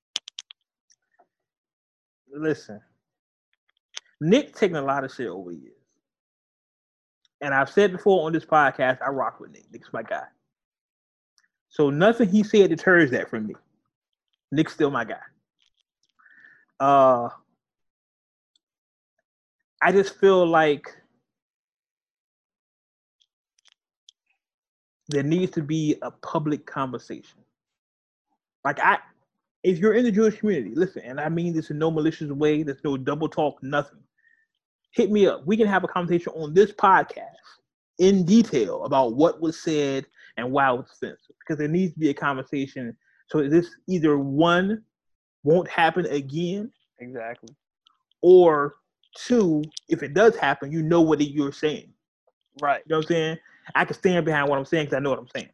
Listen, 2.33 2.81
Nick 4.21 4.55
taking 4.55 4.77
a 4.77 4.83
lot 4.83 5.05
of 5.05 5.13
shit 5.13 5.29
over 5.29 5.51
the 5.51 5.59
years. 5.59 5.73
And 7.41 7.53
I've 7.53 7.71
said 7.71 7.93
before 7.93 8.27
on 8.27 8.33
this 8.33 8.45
podcast, 8.45 8.99
I 9.03 9.11
rock 9.11 9.41
with 9.41 9.51
Nick. 9.51 9.71
Nick's 9.73 9.93
my 9.93 10.03
guy. 10.03 10.25
So 11.69 11.91
nothing 11.91 12.29
he 12.29 12.43
said 12.43 12.71
deters 12.71 13.11
that 13.11 13.29
from 13.29 13.47
me. 13.47 13.55
Nick's 14.53 14.73
still 14.73 14.91
my 14.91 15.05
guy. 15.05 15.21
Uh 16.81 17.29
I 19.83 19.93
just 19.93 20.19
feel 20.19 20.47
like 20.47 20.89
there 25.09 25.23
needs 25.23 25.53
to 25.53 25.63
be 25.63 25.97
a 26.03 26.11
public 26.11 26.67
conversation. 26.67 27.41
Like 28.65 28.81
I 28.81 28.99
if 29.63 29.79
you're 29.79 29.95
in 29.95 30.05
the 30.05 30.13
Jewish 30.13 30.39
community, 30.39 30.75
listen, 30.75 31.03
and 31.05 31.21
I 31.21 31.29
mean 31.29 31.53
this 31.53 31.71
in 31.71 31.79
no 31.79 31.91
malicious 31.91 32.31
way, 32.31 32.63
there's 32.63 32.85
no 32.85 32.97
double 32.97 33.29
talk, 33.29 33.61
nothing. 33.63 33.99
Hit 34.93 35.11
me 35.11 35.27
up. 35.27 35.45
We 35.45 35.57
can 35.57 35.67
have 35.67 35.83
a 35.83 35.89
conversation 35.89 36.33
on 36.37 36.55
this 36.55 36.71
podcast 36.71 37.35
in 37.99 38.25
detail 38.25 38.85
about 38.85 39.15
what 39.15 39.41
was 39.41 39.61
said 39.61 40.07
and 40.37 40.53
why 40.53 40.71
it 40.71 40.77
was 40.77 40.87
offensive. 40.93 41.35
Because 41.41 41.59
there 41.59 41.69
needs 41.69 41.93
to 41.95 41.99
be 41.99 42.11
a 42.11 42.15
conversation. 42.15 42.97
So 43.29 43.49
this 43.49 43.69
either 43.89 44.19
one 44.19 44.85
won't 45.43 45.69
happen 45.69 46.07
again. 46.07 46.71
Exactly. 47.01 47.55
Or 48.23 48.77
two, 49.17 49.65
if 49.89 50.03
it 50.03 50.15
does 50.15 50.37
happen, 50.37 50.71
you 50.71 50.83
know 50.83 51.01
what 51.01 51.21
you're 51.21 51.53
saying. 51.53 51.93
Right. 52.61 52.83
You 52.87 52.91
know 52.91 52.99
what 52.99 53.07
I'm 53.07 53.09
saying? 53.09 53.39
I 53.75 53.85
can 53.85 53.97
stand 53.97 54.25
behind 54.25 54.49
what 54.49 54.59
I'm 54.59 54.65
saying 54.65 54.87
because 54.87 54.97
I 54.97 55.01
know 55.01 55.11
what 55.11 55.19
I'm 55.19 55.29
saying. 55.29 55.49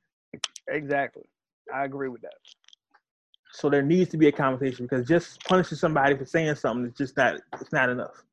Exactly. 0.68 1.24
I 1.72 1.84
agree 1.84 2.08
with 2.08 2.22
that. 2.22 2.34
So 3.52 3.68
there 3.68 3.82
needs 3.82 4.10
to 4.10 4.16
be 4.16 4.28
a 4.28 4.32
conversation 4.32 4.86
because 4.86 5.06
just 5.06 5.44
punishing 5.44 5.76
somebody 5.76 6.16
for 6.16 6.24
saying 6.24 6.54
something 6.54 6.86
is 6.86 6.96
just 6.96 7.16
not 7.16 7.40
it's 7.60 7.72
not 7.72 7.90
enough. 7.90 8.24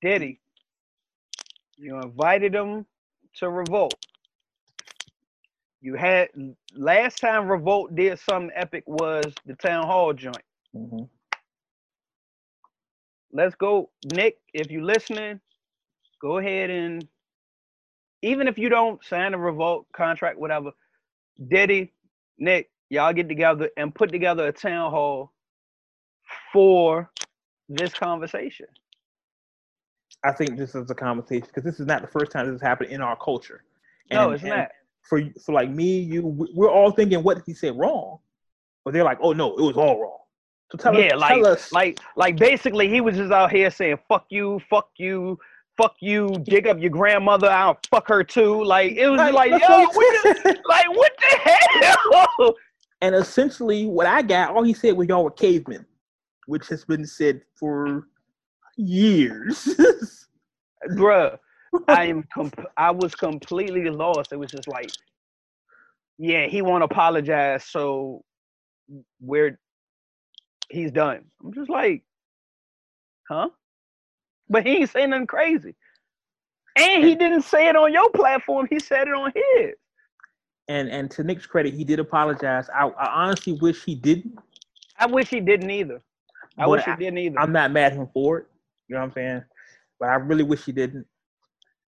Diddy, 0.00 0.40
you 1.76 1.98
invited 1.98 2.52
them 2.52 2.86
to 3.38 3.50
Revolt. 3.50 3.94
You 5.80 5.96
had 5.96 6.28
last 6.76 7.18
time 7.18 7.48
Revolt 7.48 7.96
did 7.96 8.18
something 8.20 8.52
epic 8.54 8.84
was 8.86 9.34
the 9.44 9.56
town 9.56 9.86
hall 9.86 10.12
joint. 10.12 10.36
Mm-hmm. 10.76 11.04
Let's 13.32 13.56
go, 13.56 13.90
Nick. 14.14 14.38
If 14.54 14.70
you're 14.70 14.84
listening, 14.84 15.40
go 16.20 16.38
ahead 16.38 16.70
and 16.70 17.08
even 18.22 18.48
if 18.48 18.56
you 18.56 18.68
don't 18.68 19.04
sign 19.04 19.34
a 19.34 19.38
Revolt 19.38 19.86
contract, 19.94 20.38
whatever, 20.38 20.70
Diddy, 21.48 21.92
Nick, 22.38 22.70
y'all 22.88 23.12
get 23.12 23.28
together 23.28 23.68
and 23.76 23.94
put 23.94 24.10
together 24.10 24.46
a 24.46 24.52
town 24.52 24.90
hall 24.90 25.32
for 26.52 27.10
this 27.68 27.92
conversation. 27.92 28.66
I 30.24 30.32
think 30.32 30.56
this 30.56 30.74
is 30.74 30.88
a 30.90 30.94
conversation 30.94 31.46
because 31.46 31.64
this 31.64 31.80
is 31.80 31.86
not 31.86 32.00
the 32.00 32.08
first 32.08 32.30
time 32.30 32.46
this 32.46 32.54
has 32.54 32.62
happened 32.62 32.92
in 32.92 33.00
our 33.00 33.16
culture. 33.16 33.64
no, 34.10 34.30
it's 34.30 34.44
not. 34.44 34.68
For 35.02 35.20
for 35.44 35.52
like 35.52 35.68
me, 35.68 35.98
you, 35.98 36.22
we're 36.54 36.70
all 36.70 36.92
thinking 36.92 37.24
what 37.24 37.38
did 37.38 37.44
he 37.44 37.54
say 37.54 37.72
wrong, 37.72 38.18
but 38.84 38.94
they're 38.94 39.02
like, 39.02 39.18
oh 39.20 39.32
no, 39.32 39.56
it 39.56 39.62
was 39.62 39.76
all 39.76 40.00
wrong. 40.00 40.18
So 40.70 40.78
tell 40.78 40.94
yeah, 40.94 41.14
us, 41.14 41.20
like, 41.20 41.34
tell 41.34 41.46
us, 41.46 41.72
like, 41.72 41.98
like 42.14 42.36
basically, 42.36 42.88
he 42.88 43.00
was 43.00 43.16
just 43.16 43.32
out 43.32 43.50
here 43.50 43.68
saying 43.68 43.98
"fuck 44.08 44.26
you, 44.30 44.60
fuck 44.70 44.90
you, 44.96 45.40
fuck 45.76 45.96
you," 46.00 46.28
dig 46.44 46.66
up 46.66 46.78
your 46.78 46.90
grandmother, 46.90 47.50
I'll 47.50 47.78
fuck 47.90 48.08
her 48.08 48.24
too. 48.24 48.62
Like 48.64 48.92
it 48.92 49.08
was 49.08 49.18
Like, 49.18 49.34
like, 49.34 49.50
yo, 49.50 49.86
what 49.86 50.24
he 50.24 50.32
the, 50.42 50.62
like 50.68 50.88
what 50.90 51.12
the 51.18 51.38
hell? 51.38 52.54
and 53.00 53.14
essentially 53.14 53.86
what 53.86 54.06
I 54.06 54.22
got, 54.22 54.54
all 54.54 54.62
he 54.62 54.74
said 54.74 54.96
was 54.96 55.08
y'all 55.08 55.24
were 55.24 55.30
cavemen, 55.30 55.84
which 56.46 56.68
has 56.68 56.84
been 56.84 57.06
said 57.06 57.42
for 57.54 58.06
years. 58.76 59.68
Bruh, 60.90 61.38
I 61.88 62.04
am. 62.06 62.24
Comp- 62.34 62.66
I 62.76 62.90
was 62.90 63.14
completely 63.14 63.88
lost. 63.88 64.32
It 64.32 64.38
was 64.38 64.50
just 64.50 64.68
like, 64.68 64.90
yeah, 66.18 66.46
he 66.46 66.62
won't 66.62 66.84
apologize, 66.84 67.64
so 67.64 68.24
we're 69.20 69.58
he's 70.70 70.90
done. 70.90 71.24
I'm 71.42 71.52
just 71.52 71.70
like, 71.70 72.02
huh? 73.28 73.48
But 74.52 74.66
he 74.66 74.76
ain't 74.76 74.90
saying 74.90 75.10
nothing 75.10 75.26
crazy, 75.26 75.74
and 76.76 77.02
he 77.02 77.14
didn't 77.14 77.42
say 77.42 77.68
it 77.68 77.74
on 77.76 77.90
your 77.92 78.10
platform. 78.10 78.66
He 78.70 78.78
said 78.78 79.08
it 79.08 79.14
on 79.14 79.32
his. 79.34 79.74
and 80.68 80.88
and 80.90 81.10
to 81.12 81.24
Nick's 81.24 81.46
credit, 81.46 81.72
he 81.72 81.84
did 81.84 81.98
apologize. 81.98 82.68
I, 82.68 82.86
I 82.88 83.06
honestly 83.24 83.54
wish 83.54 83.82
he 83.82 83.94
didn't. 83.94 84.38
I 84.98 85.06
wish 85.06 85.28
he 85.30 85.40
didn't 85.40 85.70
either. 85.70 86.02
I 86.58 86.64
But 86.64 86.70
wish 86.70 86.86
I- 86.86 86.90
he 86.92 86.96
didn't 87.04 87.18
either. 87.18 87.38
I'm 87.40 87.50
not 87.52 87.70
mad 87.72 87.92
at 87.92 87.98
him 87.98 88.08
for 88.12 88.38
it. 88.40 88.46
You 88.88 88.94
know 88.94 89.00
what 89.00 89.06
I'm 89.06 89.12
saying? 89.14 89.42
But 89.98 90.10
I 90.10 90.14
really 90.16 90.44
wish 90.44 90.64
he 90.66 90.72
didn't. 90.72 91.06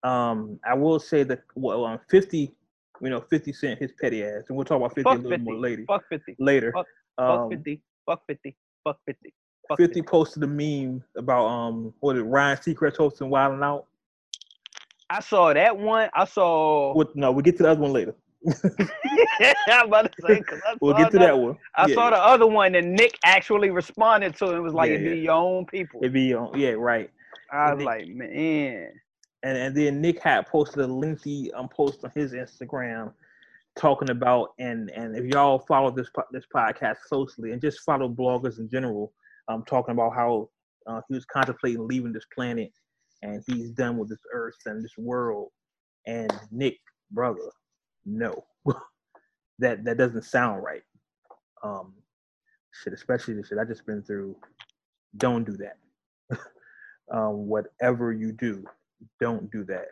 Um, 0.02 0.58
I 0.64 0.74
will 0.74 0.98
say 0.98 1.22
that 1.24 1.42
well, 1.54 1.84
um, 1.84 2.00
50, 2.10 2.52
you 3.00 3.10
know, 3.10 3.20
50 3.20 3.52
Cent 3.52 3.78
his 3.78 3.92
petty 4.00 4.24
ass, 4.24 4.42
and 4.48 4.56
we'll 4.56 4.64
talk 4.64 4.78
about 4.78 4.94
50 4.96 5.08
a 5.10 5.14
little 5.14 5.30
50. 5.30 5.44
more 5.44 5.54
later. 5.60 5.84
Fuck 5.86 6.04
50. 6.08 6.34
later. 6.40 6.72
fuck- 6.72 6.86
um, 7.18 7.50
fuck 7.50 7.50
50. 7.50 7.82
Fuck 8.06 8.22
50. 8.26 8.56
Fuck 8.84 8.98
50. 9.06 9.32
Fuck 9.68 9.78
50 9.78 10.02
posted 10.02 10.42
a 10.42 10.46
meme 10.46 11.02
about 11.16 11.46
um 11.46 11.92
what 12.00 12.16
is 12.16 12.22
it, 12.22 12.26
Ryan 12.26 12.56
Seacrest 12.56 12.96
hosting 12.96 13.28
Wild 13.30 13.54
'N 13.54 13.62
Out. 13.62 13.86
I 15.10 15.20
saw 15.20 15.52
that 15.54 15.76
one. 15.76 16.10
I 16.14 16.24
saw. 16.24 16.92
What 16.94 17.14
no, 17.16 17.32
we'll 17.32 17.42
get 17.42 17.56
to 17.58 17.62
the 17.64 17.70
other 17.70 17.80
one 17.80 17.92
later. 17.92 18.14
I'm 19.68 19.88
about 19.88 20.12
to 20.12 20.22
say, 20.26 20.42
We'll 20.80 20.94
get 20.94 21.10
to 21.12 21.18
that 21.18 21.36
one. 21.38 21.56
I 21.76 21.86
Yeah, 21.86 21.94
saw 21.94 22.10
the 22.10 22.16
other 22.16 22.46
one 22.46 22.74
and 22.74 22.92
Nick 22.94 23.18
actually 23.24 23.70
responded 23.70 24.36
to 24.36 24.52
it. 24.52 24.56
It 24.56 24.60
was 24.60 24.74
like, 24.74 24.90
Yeah, 24.90 24.96
it'd 24.96 25.12
be 25.12 25.20
your 25.20 25.32
own 25.34 25.66
people. 25.66 26.00
It'd 26.02 26.12
be 26.12 26.34
on 26.34 26.58
yeah, 26.58 26.70
right. 26.70 27.10
I 27.52 27.70
was 27.72 27.78
Nick- 27.78 27.86
like, 27.86 28.08
man. 28.08 28.92
and 29.42 29.58
and 29.58 29.76
then 29.76 30.00
Nick 30.00 30.22
had 30.22 30.46
posted 30.46 30.80
a 30.80 30.86
lengthy 30.86 31.52
um 31.52 31.68
post 31.68 32.04
on 32.04 32.12
his 32.14 32.32
Instagram 32.32 33.12
talking 33.76 34.10
about 34.10 34.54
and 34.58 34.90
and 34.90 35.16
if 35.16 35.24
y'all 35.26 35.58
follow 35.60 35.90
this 35.90 36.08
this 36.32 36.44
podcast 36.54 36.96
closely 37.08 37.52
and 37.52 37.60
just 37.60 37.80
follow 37.80 38.08
bloggers 38.08 38.58
in 38.58 38.68
general, 38.68 39.12
um 39.48 39.64
talking 39.64 39.92
about 39.92 40.14
how 40.14 40.48
uh, 40.86 41.00
he 41.08 41.14
was 41.14 41.24
contemplating 41.26 41.86
leaving 41.86 42.12
this 42.12 42.26
planet 42.34 42.70
and 43.22 43.42
he's 43.46 43.70
done 43.70 43.98
with 43.98 44.08
this 44.08 44.22
earth 44.32 44.56
and 44.66 44.84
this 44.84 44.96
world. 44.96 45.48
And 46.06 46.32
Nick, 46.50 46.78
brother, 47.10 47.50
no, 48.06 48.44
that 49.58 49.84
that 49.84 49.98
doesn't 49.98 50.24
sound 50.24 50.62
right. 50.62 50.82
Um, 51.62 51.94
shit, 52.72 52.92
especially 52.92 53.34
the 53.34 53.44
shit 53.44 53.58
I 53.58 53.64
just 53.64 53.86
been 53.86 54.02
through. 54.02 54.36
Don't 55.16 55.44
do 55.44 55.56
that. 55.56 55.76
um, 57.12 57.46
whatever 57.46 58.12
you 58.12 58.32
do, 58.32 58.64
don't 59.20 59.50
do 59.50 59.64
that. 59.64 59.86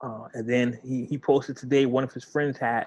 Uh, 0.00 0.28
and 0.34 0.48
then 0.48 0.78
he, 0.84 1.06
he 1.06 1.18
posted 1.18 1.56
today 1.56 1.84
one 1.84 2.04
of 2.04 2.12
his 2.12 2.24
friends 2.24 2.56
had 2.56 2.86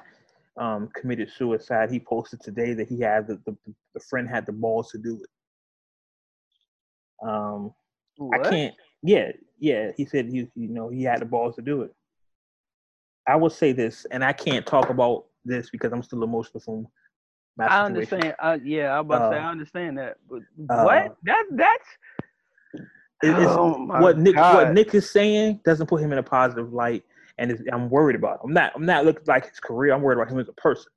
um, 0.58 0.90
committed 0.96 1.30
suicide. 1.32 1.92
He 1.92 2.00
posted 2.00 2.42
today 2.42 2.74
that 2.74 2.88
he 2.88 3.00
had 3.00 3.28
the, 3.28 3.40
the, 3.46 3.56
the 3.94 4.00
friend 4.10 4.28
had 4.30 4.46
the 4.46 4.52
balls 4.52 4.92
to 4.92 4.98
do 4.98 5.22
it. 5.22 7.28
Um, 7.28 7.74
What? 8.18 8.48
I 8.48 8.50
can't. 8.50 8.76
Yeah, 9.04 9.32
yeah. 9.60 9.92
He 9.96 10.06
said 10.06 10.28
he, 10.28 10.48
you 10.56 10.68
know, 10.68 10.90
he 10.90 11.04
had 11.04 11.22
the 11.22 11.26
balls 11.26 11.56
to 11.56 11.62
do 11.62 11.84
it. 11.84 11.92
I 13.28 13.36
will 13.36 13.50
say 13.50 13.72
this, 13.72 14.06
and 14.12 14.24
I 14.24 14.34
can't 14.34 14.66
talk 14.66 14.90
about 14.90 15.26
this 15.46 15.70
because 15.70 15.94
I'm 15.94 16.04
still 16.04 16.24
emotional 16.24 16.60
from 16.60 16.88
my 17.58 17.66
I 17.66 17.88
situation. 17.88 17.96
understand. 18.14 18.36
I, 18.40 18.54
yeah, 18.64 18.94
I'm 18.94 19.06
about 19.06 19.30
to 19.30 19.36
say 19.36 19.40
Uh, 19.40 19.48
I 19.48 19.52
understand 19.52 19.98
that. 20.00 20.18
But 20.30 20.42
uh, 20.70 20.84
what? 20.84 21.16
That 21.24 21.46
that's 21.52 21.86
It- 23.24 23.30
it's- 23.30 23.48
oh 23.48 23.86
what 23.86 24.18
Nick 24.18 24.36
God. 24.36 24.56
what 24.56 24.74
Nick 24.74 24.94
is 24.96 25.10
saying 25.10 25.62
doesn't 25.64 25.88
put 25.88 26.02
him 26.02 26.12
in 26.12 26.18
a 26.18 26.24
positive 26.24 26.74
light, 26.74 27.04
and 27.42 27.70
I'm 27.74 27.90
worried 27.90 28.16
about. 28.16 28.36
Him. 28.36 28.50
I'm 28.50 28.54
not. 28.54 28.72
I'm 28.76 28.86
not 28.86 29.06
looking 29.06 29.24
like 29.28 29.50
his 29.50 29.60
career. 29.60 29.94
I'm 29.94 30.02
worried 30.02 30.18
about 30.18 30.32
him 30.32 30.40
as 30.40 30.48
a 30.48 30.54
person. 30.54 30.92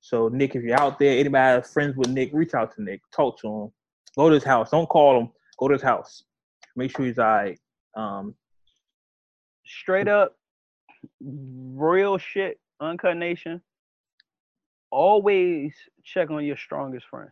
So 0.00 0.28
Nick, 0.28 0.56
if 0.56 0.62
you're 0.62 0.80
out 0.80 0.98
there, 0.98 1.18
anybody 1.18 1.62
friends 1.62 1.96
with 1.96 2.08
Nick, 2.08 2.30
reach 2.32 2.54
out 2.54 2.74
to 2.74 2.82
Nick, 2.82 3.02
talk 3.14 3.38
to 3.40 3.46
him, 3.46 3.72
go 4.16 4.28
to 4.28 4.34
his 4.34 4.42
house. 4.42 4.70
Don't 4.70 4.88
call 4.88 5.20
him. 5.20 5.28
Go 5.58 5.68
to 5.68 5.74
his 5.74 5.82
house. 5.82 6.24
Make 6.74 6.96
sure 6.96 7.06
he's 7.06 7.18
all 7.18 7.26
right. 7.26 7.58
Um, 7.94 8.34
straight 9.64 10.08
up 10.08 10.36
real 11.20 12.18
shit, 12.18 12.58
uncut 12.80 13.16
nation. 13.16 13.60
Always 14.90 15.72
check 16.04 16.30
on 16.30 16.44
your 16.44 16.56
strongest 16.56 17.06
friend. 17.06 17.30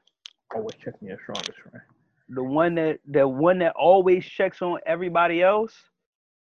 always 0.55 0.77
check 0.83 0.95
on 1.01 1.09
your 1.09 1.19
strongest 1.23 1.59
friend. 1.61 1.83
The 2.29 2.45
one 2.45 2.75
that 2.77 3.01
the 3.09 3.27
one 3.27 3.59
that 3.59 3.73
always 3.75 4.25
checks 4.25 4.63
on 4.63 4.79
everybody 4.87 5.43
else 5.43 5.75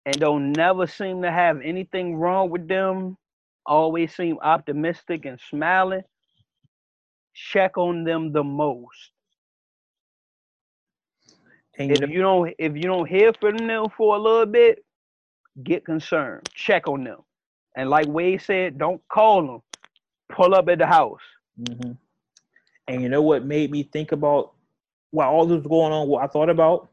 and 0.05 0.15
don't 0.19 0.53
never 0.53 0.87
seem 0.87 1.21
to 1.23 1.31
have 1.31 1.61
anything 1.61 2.15
wrong 2.17 2.49
with 2.49 2.67
them, 2.67 3.17
always 3.65 4.15
seem 4.15 4.37
optimistic 4.41 5.25
and 5.25 5.39
smiling, 5.49 6.03
check 7.33 7.77
on 7.77 8.03
them 8.03 8.31
the 8.33 8.43
most. 8.43 9.11
And 11.77 11.91
If 11.91 12.09
you 12.09 12.21
don't 12.21 12.53
if 12.59 12.75
you 12.75 12.83
don't 12.83 13.07
hear 13.07 13.33
from 13.39 13.57
them 13.67 13.87
for 13.97 14.15
a 14.15 14.19
little 14.19 14.45
bit, 14.45 14.83
get 15.63 15.85
concerned. 15.85 16.49
Check 16.53 16.87
on 16.87 17.03
them. 17.03 17.19
And 17.75 17.89
like 17.89 18.07
Wade 18.07 18.41
said, 18.41 18.77
don't 18.77 19.01
call 19.09 19.45
them. 19.45 19.61
Pull 20.31 20.55
up 20.55 20.69
at 20.69 20.79
the 20.79 20.87
house. 20.87 21.21
Mhm. 21.59 21.97
and 22.87 23.01
you 23.01 23.09
know 23.09 23.21
what 23.21 23.45
made 23.45 23.71
me 23.71 23.83
think 23.83 24.11
about 24.11 24.53
while 25.11 25.29
all 25.29 25.45
this 25.45 25.57
was 25.57 25.67
going 25.67 25.93
on, 25.93 26.07
what 26.07 26.23
I 26.23 26.27
thought 26.27 26.49
about 26.49 26.89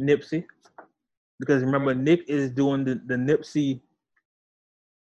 Nipsey, 0.00 0.44
because 1.40 1.64
remember 1.64 1.94
Nick 1.94 2.28
is 2.28 2.50
doing 2.50 2.84
the, 2.84 3.00
the 3.06 3.16
Nipsey 3.16 3.80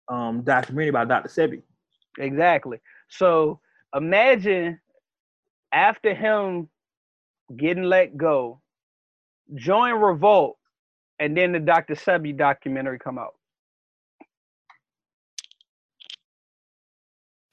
um 0.08 0.42
documentary 0.42 0.88
about 0.88 1.08
Dr. 1.08 1.28
Sebi. 1.28 1.62
Exactly. 2.18 2.78
So 3.08 3.60
imagine 3.94 4.80
after 5.72 6.14
him 6.14 6.68
getting 7.56 7.84
let 7.84 8.16
go, 8.16 8.60
join 9.54 9.94
Revolt, 9.94 10.56
and 11.18 11.36
then 11.36 11.52
the 11.52 11.60
Dr. 11.60 11.94
Sebi 11.94 12.36
documentary 12.36 12.98
come 12.98 13.18
out. 13.18 13.34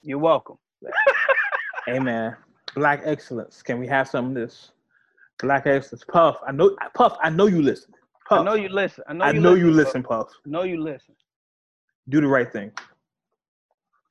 You're 0.02 0.18
welcome. 0.18 0.56
Amen. 1.88 2.36
Black 2.74 3.02
Excellence. 3.04 3.62
Can 3.62 3.78
we 3.78 3.86
have 3.86 4.08
some 4.08 4.28
of 4.28 4.34
this? 4.34 4.72
Black 5.40 5.66
Excellence. 5.66 6.04
Puff. 6.04 6.36
I 6.46 6.52
know 6.52 6.76
Puff, 6.94 7.16
I 7.22 7.30
know 7.30 7.46
you 7.46 7.62
listen. 7.62 7.92
Puff. 8.30 8.40
I 8.40 8.44
know 8.44 8.54
you 8.54 8.68
listen. 8.68 9.02
I 9.08 9.12
know 9.12 9.24
I 9.24 9.32
you 9.32 9.40
know 9.40 9.50
listen. 9.50 9.66
you 9.66 9.72
listen, 9.72 10.02
Puff. 10.04 10.28
I 10.46 10.50
know 10.50 10.62
you 10.62 10.80
listen. 10.80 11.16
Do 12.08 12.20
the 12.20 12.28
right 12.28 12.50
thing. 12.50 12.70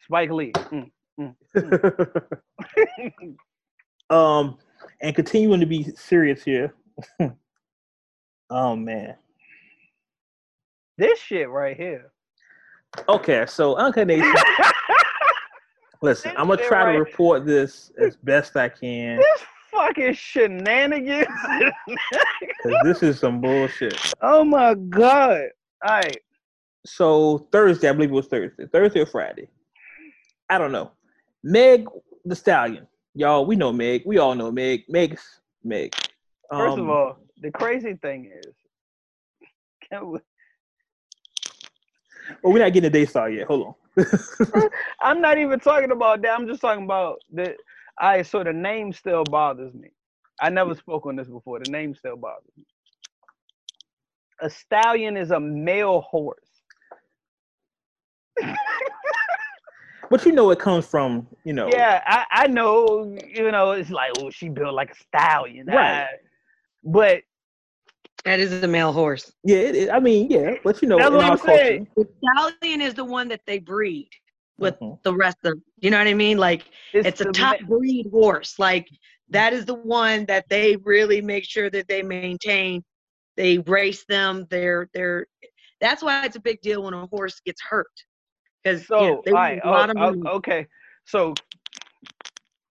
Spike 0.01 0.29
Lee. 0.29 0.51
Mm. 0.51 1.35
um, 4.09 4.57
and 5.01 5.15
continuing 5.15 5.61
to 5.61 5.65
be 5.65 5.83
serious 5.95 6.43
here. 6.43 6.73
oh 8.49 8.75
man. 8.75 9.15
This 10.97 11.17
shit 11.19 11.49
right 11.49 11.77
here. 11.77 12.11
Okay, 13.07 13.45
so 13.47 13.77
Uncle 13.77 14.03
Nation, 14.03 14.33
listen, 16.01 16.33
I'm 16.35 16.49
gonna 16.49 16.57
try 16.57 16.65
shit 16.65 16.69
to 16.69 16.75
right- 16.75 16.97
report 16.97 17.45
this 17.45 17.93
as 17.97 18.17
best 18.17 18.57
I 18.57 18.67
can 18.67 19.17
This 19.17 19.41
fucking 19.71 20.13
shenanigans. 20.13 21.27
this 22.83 23.03
is 23.03 23.19
some 23.19 23.41
bullshit. 23.41 23.99
oh 24.21 24.43
my 24.43 24.73
god. 24.75 25.49
All 25.85 25.91
right. 25.91 26.17
So 26.85 27.47
Thursday, 27.51 27.89
I 27.89 27.93
believe 27.93 28.09
it 28.09 28.13
was 28.13 28.27
Thursday, 28.27 28.65
Thursday 28.67 29.01
or 29.01 29.05
Friday. 29.05 29.47
I 30.49 30.57
don't 30.57 30.71
know. 30.71 30.91
Meg 31.43 31.87
the 32.25 32.35
Stallion, 32.35 32.87
y'all. 33.13 33.45
We 33.45 33.55
know 33.55 33.71
Meg. 33.71 34.03
We 34.05 34.17
all 34.17 34.35
know 34.35 34.51
Meg. 34.51 34.83
Meg's 34.89 35.39
Meg. 35.63 35.93
First 36.51 36.73
Um, 36.73 36.79
of 36.81 36.89
all, 36.89 37.17
the 37.41 37.51
crazy 37.51 37.93
thing 37.95 38.31
is, 38.33 38.53
can 39.89 40.09
we- 40.09 40.19
well, 42.43 42.53
we're 42.53 42.59
not 42.59 42.73
getting 42.73 42.87
a 42.87 42.91
day 42.91 43.05
star 43.05 43.29
yet. 43.29 43.47
Hold 43.47 43.75
on. 43.97 44.05
I'm 45.01 45.19
not 45.21 45.37
even 45.39 45.59
talking 45.59 45.91
about 45.91 46.21
that. 46.21 46.31
I'm 46.37 46.47
just 46.47 46.61
talking 46.61 46.83
about 46.85 47.19
the. 47.31 47.55
All 48.01 48.09
right, 48.09 48.25
so 48.25 48.43
the 48.43 48.53
name 48.53 48.93
still 48.93 49.23
bothers 49.25 49.73
me. 49.73 49.89
I 50.41 50.49
never 50.49 50.73
spoke 50.73 51.05
on 51.05 51.15
this 51.17 51.27
before. 51.27 51.59
The 51.63 51.69
name 51.71 51.93
still 51.95 52.15
bothers 52.15 52.49
me. 52.57 52.65
A 54.41 54.49
stallion 54.49 55.17
is 55.17 55.31
a 55.31 55.39
male 55.39 55.99
horse. 56.01 56.39
but 60.09 60.25
you 60.25 60.31
know, 60.31 60.49
it 60.51 60.59
comes 60.59 60.85
from 60.85 61.27
you 61.43 61.51
know. 61.53 61.67
Yeah, 61.69 62.01
I, 62.05 62.25
I 62.31 62.47
know. 62.47 63.17
You 63.27 63.51
know, 63.51 63.71
it's 63.71 63.89
like, 63.89 64.11
oh, 64.19 64.29
she 64.29 64.47
built 64.47 64.73
like 64.73 64.91
a 64.91 64.95
stallion. 64.95 65.67
Right. 65.67 66.07
Ah, 66.09 66.15
but 66.85 67.21
That 68.23 68.39
is 68.39 68.63
a 68.63 68.67
male 68.67 68.93
horse. 68.93 69.31
Yeah, 69.43 69.57
it, 69.57 69.75
it- 69.75 69.89
I 69.91 69.99
mean, 69.99 70.29
yeah, 70.29 70.55
but 70.63 70.81
you 70.81 70.87
know, 70.87 70.97
That's 70.97 71.09
in 71.11 71.15
what 71.17 71.25
I'm 71.25 71.37
saying. 71.37 71.87
culture, 71.95 72.09
The 72.23 72.51
stallion 72.61 72.81
is 72.81 72.93
the 72.93 73.03
one 73.05 73.27
that 73.27 73.41
they 73.45 73.59
breed 73.59 74.09
with 74.59 74.75
Mhm. 74.79 74.99
the 75.03 75.13
rest 75.13 75.37
of. 75.45 75.59
You 75.79 75.91
know 75.91 75.97
what 75.97 76.07
I 76.07 76.13
mean? 76.13 76.37
Like 76.37 76.65
it's 76.93 77.21
a 77.21 77.25
top 77.25 77.57
ma- 77.59 77.67
breed 77.67 78.07
horse. 78.11 78.59
Like 78.59 78.87
that 79.29 79.53
is 79.53 79.65
the 79.65 79.75
one 79.75 80.25
that 80.25 80.47
they 80.49 80.77
really 80.77 81.21
make 81.21 81.45
sure 81.45 81.69
that 81.69 81.87
they 81.87 82.03
maintain. 82.03 82.83
They 83.37 83.59
race 83.59 84.05
them. 84.05 84.45
They're 84.49 84.89
they're. 84.93 85.27
That's 85.81 86.03
why 86.03 86.25
it's 86.25 86.35
a 86.35 86.41
big 86.41 86.61
deal 86.61 86.83
when 86.83 86.93
a 86.93 87.05
horse 87.07 87.39
gets 87.39 87.61
hurt, 87.61 87.87
because 88.63 88.85
So, 88.85 88.97
all 88.97 89.23
right, 89.33 89.59
oh, 89.63 89.87
oh, 89.95 90.15
okay. 90.37 90.67
So, 91.05 91.33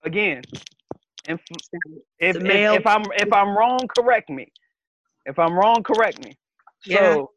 again, 0.04 0.42
if 1.26 1.40
if, 2.20 2.36
if, 2.36 2.62
if 2.72 2.86
I'm 2.86 3.04
if 3.16 3.32
I'm 3.32 3.56
wrong, 3.56 3.88
correct 3.96 4.30
me. 4.30 4.52
If 5.26 5.38
I'm 5.38 5.54
wrong, 5.54 5.82
correct 5.82 6.18
me. 6.24 6.36
Yeah. 6.86 7.00
So, 7.00 7.30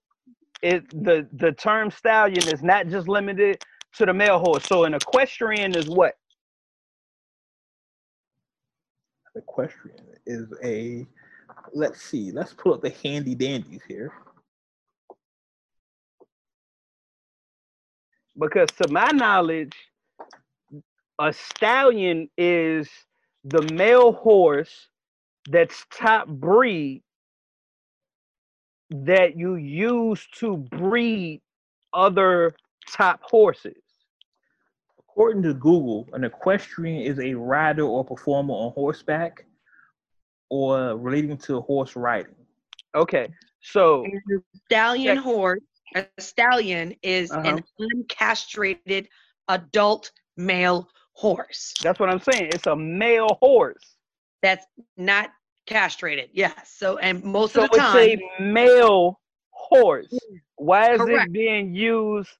it 0.61 0.89
the 0.89 1.27
the 1.33 1.51
term 1.51 1.91
stallion 1.91 2.47
is 2.47 2.63
not 2.63 2.87
just 2.87 3.07
limited 3.07 3.61
to 3.97 4.05
the 4.05 4.13
male 4.13 4.39
horse. 4.39 4.65
So, 4.65 4.85
an 4.85 4.93
equestrian 4.93 5.75
is 5.75 5.87
what? 5.87 6.15
equestrian 9.35 9.99
is 10.25 10.47
a. 10.63 11.05
Let's 11.73 12.01
see. 12.01 12.31
Let's 12.31 12.53
pull 12.53 12.73
up 12.73 12.81
the 12.81 12.93
handy 13.03 13.35
dandies 13.35 13.81
here. 13.87 14.11
Because 18.39 18.69
to 18.81 18.89
my 18.89 19.09
knowledge, 19.11 19.73
a 21.19 21.33
stallion 21.33 22.29
is 22.37 22.89
the 23.43 23.61
male 23.73 24.13
horse 24.13 24.87
that's 25.49 25.85
top 25.91 26.27
breed 26.27 27.03
that 28.89 29.37
you 29.37 29.55
use 29.55 30.25
to 30.35 30.57
breed 30.57 31.41
other 31.93 32.55
top 32.91 33.21
horses. 33.23 33.75
According 34.99 35.43
to 35.43 35.53
Google, 35.53 36.07
an 36.13 36.23
equestrian 36.23 37.01
is 37.01 37.19
a 37.19 37.33
rider 37.33 37.83
or 37.83 38.03
performer 38.03 38.53
on 38.53 38.71
horseback 38.73 39.45
or 40.49 40.97
relating 40.97 41.37
to 41.37 41.61
horse 41.61 41.95
riding. 41.95 42.35
Okay, 42.95 43.29
so 43.61 44.05
stallion 44.65 45.15
Check. 45.17 45.23
horse, 45.23 45.61
a 45.95 46.05
stallion 46.19 46.95
is 47.03 47.31
Uh-huh. 47.31 47.47
an 47.57 47.63
uncastrated 47.79 49.07
adult 49.47 50.11
male 50.37 50.87
horse 51.13 51.73
that's 51.83 51.99
what 51.99 52.09
I'm 52.09 52.19
saying. 52.19 52.49
It's 52.53 52.67
a 52.67 52.75
male 52.75 53.37
horse. 53.41 53.97
that's 54.41 54.65
not 54.97 55.29
castrated. 55.67 56.29
Yes. 56.33 56.73
So 56.75 56.97
and 56.97 57.23
most 57.23 57.53
So 57.53 57.65
of 57.65 57.69
the 57.71 57.77
time, 57.77 58.07
it's 58.09 58.21
a 58.39 58.43
male 58.43 59.19
horse. 59.51 60.17
Why 60.55 60.93
is 60.93 60.99
Correct. 60.99 61.27
it 61.27 61.33
being 61.33 61.75
used 61.75 62.31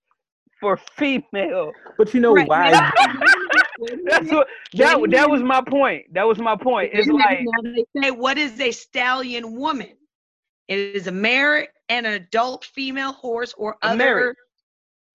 for 0.61 0.77
female? 0.77 1.73
But 1.97 2.13
you 2.13 2.19
know 2.21 2.33
Right. 2.33 2.47
why? 2.47 2.71
Wait 2.71 2.77
a 2.77 3.13
minute, 3.13 3.65
wait 3.79 3.93
a 3.93 3.97
That's 4.05 4.31
what 4.31 4.47
that 4.73 5.11
that 5.11 5.29
was 5.29 5.41
my 5.41 5.61
point. 5.61 6.13
That 6.13 6.23
was 6.27 6.38
my 6.38 6.55
point. 6.55 6.91
It's 6.93 7.07
like 7.09 7.39
they 7.63 7.85
say, 8.01 8.11
what 8.11 8.38
is 8.38 8.59
a 8.61 8.71
stallion 8.71 9.55
woman? 9.57 9.97
It 10.67 10.95
is 10.95 11.07
a 11.07 11.11
mare 11.11 11.67
and 11.89 12.05
an 12.05 12.13
adult 12.13 12.63
female 12.63 13.11
horse 13.11 13.53
or 13.57 13.75
other. 13.81 13.97
mare. 13.97 14.35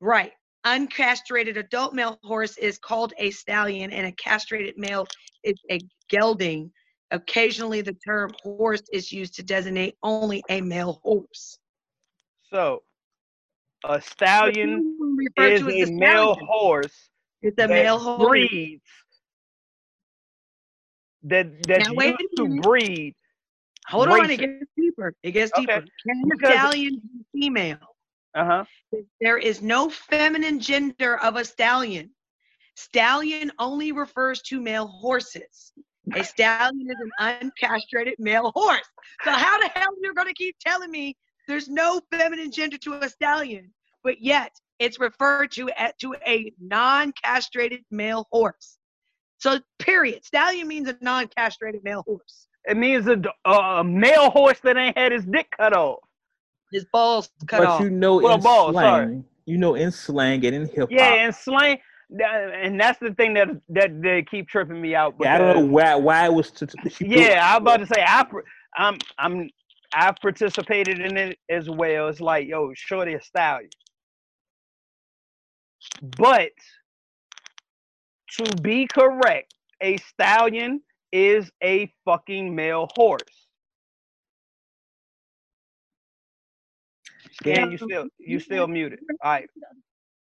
Right. 0.00 0.32
Uncastrated 0.64 1.56
adult 1.56 1.94
male 1.94 2.18
horse 2.24 2.58
is 2.58 2.76
called 2.76 3.14
a 3.18 3.30
stallion, 3.30 3.92
and 3.92 4.06
a 4.08 4.12
castrated 4.12 4.76
male 4.76 5.06
is 5.44 5.54
a 5.70 5.78
gelding. 6.10 6.70
Occasionally, 7.12 7.82
the 7.82 7.94
term 8.04 8.32
horse 8.42 8.82
is 8.92 9.12
used 9.12 9.34
to 9.36 9.44
designate 9.44 9.96
only 10.02 10.42
a 10.50 10.60
male 10.60 11.00
horse. 11.04 11.56
so 12.50 12.82
a 13.88 14.00
stallion 14.00 14.96
is 15.38 15.62
a 15.66 15.80
as 15.82 15.90
male 15.90 16.34
horse 16.34 17.10
It's 17.42 17.54
a 17.54 17.56
that 17.62 17.68
male 17.70 17.98
horse. 17.98 18.28
breeds 18.28 18.82
that 21.24 21.62
that's 21.66 21.88
Now, 21.90 22.02
used 22.04 22.18
to 22.36 22.60
breed. 22.60 23.14
Hold 23.88 24.08
on, 24.08 24.30
it 24.30 24.38
gets 24.38 24.64
deeper. 24.76 25.14
It 25.22 25.32
gets 25.32 25.52
Okay. 25.52 25.62
deeper. 25.62 25.80
Can 26.06 26.22
a 26.24 26.26
Because- 26.36 26.50
stallion 26.52 27.00
be 27.32 27.40
female? 27.40 27.78
Uh-huh. 28.34 28.64
There 29.20 29.38
is 29.38 29.62
no 29.62 29.88
feminine 29.88 30.60
gender 30.60 31.18
of 31.18 31.36
a 31.36 31.44
stallion. 31.44 32.10
Stallion 32.76 33.50
only 33.58 33.92
refers 33.92 34.42
to 34.42 34.60
male 34.60 34.86
horses. 34.88 35.72
A 36.14 36.22
stallion 36.34 36.86
is 36.90 36.96
an 37.00 37.10
uncastrated 37.60 38.16
male 38.18 38.52
horse. 38.54 38.86
So 39.24 39.30
how 39.30 39.58
the 39.58 39.68
hell 39.68 39.88
are 39.88 39.96
you're 40.02 40.14
going 40.14 40.28
to 40.28 40.34
keep 40.34 40.56
telling 40.60 40.90
me 40.90 41.16
there's 41.48 41.68
no 41.68 42.00
feminine 42.12 42.50
gender 42.52 42.76
to 42.78 42.94
a 43.00 43.08
stallion, 43.08 43.72
but 44.06 44.22
yet 44.22 44.52
it's 44.78 45.00
referred 45.00 45.50
to 45.50 45.68
at, 45.70 45.98
to 45.98 46.14
a 46.26 46.52
non-castrated 46.60 47.80
male 47.90 48.26
horse. 48.30 48.78
So 49.38 49.58
period. 49.80 50.24
Stallion 50.24 50.68
means 50.68 50.88
a 50.88 50.96
non-castrated 51.00 51.82
male 51.82 52.02
horse. 52.06 52.46
It 52.64 52.76
means 52.76 53.06
a, 53.08 53.20
a 53.50 53.82
male 53.84 54.30
horse 54.30 54.60
that 54.62 54.76
ain't 54.76 54.96
had 54.96 55.10
his 55.12 55.24
dick 55.24 55.48
cut 55.58 55.76
off. 55.76 55.98
his 56.72 56.84
balls 56.92 57.30
cut 57.48 57.58
but 57.58 57.66
off. 57.66 57.78
But 57.80 57.84
you 57.84 57.90
know 57.90 58.16
Well, 58.20 58.34
in 58.36 58.40
balls, 58.40 58.72
slang, 58.72 58.84
sorry. 58.84 59.22
you 59.44 59.58
know 59.58 59.74
in 59.74 59.90
slang 59.90 60.44
and 60.46 60.54
in 60.54 60.62
hip 60.68 60.78
hop. 60.78 60.90
Yeah, 60.90 61.14
and 61.24 61.34
slang, 61.34 61.78
uh, 62.20 62.24
and 62.24 62.80
that's 62.80 62.98
the 63.00 63.12
thing 63.14 63.34
that 63.34 63.48
that 63.70 64.00
they 64.02 64.22
keep 64.22 64.48
tripping 64.48 64.80
me 64.80 64.94
out. 64.94 65.14
Yeah, 65.20 65.34
I 65.34 65.38
don't 65.38 65.56
know 65.56 65.72
why 65.72 65.94
why 65.96 66.26
it 66.26 66.32
was. 66.32 66.50
To, 66.52 66.66
to- 66.66 66.76
Yeah, 67.00 67.40
I'm 67.54 67.62
about 67.62 67.78
to 67.78 67.86
say 67.86 68.04
I, 68.06 68.24
par- 68.24 68.44
I'm, 68.76 68.98
I'm, 69.18 69.48
I 69.92 70.12
participated 70.20 71.00
in 71.00 71.16
it 71.16 71.38
as 71.48 71.68
well. 71.70 72.08
It's 72.08 72.20
like, 72.20 72.46
yo, 72.48 72.72
shorty 72.74 73.14
a 73.14 73.22
stallion. 73.22 73.70
But 76.02 76.52
to 78.38 78.44
be 78.62 78.86
correct, 78.86 79.54
a 79.80 79.96
stallion 79.98 80.82
is 81.12 81.50
a 81.62 81.92
fucking 82.04 82.54
male 82.54 82.88
horse. 82.94 83.22
Scan, 87.32 87.70
you 87.70 87.78
still, 87.78 88.06
you 88.18 88.40
still 88.40 88.66
muted. 88.66 89.00
All 89.22 89.30
right. 89.30 89.48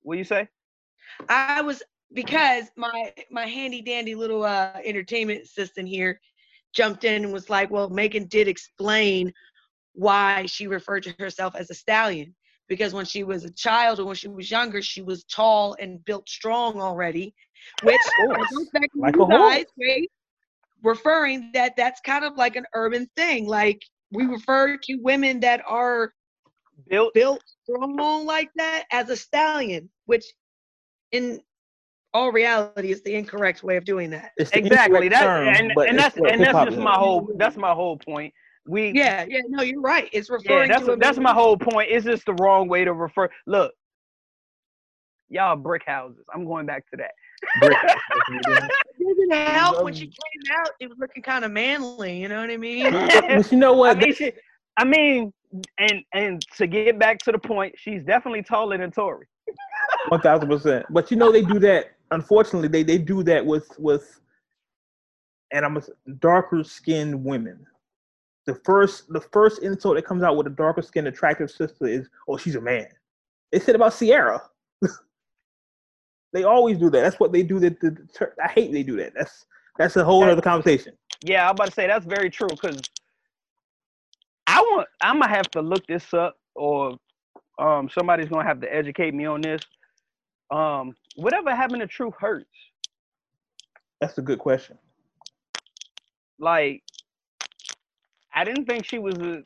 What 0.02 0.18
you 0.18 0.24
say? 0.24 0.48
I 1.30 1.62
was 1.62 1.84
because 2.14 2.66
my 2.76 3.14
my 3.30 3.46
handy 3.46 3.82
dandy 3.82 4.16
little 4.16 4.44
uh 4.44 4.74
entertainment 4.84 5.44
assistant 5.44 5.88
here 5.88 6.20
jumped 6.74 7.04
in 7.04 7.26
and 7.26 7.34
was 7.34 7.50
like, 7.50 7.70
"Well, 7.70 7.90
Megan 7.90 8.26
did 8.26 8.48
explain 8.48 9.34
why 9.94 10.46
she 10.46 10.68
referred 10.68 11.04
to 11.04 11.16
herself 11.20 11.56
as 11.56 11.70
a 11.70 11.74
stallion 11.74 12.34
because 12.68 12.94
when 12.94 13.06
she 13.06 13.24
was 13.24 13.44
a 13.46 13.52
child 13.52 14.00
or 14.00 14.06
when 14.06 14.16
she 14.16 14.28
was 14.28 14.50
younger, 14.50 14.82
she 14.82 15.02
was 15.02 15.24
tall 15.26 15.76
and 15.80 16.04
built 16.06 16.28
strong 16.30 16.82
already, 16.82 17.34
which 17.84 18.00
Horse. 18.18 18.70
back 18.74 18.90
Like 18.96 19.16
you 19.16 19.28
guys, 19.30 19.66
right? 19.80 20.10
Referring 20.84 21.52
that 21.54 21.76
that's 21.76 22.02
kind 22.02 22.24
of 22.26 22.36
like 22.38 22.56
an 22.56 22.66
urban 22.74 23.08
thing. 23.16 23.48
Like 23.48 23.82
we 24.12 24.26
refer 24.26 24.78
to 24.78 24.96
women 25.02 25.40
that 25.42 25.62
are 25.68 26.14
Built. 26.90 27.14
built 27.14 27.44
strong 27.64 28.26
like 28.26 28.50
that 28.56 28.86
as 28.92 29.10
a 29.10 29.16
stallion, 29.16 29.90
which 30.06 30.26
in 31.12 31.40
all 32.14 32.32
reality 32.32 32.92
is 32.92 33.02
the 33.04 33.14
incorrect 33.14 33.64
way 33.64 33.78
of 33.78 33.86
doing 33.86 34.10
that. 34.10 34.32
It's 34.38 34.52
Exactly. 34.52 35.08
incorrect 35.08 35.12
That 35.12 35.24
term, 35.24 35.48
and, 35.48 35.72
and 35.90 36.00
that's 36.00 36.16
and 36.18 36.26
that's 36.26 36.40
hip-hop 36.40 36.70
just 36.70 36.78
my 36.80 36.96
whole. 36.96 37.30
That's 37.38 37.58
my 37.58 37.74
whole 37.74 37.98
point. 37.98 38.34
We 38.68 38.92
Yeah, 38.94 39.26
yeah, 39.28 39.42
no, 39.50 39.64
you're 39.64 39.82
right. 39.82 40.10
It's 40.14 40.30
Yeah, 40.30 40.36
referring 40.36 40.70
that's 40.70 40.86
to 40.86 40.94
a 40.94 40.98
that's 40.98 41.18
my 41.18 41.34
whole 41.34 41.58
point. 41.58 41.90
It's 41.92 42.06
just 42.06 42.26
the 42.26 42.34
wrong 42.34 42.68
way 42.68 42.86
to 42.86 42.94
refer. 42.94 43.30
Look, 43.48 43.74
y'all 45.30 45.56
brick 45.56 45.84
houses. 45.86 46.24
I'm 46.34 46.46
going 46.46 46.66
back 46.66 46.90
to 46.92 46.98
that. 46.98 47.12
Brick 47.60 47.78
house, 47.82 48.02
that's 48.14 48.28
what 48.30 48.48
you're 48.48 48.60
doing. 48.60 48.70
It 49.00 49.18
didn't 49.30 49.54
help 49.54 49.84
when 49.84 49.94
Um, 49.94 50.00
she 50.00 50.06
came 50.06 50.58
out. 50.60 50.70
it 50.80 50.88
was 50.88 50.98
looking 51.00 51.24
kind 51.24 51.44
of 51.44 51.52
manly. 51.52 52.22
You 52.22 52.28
know 52.28 52.42
what 52.42 52.52
I 52.52 52.58
mean? 52.58 52.92
But 53.28 53.52
you 53.52 53.58
know 53.58 53.74
I 53.74 53.76
what? 53.78 53.98
mean, 53.98 54.14
she, 54.14 54.32
I 54.78 54.86
mean, 54.86 55.34
and 55.80 56.04
and 56.14 56.42
to 56.58 56.68
get 56.68 57.00
back 57.00 57.18
to 57.20 57.32
the 57.32 57.40
point, 57.40 57.74
she's 57.78 58.04
definitely 58.04 58.44
taller 58.44 58.78
than 58.78 58.92
Tory. 58.92 59.28
One 60.10 60.22
thousand 60.22 60.50
percent. 60.50 60.86
But 60.90 61.10
you 61.12 61.18
know 61.18 61.32
they 61.32 61.42
do 61.44 61.60
that. 61.60 61.94
Unfortunately, 62.12 62.68
they 62.68 62.84
they 62.84 62.98
do 62.98 63.24
that 63.24 63.46
with 63.46 63.68
with, 63.80 64.20
and 65.52 65.66
I'm 65.66 65.78
a, 65.78 65.82
darker 66.20 66.64
skinned 66.64 67.24
women. 67.24 67.66
The 68.46 68.56
first 68.66 69.08
the 69.10 69.22
first 69.22 69.62
insult 69.62 69.96
that 69.96 70.06
comes 70.06 70.24
out 70.24 70.36
with 70.36 70.48
a 70.48 70.52
darker 70.52 70.82
skinned 70.82 71.08
attractive 71.08 71.52
sister 71.52 71.86
is, 71.86 72.10
"Oh, 72.28 72.38
she's 72.38 72.56
a 72.56 72.62
man." 72.62 72.88
They 73.52 73.60
said 73.60 73.76
about 73.76 73.98
Ciara. 73.98 74.42
they 76.34 76.44
always 76.44 76.78
do 76.78 76.90
that. 76.90 77.02
That's 77.02 77.20
what 77.20 77.32
they 77.32 77.44
do. 77.44 77.60
That 77.60 77.80
the, 77.80 77.92
the, 77.92 78.32
I 78.44 78.48
hate 78.48 78.72
they 78.72 78.84
do 78.84 78.98
that. 78.98 79.14
That's 79.16 79.46
that's 79.78 79.96
a 79.96 80.04
whole 80.04 80.24
other 80.24 80.42
conversation. 80.42 80.94
Yeah, 81.24 81.46
I'm 81.46 81.52
about 81.52 81.68
to 81.68 81.74
say 81.74 81.88
that's 81.88 82.06
very 82.06 82.30
true 82.30 82.50
because 82.50 82.80
I 84.48 84.60
want. 84.60 84.88
I'm 85.02 85.20
gonna 85.20 85.34
have 85.34 85.50
to 85.52 85.62
look 85.62 85.86
this 85.86 86.14
up, 86.14 86.38
or 86.56 86.98
um, 87.60 87.90
somebody's 87.90 88.30
gonna 88.30 88.48
have 88.48 88.62
to 88.62 88.74
educate 88.74 89.14
me 89.14 89.26
on 89.26 89.42
this. 89.42 89.62
Um, 90.50 90.96
whatever 91.16 91.56
happened 91.56 91.82
to 91.82 91.88
Truth 91.88 92.16
Hurts? 92.20 92.50
That's 94.02 94.18
a 94.18 94.22
good 94.22 94.40
question. 94.40 94.78
Like, 96.40 96.82
I 98.34 98.44
didn't 98.44 98.66
think 98.66 98.86
she 98.86 99.00
was 99.00 99.16
a 99.18 99.42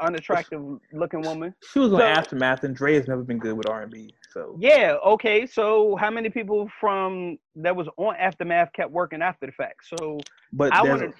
unattractive 0.00 0.60
looking 0.92 1.22
woman. 1.22 1.54
She 1.72 1.78
was 1.78 1.92
on 1.92 2.00
So- 2.00 2.04
Aftermath, 2.06 2.64
and 2.64 2.74
Dre 2.74 2.94
has 2.94 3.06
never 3.08 3.22
been 3.22 3.38
good 3.38 3.56
with 3.56 3.68
R 3.68 3.82
and 3.82 3.92
B. 3.92 4.14
So 4.32 4.56
Yeah, 4.58 4.96
okay. 5.04 5.46
So 5.46 5.94
how 5.96 6.10
many 6.10 6.28
people 6.30 6.68
from 6.80 7.38
that 7.56 7.74
was 7.76 7.86
on 7.96 8.16
Aftermath 8.16 8.72
kept 8.72 8.90
working 8.90 9.22
after 9.22 9.46
the 9.46 9.52
fact? 9.52 9.86
So 9.96 10.18
but 10.52 10.72
I 10.74 10.82
there's 10.82 11.14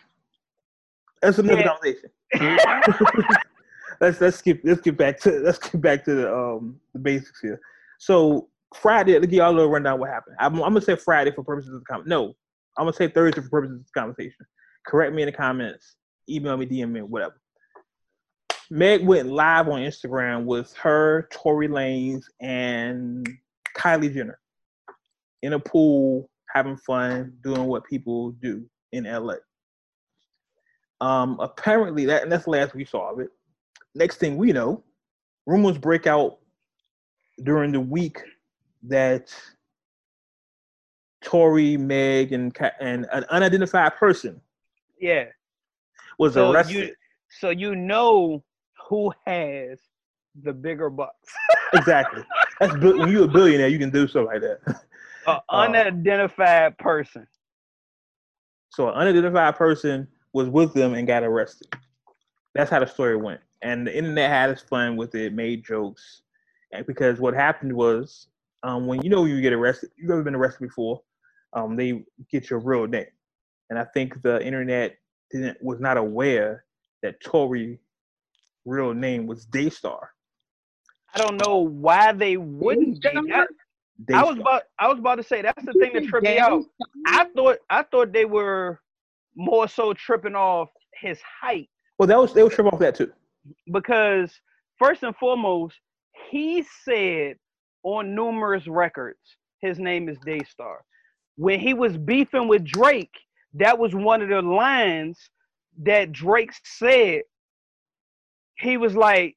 that's 1.23 1.39
another 1.39 1.61
Yeah. 1.61 1.69
conversation. 1.69 2.11
let's 4.01 4.20
let's 4.20 4.43
get 4.43 4.65
let's 4.65 4.81
get 4.81 4.97
back 4.97 5.20
to 5.20 5.31
let's 5.41 5.59
get 5.59 5.81
back 5.81 6.05
to 6.05 6.15
the 6.15 6.35
um 6.35 6.81
the 6.93 6.99
basics 6.99 7.41
here. 7.41 7.61
So 7.99 8.49
Friday, 8.74 9.12
let 9.12 9.20
me 9.23 9.28
give 9.28 9.39
y'all 9.39 9.51
a 9.53 9.55
little 9.55 9.70
rundown 9.70 10.01
what 10.01 10.11
happened. 10.11 10.36
I'm, 10.41 10.55
I'm 10.55 10.61
gonna 10.61 10.81
say 10.81 10.97
Friday 10.97 11.31
for 11.31 11.45
purposes 11.45 11.73
of 11.73 11.81
the 11.81 11.86
comment. 11.86 12.09
No, 12.09 12.35
I'm 12.77 12.85
gonna 12.86 12.93
say 12.93 13.07
Thursday 13.09 13.41
for 13.41 13.49
purposes 13.49 13.78
of 13.78 13.86
the 13.86 14.01
conversation. 14.01 14.45
Correct 14.86 15.15
me 15.15 15.23
in 15.23 15.27
the 15.27 15.32
comments, 15.32 15.95
email 16.28 16.56
me, 16.56 16.66
DM 16.66 16.90
me, 16.90 17.02
whatever. 17.02 17.40
Meg 18.70 19.05
went 19.05 19.28
live 19.28 19.68
on 19.68 19.80
Instagram 19.80 20.44
with 20.44 20.72
her, 20.74 21.28
Tory 21.30 21.68
Lanez, 21.68 22.24
and 22.40 23.28
Kylie 23.76 24.12
Jenner 24.12 24.38
in 25.42 25.52
a 25.52 25.59
pool, 25.59 26.30
having 26.48 26.76
fun, 26.78 27.36
doing 27.42 27.66
what 27.66 27.84
people 27.84 28.30
do 28.32 28.64
in 28.92 29.05
LA. 29.05 29.34
Um, 31.01 31.38
apparently 31.40 32.06
that 32.06 32.22
and 32.22 32.32
that's 32.32 32.44
the 32.44 32.51
last 32.51 32.74
we 32.74 32.84
saw 32.84 33.12
of 33.12 33.20
it. 33.20 33.28
Next 33.94 34.16
thing 34.16 34.36
we 34.36 34.52
know, 34.52 34.82
rumors 35.46 35.76
break 35.76 36.06
out 36.06 36.38
during 37.42 37.72
the 37.72 37.80
week 37.80 38.18
that 38.84 39.34
Tory, 41.22 41.76
Meg, 41.76 42.32
and 42.32 42.56
and 42.80 43.06
an 43.12 43.24
unidentified 43.28 43.96
person 43.96 44.40
yeah. 45.05 45.26
Was 46.19 46.35
So 46.35 46.53
arrested. 46.53 46.74
you 46.77 46.95
so 47.41 47.51
you 47.51 47.74
know 47.74 48.43
who 48.89 49.12
has 49.27 49.81
the 50.43 50.53
bigger 50.53 50.91
bucks. 50.91 51.32
exactly. 51.74 52.23
That's 52.61 52.74
when 52.77 53.09
you're 53.11 53.24
a 53.24 53.28
billionaire, 53.28 53.69
you 53.69 53.78
can 53.78 53.91
do 53.91 54.07
stuff 54.07 54.27
like 54.27 54.41
that. 54.43 54.59
An 54.66 54.74
Oh. 55.27 55.39
unidentified 55.51 56.77
person. 56.78 57.27
So 58.70 58.89
an 58.89 58.95
unidentified 58.95 59.57
person 59.57 60.07
was 60.32 60.49
with 60.49 60.74
them 60.74 60.95
and 60.95 61.07
got 61.07 61.23
arrested. 61.23 61.69
That's 62.55 62.70
how 62.70 62.81
the 62.81 62.86
story 62.86 63.16
went. 63.16 63.41
And 63.62 63.86
the 63.86 63.97
internet 63.97 64.31
had 64.31 64.51
its 64.51 64.62
fun 64.62 64.97
with 64.97 65.15
it, 65.15 65.32
made 65.32 65.65
jokes. 65.65 66.23
And 66.73 66.85
because 66.86 67.20
what 67.20 67.35
happened 67.35 67.73
was, 67.73 68.27
um, 68.62 68.86
when 68.86 69.01
you 69.03 69.09
know 69.11 69.24
you 69.24 69.41
get 69.41 69.53
arrested, 69.53 69.91
you've 69.97 70.11
ever 70.11 70.23
been 70.23 70.35
arrested 70.35 70.61
before, 70.62 71.01
um, 71.53 71.77
they 71.77 72.05
get 72.31 72.51
your 72.51 72.59
real 72.59 72.86
name. 72.86 73.07
And 73.70 73.78
I 73.78 73.85
think 73.95 74.20
the 74.23 74.45
internet 74.45 74.97
didn't 75.30 75.62
was 75.62 75.80
not 75.80 75.96
aware 75.96 76.64
that 77.02 77.20
Tory 77.20 77.78
real 78.64 78.94
name 78.94 79.26
was 79.26 79.44
Daystar. 79.46 80.10
I 81.14 81.18
don't 81.18 81.36
know 81.36 81.59
why 81.59 82.12
they 82.12 82.36
wouldn't 82.36 83.02
be. 83.02 83.09
That- 83.28 83.48
I 84.12 84.24
was 84.24 84.38
about 84.38 84.62
I 84.78 84.88
was 84.88 84.98
about 84.98 85.16
to 85.16 85.22
say 85.22 85.40
that's 85.40 85.64
the 85.64 85.72
thing 85.74 85.92
that 85.92 86.05
tripped 86.06 86.24
me 86.26 86.38
out. 86.38 86.64
I 87.06 87.26
thought 87.36 87.59
I 87.70 87.84
thought 87.84 88.12
they 88.12 88.24
were 88.24 88.80
more 89.36 89.68
so 89.68 89.92
tripping 89.94 90.34
off 90.34 90.68
his 91.01 91.20
height 91.40 91.68
well, 91.98 92.09
that 92.09 92.18
was 92.18 92.32
they 92.32 92.42
were 92.42 92.51
tripping 92.51 92.72
off 92.72 92.80
that 92.80 92.94
too. 92.96 93.12
because 93.72 94.32
first 94.78 95.02
and 95.02 95.14
foremost, 95.16 95.76
he 96.30 96.64
said 96.84 97.36
on 97.82 98.14
numerous 98.14 98.66
records 98.66 99.18
his 99.60 99.78
name 99.78 100.09
is 100.09 100.18
Daystar. 100.26 100.84
When 101.36 101.60
he 101.60 101.74
was 101.74 101.96
beefing 101.96 102.48
with 102.48 102.64
Drake, 102.64 103.14
that 103.55 103.78
was 103.78 103.94
one 103.94 104.22
of 104.22 104.28
the 104.28 104.43
lines 104.43 105.18
that 105.82 106.12
Drake 106.12 106.52
said. 106.64 107.22
He 108.59 108.76
was 108.76 108.94
like, 108.94 109.36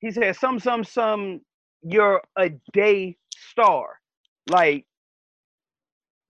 he 0.00 0.10
said, 0.10 0.36
some, 0.36 0.58
some, 0.58 0.84
some, 0.84 1.40
you're 1.82 2.22
a 2.36 2.50
day 2.72 3.16
star. 3.36 3.98
Like, 4.48 4.86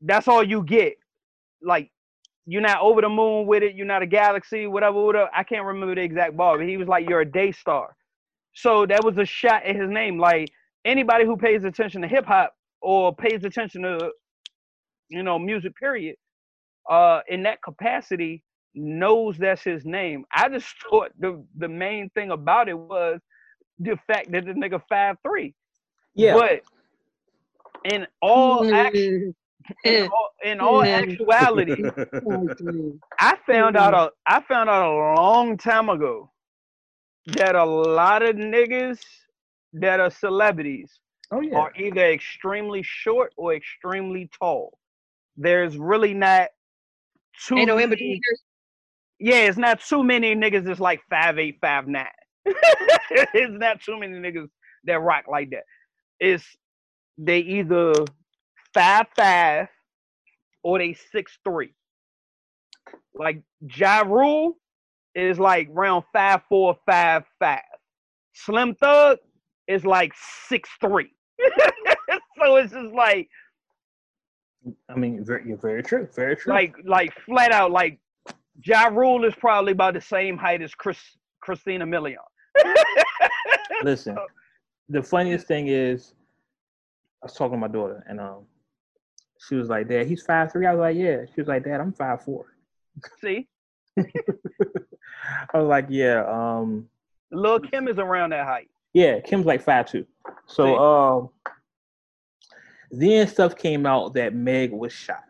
that's 0.01 0.28
all 0.28 0.43
you 0.43 0.62
get. 0.65 0.95
Like, 1.62 1.91
you're 2.47 2.62
not 2.62 2.81
over 2.81 3.01
the 3.01 3.09
moon 3.09 3.47
with 3.47 3.62
it. 3.62 3.74
You're 3.77 3.87
not 3.87 4.03
a 4.03 4.07
galaxy, 4.07 4.66
whatever, 4.66 5.05
whatever. 5.05 5.31
I 5.35 5.45
can't 5.45 5.65
remember 5.65 5.95
the 5.95 6.03
exact 6.03 6.37
bar, 6.37 6.59
but 6.59 6.66
he 6.66 6.77
was 6.77 6.89
like, 6.89 7.09
"You're 7.09 7.20
a 7.20 7.31
day 7.31 7.53
star." 7.53 7.95
So 8.55 8.87
that 8.87 9.05
was 9.05 9.16
a 9.19 9.24
shot 9.24 9.65
at 9.65 9.77
his 9.77 9.89
name. 9.89 10.19
Like 10.19 10.51
anybody 10.85 11.24
who 11.24 11.37
pays 11.37 11.65
attention 11.65 12.03
to 12.03 12.09
hip 12.09 12.27
hop 12.27 12.55
or 12.81 13.15
pays 13.15 13.45
attention 13.45 13.82
to, 13.82 14.11
you 15.11 15.23
know, 15.23 15.39
music, 15.39 15.77
period, 15.77 16.16
uh, 16.89 17.20
in 17.28 17.43
that 17.43 17.62
capacity, 17.62 18.43
knows 18.74 19.37
that's 19.37 19.62
his 19.62 19.85
name. 19.85 20.24
I 20.35 20.49
just 20.49 20.69
thought 20.91 21.11
the 21.19 21.45
the 21.59 21.69
main 21.69 22.11
thing 22.11 22.31
about 22.31 22.69
it 22.69 22.78
was 22.78 23.20
the 23.78 23.99
fact 24.07 24.31
that 24.32 24.47
the 24.47 24.53
nigga 24.53 24.81
five 24.89 25.16
three. 25.23 25.55
Yeah. 26.15 26.35
But 26.35 26.61
in 27.93 28.07
all 28.23 28.73
act- 28.73 28.97
in 29.85 30.09
all, 30.09 30.31
in 30.45 30.61
all 30.61 30.82
actuality, 30.82 31.82
I 33.20 33.37
found 33.47 33.77
out 33.77 33.95
a 33.95 34.11
I 34.27 34.41
found 34.43 34.69
out 34.70 34.87
a 34.91 35.20
long 35.20 35.57
time 35.57 35.89
ago 35.89 36.31
that 37.27 37.55
a 37.55 37.65
lot 37.65 38.23
of 38.23 38.37
niggas 38.37 39.01
that 39.74 40.01
are 40.01 40.11
celebrities 40.11 41.01
Oh 41.32 41.41
yeah. 41.41 41.59
are 41.59 41.73
either 41.77 42.11
extremely 42.11 42.82
short 42.82 43.32
or 43.37 43.55
extremely 43.55 44.28
tall. 44.37 44.78
There's 45.41 45.79
really 45.79 46.12
not 46.12 46.49
too 47.47 47.57
Ain't 47.57 47.69
no 47.69 47.79
in 47.79 47.89
many- 47.89 47.97
between. 47.97 48.21
Yeah, 49.19 49.47
it's 49.49 49.59
not 49.59 49.81
too 49.81 50.05
many 50.05 50.35
niggas 50.35 50.65
that's 50.65 50.81
like 50.81 51.01
five 51.09 51.39
eight, 51.39 51.59
five 51.61 51.89
nine. 51.89 52.07
it's 52.45 53.59
not 53.59 53.81
too 53.83 53.99
many 53.99 54.15
niggas 54.15 54.49
that 54.85 55.01
rock 55.01 55.25
like 55.29 55.51
that. 55.51 55.65
It's 56.21 56.45
they 57.19 57.39
either 57.41 57.93
five 58.75 59.07
five 59.17 59.69
or 60.62 60.79
they 60.79 60.93
six 61.12 61.39
three. 61.45 61.73
Like 63.15 63.43
Ja 63.62 64.03
Rule 64.07 64.59
is 65.15 65.39
like 65.39 65.69
round 65.71 66.05
five 66.12 66.43
four, 66.51 66.77
five 66.87 67.25
five. 67.39 67.61
Slim 68.35 68.75
Thug 68.75 69.19
is 69.67 69.85
like 69.87 70.12
six 70.49 70.69
three. 70.83 71.15
so 72.39 72.57
it's 72.57 72.73
just 72.73 72.95
like 72.95 73.29
I 74.89 74.95
mean, 74.95 75.24
very, 75.24 75.49
you're 75.49 75.57
very 75.57 75.82
true. 75.82 76.09
Very 76.15 76.37
true. 76.37 76.53
like 76.53 76.74
like 76.85 77.12
flat 77.24 77.53
out 77.53 77.70
like 77.70 77.99
Ja 78.62 78.89
Rule 78.89 79.24
is 79.24 79.35
probably 79.35 79.73
about 79.73 79.95
the 79.95 80.01
same 80.01 80.37
height 80.37 80.62
as 80.62 80.74
Chris 80.74 80.99
Christina 81.41 81.87
Milian. 81.87 82.16
Listen, 83.82 84.16
the 84.89 85.03
funniest 85.03 85.47
thing 85.47 85.69
is, 85.69 86.15
I 87.23 87.27
was 87.27 87.35
talking 87.35 87.53
to 87.53 87.59
my 87.59 87.69
daughter, 87.69 88.05
and 88.09 88.20
um, 88.20 88.45
she 89.49 89.55
was 89.55 89.69
like, 89.69 89.89
"Dad, 89.89 90.07
he's 90.07 90.23
five 90.23 90.53
three. 90.53 90.66
I 90.66 90.74
was 90.74 90.81
like, 90.81 90.97
"Yeah." 90.97 91.24
She 91.35 91.41
was 91.41 91.49
like, 91.49 91.65
"Dad, 91.65 91.81
I'm 91.81 91.93
five 91.93 92.23
four. 92.23 92.55
See, 93.20 93.49
I 93.99 94.05
was 95.55 95.69
like, 95.69 95.87
"Yeah, 95.89 96.24
um, 96.27 96.89
Lil 97.32 97.61
Kim 97.61 97.89
is 97.89 97.99
around 97.99 98.31
that 98.31 98.47
height. 98.47 98.69
yeah." 98.93 99.20
Kim's 99.20 99.47
like 99.47 99.62
five 99.62 99.91
two. 99.91 100.07
So, 100.47 100.65
See? 100.65 100.74
um, 100.74 101.55
then 102.91 103.27
stuff 103.29 103.57
came 103.57 103.87
out 103.87 104.15
that 104.15 104.35
Meg 104.35 104.73
was 104.73 104.93
shot. 104.93 105.25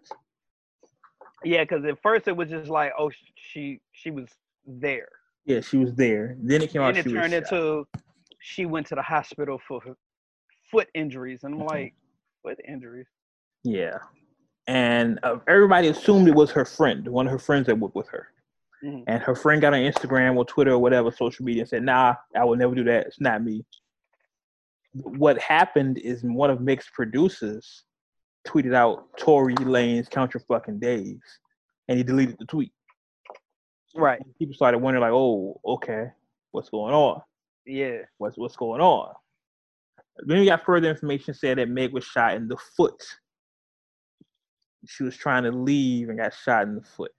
Yeah, 1.45 1.65
because 1.65 1.85
at 1.85 2.01
first 2.03 2.28
it 2.28 2.37
was 2.37 2.49
just 2.51 2.69
like, 2.70 2.93
oh, 2.99 3.11
she 3.35 3.81
she 3.93 4.11
was 4.11 4.28
there, 4.66 5.09
Yeah, 5.47 5.61
she 5.61 5.78
was 5.78 5.95
there. 5.95 6.37
Then 6.39 6.62
it 6.62 6.70
came 6.70 6.82
out 6.82 6.89
and 6.91 6.99
it 6.99 7.05
was 7.07 7.12
turned 7.15 7.35
into 7.35 7.87
she 8.41 8.66
went 8.66 8.87
to 8.89 8.95
the 8.95 9.03
hospital 9.03 9.59
for 9.66 9.81
foot 10.70 10.89
injuries, 10.95 11.45
and 11.45 11.55
I'm 11.55 11.61
Mhm. 11.61 11.66
like, 11.70 11.95
foot 12.43 12.59
injuries? 12.66 13.07
Yeah. 13.65 13.99
And 14.66 15.19
uh, 15.23 15.39
everybody 15.49 15.89
assumed 15.89 16.28
it 16.28 16.35
was 16.35 16.51
her 16.53 16.65
friend, 16.65 17.07
one 17.09 17.27
of 17.27 17.32
her 17.32 17.39
friends 17.39 17.66
that 17.66 17.78
worked 17.78 17.97
with 17.97 18.09
her. 18.09 18.28
Mhm. 18.85 19.05
And 19.09 19.23
her 19.23 19.35
friend 19.35 19.61
got 19.61 19.74
on 19.74 19.81
Instagram 19.81 20.37
or 20.37 20.45
Twitter 20.45 20.73
or 20.73 20.78
whatever 20.78 21.11
social 21.11 21.45
media 21.45 21.62
and 21.62 21.69
said, 21.69 21.82
nah, 21.82 22.15
I 22.37 22.45
would 22.45 22.59
never 22.59 22.74
do 22.74 22.85
that. 22.85 23.07
It's 23.09 23.20
not 23.20 23.43
me. 23.43 23.65
What 24.93 25.41
happened 25.41 25.99
is 25.99 26.23
one 26.23 26.51
of 26.51 26.61
Mick's 26.61 26.89
producers 26.93 27.85
tweeted 28.47 28.75
out 28.75 29.07
Tory 29.19 29.55
Lanez 29.57 30.11
Count 30.11 30.35
Your 30.35 30.43
Fucking 30.49 30.79
Days. 30.79 31.21
And 31.89 31.99
he 31.99 32.05
deleted 32.05 32.37
the 32.39 32.47
tweet. 32.47 32.73
Right? 33.95 34.21
People 34.39 34.55
started 34.55 34.79
wondering, 34.79 35.03
like, 35.03 35.12
oh, 35.12 35.61
okay, 35.65 36.07
what's 36.53 36.71
going 36.71 36.95
on? 36.95 37.21
Yeah. 37.67 37.99
What's 38.19 38.39
what's 38.39 38.57
going 38.57 38.81
on? 38.81 39.12
Then 40.27 40.41
we 40.41 40.47
got 40.47 40.65
further 40.65 40.89
information 40.89 41.35
said 41.35 41.59
that 41.59 41.69
Meg 41.69 41.93
was 41.93 42.05
shot 42.05 42.35
in 42.35 42.49
the 42.49 42.57
foot. 42.77 43.03
She 44.87 45.03
was 45.03 45.17
trying 45.17 45.45
to 45.45 45.51
leave 45.51 46.09
and 46.09 46.19
got 46.19 46.35
shot 46.35 46.62
in 46.62 46.77
the 46.77 46.83
foot. 46.83 47.12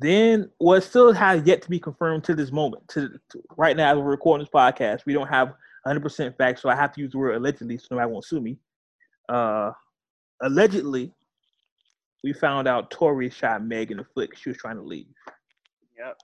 Then 0.00 0.50
what 0.58 0.82
still 0.82 1.12
has 1.12 1.44
yet 1.44 1.62
to 1.62 1.70
be 1.70 1.78
confirmed 1.78 2.24
to 2.24 2.34
this 2.34 2.50
moment. 2.50 2.88
To, 2.88 3.08
to 3.30 3.42
right 3.56 3.76
now, 3.76 3.92
as 3.92 3.98
we're 3.98 4.04
recording 4.10 4.44
this 4.44 4.50
podcast, 4.52 5.04
we 5.04 5.12
don't 5.12 5.28
have 5.28 5.54
100% 5.86 6.36
facts, 6.36 6.62
so 6.62 6.68
I 6.68 6.74
have 6.74 6.92
to 6.94 7.00
use 7.00 7.12
the 7.12 7.18
word 7.18 7.36
allegedly, 7.36 7.76
so 7.76 7.88
nobody 7.90 8.10
won't 8.10 8.24
sue 8.24 8.40
me. 8.40 8.58
Uh, 9.28 9.72
allegedly, 10.42 11.12
we 12.24 12.32
found 12.32 12.68
out 12.68 12.90
Tory 12.90 13.28
shot 13.30 13.64
Meg 13.64 13.90
in 13.90 13.98
the 13.98 14.04
foot 14.14 14.30
she 14.36 14.48
was 14.50 14.56
trying 14.56 14.76
to 14.76 14.82
leave. 14.82 15.06
Yep. 15.98 16.16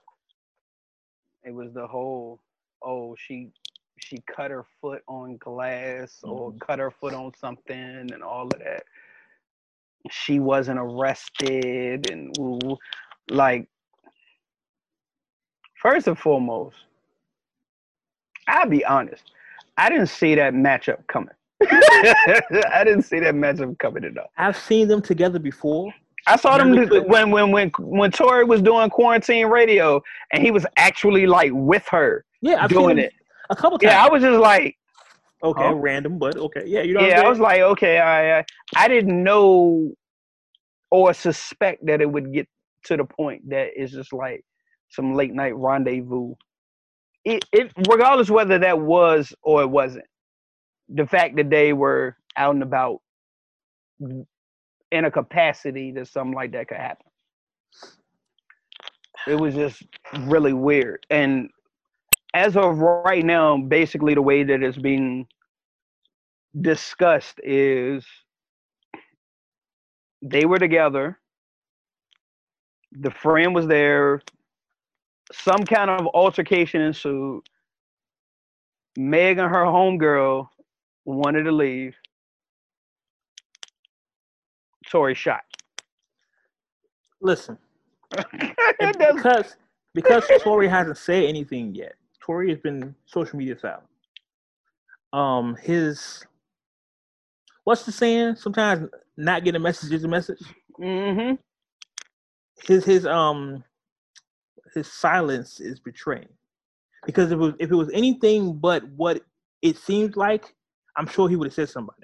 It 1.43 1.53
was 1.53 1.73
the 1.73 1.85
whole 1.87 2.39
oh 2.81 3.15
she 3.17 3.51
she 3.99 4.17
cut 4.33 4.49
her 4.51 4.65
foot 4.81 5.03
on 5.07 5.35
glass 5.37 6.19
or 6.23 6.51
Mhm. 6.53 6.59
cut 6.61 6.79
her 6.79 6.91
foot 6.91 7.13
on 7.13 7.33
something 7.35 7.75
and 8.13 8.23
all 8.23 8.43
of 8.43 8.59
that. 8.59 8.83
She 10.09 10.39
wasn't 10.39 10.79
arrested 10.79 12.09
and 12.09 12.33
woo, 12.37 12.59
woo. 12.63 12.77
Like 13.29 13.67
first 15.81 16.07
and 16.07 16.17
foremost, 16.17 16.75
I'll 18.47 18.67
be 18.67 18.83
honest. 18.85 19.23
I 19.77 19.89
didn't 19.89 20.07
see 20.07 20.35
that 20.35 20.53
matchup 20.53 21.05
coming. 21.07 21.29
I 21.61 22.83
didn't 22.83 23.03
see 23.03 23.19
that 23.19 23.35
matchup 23.35 23.77
coming 23.79 24.03
at 24.05 24.17
all. 24.17 24.31
I've 24.37 24.57
seen 24.57 24.87
them 24.87 25.01
together 25.01 25.39
before. 25.39 25.93
I 26.27 26.35
saw 26.35 26.57
them 26.57 26.75
when 27.07 27.31
when 27.31 27.51
when 27.51 27.71
when 27.79 28.11
Tory 28.11 28.43
was 28.43 28.61
doing 28.61 28.89
quarantine 28.89 29.47
radio 29.47 30.01
and 30.33 30.43
he 30.43 30.51
was 30.51 30.65
actually 30.77 31.25
like 31.25 31.51
with 31.53 31.87
her 31.89 32.25
Yeah, 32.41 32.63
I've 32.63 32.69
doing 32.69 32.99
it. 32.99 33.13
a 33.49 33.55
couple 33.55 33.79
times. 33.79 33.93
Yeah, 33.93 34.03
I 34.05 34.09
was 34.09 34.21
just 34.21 34.39
like, 34.39 34.77
okay, 35.43 35.63
Huh? 35.69 35.75
random, 35.75 36.19
but 36.19 36.37
okay. 36.37 36.63
Yeah, 36.65 36.81
you 36.81 36.93
know. 36.93 37.07
yeah, 37.07 37.21
I 37.21 37.29
was 37.29 37.39
like, 37.39 37.61
okay, 37.61 37.99
I 37.99 38.39
I- 38.39 38.45
I 38.75 38.87
didn't 38.87 39.23
know 39.23 39.93
or 40.91 41.13
suspect 41.13 41.85
that 41.85 42.01
it 42.01 42.11
would 42.11 42.33
get 42.33 42.47
to 42.85 42.97
the 42.97 43.05
point 43.05 43.49
that 43.49 43.69
it's 43.75 43.93
just 43.93 44.13
like 44.13 44.43
some 44.89 45.15
late 45.15 45.33
night 45.33 45.55
rendezvous. 45.55 46.33
It, 47.25 47.45
it 47.51 47.71
regardless 47.89 48.29
whether 48.29 48.57
that 48.59 48.79
was 48.79 49.33
or 49.43 49.61
it 49.61 49.69
wasn't, 49.69 50.05
the 50.87 51.05
fact 51.05 51.35
that 51.37 51.49
they 51.49 51.73
were 51.73 52.15
out 52.37 52.55
and 52.55 52.63
about 52.63 53.01
in 53.99 55.05
a 55.05 55.11
capacity 55.11 55.91
that 55.91 56.07
something 56.07 56.35
like 56.35 56.51
that 56.53 56.67
could 56.67 56.77
happen. 56.77 57.05
It 59.27 59.35
was 59.35 59.53
just 59.53 59.83
really 60.21 60.53
weird. 60.53 61.05
And 61.09 61.49
as 62.33 62.55
of 62.55 62.79
right 62.79 63.25
now, 63.25 63.57
basically 63.57 64.13
the 64.13 64.21
way 64.21 64.43
that 64.43 64.63
it's 64.63 64.77
being 64.77 65.27
discussed 66.59 67.39
is 67.43 68.05
they 70.21 70.45
were 70.45 70.59
together. 70.59 71.19
The 72.91 73.11
friend 73.11 73.53
was 73.53 73.67
there. 73.67 74.21
Some 75.31 75.63
kind 75.65 75.89
of 75.89 76.07
altercation 76.07 76.81
ensued. 76.81 77.43
Meg 78.97 79.37
and 79.37 79.49
her 79.49 79.65
homegirl 79.65 80.49
wanted 81.05 81.43
to 81.43 81.51
leave. 81.51 81.95
Tory 84.89 85.13
shot. 85.13 85.41
Listen, 87.21 87.57
because 88.79 89.55
because 89.93 90.23
Tory 90.41 90.67
hasn't 90.67 90.97
said 90.97 91.25
anything 91.25 91.75
yet. 91.75 91.93
Tory 92.21 92.49
has 92.49 92.59
been 92.59 92.95
social 93.05 93.37
media 93.37 93.57
silent. 93.59 93.83
Um, 95.11 95.55
his 95.61 96.25
what's 97.65 97.85
the 97.85 97.91
saying? 97.91 98.35
Sometimes 98.35 98.89
not 99.17 99.43
getting 99.43 99.59
a 99.59 99.63
message 99.63 99.91
is 99.91 100.03
a 100.03 100.07
message. 100.07 100.41
Mm 100.79 101.15
Mhm. 101.15 101.37
His 102.67 102.85
his 102.85 103.05
um 103.05 103.63
his 104.73 104.91
silence 104.91 105.59
is 105.59 105.79
betraying. 105.79 106.29
Because 107.05 107.27
if 107.31 107.35
it 107.35 107.37
was 107.41 107.53
if 107.59 107.71
it 107.71 107.75
was 107.75 107.89
anything 107.93 108.53
but 108.53 108.83
what 108.89 109.21
it 109.61 109.77
seems 109.77 110.15
like, 110.15 110.53
I'm 110.95 111.07
sure 111.07 111.29
he 111.29 111.35
would 111.35 111.47
have 111.47 111.53
said 111.53 111.69
something. 111.69 111.95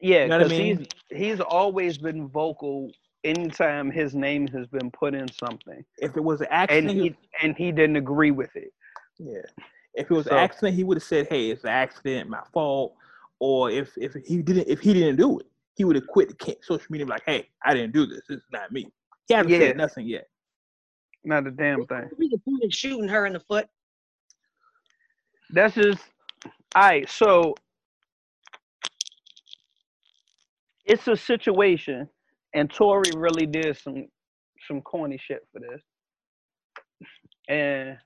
Yeah, 0.00 0.22
You 0.24 0.28
know 0.28 0.38
I 0.40 0.48
mean? 0.48 0.78
he's 1.10 1.18
he's 1.18 1.40
always 1.40 1.98
been 1.98 2.28
vocal 2.28 2.90
anytime 3.24 3.90
his 3.90 4.14
name 4.14 4.46
has 4.48 4.66
been 4.68 4.90
put 4.92 5.12
in 5.14 5.26
something, 5.32 5.84
If 5.98 6.16
it 6.16 6.22
was 6.22 6.40
an 6.40 6.46
accident, 6.50 6.90
he- 6.92 7.02
he 7.08 7.16
and 7.42 7.56
he 7.56 7.72
didn't 7.72 7.96
agree 7.96 8.30
with 8.30 8.54
it. 8.54 8.72
Yeah. 9.18 9.42
If 9.94 10.08
it 10.10 10.14
was 10.14 10.26
So- 10.26 10.32
an 10.32 10.38
accident, 10.38 10.76
he 10.76 10.84
would 10.84 10.96
have 10.98 11.02
said, 11.02 11.26
"Hey, 11.28 11.50
it's 11.50 11.64
an 11.64 11.70
accident, 11.70 12.30
my 12.30 12.42
fault." 12.52 12.94
Or 13.40 13.70
if 13.70 13.96
if 13.98 14.14
he 14.14 14.40
didn't 14.42 14.68
if 14.68 14.80
he 14.80 14.92
didn't 14.94 15.16
do 15.16 15.40
it, 15.40 15.46
he 15.74 15.84
would 15.84 15.96
have 15.96 16.06
quit 16.06 16.28
the 16.38 16.56
social 16.62 16.86
media. 16.90 17.06
Like, 17.06 17.24
"Hey, 17.26 17.48
I 17.64 17.74
didn't 17.74 17.92
do 17.92 18.06
this. 18.06 18.22
It's 18.30 18.44
not 18.52 18.70
me." 18.70 18.86
He 19.28 19.34
hasn't 19.34 19.50
Yeah. 19.50 19.58
said 19.58 19.76
nothing 19.76 20.06
yet. 20.06 20.28
Not 21.24 21.46
a 21.46 21.50
damn 21.50 21.86
thing. 21.86 22.08
What 22.10 22.30
the 22.30 22.38
point 22.38 22.64
of 22.64 22.72
shooting 22.72 23.08
her 23.08 23.26
in 23.26 23.34
the 23.34 23.40
foot? 23.40 23.68
That's 25.50 25.74
just 25.74 26.02
all 26.74 26.82
right. 26.82 27.08
So 27.08 27.54
it's 30.84 31.06
a 31.08 31.16
situation, 31.16 32.08
and 32.54 32.70
Tory 32.70 33.10
really 33.14 33.46
did 33.46 33.76
some 33.76 34.08
some 34.66 34.80
corny 34.82 35.18
shit 35.18 35.46
for 35.52 35.60
this, 35.60 35.82
and 37.48 37.98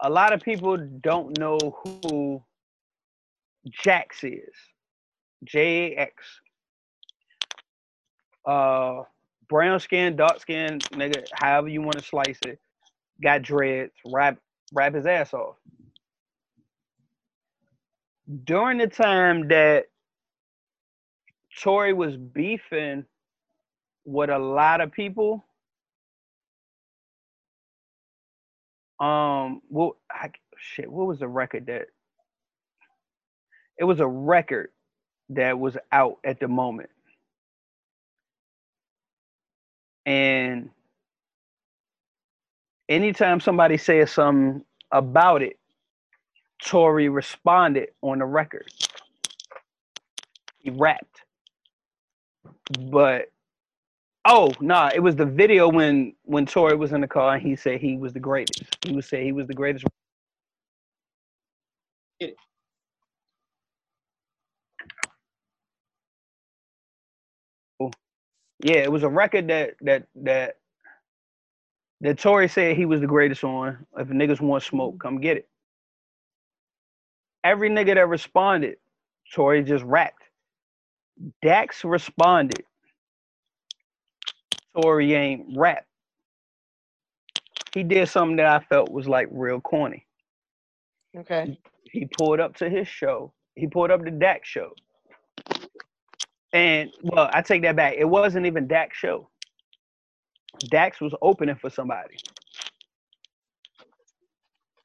a 0.00 0.10
lot 0.10 0.32
of 0.32 0.40
people 0.40 0.76
don't 0.76 1.38
know 1.38 1.58
who 1.84 2.42
Jax 3.70 4.24
is. 4.24 4.54
J 5.44 5.94
A 5.94 5.96
X. 5.96 6.40
Uh, 8.46 9.02
brown 9.50 9.80
skin, 9.80 10.16
dark 10.16 10.40
skin, 10.40 10.78
nigga, 10.92 11.26
however 11.34 11.68
you 11.68 11.82
want 11.82 11.98
to 11.98 12.04
slice 12.04 12.38
it, 12.46 12.58
got 13.22 13.42
dreads, 13.42 13.92
rap 14.06 14.38
rap 14.72 14.94
his 14.94 15.04
ass 15.04 15.34
off. 15.34 15.56
During 18.44 18.78
the 18.78 18.86
time 18.86 19.48
that 19.48 19.86
Tory 21.60 21.92
was 21.92 22.16
beefing 22.16 23.04
with 24.06 24.30
a 24.30 24.38
lot 24.38 24.80
of 24.80 24.92
people, 24.92 25.44
um, 29.00 29.60
well, 29.68 29.96
I, 30.10 30.30
shit, 30.56 30.90
what 30.90 31.08
was 31.08 31.18
the 31.18 31.28
record 31.28 31.66
that? 31.66 31.86
It 33.78 33.84
was 33.84 33.98
a 33.98 34.06
record 34.06 34.70
that 35.30 35.58
was 35.58 35.76
out 35.90 36.18
at 36.24 36.38
the 36.38 36.48
moment. 36.48 36.90
And 40.06 40.70
anytime 42.88 43.40
somebody 43.40 43.76
says 43.76 44.10
something 44.10 44.64
about 44.92 45.42
it, 45.42 45.58
Tory 46.62 47.08
responded 47.08 47.88
on 48.02 48.18
the 48.18 48.26
record. 48.26 48.70
He 50.58 50.70
rapped. 50.70 51.22
But 52.90 53.30
oh 54.26 54.52
no, 54.60 54.74
nah, 54.74 54.90
it 54.94 55.00
was 55.00 55.16
the 55.16 55.26
video 55.26 55.68
when 55.68 56.14
when 56.24 56.46
Tory 56.46 56.76
was 56.76 56.92
in 56.92 57.00
the 57.00 57.08
car 57.08 57.34
and 57.34 57.42
he 57.42 57.56
said 57.56 57.80
he 57.80 57.96
was 57.96 58.12
the 58.12 58.20
greatest. 58.20 58.76
He 58.84 58.94
would 58.94 59.04
say 59.04 59.24
he 59.24 59.32
was 59.32 59.46
the 59.46 59.54
greatest. 59.54 59.84
Yeah, 68.62 68.76
it 68.76 68.92
was 68.92 69.02
a 69.02 69.08
record 69.08 69.48
that 69.48 69.74
that 69.82 70.06
that 70.16 70.56
that 72.02 72.18
Tory 72.18 72.48
said 72.48 72.76
he 72.76 72.86
was 72.86 73.00
the 73.00 73.06
greatest 73.06 73.44
on. 73.44 73.86
If 73.96 74.08
niggas 74.08 74.40
want 74.40 74.62
smoke, 74.62 75.00
come 75.00 75.20
get 75.20 75.38
it. 75.38 75.48
Every 77.44 77.70
nigga 77.70 77.94
that 77.94 78.08
responded, 78.08 78.76
Tory 79.34 79.62
just 79.62 79.84
rapped. 79.84 80.22
Dax 81.42 81.84
responded. 81.84 82.64
Tory 84.74 85.14
ain't 85.14 85.46
rap. 85.56 85.86
He 87.72 87.82
did 87.82 88.08
something 88.08 88.36
that 88.36 88.46
I 88.46 88.60
felt 88.60 88.90
was 88.90 89.08
like 89.08 89.28
real 89.30 89.60
corny. 89.60 90.06
Okay. 91.16 91.58
He 91.84 92.06
pulled 92.18 92.40
up 92.40 92.56
to 92.56 92.68
his 92.68 92.88
show. 92.88 93.32
He 93.54 93.66
pulled 93.66 93.90
up 93.90 94.04
to 94.04 94.10
Dax 94.10 94.48
show. 94.48 94.72
And 96.52 96.90
well, 97.02 97.30
I 97.32 97.42
take 97.42 97.62
that 97.62 97.76
back. 97.76 97.94
It 97.96 98.04
wasn't 98.04 98.46
even 98.46 98.66
Dax 98.66 98.96
show. 98.96 99.28
Dax 100.68 101.00
was 101.00 101.14
opening 101.22 101.56
for 101.56 101.70
somebody. 101.70 102.16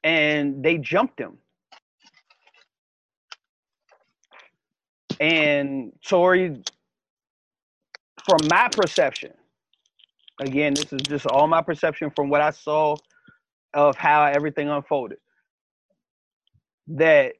And 0.03 0.63
they 0.63 0.77
jumped 0.77 1.19
him. 1.19 1.37
And 5.19 5.93
Tory, 6.05 6.61
from 8.23 8.47
my 8.47 8.69
perception, 8.71 9.31
again, 10.39 10.73
this 10.73 10.91
is 10.93 11.01
just 11.01 11.25
all 11.25 11.47
my 11.47 11.61
perception 11.61 12.11
from 12.15 12.29
what 12.29 12.41
I 12.41 12.51
saw 12.51 12.95
of 13.73 13.95
how 13.95 14.25
everything 14.25 14.69
unfolded. 14.69 15.17
That 16.87 17.33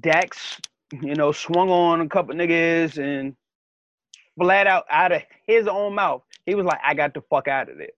Dax, 0.00 0.58
you 0.92 1.14
know, 1.14 1.32
swung 1.32 1.70
on 1.70 2.00
a 2.00 2.08
couple 2.08 2.34
niggas 2.34 2.98
and 2.98 3.36
flat 4.38 4.66
out 4.66 4.84
out 4.90 5.12
of 5.12 5.22
his 5.46 5.66
own 5.66 5.94
mouth, 5.94 6.22
he 6.46 6.54
was 6.54 6.66
like, 6.66 6.80
I 6.84 6.94
got 6.94 7.14
the 7.14 7.22
fuck 7.22 7.48
out 7.48 7.70
of 7.70 7.78
there. 7.78 7.88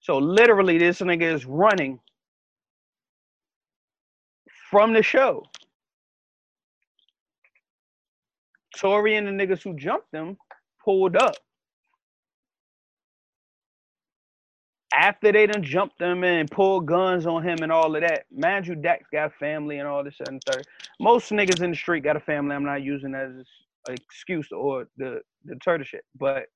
So 0.00 0.18
literally, 0.18 0.78
this 0.78 1.00
nigga 1.00 1.34
is 1.34 1.46
running 1.46 2.00
from 4.70 4.92
the 4.92 5.02
show. 5.02 5.44
Tory 8.76 9.16
and 9.16 9.26
the 9.26 9.32
niggas 9.32 9.62
who 9.62 9.76
jumped 9.76 10.12
him 10.14 10.36
pulled 10.84 11.16
up. 11.16 11.34
After 14.94 15.32
they 15.32 15.46
done 15.46 15.64
jumped 15.64 16.00
him 16.00 16.22
and 16.22 16.48
pulled 16.50 16.86
guns 16.86 17.26
on 17.26 17.42
him 17.42 17.58
and 17.62 17.72
all 17.72 17.94
of 17.96 18.02
that, 18.02 18.26
mind 18.32 18.66
you, 18.66 18.76
Dax 18.76 19.04
got 19.12 19.34
family 19.34 19.78
and 19.78 19.88
all 19.88 20.04
this 20.04 20.16
and 20.28 20.40
third. 20.44 20.64
Most 21.00 21.30
niggas 21.30 21.62
in 21.62 21.70
the 21.70 21.76
street 21.76 22.04
got 22.04 22.16
a 22.16 22.20
family. 22.20 22.54
I'm 22.54 22.64
not 22.64 22.82
using 22.82 23.12
that 23.12 23.26
as 23.26 23.46
an 23.88 23.94
excuse 23.94 24.52
or 24.52 24.86
the 24.96 25.20
the 25.44 25.56
turtle 25.56 25.84
shit, 25.84 26.04
but 26.18 26.46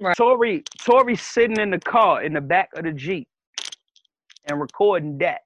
Right. 0.00 0.16
Tory 0.16 0.62
Tory 0.84 1.16
sitting 1.16 1.58
in 1.58 1.70
the 1.70 1.80
car 1.80 2.22
in 2.22 2.32
the 2.32 2.40
back 2.40 2.70
of 2.74 2.84
the 2.84 2.92
Jeep 2.92 3.28
and 4.46 4.60
recording 4.60 5.18
Dax. 5.18 5.42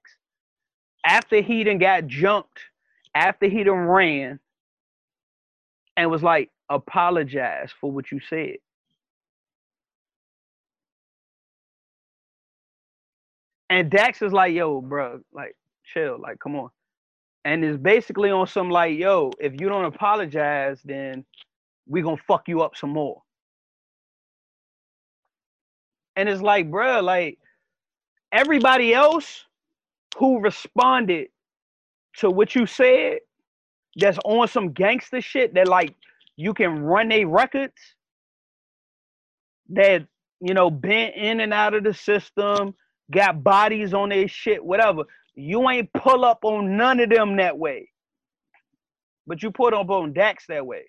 After 1.07 1.41
he 1.41 1.65
done 1.65 1.79
got 1.79 2.07
jumped, 2.07 2.61
after 3.15 3.49
he 3.49 3.65
done 3.65 3.79
ran, 3.79 4.39
and 5.97 6.11
was 6.11 6.23
like, 6.23 6.51
apologize 6.69 7.71
for 7.81 7.91
what 7.91 8.11
you 8.13 8.21
said. 8.29 8.57
And 13.73 13.91
Dax 13.91 14.21
is 14.21 14.35
like, 14.35 14.53
yo, 14.53 14.83
bro, 14.83 15.21
like, 15.33 15.57
chill, 15.83 16.19
like, 16.21 16.39
come 16.39 16.57
on. 16.57 16.69
And 17.47 17.65
it's 17.65 17.79
basically 17.79 18.31
on 18.31 18.47
some 18.47 18.69
like, 18.69 18.99
yo, 18.99 19.31
if 19.41 19.55
you 19.59 19.71
don't 19.71 19.87
apologize, 19.87 20.79
then 20.85 21.25
we 21.89 22.03
gonna 22.03 22.19
fuck 22.29 22.49
you 22.49 22.61
up 22.61 22.77
some 22.77 22.91
more. 22.91 23.23
And 26.17 26.29
it's 26.29 26.43
like, 26.43 26.71
bro, 26.71 27.01
like 27.01 27.39
everybody 28.31 28.93
else 28.93 29.47
who 30.19 30.41
responded 30.41 31.29
to 32.19 32.29
what 32.29 32.55
you 32.55 32.67
said, 32.67 33.21
that's 33.97 34.19
on 34.27 34.49
some 34.49 34.73
gangster 34.73 35.23
shit 35.23 35.55
that 35.55 35.67
like 35.67 35.95
you 36.37 36.53
can 36.53 36.79
run 36.79 37.09
their 37.09 37.27
records, 37.27 37.81
that 39.71 40.07
you 40.43 40.53
know 40.53 40.71
been 40.71 41.13
in 41.13 41.41
and 41.41 41.55
out 41.55 41.73
of 41.73 41.85
the 41.85 41.95
system, 41.95 42.75
got 43.11 43.43
bodies 43.43 43.93
on 43.95 44.09
their 44.11 44.29
shit, 44.29 44.65
whatever. 44.65 45.05
You 45.35 45.69
ain't 45.71 45.93
pull 45.93 46.25
up 46.25 46.45
on 46.45 46.77
none 46.77 47.01
of 47.01 47.09
them 47.11 47.37
that 47.37 47.59
way, 47.59 47.91
but 49.27 49.43
you 49.43 49.51
put 49.51 49.75
up 49.75 49.89
on 49.91 50.13
Dax 50.13 50.47
that 50.49 50.65
way, 50.67 50.85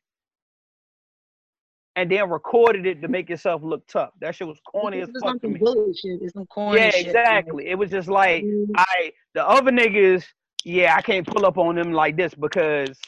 and 1.95 2.09
then 2.11 2.29
recorded 2.29 2.85
it 2.85 3.01
to 3.01 3.07
make 3.07 3.29
yourself 3.29 3.61
look 3.63 3.85
tough. 3.87 4.11
That 4.19 4.35
shit 4.35 4.47
was 4.47 4.59
corny 4.65 5.01
as 5.01 5.09
fuck 5.21 5.39
to 5.41 5.47
me. 5.47 5.59
bullshit. 5.59 6.21
It's 6.21 6.33
some 6.33 6.45
corny 6.47 6.79
Yeah, 6.81 6.89
shit. 6.89 7.05
exactly. 7.07 7.67
It 7.67 7.75
was 7.77 7.89
just 7.91 8.09
like 8.09 8.43
Mhm. 8.43 8.71
I 8.75 9.13
the 9.33 9.47
other 9.47 9.71
niggas, 9.71 10.25
yeah, 10.65 10.95
I 10.95 11.01
can't 11.01 11.25
pull 11.25 11.45
up 11.45 11.57
on 11.57 11.75
them 11.75 11.93
like 11.93 12.15
this 12.17 12.33
because 12.33 12.99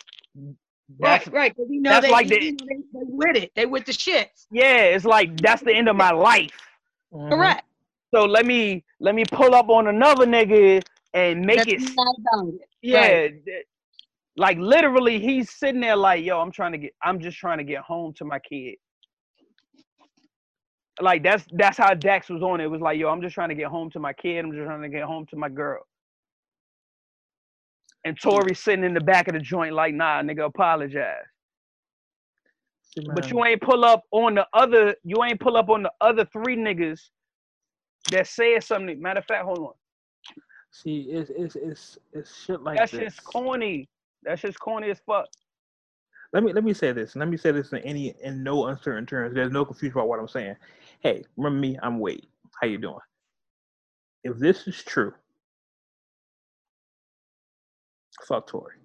that's 0.99 1.27
Right, 1.27 1.56
right. 1.57 1.68
you 1.69 1.82
know 1.82 1.90
that's 1.90 2.06
they, 2.06 2.11
like 2.11 2.27
the- 2.27 2.40
they, 2.40 2.52
they 2.52 2.77
with 2.94 3.36
it. 3.38 3.52
They 3.56 3.65
with 3.65 3.86
the 3.86 3.91
shits. 3.91 4.45
yeah, 4.52 4.84
it's 4.84 5.03
like 5.06 5.36
that's 5.41 5.64
the 5.64 5.73
end 5.73 5.90
of 5.90 5.95
my 5.95 6.11
life. 6.11 6.56
Correct. 7.11 7.65
So 8.16 8.26
let 8.26 8.46
me 8.46 8.86
let 9.02 9.16
me 9.16 9.26
pull 9.26 9.56
up 9.56 9.70
on 9.70 9.88
another 9.88 10.28
nigga 10.28 10.84
and 11.14 11.46
make 11.46 11.68
That's 11.68 11.70
it 11.70 11.84
not 11.96 12.16
about 12.20 12.50
it. 12.50 12.62
yeah. 12.82 13.30
th- 13.30 13.66
Like 14.38 14.58
literally 14.60 15.20
he's 15.20 15.52
sitting 15.52 15.82
there 15.82 15.96
like, 15.98 16.26
yo, 16.26 16.40
I'm 16.40 16.52
trying 16.52 16.74
to 16.74 16.80
get 16.80 16.94
I'm 17.04 17.20
just 17.22 17.38
trying 17.38 17.60
to 17.60 17.66
get 17.66 17.82
home 17.82 18.14
to 18.18 18.26
my 18.26 18.40
kid. 18.40 18.76
Like 21.02 21.24
that's 21.24 21.46
that's 21.54 21.78
how 21.78 21.94
Dax 21.96 22.30
was 22.30 22.44
on 22.44 22.62
it. 22.62 22.66
It 22.66 22.72
was 22.72 22.82
like, 22.82 23.00
yo, 23.00 23.10
I'm 23.10 23.22
just 23.22 23.36
trying 23.36 23.50
to 23.50 23.56
get 23.56 23.68
home 23.68 23.92
to 23.92 24.00
my 24.00 24.14
kid. 24.14 24.46
I'm 24.46 24.54
just 24.54 24.66
trying 24.66 24.84
to 24.84 24.90
get 24.90 25.04
home 25.04 25.26
to 25.32 25.38
my 25.38 25.50
girl. 25.50 25.84
And 28.06 28.20
Tory 28.22 28.56
sitting 28.56 28.86
in 28.86 28.94
the 28.94 29.02
back 29.02 29.28
of 29.28 29.34
the 29.34 29.40
joint 29.42 29.74
like, 29.74 29.94
nah, 29.96 30.22
nigga, 30.24 30.46
apologize. 30.46 31.26
See, 32.82 33.02
But 33.14 33.32
you 33.32 33.44
ain't 33.46 33.62
pull 33.62 33.86
up 33.86 34.04
on 34.12 34.36
the 34.36 34.48
other, 34.54 34.96
you 35.04 35.24
ain't 35.24 35.40
pull 35.40 35.58
up 35.58 35.70
on 35.70 35.84
the 35.84 35.92
other 36.02 36.26
three 36.34 36.58
niggas 36.58 37.00
that 38.11 38.27
said 38.27 38.64
something. 38.64 39.02
Matter 39.02 39.19
of 39.19 39.26
fact, 39.26 39.45
hold 39.45 39.60
on. 39.60 39.73
see, 40.72 41.07
it's 41.10 41.32
it's 41.36 41.56
it's 41.56 41.98
it's 42.14 42.44
shit 42.44 42.61
like 42.61 42.77
That's 42.77 42.91
just 42.91 43.23
corny. 43.23 43.90
That's 44.23 44.41
just 44.41 44.60
corny 44.60 44.90
as 44.90 44.99
fuck. 45.06 45.27
let 46.34 46.44
me 46.44 46.53
let 46.53 46.64
me 46.64 46.73
say 46.73 46.91
this. 46.91 47.15
Let 47.15 47.30
me 47.30 47.38
say 47.38 47.52
this 47.52 47.72
in 47.72 47.80
any 47.80 48.14
in 48.22 48.44
no 48.44 48.68
uncertain 48.68 49.06
terms. 49.06 49.34
There's 49.34 49.52
no 49.52 49.65
confusion 49.65 49.98
about 49.98 50.07
what 50.07 50.19
I'm 50.19 50.27
saying. 50.27 50.56
Hey, 50.99 51.23
remember 51.38 51.60
me? 51.60 51.77
I'm 51.82 51.99
Wade. 51.99 52.27
How 52.61 52.68
you 52.68 52.77
doing? 52.77 52.99
If 54.23 54.38
this 54.38 54.68
is 54.68 54.84
true, 54.84 55.14
fuck 58.27 58.48
Tory. 58.48 58.76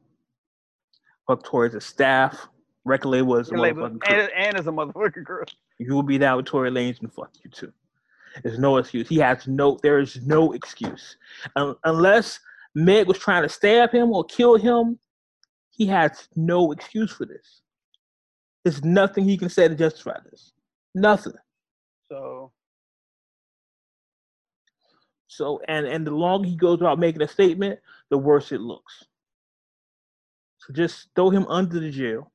Fuck 1.26 1.44
Tory 1.44 1.68
as 1.68 1.74
a 1.74 1.80
staff. 1.80 2.48
Record 2.84 3.08
label 3.08 3.36
a 3.36 3.44
motherfucking 3.44 4.00
and, 4.08 4.30
and 4.34 4.56
as 4.56 4.66
a 4.66 4.70
motherfucking 4.70 5.24
girl. 5.24 5.44
You 5.78 5.94
will 5.94 6.02
be 6.02 6.18
down 6.18 6.38
with 6.38 6.46
Tory 6.46 6.70
Lanez 6.70 7.00
and 7.00 7.12
fuck 7.12 7.30
you 7.44 7.50
too. 7.50 7.72
There's 8.42 8.58
no 8.58 8.76
excuse. 8.76 9.08
He 9.08 9.18
has 9.18 9.46
no. 9.46 9.78
There 9.82 9.98
is 9.98 10.20
no 10.24 10.52
excuse 10.52 11.16
Un- 11.56 11.76
unless 11.84 12.38
Meg 12.74 13.08
was 13.08 13.18
trying 13.18 13.42
to 13.42 13.48
stab 13.48 13.92
him 13.92 14.12
or 14.12 14.24
kill 14.24 14.56
him. 14.56 14.98
He 15.70 15.86
has 15.86 16.28
no 16.36 16.72
excuse 16.72 17.12
for 17.12 17.26
this. 17.26 17.62
There's 18.64 18.84
nothing 18.84 19.24
he 19.24 19.38
can 19.38 19.48
say 19.48 19.66
to 19.68 19.74
justify 19.74 20.18
this. 20.30 20.52
Nothing. 20.94 21.32
So 22.10 22.52
So 25.30 25.60
and 25.68 25.86
and 25.86 26.06
the 26.06 26.10
longer 26.10 26.48
he 26.48 26.56
goes 26.56 26.80
about 26.80 26.98
making 26.98 27.22
a 27.22 27.28
statement, 27.28 27.78
the 28.10 28.18
worse 28.18 28.52
it 28.52 28.60
looks. 28.60 29.04
So 30.58 30.72
just 30.74 31.08
throw 31.14 31.30
him 31.30 31.46
under 31.48 31.80
the 31.80 31.90
jail. 31.90 32.30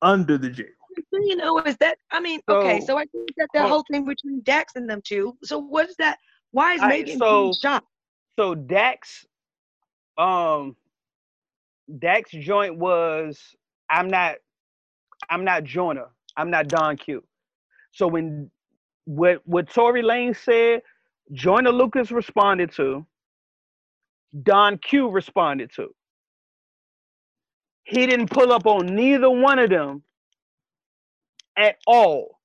Under 0.00 0.38
the 0.38 0.50
jail. 0.50 0.66
You 1.12 1.36
know, 1.36 1.58
is 1.60 1.76
that? 1.78 1.98
I 2.10 2.20
mean, 2.20 2.40
okay, 2.48 2.80
So- 2.80 2.86
so 2.86 2.96
I 2.98 3.04
think 3.06 3.28
that 3.36 3.48
the 3.52 3.60
Hold- 3.60 3.70
whole 3.70 3.84
thing 3.90 4.04
between 4.04 4.40
Dax 4.42 4.76
and 4.76 4.88
them 4.88 5.00
two. 5.02 5.36
So 5.44 5.58
what 5.58 5.88
is 5.88 5.96
that? 5.96 6.18
Why 6.52 6.74
is 6.74 6.82
Megan 6.82 7.18
so- 7.18 7.52
shot? 7.52 7.84
so 8.38 8.54
Dax 8.54 9.26
um 10.18 10.76
Dax 11.98 12.30
joint 12.30 12.76
was 12.76 13.54
I'm 13.90 14.08
not 14.08 14.36
I'm 15.30 15.44
not 15.44 15.64
Joyner. 15.64 16.08
I'm 16.36 16.50
not 16.50 16.68
Don 16.68 16.96
Q. 16.96 17.22
So 17.92 18.06
when 18.08 18.50
what 19.04 19.46
what 19.46 19.68
Tory 19.70 20.02
Lane 20.02 20.34
said, 20.34 20.82
Joyner 21.32 21.70
Lucas 21.72 22.10
responded 22.10 22.72
to, 22.72 23.06
Don 24.42 24.78
Q 24.78 25.08
responded 25.08 25.70
to. 25.76 25.94
He 27.84 28.06
didn't 28.06 28.30
pull 28.30 28.52
up 28.52 28.66
on 28.66 28.86
neither 28.86 29.28
one 29.30 29.58
of 29.58 29.70
them 29.70 30.02
at 31.56 31.76
all. 31.86 32.38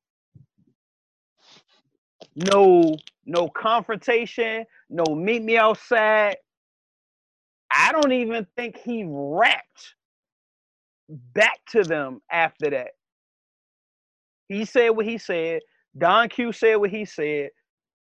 No, 2.36 2.96
no 3.26 3.50
confrontation, 3.50 4.66
no 4.90 5.16
meet 5.16 5.44
me 5.44 5.58
outside. 5.58 6.38
I 7.72 7.92
don't 7.92 8.14
even 8.14 8.48
think 8.56 8.78
he 8.78 9.04
rapped 9.08 9.96
back 11.10 11.60
to 11.72 11.84
them 11.84 12.22
after 12.32 12.70
that. 12.72 12.90
He 14.50 14.66
said 14.66 14.90
what 14.90 15.06
he 15.06 15.18
said. 15.18 15.62
Don 15.98 16.30
Q 16.30 16.52
said 16.52 16.76
what 16.76 16.90
he 16.90 17.06
said. 17.06 17.50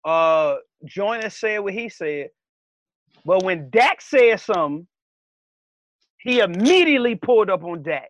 Uh 0.06 0.56
Joyner 0.86 1.30
said 1.30 1.60
what 1.60 1.74
he 1.74 1.90
said. 1.90 2.30
But 3.26 3.44
when 3.44 3.70
Dax 3.70 4.10
said 4.10 4.40
something, 4.40 4.88
he 6.20 6.40
immediately 6.40 7.16
pulled 7.16 7.50
up 7.50 7.64
on 7.64 7.84
Dax. 7.84 8.10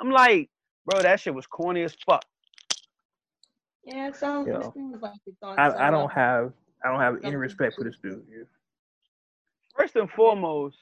I'm 0.00 0.10
like, 0.10 0.50
bro, 0.90 1.02
that 1.02 1.20
shit 1.20 1.34
was 1.34 1.46
corny 1.46 1.82
as 1.82 1.94
fuck. 2.06 2.24
Yeah, 3.84 4.08
it 4.08 4.16
sounds, 4.16 4.48
Yo, 4.48 4.56
it 4.56 4.64
sounds 4.74 5.02
like 5.02 5.12
I, 5.58 5.70
so, 5.70 5.78
I 5.78 5.90
don't 5.90 6.04
uh, 6.04 6.08
have 6.08 6.52
I 6.84 6.88
don't 6.90 7.00
have 7.00 7.16
any 7.24 7.36
respect 7.36 7.76
for 7.76 7.84
this 7.84 7.96
dude. 8.02 8.22
yeah. 8.30 8.44
First 9.76 9.96
and 9.96 10.10
foremost, 10.10 10.76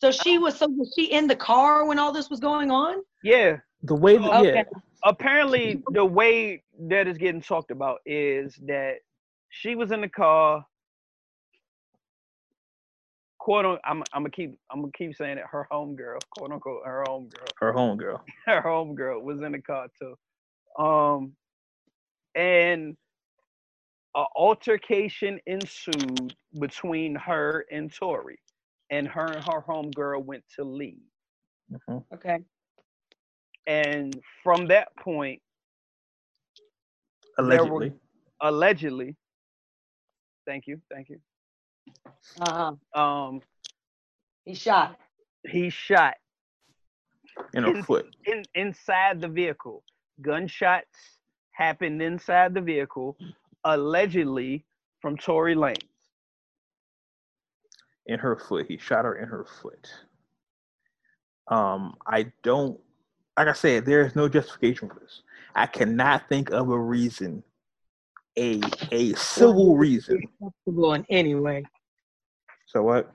So 0.00 0.10
she 0.10 0.38
was. 0.38 0.56
So 0.56 0.68
was 0.68 0.92
she 0.96 1.06
in 1.06 1.26
the 1.26 1.36
car 1.36 1.86
when 1.86 1.98
all 1.98 2.12
this 2.12 2.30
was 2.30 2.40
going 2.40 2.70
on? 2.70 3.02
yeah, 3.22 3.56
The 3.82 3.94
way 3.94 4.18
that 4.18 4.24
Okay. 4.40 4.58
yeah, 4.58 4.62
apparently 5.04 5.82
the 5.92 6.04
way 6.04 6.62
that 6.88 7.08
is 7.08 7.18
getting 7.18 7.40
talked 7.40 7.70
about 7.70 7.98
is 8.06 8.56
that 8.66 8.96
she 9.48 9.74
was 9.74 9.90
in 9.90 10.00
the 10.00 10.08
car 10.08 10.64
quote 13.46 13.64
un, 13.64 13.78
I'm 13.84 14.02
I'm 14.12 14.22
gonna 14.24 14.30
keep 14.30 14.58
I'm 14.72 14.80
gonna 14.80 14.90
keep 14.98 15.14
saying 15.14 15.38
it 15.38 15.44
her 15.48 15.68
homegirl 15.70 16.18
quote 16.36 16.50
unquote 16.50 16.82
her 16.84 17.04
homegirl 17.06 17.48
her 17.60 17.72
homegirl. 17.72 18.20
her 18.46 18.60
homegirl 18.60 19.22
was 19.22 19.40
in 19.40 19.52
the 19.52 19.62
car 19.62 19.86
too 20.00 20.16
um 20.84 21.32
and 22.34 22.96
a 24.16 24.24
altercation 24.34 25.38
ensued 25.46 26.34
between 26.58 27.14
her 27.14 27.64
and 27.70 27.92
Tory 27.94 28.40
and 28.90 29.06
her 29.06 29.26
and 29.26 29.44
her 29.44 29.60
homegirl 29.62 30.24
went 30.24 30.42
to 30.56 30.64
leave 30.64 31.06
Mhm. 31.72 32.04
Okay. 32.14 32.38
and 33.68 34.20
from 34.42 34.66
that 34.68 34.88
point 34.96 35.40
There 37.38 37.44
were- 37.46 37.62
Allegedly. 37.62 37.92
allegedly 38.40 39.16
thank 40.48 40.66
you 40.66 40.80
thank 40.92 41.08
you 41.10 41.20
Uh 42.40 42.74
huh. 42.94 43.00
um 43.00 43.40
He 44.44 44.54
shot. 44.54 44.96
he 45.48 45.70
shot 45.70 46.14
in 47.54 47.64
her 47.64 47.82
foot. 47.82 48.06
in 48.26 48.42
inside 48.54 49.20
the 49.20 49.28
vehicle 49.28 49.82
gunshots 50.22 51.18
happened 51.52 52.00
inside 52.02 52.54
the 52.54 52.60
vehicle 52.60 53.16
allegedly 53.64 54.64
from 55.00 55.16
Tory 55.16 55.54
Lanez 55.54 55.76
in 58.06 58.18
her 58.18 58.36
foot. 58.36 58.66
He 58.68 58.78
shot 58.78 59.04
her 59.04 59.16
in 59.16 59.28
her 59.28 59.44
foot. 59.44 59.90
Um, 61.48 61.94
I 62.06 62.32
don't 62.42 62.80
like 63.38 63.48
I 63.48 63.52
said, 63.52 63.84
there 63.84 64.06
is 64.06 64.16
no 64.16 64.28
justification 64.28 64.88
for 64.88 64.98
this. 65.00 65.22
I 65.54 65.66
cannot 65.66 66.28
think 66.28 66.50
of 66.50 66.70
a 66.70 66.78
reason, 66.78 67.42
a 68.38 68.62
a 68.92 69.14
civil 69.14 69.76
reason. 69.76 70.22
Acceptable 70.42 70.94
in 70.94 71.04
any 71.10 71.34
way. 71.34 71.64
So 72.76 72.82
what? 72.82 73.10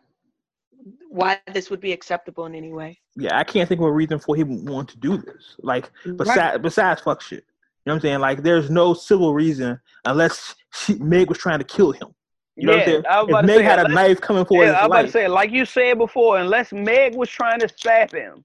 Why 1.09 1.39
this 1.53 1.69
would 1.69 1.81
be 1.81 1.91
acceptable 1.91 2.47
in 2.47 2.55
any 2.55 2.73
way? 2.73 2.99
Yeah, 3.15 3.37
I 3.37 3.43
can't 3.43 3.69
think 3.69 3.79
of 3.79 3.85
a 3.85 3.91
reason 3.91 4.17
for 4.17 4.35
him 4.35 4.65
want 4.65 4.89
to 4.89 4.97
do 4.97 5.17
this. 5.17 5.55
Like 5.59 5.91
besides 6.17 6.57
besides 6.63 7.01
fuck 7.01 7.21
shit. 7.21 7.45
You 7.85 7.91
know 7.91 7.93
what 7.93 7.95
I'm 7.97 8.01
saying? 8.01 8.19
Like 8.21 8.41
there's 8.41 8.71
no 8.71 8.95
civil 8.95 9.35
reason 9.35 9.79
unless 10.05 10.55
she, 10.73 10.95
Meg 10.95 11.29
was 11.29 11.37
trying 11.37 11.59
to 11.59 11.65
kill 11.65 11.91
him. 11.91 12.07
You 12.55 12.65
know 12.65 12.73
what 12.73 12.81
I'm 12.81 12.87
saying? 12.87 13.03
I 13.07 13.21
If 13.21 13.45
Meg 13.45 13.57
say, 13.57 13.63
had 13.63 13.79
a 13.79 13.85
unless- 13.85 14.07
knife 14.07 14.21
coming 14.21 14.45
for 14.45 14.63
yeah, 14.63 14.71
I 14.71 14.73
his 14.73 14.73
was 14.81 14.85
about 14.87 15.01
to 15.03 15.11
say, 15.11 15.27
like 15.27 15.51
you 15.51 15.65
said 15.65 15.99
before, 15.99 16.39
unless 16.39 16.73
Meg 16.73 17.15
was 17.15 17.29
trying 17.29 17.59
to 17.59 17.69
stab 17.69 18.11
him, 18.11 18.43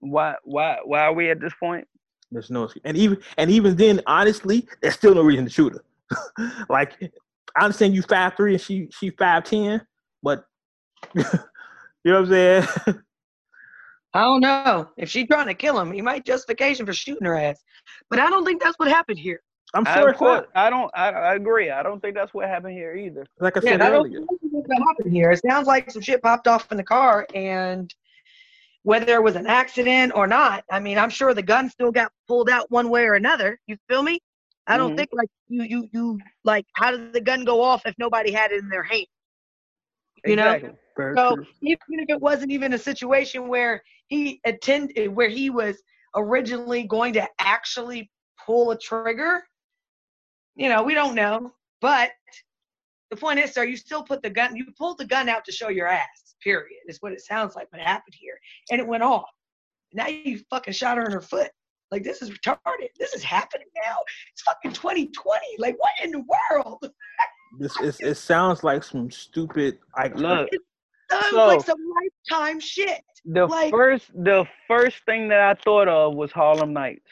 why, 0.00 0.34
why, 0.42 0.78
why 0.84 1.02
are 1.02 1.12
we 1.12 1.30
at 1.30 1.40
this 1.40 1.52
point? 1.60 1.86
There's 2.32 2.50
no 2.50 2.64
excuse. 2.64 2.82
And 2.84 2.96
even 2.96 3.18
and 3.38 3.52
even 3.52 3.76
then, 3.76 4.00
honestly, 4.08 4.66
there's 4.80 4.94
still 4.94 5.14
no 5.14 5.22
reason 5.22 5.44
to 5.44 5.50
shoot 5.52 5.74
her. 5.74 6.64
like 6.68 6.94
I 7.56 7.64
understand 7.64 7.94
you 7.94 8.02
five 8.02 8.32
three 8.36 8.54
and 8.54 8.60
she 8.60 8.88
she 8.98 9.10
five 9.10 9.44
ten, 9.44 9.82
but 10.22 10.44
you 11.14 11.22
know 12.04 12.20
what 12.20 12.24
I'm 12.24 12.26
saying? 12.26 12.66
I 14.14 14.20
don't 14.20 14.40
know. 14.40 14.90
If 14.96 15.08
she's 15.08 15.26
trying 15.26 15.46
to 15.46 15.54
kill 15.54 15.78
him, 15.80 15.90
he 15.92 16.02
might 16.02 16.24
justification 16.24 16.84
for 16.84 16.92
shooting 16.92 17.26
her 17.26 17.36
ass. 17.36 17.62
But 18.10 18.18
I 18.18 18.28
don't 18.28 18.44
think 18.44 18.62
that's 18.62 18.78
what 18.78 18.88
happened 18.88 19.18
here. 19.18 19.40
I'm 19.74 19.86
I, 19.86 19.94
sure 19.94 20.08
of 20.08 20.10
it's 20.10 20.18
course. 20.18 20.46
I 20.54 20.68
don't, 20.68 20.90
I, 20.94 21.08
I 21.10 21.34
agree. 21.34 21.70
I 21.70 21.82
don't 21.82 22.00
think 22.00 22.14
that's 22.14 22.34
what 22.34 22.46
happened 22.46 22.74
here 22.74 22.94
either. 22.94 23.26
Like 23.40 23.56
I 23.56 23.60
Yeah, 23.60 23.70
said 23.72 23.80
I 23.82 23.88
don't 23.88 24.04
earlier. 24.04 24.18
think 24.18 24.40
that's 24.52 24.68
what 24.68 24.78
happened 24.86 25.12
here. 25.12 25.30
It 25.30 25.40
sounds 25.48 25.66
like 25.66 25.90
some 25.90 26.02
shit 26.02 26.22
popped 26.22 26.46
off 26.46 26.70
in 26.70 26.76
the 26.76 26.84
car, 26.84 27.26
and 27.34 27.92
whether 28.82 29.14
it 29.14 29.22
was 29.22 29.36
an 29.36 29.46
accident 29.46 30.12
or 30.14 30.26
not, 30.26 30.64
I 30.70 30.78
mean, 30.78 30.98
I'm 30.98 31.08
sure 31.10 31.32
the 31.32 31.42
gun 31.42 31.70
still 31.70 31.90
got 31.90 32.12
pulled 32.28 32.50
out 32.50 32.70
one 32.70 32.90
way 32.90 33.04
or 33.04 33.14
another. 33.14 33.58
You 33.66 33.78
feel 33.88 34.02
me? 34.02 34.18
I 34.66 34.76
don't 34.76 34.92
Mhm. 34.92 34.96
think 34.96 35.08
like 35.12 35.28
you, 35.48 35.62
you, 35.62 35.88
you 35.92 36.20
like. 36.44 36.66
How 36.74 36.90
did 36.90 37.12
the 37.14 37.20
gun 37.20 37.44
go 37.44 37.62
off 37.62 37.86
if 37.86 37.94
nobody 37.98 38.30
had 38.30 38.52
it 38.52 38.58
in 38.60 38.68
their 38.68 38.82
hand? 38.82 39.06
You 40.24 40.36
know? 40.36 40.60
Very 40.96 41.16
So 41.16 41.36
true. 41.36 41.46
even 41.62 41.78
if 42.00 42.10
it 42.10 42.20
wasn't 42.20 42.52
even 42.52 42.74
a 42.74 42.78
situation 42.78 43.48
where 43.48 43.82
he 44.08 44.40
attended, 44.44 45.14
where 45.14 45.28
he 45.28 45.50
was 45.50 45.82
originally 46.14 46.84
going 46.84 47.14
to 47.14 47.26
actually 47.38 48.10
pull 48.44 48.70
a 48.72 48.78
trigger, 48.78 49.42
you 50.54 50.68
know, 50.68 50.82
we 50.82 50.94
don't 50.94 51.14
know. 51.14 51.52
But 51.80 52.10
the 53.10 53.16
point 53.16 53.40
is, 53.40 53.52
sir, 53.52 53.64
you 53.64 53.76
still 53.76 54.02
put 54.02 54.22
the 54.22 54.30
gun, 54.30 54.54
you 54.54 54.66
pulled 54.78 54.98
the 54.98 55.06
gun 55.06 55.28
out 55.28 55.44
to 55.46 55.52
show 55.52 55.68
your 55.68 55.88
ass. 55.88 56.34
Period. 56.42 56.80
Is 56.88 56.98
what 57.00 57.12
it 57.12 57.20
sounds 57.20 57.54
like. 57.54 57.70
What 57.72 57.80
happened 57.80 58.14
here, 58.18 58.34
and 58.70 58.80
it 58.80 58.86
went 58.86 59.04
off. 59.04 59.30
Now 59.92 60.08
you 60.08 60.40
fucking 60.50 60.74
shot 60.74 60.96
her 60.98 61.04
in 61.04 61.12
her 61.12 61.20
foot. 61.20 61.50
Like 61.92 62.02
this 62.02 62.20
is 62.20 62.30
retarded. 62.30 62.88
This 62.98 63.12
is 63.12 63.22
happening 63.22 63.68
now. 63.76 63.98
It's 64.32 64.42
fucking 64.42 64.72
2020. 64.72 65.40
Like 65.58 65.76
what 65.78 65.92
in 66.02 66.10
the 66.10 66.24
world? 66.50 66.82
This 67.58 67.78
is 67.80 68.00
it 68.00 68.14
sounds 68.16 68.64
like 68.64 68.82
some 68.82 69.10
stupid 69.10 69.78
like 69.96 70.14
Look, 70.16 70.48
Sounds 71.10 71.26
So- 71.30 71.46
like 71.46 71.60
some 71.60 71.78
lifetime 72.30 72.60
shit. 72.60 73.02
the 73.24 73.46
like- 73.46 73.70
first, 73.70 74.10
the 74.14 74.46
first 74.66 75.04
thing 75.04 75.28
that 75.28 75.40
I 75.40 75.54
thought 75.54 75.88
of 75.88 76.14
was 76.14 76.32
Harlem 76.32 76.72
Nights. 76.72 77.08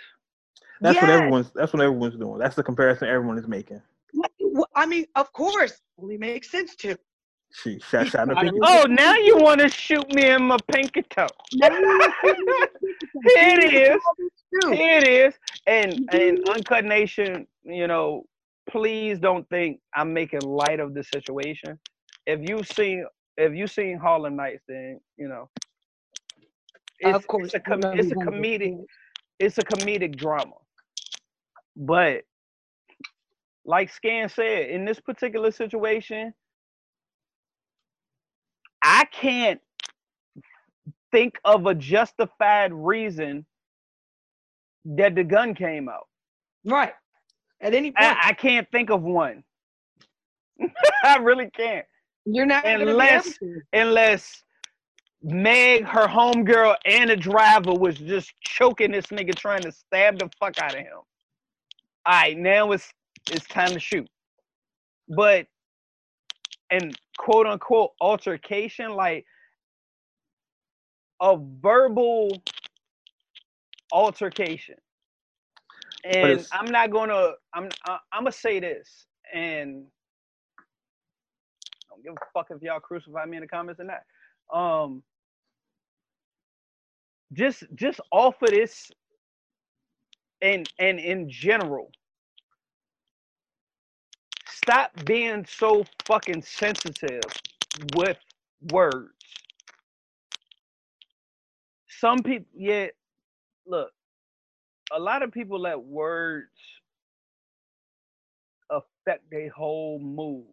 that's 0.81 1.01
what 1.01 1.11
everyone's 1.11 1.51
that's 1.53 1.73
what 1.75 1.83
everyone's 1.83 2.17
doing. 2.17 2.39
That's 2.39 2.57
the 2.57 2.63
comparison 2.63 3.09
everyone 3.09 3.39
is 3.39 3.47
making. 3.47 3.83
What- 4.13 4.33
what- 4.39 4.71
I 4.75 4.87
mean, 4.87 5.07
of 5.17 5.33
course, 5.33 5.81
only 6.01 6.17
makes 6.17 6.51
sense 6.51 6.75
to. 6.77 6.97
She 7.53 7.81
shot 7.81 8.07
shot 8.07 8.29
in 8.29 8.37
her 8.37 8.37
oh, 8.37 8.43
pinky. 8.43 8.59
Oh, 8.63 8.85
now 8.89 9.15
you 9.17 9.37
want 9.37 9.61
to 9.61 9.69
shoot 9.85 10.09
me 10.15 10.25
in 10.31 10.45
my 10.45 10.57
pinky 10.73 11.03
toe? 11.03 11.27
Here 11.51 11.71
it 13.59 13.75
is. 13.75 14.01
Here 14.73 14.99
it 14.99 15.09
is. 15.09 15.35
And 15.67 16.09
and 16.13 16.49
Uncut 16.49 16.85
Nation, 16.85 17.47
you 17.65 17.87
know, 17.87 18.25
please 18.71 19.19
don't 19.19 19.49
think 19.49 19.81
I'm 19.95 20.13
making 20.13 20.41
light 20.41 20.81
of 20.81 20.95
the 20.95 21.05
situation. 21.05 21.79
If 22.27 22.41
you've 22.49 22.67
seen 22.67 23.07
if 23.37 23.55
you've 23.55 23.71
seen 23.71 23.99
Harlem 23.99 24.37
Nights, 24.37 24.63
then 24.69 25.01
you 25.17 25.29
know. 25.29 25.49
It's, 27.01 27.17
of 27.17 27.27
course, 27.27 27.47
it's 27.47 27.55
a 27.55 27.61
com- 27.61 27.81
it's 27.85 28.13
a 28.13 28.15
comedic 28.15 28.79
it's 29.39 29.59
a 29.59 29.63
comedic 29.63 30.17
drama. 30.17 30.57
But 31.77 32.23
like 33.65 33.93
Scan 33.93 34.29
said, 34.29 34.71
in 34.71 34.85
this 34.85 35.01
particular 35.01 35.51
situation, 35.51 36.35
I 38.83 39.05
can't 39.13 39.61
think 41.11 41.39
of 41.45 41.67
a 41.67 41.75
justified 41.75 42.73
reason 42.73 43.47
that 44.85 45.15
the 45.15 45.25
gun 45.25 45.55
came 45.55 45.89
out. 45.89 46.07
Right. 46.65 46.93
At 47.63 47.75
any 47.75 47.91
point, 47.93 48.07
I, 48.07 48.29
I 48.29 48.33
can't 48.33 48.67
think 48.73 48.91
of 48.91 49.03
one. 49.03 49.45
I 51.05 51.17
really 51.19 51.51
can't. 51.51 51.87
you're 52.25 52.47
not 52.47 52.65
gonna 52.65 52.85
be 52.85 52.91
unless- 52.91 53.27
able 53.43 53.55
to. 53.55 53.61
Unless 53.73 54.43
Meg, 55.23 55.85
her 55.85 56.07
homegirl, 56.07 56.77
and 56.87 57.11
the 57.11 57.17
driver 57.17 57.75
was 57.75 57.99
just 57.99 58.33
choking 58.43 58.93
this 58.93 59.07
nigga 59.09 59.35
trying 59.35 59.61
to 59.63 59.73
stab 59.73 60.19
the 60.19 60.31
fuck 60.41 60.59
out 60.63 60.73
of 60.75 60.81
him. 60.81 60.97
All 62.07 62.15
right, 62.15 62.39
now 62.39 62.73
it's 62.73 62.91
it's 63.31 63.47
time 63.47 63.73
to 63.73 63.81
shoot. 63.81 64.09
But 65.09 65.47
and 66.71 66.97
quote 67.19 67.47
unquote 67.47 67.91
altercation, 68.01 68.95
like 68.95 69.27
a 71.21 71.37
verbal 71.61 72.43
altercation. 73.93 74.77
And 76.05 76.47
I'm 76.53 76.71
not 76.71 76.91
gonna 76.91 77.33
I'm 77.55 77.69
I, 77.87 77.99
I'm 78.13 78.23
gonna 78.25 78.33
say 78.33 78.61
this 78.61 79.07
and 79.33 79.85
I 81.79 81.89
don't 81.91 82.05
give 82.05 82.15
a 82.15 82.27
fuck 82.33 82.49
if 82.51 82.63
y'all 82.63 82.81
crucify 82.81 83.25
me 83.27 83.37
in 83.37 83.43
the 83.43 83.49
comments 83.49 83.81
or 83.81 83.85
not. 83.85 84.03
Um 84.53 85.03
just 87.33 87.65
just 87.75 88.01
off 88.11 88.41
of 88.43 88.51
this 88.51 88.91
and 90.43 90.69
and 90.79 90.99
in 90.99 91.29
general 91.29 91.91
stop 94.49 94.93
being 95.05 95.45
so 95.49 95.85
fucking 96.07 96.43
sensitive 96.43 97.23
with 97.95 98.19
words 98.73 99.11
some 101.89 102.19
people 102.23 102.47
yeah 102.55 102.87
look 103.67 103.93
a 104.93 104.99
lot 104.99 105.23
of 105.23 105.33
people 105.33 105.61
let 105.61 105.81
words 105.81 106.51
affect 108.71 109.31
their 109.31 109.51
whole 109.51 109.99
mood 110.01 110.47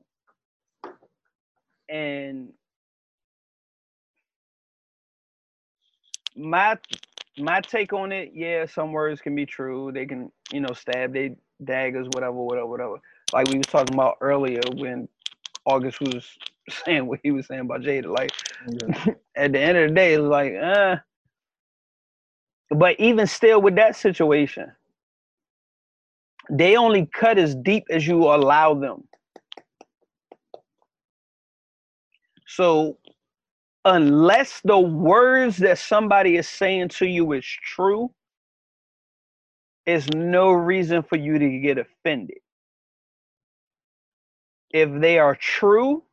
and 1.90 2.50
my 6.36 6.78
my 7.38 7.62
take 7.62 7.94
on 7.94 8.12
it, 8.12 8.32
yeah, 8.34 8.66
some 8.66 8.92
words 8.92 9.22
can 9.22 9.36
be 9.36 9.46
true. 9.46 9.92
They 9.94 10.06
can, 10.06 10.32
you 10.52 10.60
know, 10.62 10.74
stab 10.74 11.14
they 11.14 11.36
daggers, 11.64 12.08
whatever, 12.14 12.34
whatever, 12.34 12.68
whatever. 12.68 12.96
Like 13.34 13.50
we 13.50 13.58
was 13.58 13.68
talking 13.68 13.94
about 13.96 14.18
earlier 14.22 14.62
when 14.76 15.08
August 15.66 16.02
was 16.02 16.28
saying 16.70 17.06
what 17.08 17.20
he 17.24 17.32
was 17.32 17.48
saying 17.48 17.62
about 17.62 17.82
Jada. 17.82 18.08
Like 18.08 18.32
at 19.36 19.52
the 19.54 19.60
end 19.60 19.78
of 19.78 19.90
the 19.90 19.96
day, 19.96 20.14
it's 20.14 20.24
like, 20.24 20.54
uh 20.56 20.98
but 22.72 23.00
even 23.00 23.28
still 23.28 23.62
with 23.62 23.76
that 23.76 23.96
situation, 23.96 24.72
they 26.50 26.78
only 26.78 27.08
cut 27.14 27.38
as 27.38 27.56
deep 27.56 27.86
as 27.90 28.08
you 28.08 28.24
allow 28.26 28.74
them. 28.74 29.08
So 32.48 32.98
unless 33.86 34.62
the 34.64 34.80
words 34.80 35.58
that 35.58 35.78
somebody 35.80 36.38
is 36.38 36.48
saying 36.48 36.90
to 36.90 37.08
you 37.08 37.34
is 37.34 37.46
true, 37.46 38.12
there's 39.86 40.08
no 40.10 40.52
reason 40.52 41.04
for 41.04 41.18
you 41.18 41.40
to 41.40 41.60
get 41.60 41.78
offended. 41.78 42.40
If 44.72 44.90
they 45.02 45.20
are 45.20 45.36
true, 45.36 46.04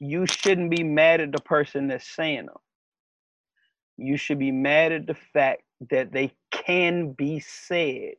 you 0.00 0.26
shouldn't 0.26 0.70
be 0.70 0.84
mad 0.84 1.20
at 1.20 1.32
the 1.32 1.40
person 1.40 1.88
that's 1.88 2.08
saying 2.08 2.46
them. 2.46 2.71
You 3.96 4.16
should 4.16 4.38
be 4.38 4.50
mad 4.52 4.92
at 4.92 5.06
the 5.06 5.14
fact 5.14 5.62
that 5.90 6.12
they 6.12 6.32
can 6.50 7.12
be 7.12 7.40
said 7.40 8.14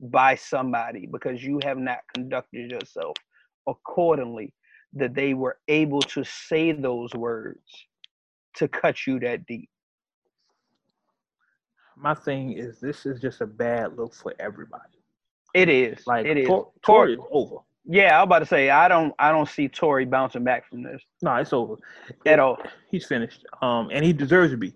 by 0.00 0.34
somebody 0.34 1.06
because 1.06 1.42
you 1.42 1.60
have 1.64 1.78
not 1.78 1.98
conducted 2.14 2.70
yourself 2.70 3.16
accordingly 3.66 4.52
that 4.94 5.14
they 5.14 5.34
were 5.34 5.58
able 5.68 6.00
to 6.00 6.24
say 6.24 6.72
those 6.72 7.12
words 7.14 7.60
to 8.56 8.68
cut 8.68 9.06
you 9.06 9.18
that 9.20 9.46
deep. 9.46 9.68
My 11.96 12.14
thing 12.14 12.52
is, 12.52 12.80
this 12.80 13.06
is 13.06 13.20
just 13.20 13.40
a 13.40 13.46
bad 13.46 13.96
look 13.96 14.14
for 14.14 14.34
everybody. 14.38 14.98
It 15.54 15.68
is. 15.68 16.04
Like, 16.06 16.26
it 16.26 16.36
is. 16.36 16.46
Tor- 16.46 16.72
Tor- 16.82 17.06
Tory 17.06 17.18
over. 17.30 17.56
yeah, 17.84 18.16
I'm 18.18 18.24
about 18.24 18.40
to 18.40 18.46
say 18.46 18.70
I 18.70 18.88
don't 18.88 19.14
I 19.18 19.30
don't 19.30 19.48
see 19.48 19.68
Tory 19.68 20.04
bouncing 20.04 20.42
back 20.42 20.68
from 20.68 20.82
this 20.82 21.00
No, 21.22 21.36
it's 21.36 21.52
over. 21.52 21.76
at 22.26 22.40
all. 22.40 22.58
He's 22.90 23.06
finished. 23.06 23.44
Um, 23.62 23.90
and 23.92 24.04
he 24.04 24.12
deserves 24.12 24.50
to 24.52 24.56
be, 24.56 24.74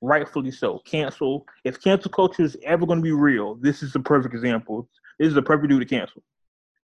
rightfully 0.00 0.50
so. 0.50 0.80
Cancel. 0.84 1.46
If 1.64 1.80
cancel 1.82 2.10
culture 2.10 2.42
is 2.42 2.56
ever 2.64 2.86
going 2.86 2.98
to 2.98 3.02
be 3.02 3.12
real, 3.12 3.54
this 3.56 3.82
is 3.82 3.92
the 3.92 4.00
perfect 4.00 4.34
example. 4.34 4.88
This 5.18 5.28
is 5.28 5.34
the 5.34 5.42
perfect 5.42 5.68
dude 5.68 5.80
to 5.80 5.86
cancel. 5.86 6.22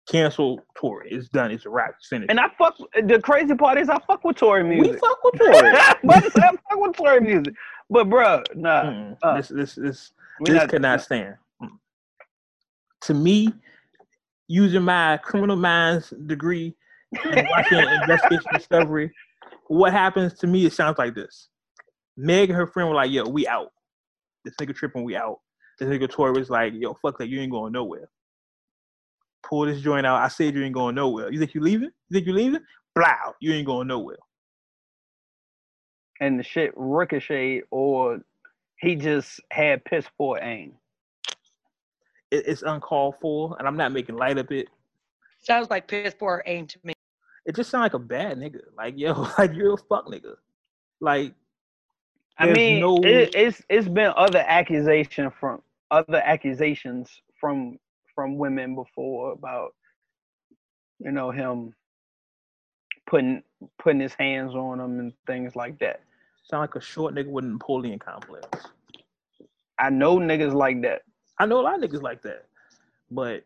Cancel 0.09 0.59
Tory. 0.75 1.09
It's 1.11 1.29
done. 1.29 1.51
It's 1.51 1.65
a 1.65 1.69
wrap. 1.69 1.95
It's 1.97 2.07
finished. 2.07 2.31
And 2.31 2.39
I 2.39 2.47
fuck 2.57 2.75
the 3.03 3.19
crazy 3.19 3.55
part 3.55 3.77
is 3.77 3.89
I 3.89 3.99
fuck 4.07 4.23
with 4.23 4.37
Tory 4.37 4.63
music. 4.63 4.93
we 4.93 4.99
fuck 4.99 5.23
with 5.23 5.35
Tory. 5.35 5.51
but 6.03 6.15
I 6.17 6.49
fuck 6.51 6.59
with 6.75 6.95
Tory 6.95 7.21
music. 7.21 7.53
But 7.89 8.09
bro, 8.09 8.41
nah. 8.55 8.83
Mm-mm. 8.83 9.17
uh, 9.21 9.37
this 9.37 9.49
this 9.49 9.75
this 9.75 10.11
this 10.41 10.55
not- 10.55 10.69
could 10.69 10.81
not 10.81 11.01
stand. 11.01 11.35
Mm. 11.61 11.69
To 13.01 13.13
me, 13.13 13.53
using 14.47 14.81
my 14.81 15.17
criminal 15.17 15.55
minds 15.55 16.13
degree 16.25 16.75
and 17.23 17.47
watching 17.49 17.77
investigation 18.01 18.51
discovery, 18.53 19.11
what 19.67 19.93
happens 19.93 20.33
to 20.39 20.47
me? 20.47 20.65
It 20.65 20.73
sounds 20.73 20.97
like 20.97 21.13
this. 21.13 21.49
Meg 22.17 22.49
and 22.49 22.57
her 22.57 22.67
friend 22.67 22.89
were 22.89 22.95
like, 22.95 23.11
"Yo, 23.11 23.27
we 23.27 23.47
out. 23.47 23.71
This 24.45 24.55
nigga 24.61 24.75
tripping, 24.75 25.03
we 25.03 25.15
out." 25.15 25.39
This 25.79 25.89
nigga 25.89 26.09
Tory 26.09 26.31
was 26.31 26.49
like, 26.49 26.73
"Yo, 26.75 26.93
fuck 27.01 27.17
that, 27.19 27.27
you 27.29 27.39
ain't 27.39 27.51
going 27.51 27.73
nowhere." 27.73 28.09
Pull 29.43 29.65
this 29.65 29.81
joint 29.81 30.05
out. 30.05 30.21
I 30.21 30.27
said 30.27 30.53
you 30.55 30.63
ain't 30.63 30.73
going 30.73 30.95
nowhere. 30.95 31.31
You 31.31 31.39
think 31.39 31.53
you 31.53 31.61
leaving? 31.61 31.89
You 32.09 32.13
think 32.13 32.27
you 32.27 32.33
leaving? 32.33 32.61
Blow, 32.95 33.33
you 33.39 33.53
ain't 33.53 33.65
going 33.65 33.87
nowhere. 33.87 34.17
and 36.19 36.39
the 36.39 36.43
shit 36.43 36.71
ricocheted 36.75 37.63
or 37.71 38.19
he 38.77 38.95
just 38.95 39.39
had 39.51 39.83
piss 39.85 40.05
poor 40.17 40.37
aim. 40.41 40.73
It, 42.29 42.45
it's 42.47 42.61
uncalled 42.61 43.15
for, 43.19 43.55
and 43.59 43.67
I'm 43.67 43.75
not 43.77 43.91
making 43.91 44.15
light 44.17 44.37
of 44.37 44.51
it. 44.51 44.67
Sounds 45.41 45.69
like 45.71 45.87
piss 45.87 46.13
poor 46.13 46.43
aim 46.45 46.67
to 46.67 46.79
me. 46.83 46.93
it 47.45 47.55
just 47.55 47.71
sound 47.71 47.81
like 47.81 47.95
a 47.95 47.99
bad 47.99 48.37
nigga. 48.37 48.61
Like 48.77 48.95
yo, 48.97 49.27
like 49.37 49.53
you're 49.55 49.73
a 49.73 49.77
fuck 49.77 50.05
nigga. 50.07 50.35
Like 50.99 51.33
I 52.37 52.51
mean, 52.51 52.79
no- 52.79 52.97
it, 53.03 53.35
it's 53.35 53.61
it's 53.69 53.87
been 53.87 54.11
other 54.15 54.43
accusation 54.47 55.31
from 55.39 55.61
other 55.91 56.21
accusations 56.23 57.09
from 57.39 57.77
from 58.15 58.37
women 58.37 58.75
before 58.75 59.33
about 59.33 59.73
you 60.99 61.11
know 61.11 61.31
him 61.31 61.73
putting 63.07 63.43
putting 63.77 63.99
his 63.99 64.13
hands 64.13 64.55
on 64.55 64.77
them 64.77 64.99
and 64.99 65.13
things 65.27 65.55
like 65.55 65.77
that. 65.79 66.01
sound 66.43 66.61
like 66.61 66.75
a 66.75 66.81
short 66.81 67.13
nigga 67.13 67.27
with 67.27 67.45
a 67.45 67.47
Napoleon 67.47 67.99
complex. 67.99 68.47
I 69.77 69.89
know 69.89 70.17
niggas 70.17 70.53
like 70.53 70.81
that. 70.83 71.01
I 71.39 71.45
know 71.45 71.59
a 71.59 71.63
lot 71.63 71.83
of 71.83 71.89
niggas 71.89 72.01
like 72.01 72.21
that, 72.23 72.45
but 73.09 73.43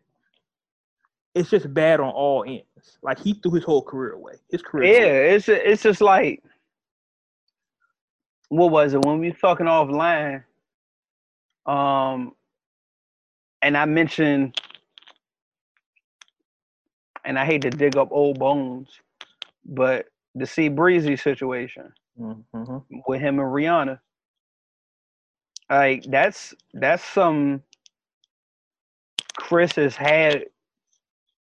it's 1.34 1.50
just 1.50 1.72
bad 1.72 2.00
on 2.00 2.10
all 2.10 2.44
ends. 2.46 2.98
Like 3.02 3.18
he 3.18 3.34
threw 3.34 3.52
his 3.52 3.64
whole 3.64 3.82
career 3.82 4.12
away. 4.12 4.34
His 4.50 4.62
career. 4.62 4.92
Yeah, 4.92 5.34
it's 5.34 5.48
it's 5.48 5.82
just 5.82 6.00
like 6.00 6.42
what 8.48 8.70
was 8.72 8.94
it 8.94 9.04
when 9.04 9.20
we 9.20 9.30
was 9.30 9.38
talking 9.40 9.66
offline? 9.66 10.44
Um, 11.66 12.34
and 13.62 13.76
I 13.76 13.86
mentioned, 13.86 14.60
and 17.24 17.38
I 17.38 17.44
hate 17.46 17.62
to 17.62 17.70
dig 17.70 17.96
up 17.96 18.08
old 18.12 18.38
bones, 18.38 18.88
but 19.64 20.06
the 20.34 20.46
C 20.46 20.68
Breezy 20.68 21.16
situation 21.16 21.92
Mm-hmm. 22.20 22.78
with 23.06 23.20
him 23.20 23.40
and 23.40 23.48
Rihanna, 23.48 24.00
like 25.70 26.04
that's 26.04 26.54
that's 26.74 27.04
some 27.04 27.62
Chris 29.36 29.74
has 29.76 29.96
had. 29.96 30.44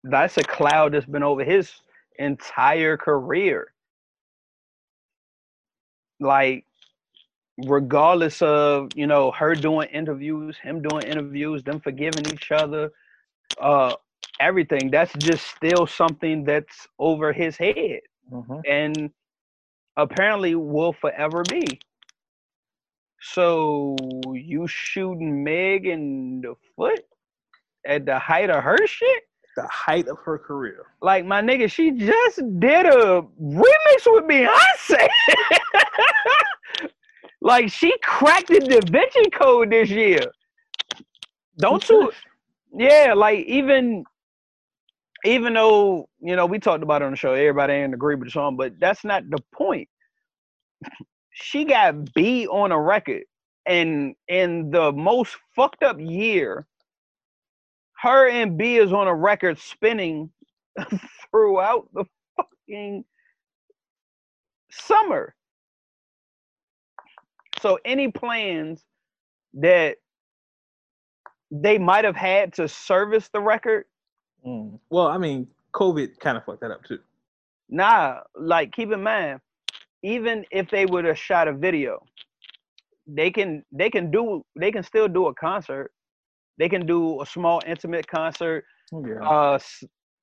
That's 0.04 0.38
a 0.38 0.44
cloud 0.44 0.94
that's 0.94 1.06
been 1.06 1.24
over 1.24 1.44
his 1.46 1.72
entire 2.20 2.98
career. 2.98 3.74
Like, 6.20 6.65
regardless 7.58 8.42
of 8.42 8.90
you 8.96 9.08
know 9.08 9.32
her 9.32 9.56
doing 9.56 9.90
interviews, 9.90 10.58
him 10.62 10.82
doing 10.82 11.04
interviews, 11.04 11.64
them 11.64 11.80
forgiving 11.80 12.26
each 12.34 12.52
other, 12.52 12.92
uh, 13.62 13.96
everything. 14.40 14.92
That's 14.92 15.14
just 15.14 15.48
still 15.48 15.88
something 15.88 16.44
that's 16.44 16.88
over 17.00 17.34
his 17.34 17.58
head 17.58 18.02
Mm-hmm. 18.34 18.60
and 18.68 19.12
apparently 19.98 20.56
will 20.56 20.94
forever 20.94 21.44
be. 21.50 21.80
So 23.22 23.96
you 24.34 24.68
shooting 24.68 25.44
Meg 25.44 25.86
in 25.86 26.42
the 26.42 26.56
foot 26.76 27.02
at 27.86 28.06
the 28.06 28.20
height 28.20 28.50
of 28.50 28.64
her 28.64 28.78
shit? 28.88 29.24
The 29.56 29.68
height 29.72 30.08
of 30.08 30.18
her 30.26 30.38
career. 30.38 30.86
Like 31.02 31.26
my 31.26 31.42
nigga, 31.42 31.72
she 31.72 31.92
just 31.92 32.38
did 32.60 32.86
a 32.88 33.22
remix 33.42 34.06
with 34.08 34.26
Beyonce. 34.26 35.08
like 37.46 37.72
she 37.72 37.96
cracked 38.02 38.48
the 38.48 38.60
Da 38.60 38.80
Vinci 38.92 39.30
Code 39.30 39.70
this 39.70 39.90
year. 39.90 40.32
Don't 41.60 41.88
you? 41.88 42.12
Yeah, 42.74 43.14
like 43.16 43.46
even 43.46 44.04
even 45.24 45.54
though 45.54 46.10
you 46.20 46.36
know 46.36 46.48
we 46.48 46.58
talked 46.58 46.82
about 46.82 47.04
it 47.04 47.06
on 47.06 47.12
the 47.12 47.18
show, 47.18 47.34
everybody 47.34 47.74
ain't 47.74 47.94
agree 47.94 48.16
with 48.16 48.28
the 48.28 48.32
song, 48.32 48.58
but 48.58 48.74
that's 48.80 49.04
not 49.06 49.30
the 49.30 49.38
point. 49.54 49.88
She 51.38 51.66
got 51.66 52.14
B 52.14 52.48
on 52.48 52.72
a 52.72 52.80
record, 52.80 53.24
and 53.66 54.16
in 54.30 54.72
the 54.72 54.94
most 54.94 55.36
fucked 55.54 55.84
up 55.84 55.98
year, 56.00 56.66
her 58.02 58.30
and 58.30 58.58
B 58.58 58.78
is 58.78 58.94
on 58.94 59.08
a 59.10 59.14
record 59.14 59.60
spinning 59.60 60.30
throughout 61.30 61.90
the 61.94 62.06
fucking 62.38 63.04
summer. 64.72 65.36
So 67.62 67.80
any 67.86 68.10
plans 68.12 68.84
that 69.54 69.98
they 71.52 71.78
might 71.78 72.04
have 72.06 72.16
had 72.16 72.54
to 72.54 72.68
service 72.68 73.30
the 73.34 73.40
record, 73.40 73.86
Mm. 74.46 74.80
Well, 74.92 75.08
I 75.08 75.18
mean, 75.18 75.48
COVID 75.74 76.20
kind 76.20 76.38
of 76.38 76.46
fucked 76.46 76.62
that 76.62 76.70
up 76.70 76.84
too. 76.84 77.00
nah, 77.68 78.20
like 78.40 78.72
keep 78.74 78.92
in 78.92 79.02
mind, 79.02 79.40
even 80.04 80.46
if 80.52 80.70
they 80.70 80.86
would 80.86 81.04
have 81.06 81.18
shot 81.18 81.48
a 81.48 81.54
video, 81.54 81.98
they 83.08 83.32
can 83.32 83.64
they 83.72 83.90
can 83.90 84.12
do 84.12 84.46
they 84.56 84.72
can 84.72 84.84
still 84.84 85.08
do 85.08 85.26
a 85.28 85.34
concert. 85.34 85.92
They 86.60 86.70
can 86.70 86.86
do 86.86 87.20
a 87.24 87.26
small 87.26 87.60
intimate 87.66 88.06
concert, 88.08 88.66
Yeah. 88.92 89.28
uh 89.28 89.58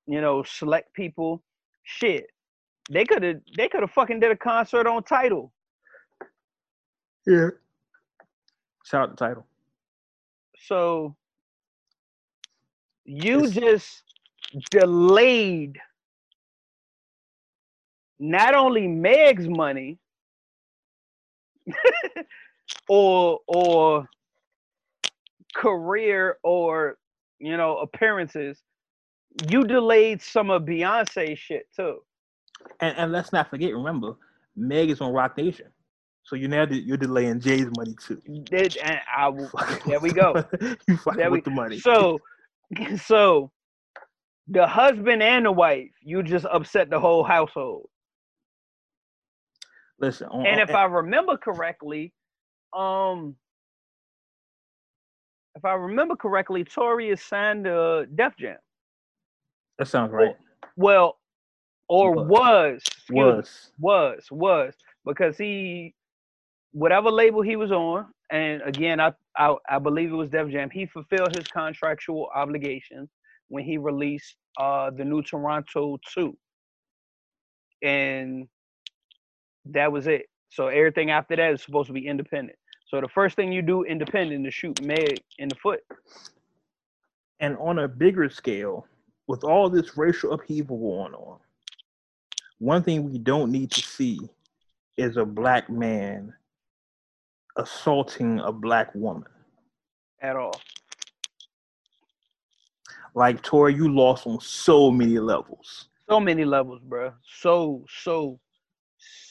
you 0.07 0.21
know, 0.21 0.45
select 0.45 0.95
people. 0.95 1.43
Shit. 1.83 2.27
They 2.93 3.05
could 3.05 3.25
have 3.25 3.37
they 3.57 3.67
could 3.69 3.81
have 3.81 3.91
fucking 3.91 4.21
did 4.21 4.31
a 4.31 4.37
concert 4.37 4.87
on 4.87 5.03
Tidal. 5.03 5.53
Yeah. 7.27 7.51
Shout 8.85 9.03
out 9.03 9.11
the 9.11 9.17
Tidal. 9.17 9.47
So 10.67 11.17
you 13.05 13.45
It's- 13.45 13.53
just 13.55 14.03
delayed 14.71 15.79
not 18.19 18.55
only 18.55 18.87
Meg's 18.87 19.49
money 19.49 19.99
or 22.89 23.41
or 23.47 24.09
career 25.55 26.39
or 26.43 26.99
you 27.39 27.57
know 27.57 27.79
appearances, 27.79 28.63
you 29.49 29.65
delayed 29.65 30.23
some 30.23 30.51
of 30.51 30.63
Beyonce 30.63 31.37
shit 31.37 31.67
too. 31.75 32.03
And 32.81 32.97
and 32.97 33.13
let's 33.13 33.33
not 33.33 33.51
forget, 33.51 33.73
remember, 33.75 34.15
Meg 34.57 34.91
is 34.91 35.01
on 35.01 35.13
Roc 35.13 35.37
Nation. 35.37 35.67
So 36.25 36.37
you're 36.37 36.49
now 36.49 36.65
you're 36.71 36.97
delaying 36.97 37.41
Jay's 37.41 37.67
money 37.77 37.95
too. 38.07 38.21
Did 38.45 38.77
and 38.79 39.01
I 39.15 39.29
will- 39.29 39.51
there 39.87 40.01
we 40.01 40.13
go. 40.13 40.45
you 40.89 40.97
fucking 40.99 41.19
There 41.19 41.31
we- 41.31 41.39
with 41.39 41.45
the 41.45 41.51
money. 41.51 41.79
So, 41.79 42.19
so 43.05 43.51
the 44.49 44.67
husband 44.67 45.23
and 45.23 45.47
the 45.47 45.53
wife, 45.53 45.91
you 46.01 46.23
just 46.23 46.47
upset 46.47 46.91
the 46.91 47.01
whole 47.01 47.25
household. 47.25 47.89
Listen, 49.99 50.29
on, 50.29 50.47
And 50.47 50.61
on- 50.61 50.69
if 50.69 50.75
I 50.75 50.85
remember 50.85 51.37
correctly, 51.37 52.13
um, 52.77 53.37
if 55.55 55.65
I 55.65 55.75
remember 55.75 56.17
correctly, 56.17 56.65
Tory 56.65 57.11
is 57.11 57.23
signed 57.23 57.65
to 57.65 58.07
Def 58.15 58.37
Jam. 58.37 58.57
that 59.79 59.87
sounds 59.89 60.13
right. 60.13 60.37
Well, 60.77 61.19
or 61.89 62.15
Was. 62.25 62.29
was 62.31 62.83
Was 63.11 63.73
was 63.79 64.25
was 64.31 64.75
because 65.05 65.37
he 65.37 65.95
whatever 66.73 67.11
label 67.11 67.43
he 67.43 67.57
was 67.57 67.71
on 67.71 68.07
and 68.31 68.63
again 68.63 69.01
I, 69.01 69.13
I 69.37 69.55
i 69.69 69.79
believe 69.79 70.11
it 70.11 70.17
was 70.17 70.31
def 70.31 70.51
jam 70.51 70.71
he 70.71 70.87
fulfilled 70.87 71.37
his 71.37 71.47
contractual 71.49 72.29
obligations 72.35 73.11
when 73.49 73.65
he 73.65 73.79
released 73.79 74.37
uh 74.59 74.91
the 74.91 75.05
new 75.05 75.23
toronto 75.23 75.99
2 76.15 76.37
and 77.83 78.49
that 79.67 79.91
was 79.91 80.07
it. 80.07 80.27
So 80.51 80.69
everything 80.69 81.11
after 81.11 81.37
that 81.37 81.53
is 81.53 81.63
supposed 81.63 81.89
to 81.89 81.93
be 81.93 82.07
independent. 82.07 82.59
So 82.89 83.01
the 83.01 83.09
first 83.09 83.37
thing 83.37 83.53
you 83.53 83.63
do 83.63 83.85
independent 83.85 84.47
is 84.47 84.55
shoot 84.55 84.81
meg 84.83 85.19
in 85.39 85.49
the 85.49 85.55
foot. 85.57 85.81
And 87.41 87.57
on 87.59 87.79
a 87.79 87.89
bigger 87.89 88.29
scale, 88.29 88.87
with 89.27 89.45
all 89.45 89.71
this 89.71 89.97
racial 89.97 90.33
upheaval 90.33 90.79
going 90.79 91.15
on, 91.15 91.39
one 92.59 92.83
thing 92.83 93.11
we 93.11 93.19
don't 93.19 93.51
need 93.51 93.71
to 93.73 93.81
see 93.81 94.21
is 94.97 95.17
a 95.17 95.25
black 95.25 95.71
man 95.71 96.35
assaulting 97.57 98.41
a 98.41 98.53
black 98.53 98.95
woman. 98.95 99.25
at 100.21 100.37
all 100.37 100.61
Like 103.15 103.43
Tory, 103.43 103.75
you 103.75 103.93
lost 103.95 104.27
on 104.27 104.41
so 104.41 104.91
many 104.91 105.19
levels. 105.19 105.89
so 106.09 106.19
many 106.21 106.45
levels, 106.45 106.81
bro. 106.83 107.13
So 107.43 107.85
so 107.89 108.39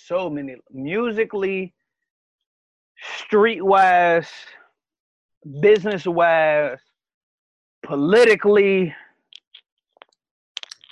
so 0.08 0.30
many 0.30 0.56
musically, 0.72 1.74
streetwise, 3.20 4.28
business 5.62 6.06
wise, 6.06 6.80
politically. 7.84 8.94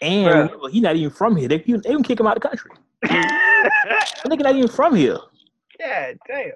And 0.02 0.26
Bruh. 0.26 0.44
remember, 0.46 0.70
he 0.70 0.80
not 0.80 0.96
even 0.96 1.12
from 1.12 1.36
here. 1.36 1.50
They, 1.50 1.58
they 1.58 1.90
even 1.90 2.04
kick 2.04 2.20
him 2.20 2.28
out 2.28 2.38
of 2.38 2.42
the 2.42 2.48
country. 2.50 2.72
Nigga 4.26 4.44
not 4.44 4.56
even 4.56 4.70
from 4.70 4.96
here. 4.96 5.18
yeah, 5.80 6.14
damn. 6.28 6.52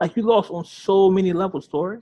Like 0.00 0.16
you 0.16 0.22
lost 0.22 0.50
on 0.50 0.64
so 0.64 1.10
many 1.10 1.32
levels, 1.32 1.66
Tory. 1.66 2.00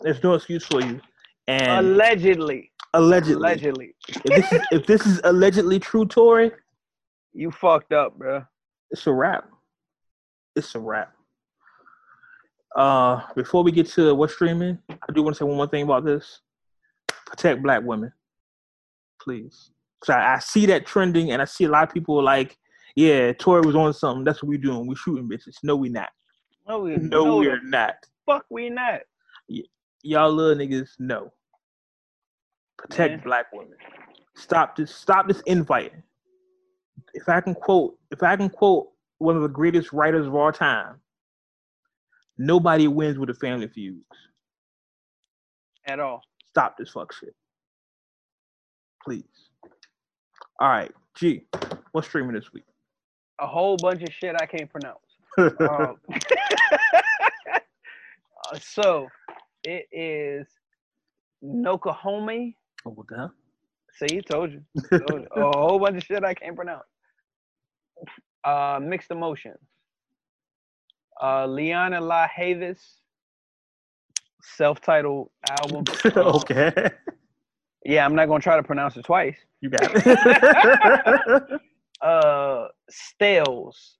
There's 0.00 0.22
no 0.22 0.34
excuse 0.34 0.64
for 0.66 0.80
you. 0.80 1.00
And 1.46 1.86
Allegedly, 1.86 2.72
allegedly, 2.94 3.34
allegedly, 3.34 3.94
if 4.08 4.22
this 4.24 4.52
is 4.52 4.66
if 4.70 4.86
this 4.86 5.06
is 5.06 5.20
allegedly 5.24 5.78
true, 5.78 6.06
Tory, 6.06 6.50
you 7.32 7.50
fucked 7.50 7.92
up, 7.92 8.16
bro. 8.18 8.44
it's 8.90 9.06
a 9.06 9.12
wrap. 9.12 9.48
It's 10.56 10.74
a 10.74 10.80
wrap. 10.80 11.12
Uh, 12.76 13.20
before 13.34 13.62
we 13.62 13.70
get 13.72 13.86
to 13.86 14.14
what's 14.14 14.34
streaming, 14.34 14.78
I 14.88 15.12
do 15.12 15.22
want 15.22 15.34
to 15.36 15.38
say 15.38 15.44
one 15.44 15.56
more 15.56 15.66
thing 15.68 15.82
about 15.84 16.04
this. 16.04 16.40
Protect 17.26 17.62
black 17.62 17.82
women, 17.82 18.12
please. 19.20 19.70
So 20.04 20.14
I, 20.14 20.34
I 20.34 20.38
see 20.38 20.66
that 20.66 20.86
trending, 20.86 21.32
and 21.32 21.42
I 21.42 21.44
see 21.44 21.64
a 21.64 21.68
lot 21.68 21.84
of 21.88 21.92
people 21.94 22.22
like, 22.22 22.56
"Yeah, 22.96 23.32
Tory 23.32 23.62
was 23.62 23.76
on 23.76 23.92
something. 23.92 24.24
That's 24.24 24.42
what 24.42 24.48
we 24.48 24.58
doing. 24.58 24.86
We 24.86 24.94
shooting 24.94 25.28
bitches." 25.28 25.56
No, 25.62 25.76
we 25.76 25.88
not. 25.88 26.10
No, 26.68 26.80
we 26.80 26.96
No, 26.96 27.24
no, 27.24 27.36
we're 27.38 27.60
not. 27.62 27.96
fuck 28.26 28.46
we 28.50 28.70
not. 28.70 29.00
Y'all 30.04 30.32
little 30.32 30.56
niggas, 30.64 30.90
no. 30.98 31.32
Protect 32.76 33.18
Yeah. 33.18 33.24
black 33.24 33.52
women. 33.52 33.76
Stop 34.34 34.74
this. 34.76 34.94
Stop 34.94 35.28
this 35.28 35.42
infighting. 35.46 36.02
If 37.14 37.28
I 37.28 37.40
can 37.40 37.54
quote, 37.54 37.98
if 38.10 38.22
I 38.22 38.36
can 38.36 38.48
quote 38.50 38.92
one 39.18 39.36
of 39.36 39.42
the 39.42 39.48
greatest 39.48 39.92
writers 39.92 40.26
of 40.26 40.34
all 40.34 40.50
time, 40.50 41.00
nobody 42.38 42.88
wins 42.88 43.18
with 43.18 43.30
a 43.30 43.34
family 43.34 43.68
feud. 43.68 44.02
At 45.86 46.00
all. 46.00 46.22
Stop 46.48 46.76
this 46.76 46.90
fuck 46.90 47.12
shit, 47.12 47.34
please. 49.02 49.50
All 50.60 50.68
right, 50.68 50.92
G, 51.16 51.46
what's 51.92 52.08
streaming 52.08 52.34
this 52.34 52.52
week? 52.52 52.64
A 53.40 53.46
whole 53.46 53.76
bunch 53.76 54.02
of 54.02 54.08
shit 54.12 54.34
I 54.40 54.46
can't 54.46 54.70
pronounce. 54.70 55.01
Um, 55.38 55.56
uh, 57.54 58.58
so 58.60 59.08
it 59.64 59.86
is 59.92 60.46
Nokohomi. 61.44 62.54
oh, 62.86 62.90
what 62.90 63.06
the 63.08 63.16
hell? 63.16 63.32
See, 63.94 64.20
told 64.22 64.52
you. 64.52 64.62
Told 64.90 65.22
you. 65.22 65.42
A 65.42 65.56
whole 65.56 65.78
bunch 65.78 65.96
of 65.98 66.02
shit 66.04 66.24
I 66.24 66.34
can't 66.34 66.56
pronounce. 66.56 66.84
Uh, 68.44 68.80
mixed 68.82 69.10
emotions. 69.10 69.58
Uh, 71.20 71.46
Lianne 71.46 72.00
La 72.00 72.26
Havas, 72.26 72.80
self-titled 74.42 75.30
album. 75.60 75.84
Uh, 76.16 76.38
okay, 76.40 76.72
Yeah, 77.84 78.04
I'm 78.04 78.14
not 78.14 78.26
gonna 78.28 78.40
try 78.42 78.56
to 78.56 78.62
pronounce 78.62 78.96
it 78.96 79.04
twice. 79.04 79.36
you 79.60 79.70
got 79.70 79.82
it. 79.94 81.60
Uh, 82.02 82.66
Stills, 82.90 83.98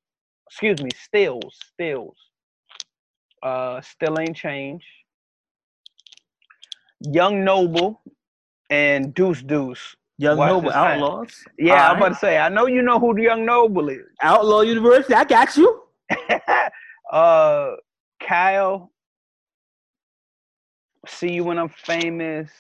excuse 0.52 0.82
me, 0.82 0.90
Stills, 0.94 1.58
Stills. 1.72 2.16
Uh, 3.42 3.80
still 3.80 4.20
ain't 4.20 4.36
changed. 4.36 4.84
Young 7.00 7.42
Noble 7.42 8.02
and 8.68 9.14
Deuce 9.14 9.42
Deuce. 9.42 9.96
Young 10.18 10.36
Watch 10.36 10.50
Noble. 10.50 10.70
Outlaws. 10.70 11.34
Yeah, 11.58 11.90
I'm 11.90 11.96
about 11.96 12.10
to 12.10 12.14
say. 12.16 12.36
I 12.36 12.50
know 12.50 12.66
you 12.66 12.82
know 12.82 12.98
who 13.00 13.14
the 13.14 13.22
Young 13.22 13.46
Noble 13.46 13.88
is. 13.88 14.02
Outlaw 14.22 14.60
University. 14.60 15.14
I 15.14 15.24
got 15.24 15.56
you. 15.56 15.82
uh, 17.12 17.70
Kyle. 18.20 18.92
See 21.08 21.32
you 21.32 21.44
when 21.44 21.58
I'm 21.58 21.70
famous. 21.70 22.50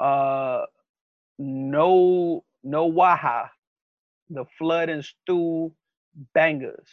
Uh, 0.00 0.62
no 1.38 2.44
no 2.62 2.86
waha, 2.86 3.50
the 4.30 4.44
flood 4.56 4.88
and 4.88 5.04
stew 5.04 5.72
bangers. 6.32 6.88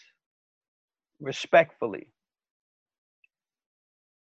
Respectfully. 1.24 2.08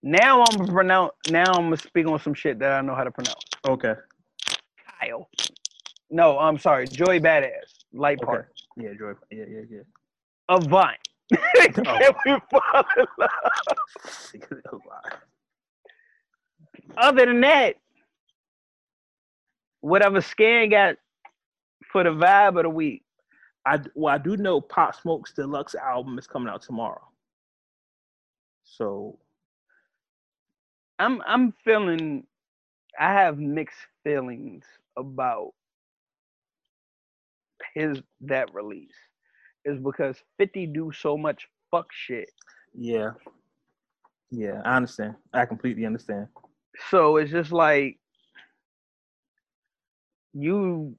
Now 0.04 0.40
I'm 0.40 0.46
mm-hmm. 0.46 0.58
gonna 0.60 0.72
pronounce. 0.72 1.12
Now 1.30 1.44
I'm 1.52 1.64
gonna 1.64 1.76
speak 1.76 2.06
on 2.06 2.20
some 2.20 2.34
shit 2.34 2.60
that 2.60 2.72
I 2.72 2.80
know 2.80 2.94
how 2.94 3.02
to 3.04 3.10
pronounce. 3.10 3.42
Okay. 3.66 3.94
Kyle. 5.00 5.28
No, 6.10 6.38
I'm 6.38 6.58
sorry. 6.58 6.86
Joey 6.86 7.20
Bada$$. 7.20 7.50
Light 7.92 8.18
Okay. 8.18 8.26
part. 8.26 8.52
Yeah, 8.76 8.90
Joy. 8.98 9.12
Yeah, 9.32 9.44
yeah, 9.50 9.60
yeah. 9.70 9.80
Avant. 10.48 10.96
Oh. 11.34 12.12
Can 12.24 12.34
we 12.34 12.40
fall 12.50 12.84
in 12.98 13.06
love? 13.18 13.30
Other 16.96 17.26
than 17.26 17.40
that, 17.40 17.76
whatever 19.80 20.20
scan 20.20 20.68
got 20.68 20.96
for 21.90 22.04
the 22.04 22.10
vibe 22.10 22.58
of 22.58 22.64
the 22.64 22.70
week. 22.70 23.02
I 23.66 23.80
well, 23.94 24.14
I 24.14 24.18
do 24.18 24.36
know 24.36 24.60
Pop 24.60 24.94
Smoke's 25.00 25.32
deluxe 25.32 25.74
album 25.74 26.18
is 26.18 26.26
coming 26.26 26.48
out 26.48 26.62
tomorrow. 26.62 27.02
So 28.64 29.18
I'm 30.98 31.22
I'm 31.26 31.52
feeling 31.64 32.26
I 32.98 33.12
have 33.12 33.38
mixed 33.38 33.78
feelings 34.04 34.64
about 34.96 35.52
his 37.74 38.02
that 38.22 38.52
release. 38.54 38.94
Is 39.64 39.78
because 39.78 40.16
50 40.38 40.66
do 40.68 40.92
so 40.92 41.16
much 41.16 41.48
fuck 41.70 41.86
shit. 41.92 42.30
yeah, 42.74 43.12
yeah, 44.30 44.62
I 44.64 44.76
understand. 44.76 45.16
I 45.32 45.46
completely 45.46 45.86
understand. 45.86 46.28
So 46.90 47.16
it's 47.18 47.30
just 47.30 47.52
like 47.52 47.98
you 50.34 50.96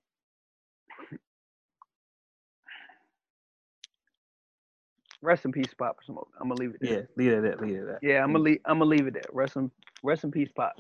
rest 5.24 5.46
in 5.46 5.52
peace, 5.52 5.74
Pop 5.78 5.98
Smoke. 6.06 6.30
I'm 6.40 6.50
gonna 6.50 6.60
leave 6.60 6.76
it 6.76 6.82
there. 6.82 7.00
Yeah, 7.00 7.02
leave 7.16 7.32
it 7.32 7.38
at 7.38 7.44
that. 7.44 7.62
Leave 7.62 7.76
it 7.76 7.82
at 7.82 7.88
that. 7.88 8.00
Yeah, 8.02 8.24
I'm 8.24 8.34
gonna 8.34 8.44
leave. 8.44 8.60
I'm 8.66 8.80
gonna 8.80 8.90
leave 8.90 9.08
it 9.08 9.14
there. 9.14 9.24
Rest 9.32 9.56
in 9.56 9.72
rest 10.04 10.24
in 10.24 10.32
peace, 10.32 10.50
Pop. 10.56 10.74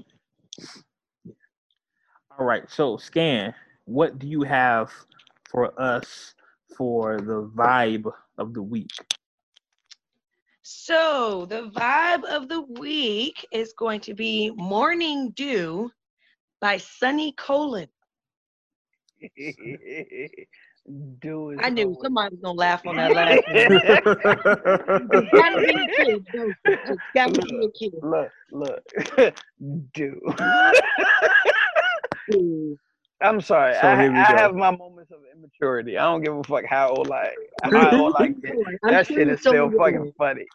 All 2.38 2.46
right. 2.46 2.70
So, 2.70 2.98
Scan, 2.98 3.54
what 3.86 4.20
do 4.20 4.28
you 4.28 4.44
have 4.44 4.92
for 5.50 5.80
us 5.80 6.36
for 6.78 7.18
the 7.20 7.50
vibe 7.56 8.12
of 8.38 8.54
the 8.54 8.62
week? 8.62 8.92
So 10.62 11.46
the 11.50 11.70
vibe 11.70 12.24
of 12.24 12.48
the 12.48 12.62
week 12.62 13.46
is 13.52 13.74
going 13.74 14.00
to 14.02 14.14
be 14.14 14.52
Morning 14.52 15.32
Dew 15.32 15.92
by 16.62 16.78
Sunny 16.78 17.34
Colon. 17.34 17.88
Do. 21.20 21.58
I 21.62 21.70
knew 21.70 21.96
somebody 22.02 22.36
was 22.36 22.42
gonna 22.44 22.58
laugh 22.60 22.86
on 22.86 22.98
that 22.98 23.14
last 23.14 23.48
one. 23.48 23.58
It's 25.12 25.32
gotta 25.32 25.62
be 25.62 25.72
a 25.72 26.04
kid. 26.04 26.26
though. 26.34 26.54
It's 26.66 27.02
gotta 27.16 27.42
be 27.42 27.66
a 27.66 27.70
kid. 27.80 27.94
Look, 28.02 28.32
look. 28.52 29.36
Do. 29.94 30.20
Ooh. 32.36 32.78
I'm 33.22 33.40
sorry. 33.40 33.76
So 33.76 33.88
I, 33.88 34.08
I 34.08 34.42
have 34.42 34.56
my 34.56 34.72
moments 34.72 35.12
of 35.12 35.20
immaturity. 35.34 35.98
I 35.98 36.04
don't 36.04 36.22
give 36.22 36.36
a 36.36 36.44
fuck 36.44 36.66
how 36.66 36.90
old 36.90 37.10
I 37.12 37.32
how 37.64 37.98
old 37.98 38.16
I 38.18 38.28
get. 38.28 38.52
I'm 38.84 38.92
That 38.92 39.08
shit 39.08 39.30
is 39.30 39.42
so 39.42 39.52
still 39.52 39.70
will. 39.70 39.78
fucking 39.80 40.12
funny. 40.18 40.46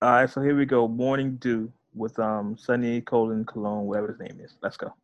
All 0.00 0.10
right. 0.10 0.30
So 0.30 0.40
here 0.40 0.56
we 0.56 0.64
go. 0.64 0.88
Morning 0.88 1.36
Dew 1.36 1.70
with 1.94 2.18
um 2.18 2.56
Sunny 2.56 3.02
Colon 3.02 3.44
Cologne, 3.44 3.84
whatever 3.84 4.08
his 4.08 4.20
name 4.20 4.40
is. 4.42 4.56
Let's 4.62 4.78
go. 4.78 4.94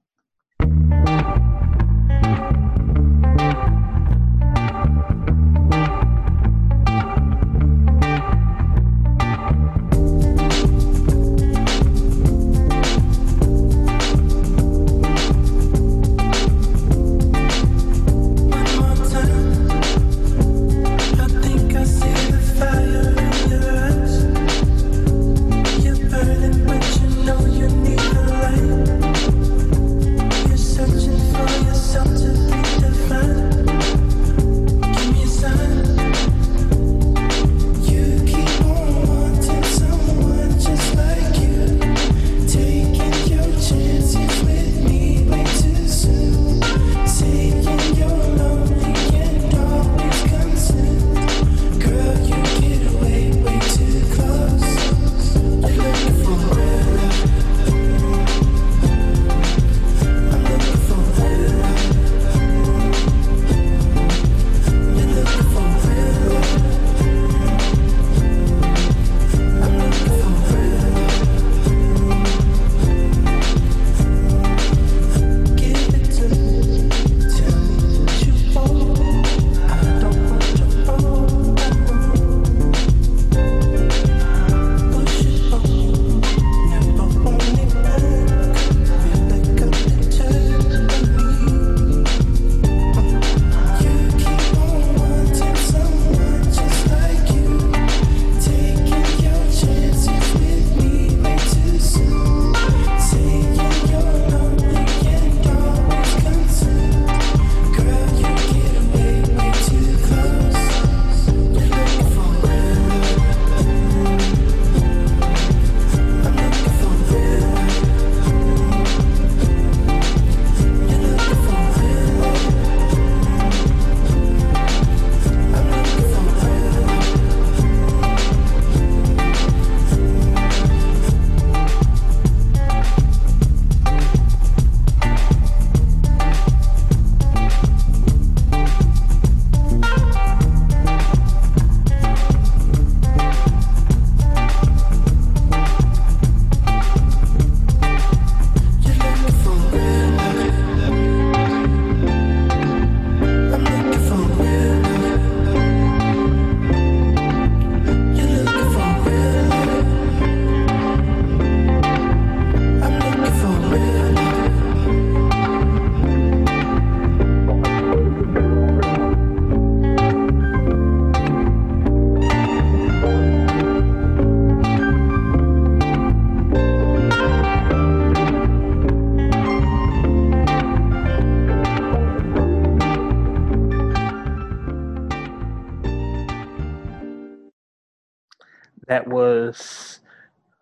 Was 189.16 190.01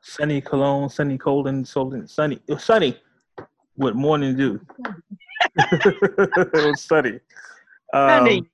Sunny 0.01 0.41
Cologne, 0.41 0.89
Sunny 0.89 1.19
Colden, 1.19 1.65
Solden, 1.65 2.09
Sunny. 2.09 2.39
It 2.47 2.55
was 2.55 2.65
Sunny 2.65 2.97
with 3.77 3.95
Morning 3.95 4.37
Dew. 4.37 4.61
it 5.57 6.53
was 6.53 6.81
Sunny. 6.83 7.19
Um, 7.93 8.09
Sunny. 8.09 8.51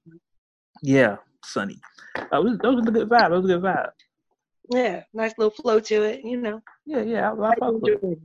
Yeah, 0.83 1.17
Sunny. 1.45 1.79
Uh, 2.17 2.41
was, 2.43 2.59
that 2.59 2.73
was 2.73 2.87
a 2.87 2.91
good 2.91 3.09
vibe. 3.09 3.29
That 3.29 3.31
was 3.31 3.45
a 3.45 3.49
good 3.49 3.63
vibe. 3.63 3.91
Yeah, 4.73 5.03
nice 5.13 5.35
little 5.37 5.51
flow 5.51 5.81
to 5.81 6.03
it, 6.03 6.25
you 6.25 6.39
know. 6.41 6.63
Yeah, 6.87 7.03
yeah. 7.03 7.33
I, 7.33 7.49
I 7.49 7.55
it. 7.61 8.19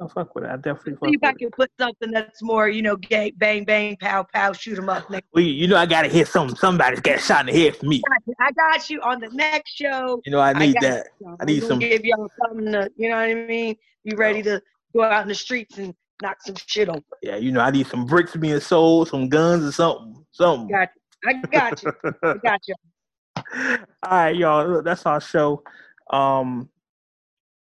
I 0.00 0.06
fuck 0.08 0.34
with 0.34 0.44
it. 0.44 0.50
I 0.50 0.56
definitely 0.56 0.94
fuck 0.96 1.08
See 1.08 1.14
if 1.14 1.24
I 1.24 1.32
can 1.32 1.50
put 1.50 1.70
something 1.80 2.10
that's 2.10 2.42
more, 2.42 2.68
you 2.68 2.82
know, 2.82 2.96
gay, 2.96 3.30
bang, 3.36 3.64
bang, 3.64 3.96
pow, 3.96 4.26
pow, 4.34 4.52
shoot 4.52 4.70
shoot 4.74 4.78
'em 4.78 4.88
up. 4.88 5.08
Next. 5.10 5.26
Well, 5.32 5.42
you- 5.42 5.66
know, 5.68 5.76
I 5.76 5.86
gotta 5.86 6.08
hit 6.08 6.28
something. 6.28 6.56
Somebody's 6.56 7.00
got 7.00 7.16
a 7.16 7.20
shot 7.20 7.48
in 7.48 7.54
the 7.54 7.62
head 7.62 7.76
for 7.76 7.86
me. 7.86 8.02
I 8.40 8.50
got 8.52 8.90
you 8.90 9.00
on 9.02 9.20
the 9.20 9.28
next 9.30 9.72
show. 9.72 10.20
You 10.24 10.32
know, 10.32 10.40
I 10.40 10.52
need 10.52 10.74
got 10.74 10.82
that. 10.82 11.06
you. 11.20 11.36
I 11.40 11.44
need 11.44 11.62
some- 11.62 11.78
give 11.78 12.04
y'all 12.04 12.30
something 12.44 12.72
to, 12.72 12.90
you 12.96 13.08
know 13.08 13.16
what 13.16 13.22
I 13.30 13.34
mean? 13.34 13.76
Be 14.04 14.14
ready 14.16 14.42
to 14.42 14.60
go 14.94 15.02
out 15.02 15.22
in 15.22 15.28
the 15.28 15.34
streets 15.34 15.78
and 15.78 15.94
knock 16.22 16.36
some 16.42 16.56
shit 16.66 16.88
on. 16.88 17.02
Yeah, 17.22 17.36
you 17.36 17.52
know, 17.52 17.60
I 17.60 17.70
need 17.70 17.86
some 17.86 18.04
bricks 18.06 18.36
being 18.36 18.60
sold, 18.60 19.08
some 19.08 19.28
guns 19.28 19.64
or 19.64 19.72
something. 19.72 20.24
Something. 20.32 20.68
Got 20.68 20.88
you. 20.94 21.02
I 21.28 21.32
got 21.50 21.82
you. 21.82 21.92
I 22.22 22.34
got 22.44 22.60
you. 22.68 22.74
All 24.02 24.10
right, 24.10 24.36
y'all. 24.36 24.66
Look, 24.68 24.84
that's 24.84 25.06
our 25.06 25.20
show. 25.20 25.62
Um, 26.10 26.68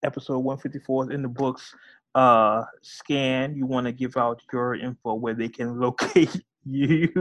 episode 0.02 0.38
154 0.38 1.04
is 1.04 1.14
in 1.14 1.22
the 1.22 1.28
books. 1.28 1.74
Uh, 2.14 2.64
scan. 2.82 3.56
You 3.56 3.66
want 3.66 3.86
to 3.86 3.92
give 3.92 4.16
out 4.16 4.40
your 4.52 4.74
info 4.74 5.14
where 5.14 5.34
they 5.34 5.48
can 5.48 5.80
locate 5.80 6.42
you? 6.64 7.12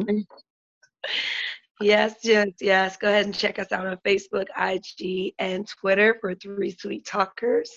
Yes, 1.82 2.16
yes, 2.24 2.50
yes. 2.62 2.98
Go 2.98 3.10
ahead 3.10 3.26
and 3.26 3.36
check 3.36 3.60
us 3.60 3.72
out 3.72 3.88
on 3.88 3.98
Facebook, 4.06 4.46
IG, 4.58 5.34
and 5.40 5.68
Twitter 5.68 6.18
for 6.22 6.36
Three 6.36 6.72
Sweet 6.72 7.06
Talkers. 7.06 7.72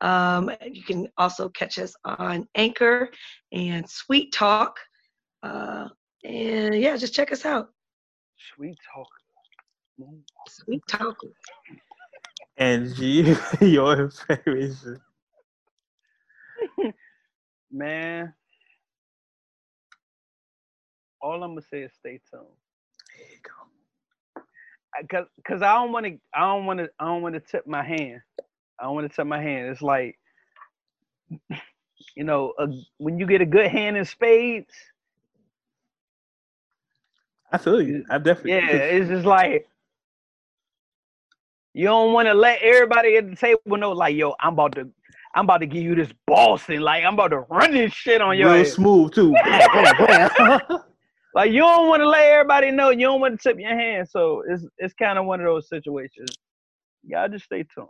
Um, 0.00 0.50
you 0.68 0.82
can 0.82 1.08
also 1.16 1.48
catch 1.50 1.78
us 1.78 1.94
on 2.04 2.48
Anchor 2.54 3.10
and 3.52 3.88
Sweet 3.88 4.32
Talk. 4.32 4.78
Uh, 5.42 5.88
and 6.24 6.74
yeah, 6.74 6.96
just 6.96 7.14
check 7.14 7.30
us 7.30 7.44
out. 7.44 7.68
Sweet 8.54 8.76
talk. 8.92 9.08
Sweet 10.48 10.82
Talk. 10.88 11.16
And 12.56 12.94
G, 12.94 13.36
your 13.60 14.00
information. 14.00 15.00
Man. 17.72 18.34
All 21.20 21.42
I'm 21.42 21.50
gonna 21.52 21.62
say 21.70 21.82
is 21.82 21.92
stay 21.98 22.20
tuned. 22.30 22.44
There 23.16 23.26
you 23.30 23.38
go. 23.42 23.52
I- 24.94 25.06
Cause, 25.10 25.26
cause 25.46 25.62
I 25.62 25.74
don't 25.74 25.92
want 25.92 26.06
to, 26.06 26.18
I 26.34 26.40
don't 26.40 26.66
want 26.66 26.80
to, 26.80 26.88
I 27.00 27.06
don't 27.06 27.22
want 27.22 27.34
to 27.34 27.40
tip 27.40 27.66
my 27.66 27.84
hand. 27.84 28.20
I 28.80 28.84
don't 28.84 28.94
want 28.94 29.10
to 29.10 29.16
tip 29.16 29.26
my 29.26 29.42
hand. 29.42 29.68
It's 29.68 29.82
like, 29.82 30.18
you 32.16 32.24
know, 32.24 32.54
a, 32.58 32.68
when 32.98 33.18
you 33.18 33.26
get 33.26 33.42
a 33.42 33.46
good 33.46 33.70
hand 33.70 33.96
in 33.96 34.04
spades, 34.04 34.74
I 37.52 37.58
feel 37.58 37.82
you. 37.82 38.04
I 38.10 38.18
definitely. 38.18 38.52
yeah, 38.52 38.66
it's 38.78 39.08
just 39.08 39.26
like 39.26 39.68
you 41.74 41.84
don't 41.86 42.12
want 42.12 42.28
to 42.28 42.34
let 42.34 42.60
everybody 42.62 43.16
at 43.16 43.30
the 43.30 43.36
table 43.36 43.76
know, 43.78 43.92
like, 43.92 44.16
yo, 44.16 44.34
I'm 44.40 44.54
about 44.54 44.74
to, 44.76 44.88
I'm 45.36 45.44
about 45.44 45.58
to 45.58 45.66
give 45.66 45.82
you 45.82 45.94
this 45.94 46.10
Boston, 46.26 46.80
like, 46.80 47.04
I'm 47.04 47.14
about 47.14 47.28
to 47.28 47.40
run 47.40 47.72
this 47.72 47.92
shit 47.92 48.22
on 48.22 48.38
your 48.38 48.52
real 48.52 48.62
ass. 48.62 48.72
smooth 48.72 49.12
too. 49.14 49.34
Like, 51.34 51.52
you 51.52 51.58
don't 51.58 51.88
want 51.88 52.00
to 52.00 52.08
let 52.08 52.24
everybody 52.24 52.70
know. 52.70 52.88
You 52.88 53.08
don't 53.08 53.20
want 53.20 53.38
to 53.38 53.48
tip 53.50 53.60
your 53.60 53.68
hand. 53.78 54.08
So 54.08 54.42
it's, 54.48 54.64
it's 54.78 54.94
kind 54.94 55.18
of 55.18 55.26
one 55.26 55.38
of 55.38 55.44
those 55.44 55.68
situations. 55.68 56.30
Y'all 57.04 57.28
just 57.28 57.44
stay 57.44 57.62
tuned. 57.62 57.88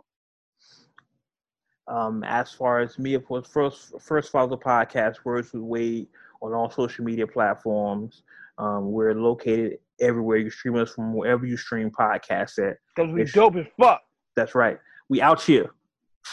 Um, 1.87 2.25
as 2.25 2.51
far 2.51 2.81
as 2.81 2.99
me, 2.99 3.13
of 3.13 3.25
course, 3.25 3.47
first 3.47 3.93
first 4.01 4.33
follow 4.33 4.49
the 4.49 4.57
podcast, 4.57 5.23
Words 5.23 5.53
with 5.53 5.61
Wade, 5.63 6.07
on 6.41 6.53
all 6.53 6.69
social 6.69 7.05
media 7.05 7.25
platforms. 7.25 8.23
Um, 8.57 8.91
we're 8.91 9.15
located 9.15 9.77
everywhere. 10.01 10.35
You 10.39 10.49
stream 10.49 10.75
us 10.75 10.93
from 10.93 11.13
wherever 11.13 11.45
you 11.45 11.55
stream 11.55 11.89
podcasts 11.89 12.59
at. 12.59 12.75
Cause 12.97 13.07
we 13.13 13.21
It's- 13.21 13.33
dope 13.33 13.55
as 13.55 13.65
fuck. 13.79 14.01
That's 14.35 14.55
right. 14.55 14.77
We 15.07 15.21
out 15.21 15.41
here. 15.41 15.71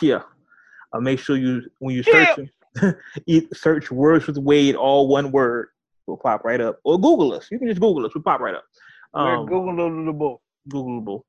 Here. 0.01 0.25
Uh, 0.95 1.01
make 1.01 1.19
sure 1.19 1.37
you 1.37 1.63
when 1.81 1.95
you 1.95 2.03
search 2.03 2.29
eat, 3.27 3.55
search 3.55 3.91
Words 3.91 4.27
with 4.27 4.39
Wade, 4.39 4.77
all 4.77 5.09
one 5.09 5.33
word, 5.33 5.69
will 6.07 6.17
pop 6.17 6.45
right 6.45 6.61
up. 6.61 6.79
Or 6.85 6.99
Google 6.99 7.33
us. 7.35 7.49
You 7.51 7.59
can 7.59 7.69
just 7.69 7.81
Google 7.81 8.07
us. 8.07 8.15
We 8.15 8.21
pop 8.23 8.41
right 8.41 8.55
up. 8.55 8.65
We're 9.13 9.37
Um, 9.37 9.47
Googleable. 9.47 10.39
Googleable. 10.73 11.23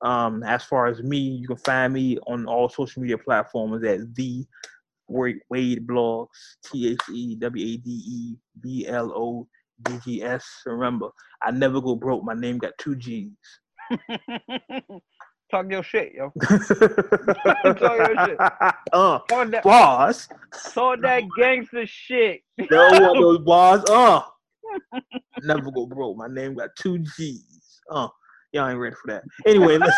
Um, 0.00 0.42
as 0.42 0.64
far 0.64 0.86
as 0.86 1.02
me, 1.02 1.18
you 1.18 1.46
can 1.46 1.56
find 1.56 1.92
me 1.92 2.18
on 2.26 2.46
all 2.46 2.68
social 2.68 3.02
media 3.02 3.18
platforms 3.18 3.84
at 3.84 4.14
the 4.14 4.44
Wade 5.08 5.40
Wade 5.50 5.86
Blogs, 5.86 6.28
T 6.64 6.90
H 6.92 7.00
E 7.12 7.36
W 7.36 7.74
A 7.74 7.76
D 7.76 7.90
E 7.90 8.36
B 8.60 8.86
L 8.88 9.12
O 9.12 9.46
D 9.82 9.98
G 10.04 10.22
S. 10.22 10.44
Remember, 10.66 11.08
I 11.42 11.50
never 11.50 11.80
go 11.80 11.94
broke. 11.94 12.24
My 12.24 12.34
name 12.34 12.58
got 12.58 12.72
two 12.78 12.96
G's. 12.96 13.30
Talk 15.52 15.70
your 15.70 15.82
shit, 15.82 16.14
yo. 16.14 16.32
Talk 16.40 16.70
your 16.70 18.26
shit. 18.26 18.36
uh, 18.40 19.18
Talk 19.28 19.50
that, 19.50 19.62
boss. 19.62 20.26
talk 20.72 21.02
that 21.02 21.24
gangster 21.36 21.86
shit. 21.86 22.40
Never 22.56 23.02
want 23.02 23.20
those 23.20 23.38
bars. 23.44 23.84
Uh, 23.84 24.22
never 25.42 25.70
go 25.70 25.84
broke. 25.84 26.16
My 26.16 26.28
name 26.28 26.54
got 26.54 26.70
two 26.76 27.00
G's. 27.00 27.82
Uh, 27.90 28.08
y'all 28.52 28.70
ain't 28.70 28.78
ready 28.78 28.96
for 28.96 29.12
that. 29.12 29.24
Anyway, 29.44 29.76
let's. 29.76 29.94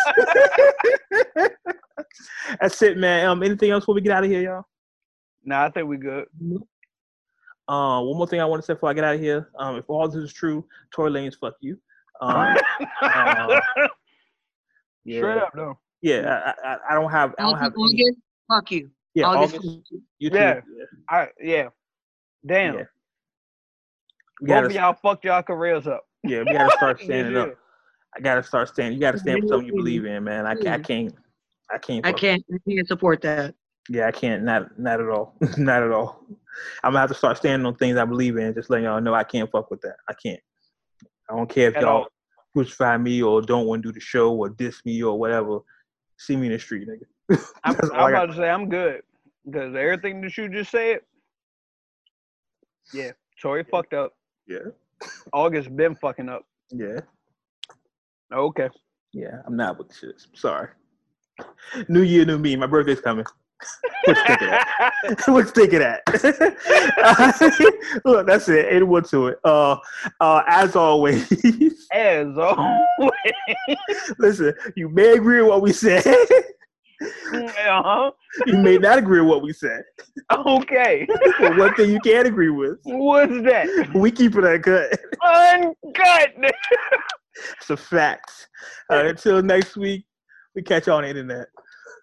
That's 2.59 2.81
it, 2.81 2.97
man. 2.97 3.29
Um, 3.29 3.41
anything 3.41 3.71
else 3.71 3.83
before 3.83 3.95
we 3.95 4.01
get 4.01 4.11
out 4.11 4.25
of 4.25 4.29
here, 4.29 4.41
y'all? 4.41 4.65
Nah, 5.45 5.63
I 5.63 5.69
think 5.69 5.87
we 5.87 5.95
good. 5.95 6.25
Uh, 7.69 8.01
one 8.01 8.17
more 8.17 8.27
thing 8.27 8.41
I 8.41 8.45
want 8.45 8.61
to 8.61 8.65
say 8.65 8.73
before 8.73 8.89
I 8.89 8.93
get 8.93 9.05
out 9.05 9.15
of 9.15 9.21
here. 9.21 9.51
Um, 9.57 9.77
if 9.77 9.85
all 9.89 10.05
this 10.09 10.21
is 10.21 10.33
true, 10.33 10.65
Tory 10.93 11.11
Lanez, 11.11 11.39
fuck 11.39 11.53
you. 11.61 11.79
Um, 12.19 12.57
uh, 13.01 13.59
yeah, 15.05 15.19
Straight 15.19 15.37
up 15.37 15.51
though. 15.55 15.79
yeah. 16.01 16.53
I, 16.63 16.67
I, 16.67 16.77
I 16.89 16.93
don't 16.95 17.11
have, 17.11 17.35
I 17.37 17.43
don't 17.43 17.57
have. 17.57 17.73
Any, 17.73 17.83
August, 17.83 18.19
fuck 18.49 18.71
you. 18.71 18.89
yeah, 19.13 19.25
August, 19.25 19.55
August. 19.55 19.91
You 20.19 20.29
too. 20.29 20.35
Yeah. 20.35 20.61
Yeah. 20.77 20.85
I 21.09 21.27
yeah. 21.39 21.67
Damn. 22.45 22.73
Yeah. 22.75 22.83
We 24.41 24.47
Both 24.47 24.55
gotta, 24.55 24.65
of 24.67 24.73
y'all 24.73 24.93
fucked 24.93 25.25
y'all 25.25 25.43
careers 25.43 25.87
up. 25.87 26.03
yeah, 26.23 26.39
we 26.39 26.51
gotta 26.51 26.71
start 26.71 26.97
This 26.97 27.05
standing 27.07 27.37
up. 27.37 27.55
I 28.15 28.19
gotta 28.19 28.43
start 28.43 28.69
standing. 28.69 28.93
You 28.93 28.99
gotta 28.99 29.17
stand 29.17 29.41
for 29.41 29.47
something 29.47 29.67
you 29.67 29.75
believe 29.75 30.05
in, 30.05 30.23
man. 30.23 30.45
I, 30.45 30.51
I 30.51 30.77
can't. 30.79 31.15
I 31.71 31.77
can't. 31.77 32.05
I 32.05 32.11
can't, 32.11 32.43
I 32.53 32.57
can't 32.69 32.87
support 32.87 33.21
that. 33.21 33.55
Yeah, 33.89 34.07
I 34.07 34.11
can't. 34.11 34.43
Not 34.43 34.77
not 34.79 34.99
at 34.99 35.09
all. 35.09 35.35
not 35.57 35.83
at 35.83 35.91
all. 35.91 36.25
I'm 36.83 36.91
gonna 36.91 36.99
have 36.99 37.09
to 37.09 37.15
start 37.15 37.37
standing 37.37 37.65
on 37.65 37.75
things 37.75 37.97
I 37.97 38.05
believe 38.05 38.37
in. 38.37 38.53
Just 38.53 38.69
letting 38.69 38.85
y'all 38.85 39.01
know 39.01 39.13
I 39.13 39.23
can't 39.23 39.49
fuck 39.51 39.69
with 39.69 39.81
that. 39.81 39.95
I 40.09 40.13
can't. 40.13 40.39
I 41.29 41.35
don't 41.35 41.49
care 41.49 41.69
if 41.69 41.75
At 41.75 41.81
y'all 41.83 41.91
all. 41.91 42.07
Crucify 42.59 42.97
me 42.97 43.21
or 43.21 43.41
don't 43.41 43.67
want 43.67 43.83
to 43.83 43.89
do 43.89 43.93
the 43.93 43.99
show 43.99 44.33
or 44.33 44.47
diss 44.49 44.83
me 44.85 45.03
or 45.03 45.19
whatever. 45.19 45.59
See 46.17 46.37
me 46.37 46.47
in 46.47 46.53
the 46.53 46.59
street, 46.59 46.87
nigga. 46.87 47.43
I'm, 47.65 47.75
I'm 47.93 48.13
about 48.13 48.27
to 48.27 48.35
say 48.35 48.49
I'm 48.49 48.69
good 48.69 49.01
because 49.45 49.75
everything 49.75 50.21
that 50.21 50.37
you 50.37 50.47
just 50.47 50.71
said. 50.71 50.99
Yeah, 52.93 53.11
Tory 53.41 53.65
fucked 53.69 53.93
up. 53.93 54.13
Yeah. 54.47 54.59
August 55.33 55.75
been 55.75 55.95
fucking 55.95 56.29
up. 56.29 56.43
Yeah, 56.71 56.99
Okay. 58.31 58.69
yeah. 59.11 59.41
I'm 59.45 59.57
not 59.57 59.77
with 59.77 59.93
shit. 59.93 60.21
Sorry. 60.33 60.69
New 61.89 62.03
year, 62.03 62.23
new 62.25 62.37
me. 62.37 62.55
My 62.55 62.67
birthday's 62.67 63.01
coming. 63.01 63.25
What 64.05 64.17
you 64.17 64.23
think 64.23 64.41
of 64.41 64.45
that? 64.49 65.23
what 65.27 65.43
you 65.43 65.51
think 65.51 65.73
of 65.73 65.79
that? 65.79 66.01
Look, 68.05 68.27
that's 68.27 68.49
it. 68.49 68.73
Ain't 68.73 68.87
more 68.87 69.01
to 69.01 69.27
it. 69.27 69.39
Uh, 69.43 69.77
uh, 70.19 70.41
as 70.47 70.75
always, 70.75 71.31
As 71.91 72.37
always. 72.37 73.11
listen. 74.19 74.53
You 74.75 74.89
may 74.89 75.13
agree 75.13 75.41
with 75.41 75.49
what 75.49 75.61
we 75.61 75.73
said. 75.73 76.05
uh-huh. 77.33 78.11
you 78.45 78.57
may 78.57 78.77
not 78.77 78.97
agree 78.97 79.19
with 79.19 79.29
what 79.29 79.41
we 79.43 79.53
said. 79.53 79.83
Okay. 80.31 81.07
But 81.39 81.57
one 81.57 81.73
thing 81.75 81.91
you 81.91 81.99
can't 81.99 82.27
agree 82.27 82.49
with, 82.49 82.79
What's 82.83 83.33
that? 83.43 83.91
we 83.93 84.11
keep 84.11 84.35
it 84.35 84.45
uncut. 84.45 84.97
Uncut. 85.23 86.33
It's 87.59 87.69
a 87.69 87.77
fact. 87.77 88.47
Uh, 88.89 89.05
until 89.05 89.41
next 89.43 89.75
week, 89.75 90.05
we 90.55 90.61
catch 90.61 90.87
you 90.87 90.93
on 90.93 91.03
the 91.03 91.09
internet. 91.09 91.47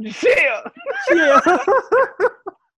Yeah. 0.02 0.62
Yeah. 1.10 1.40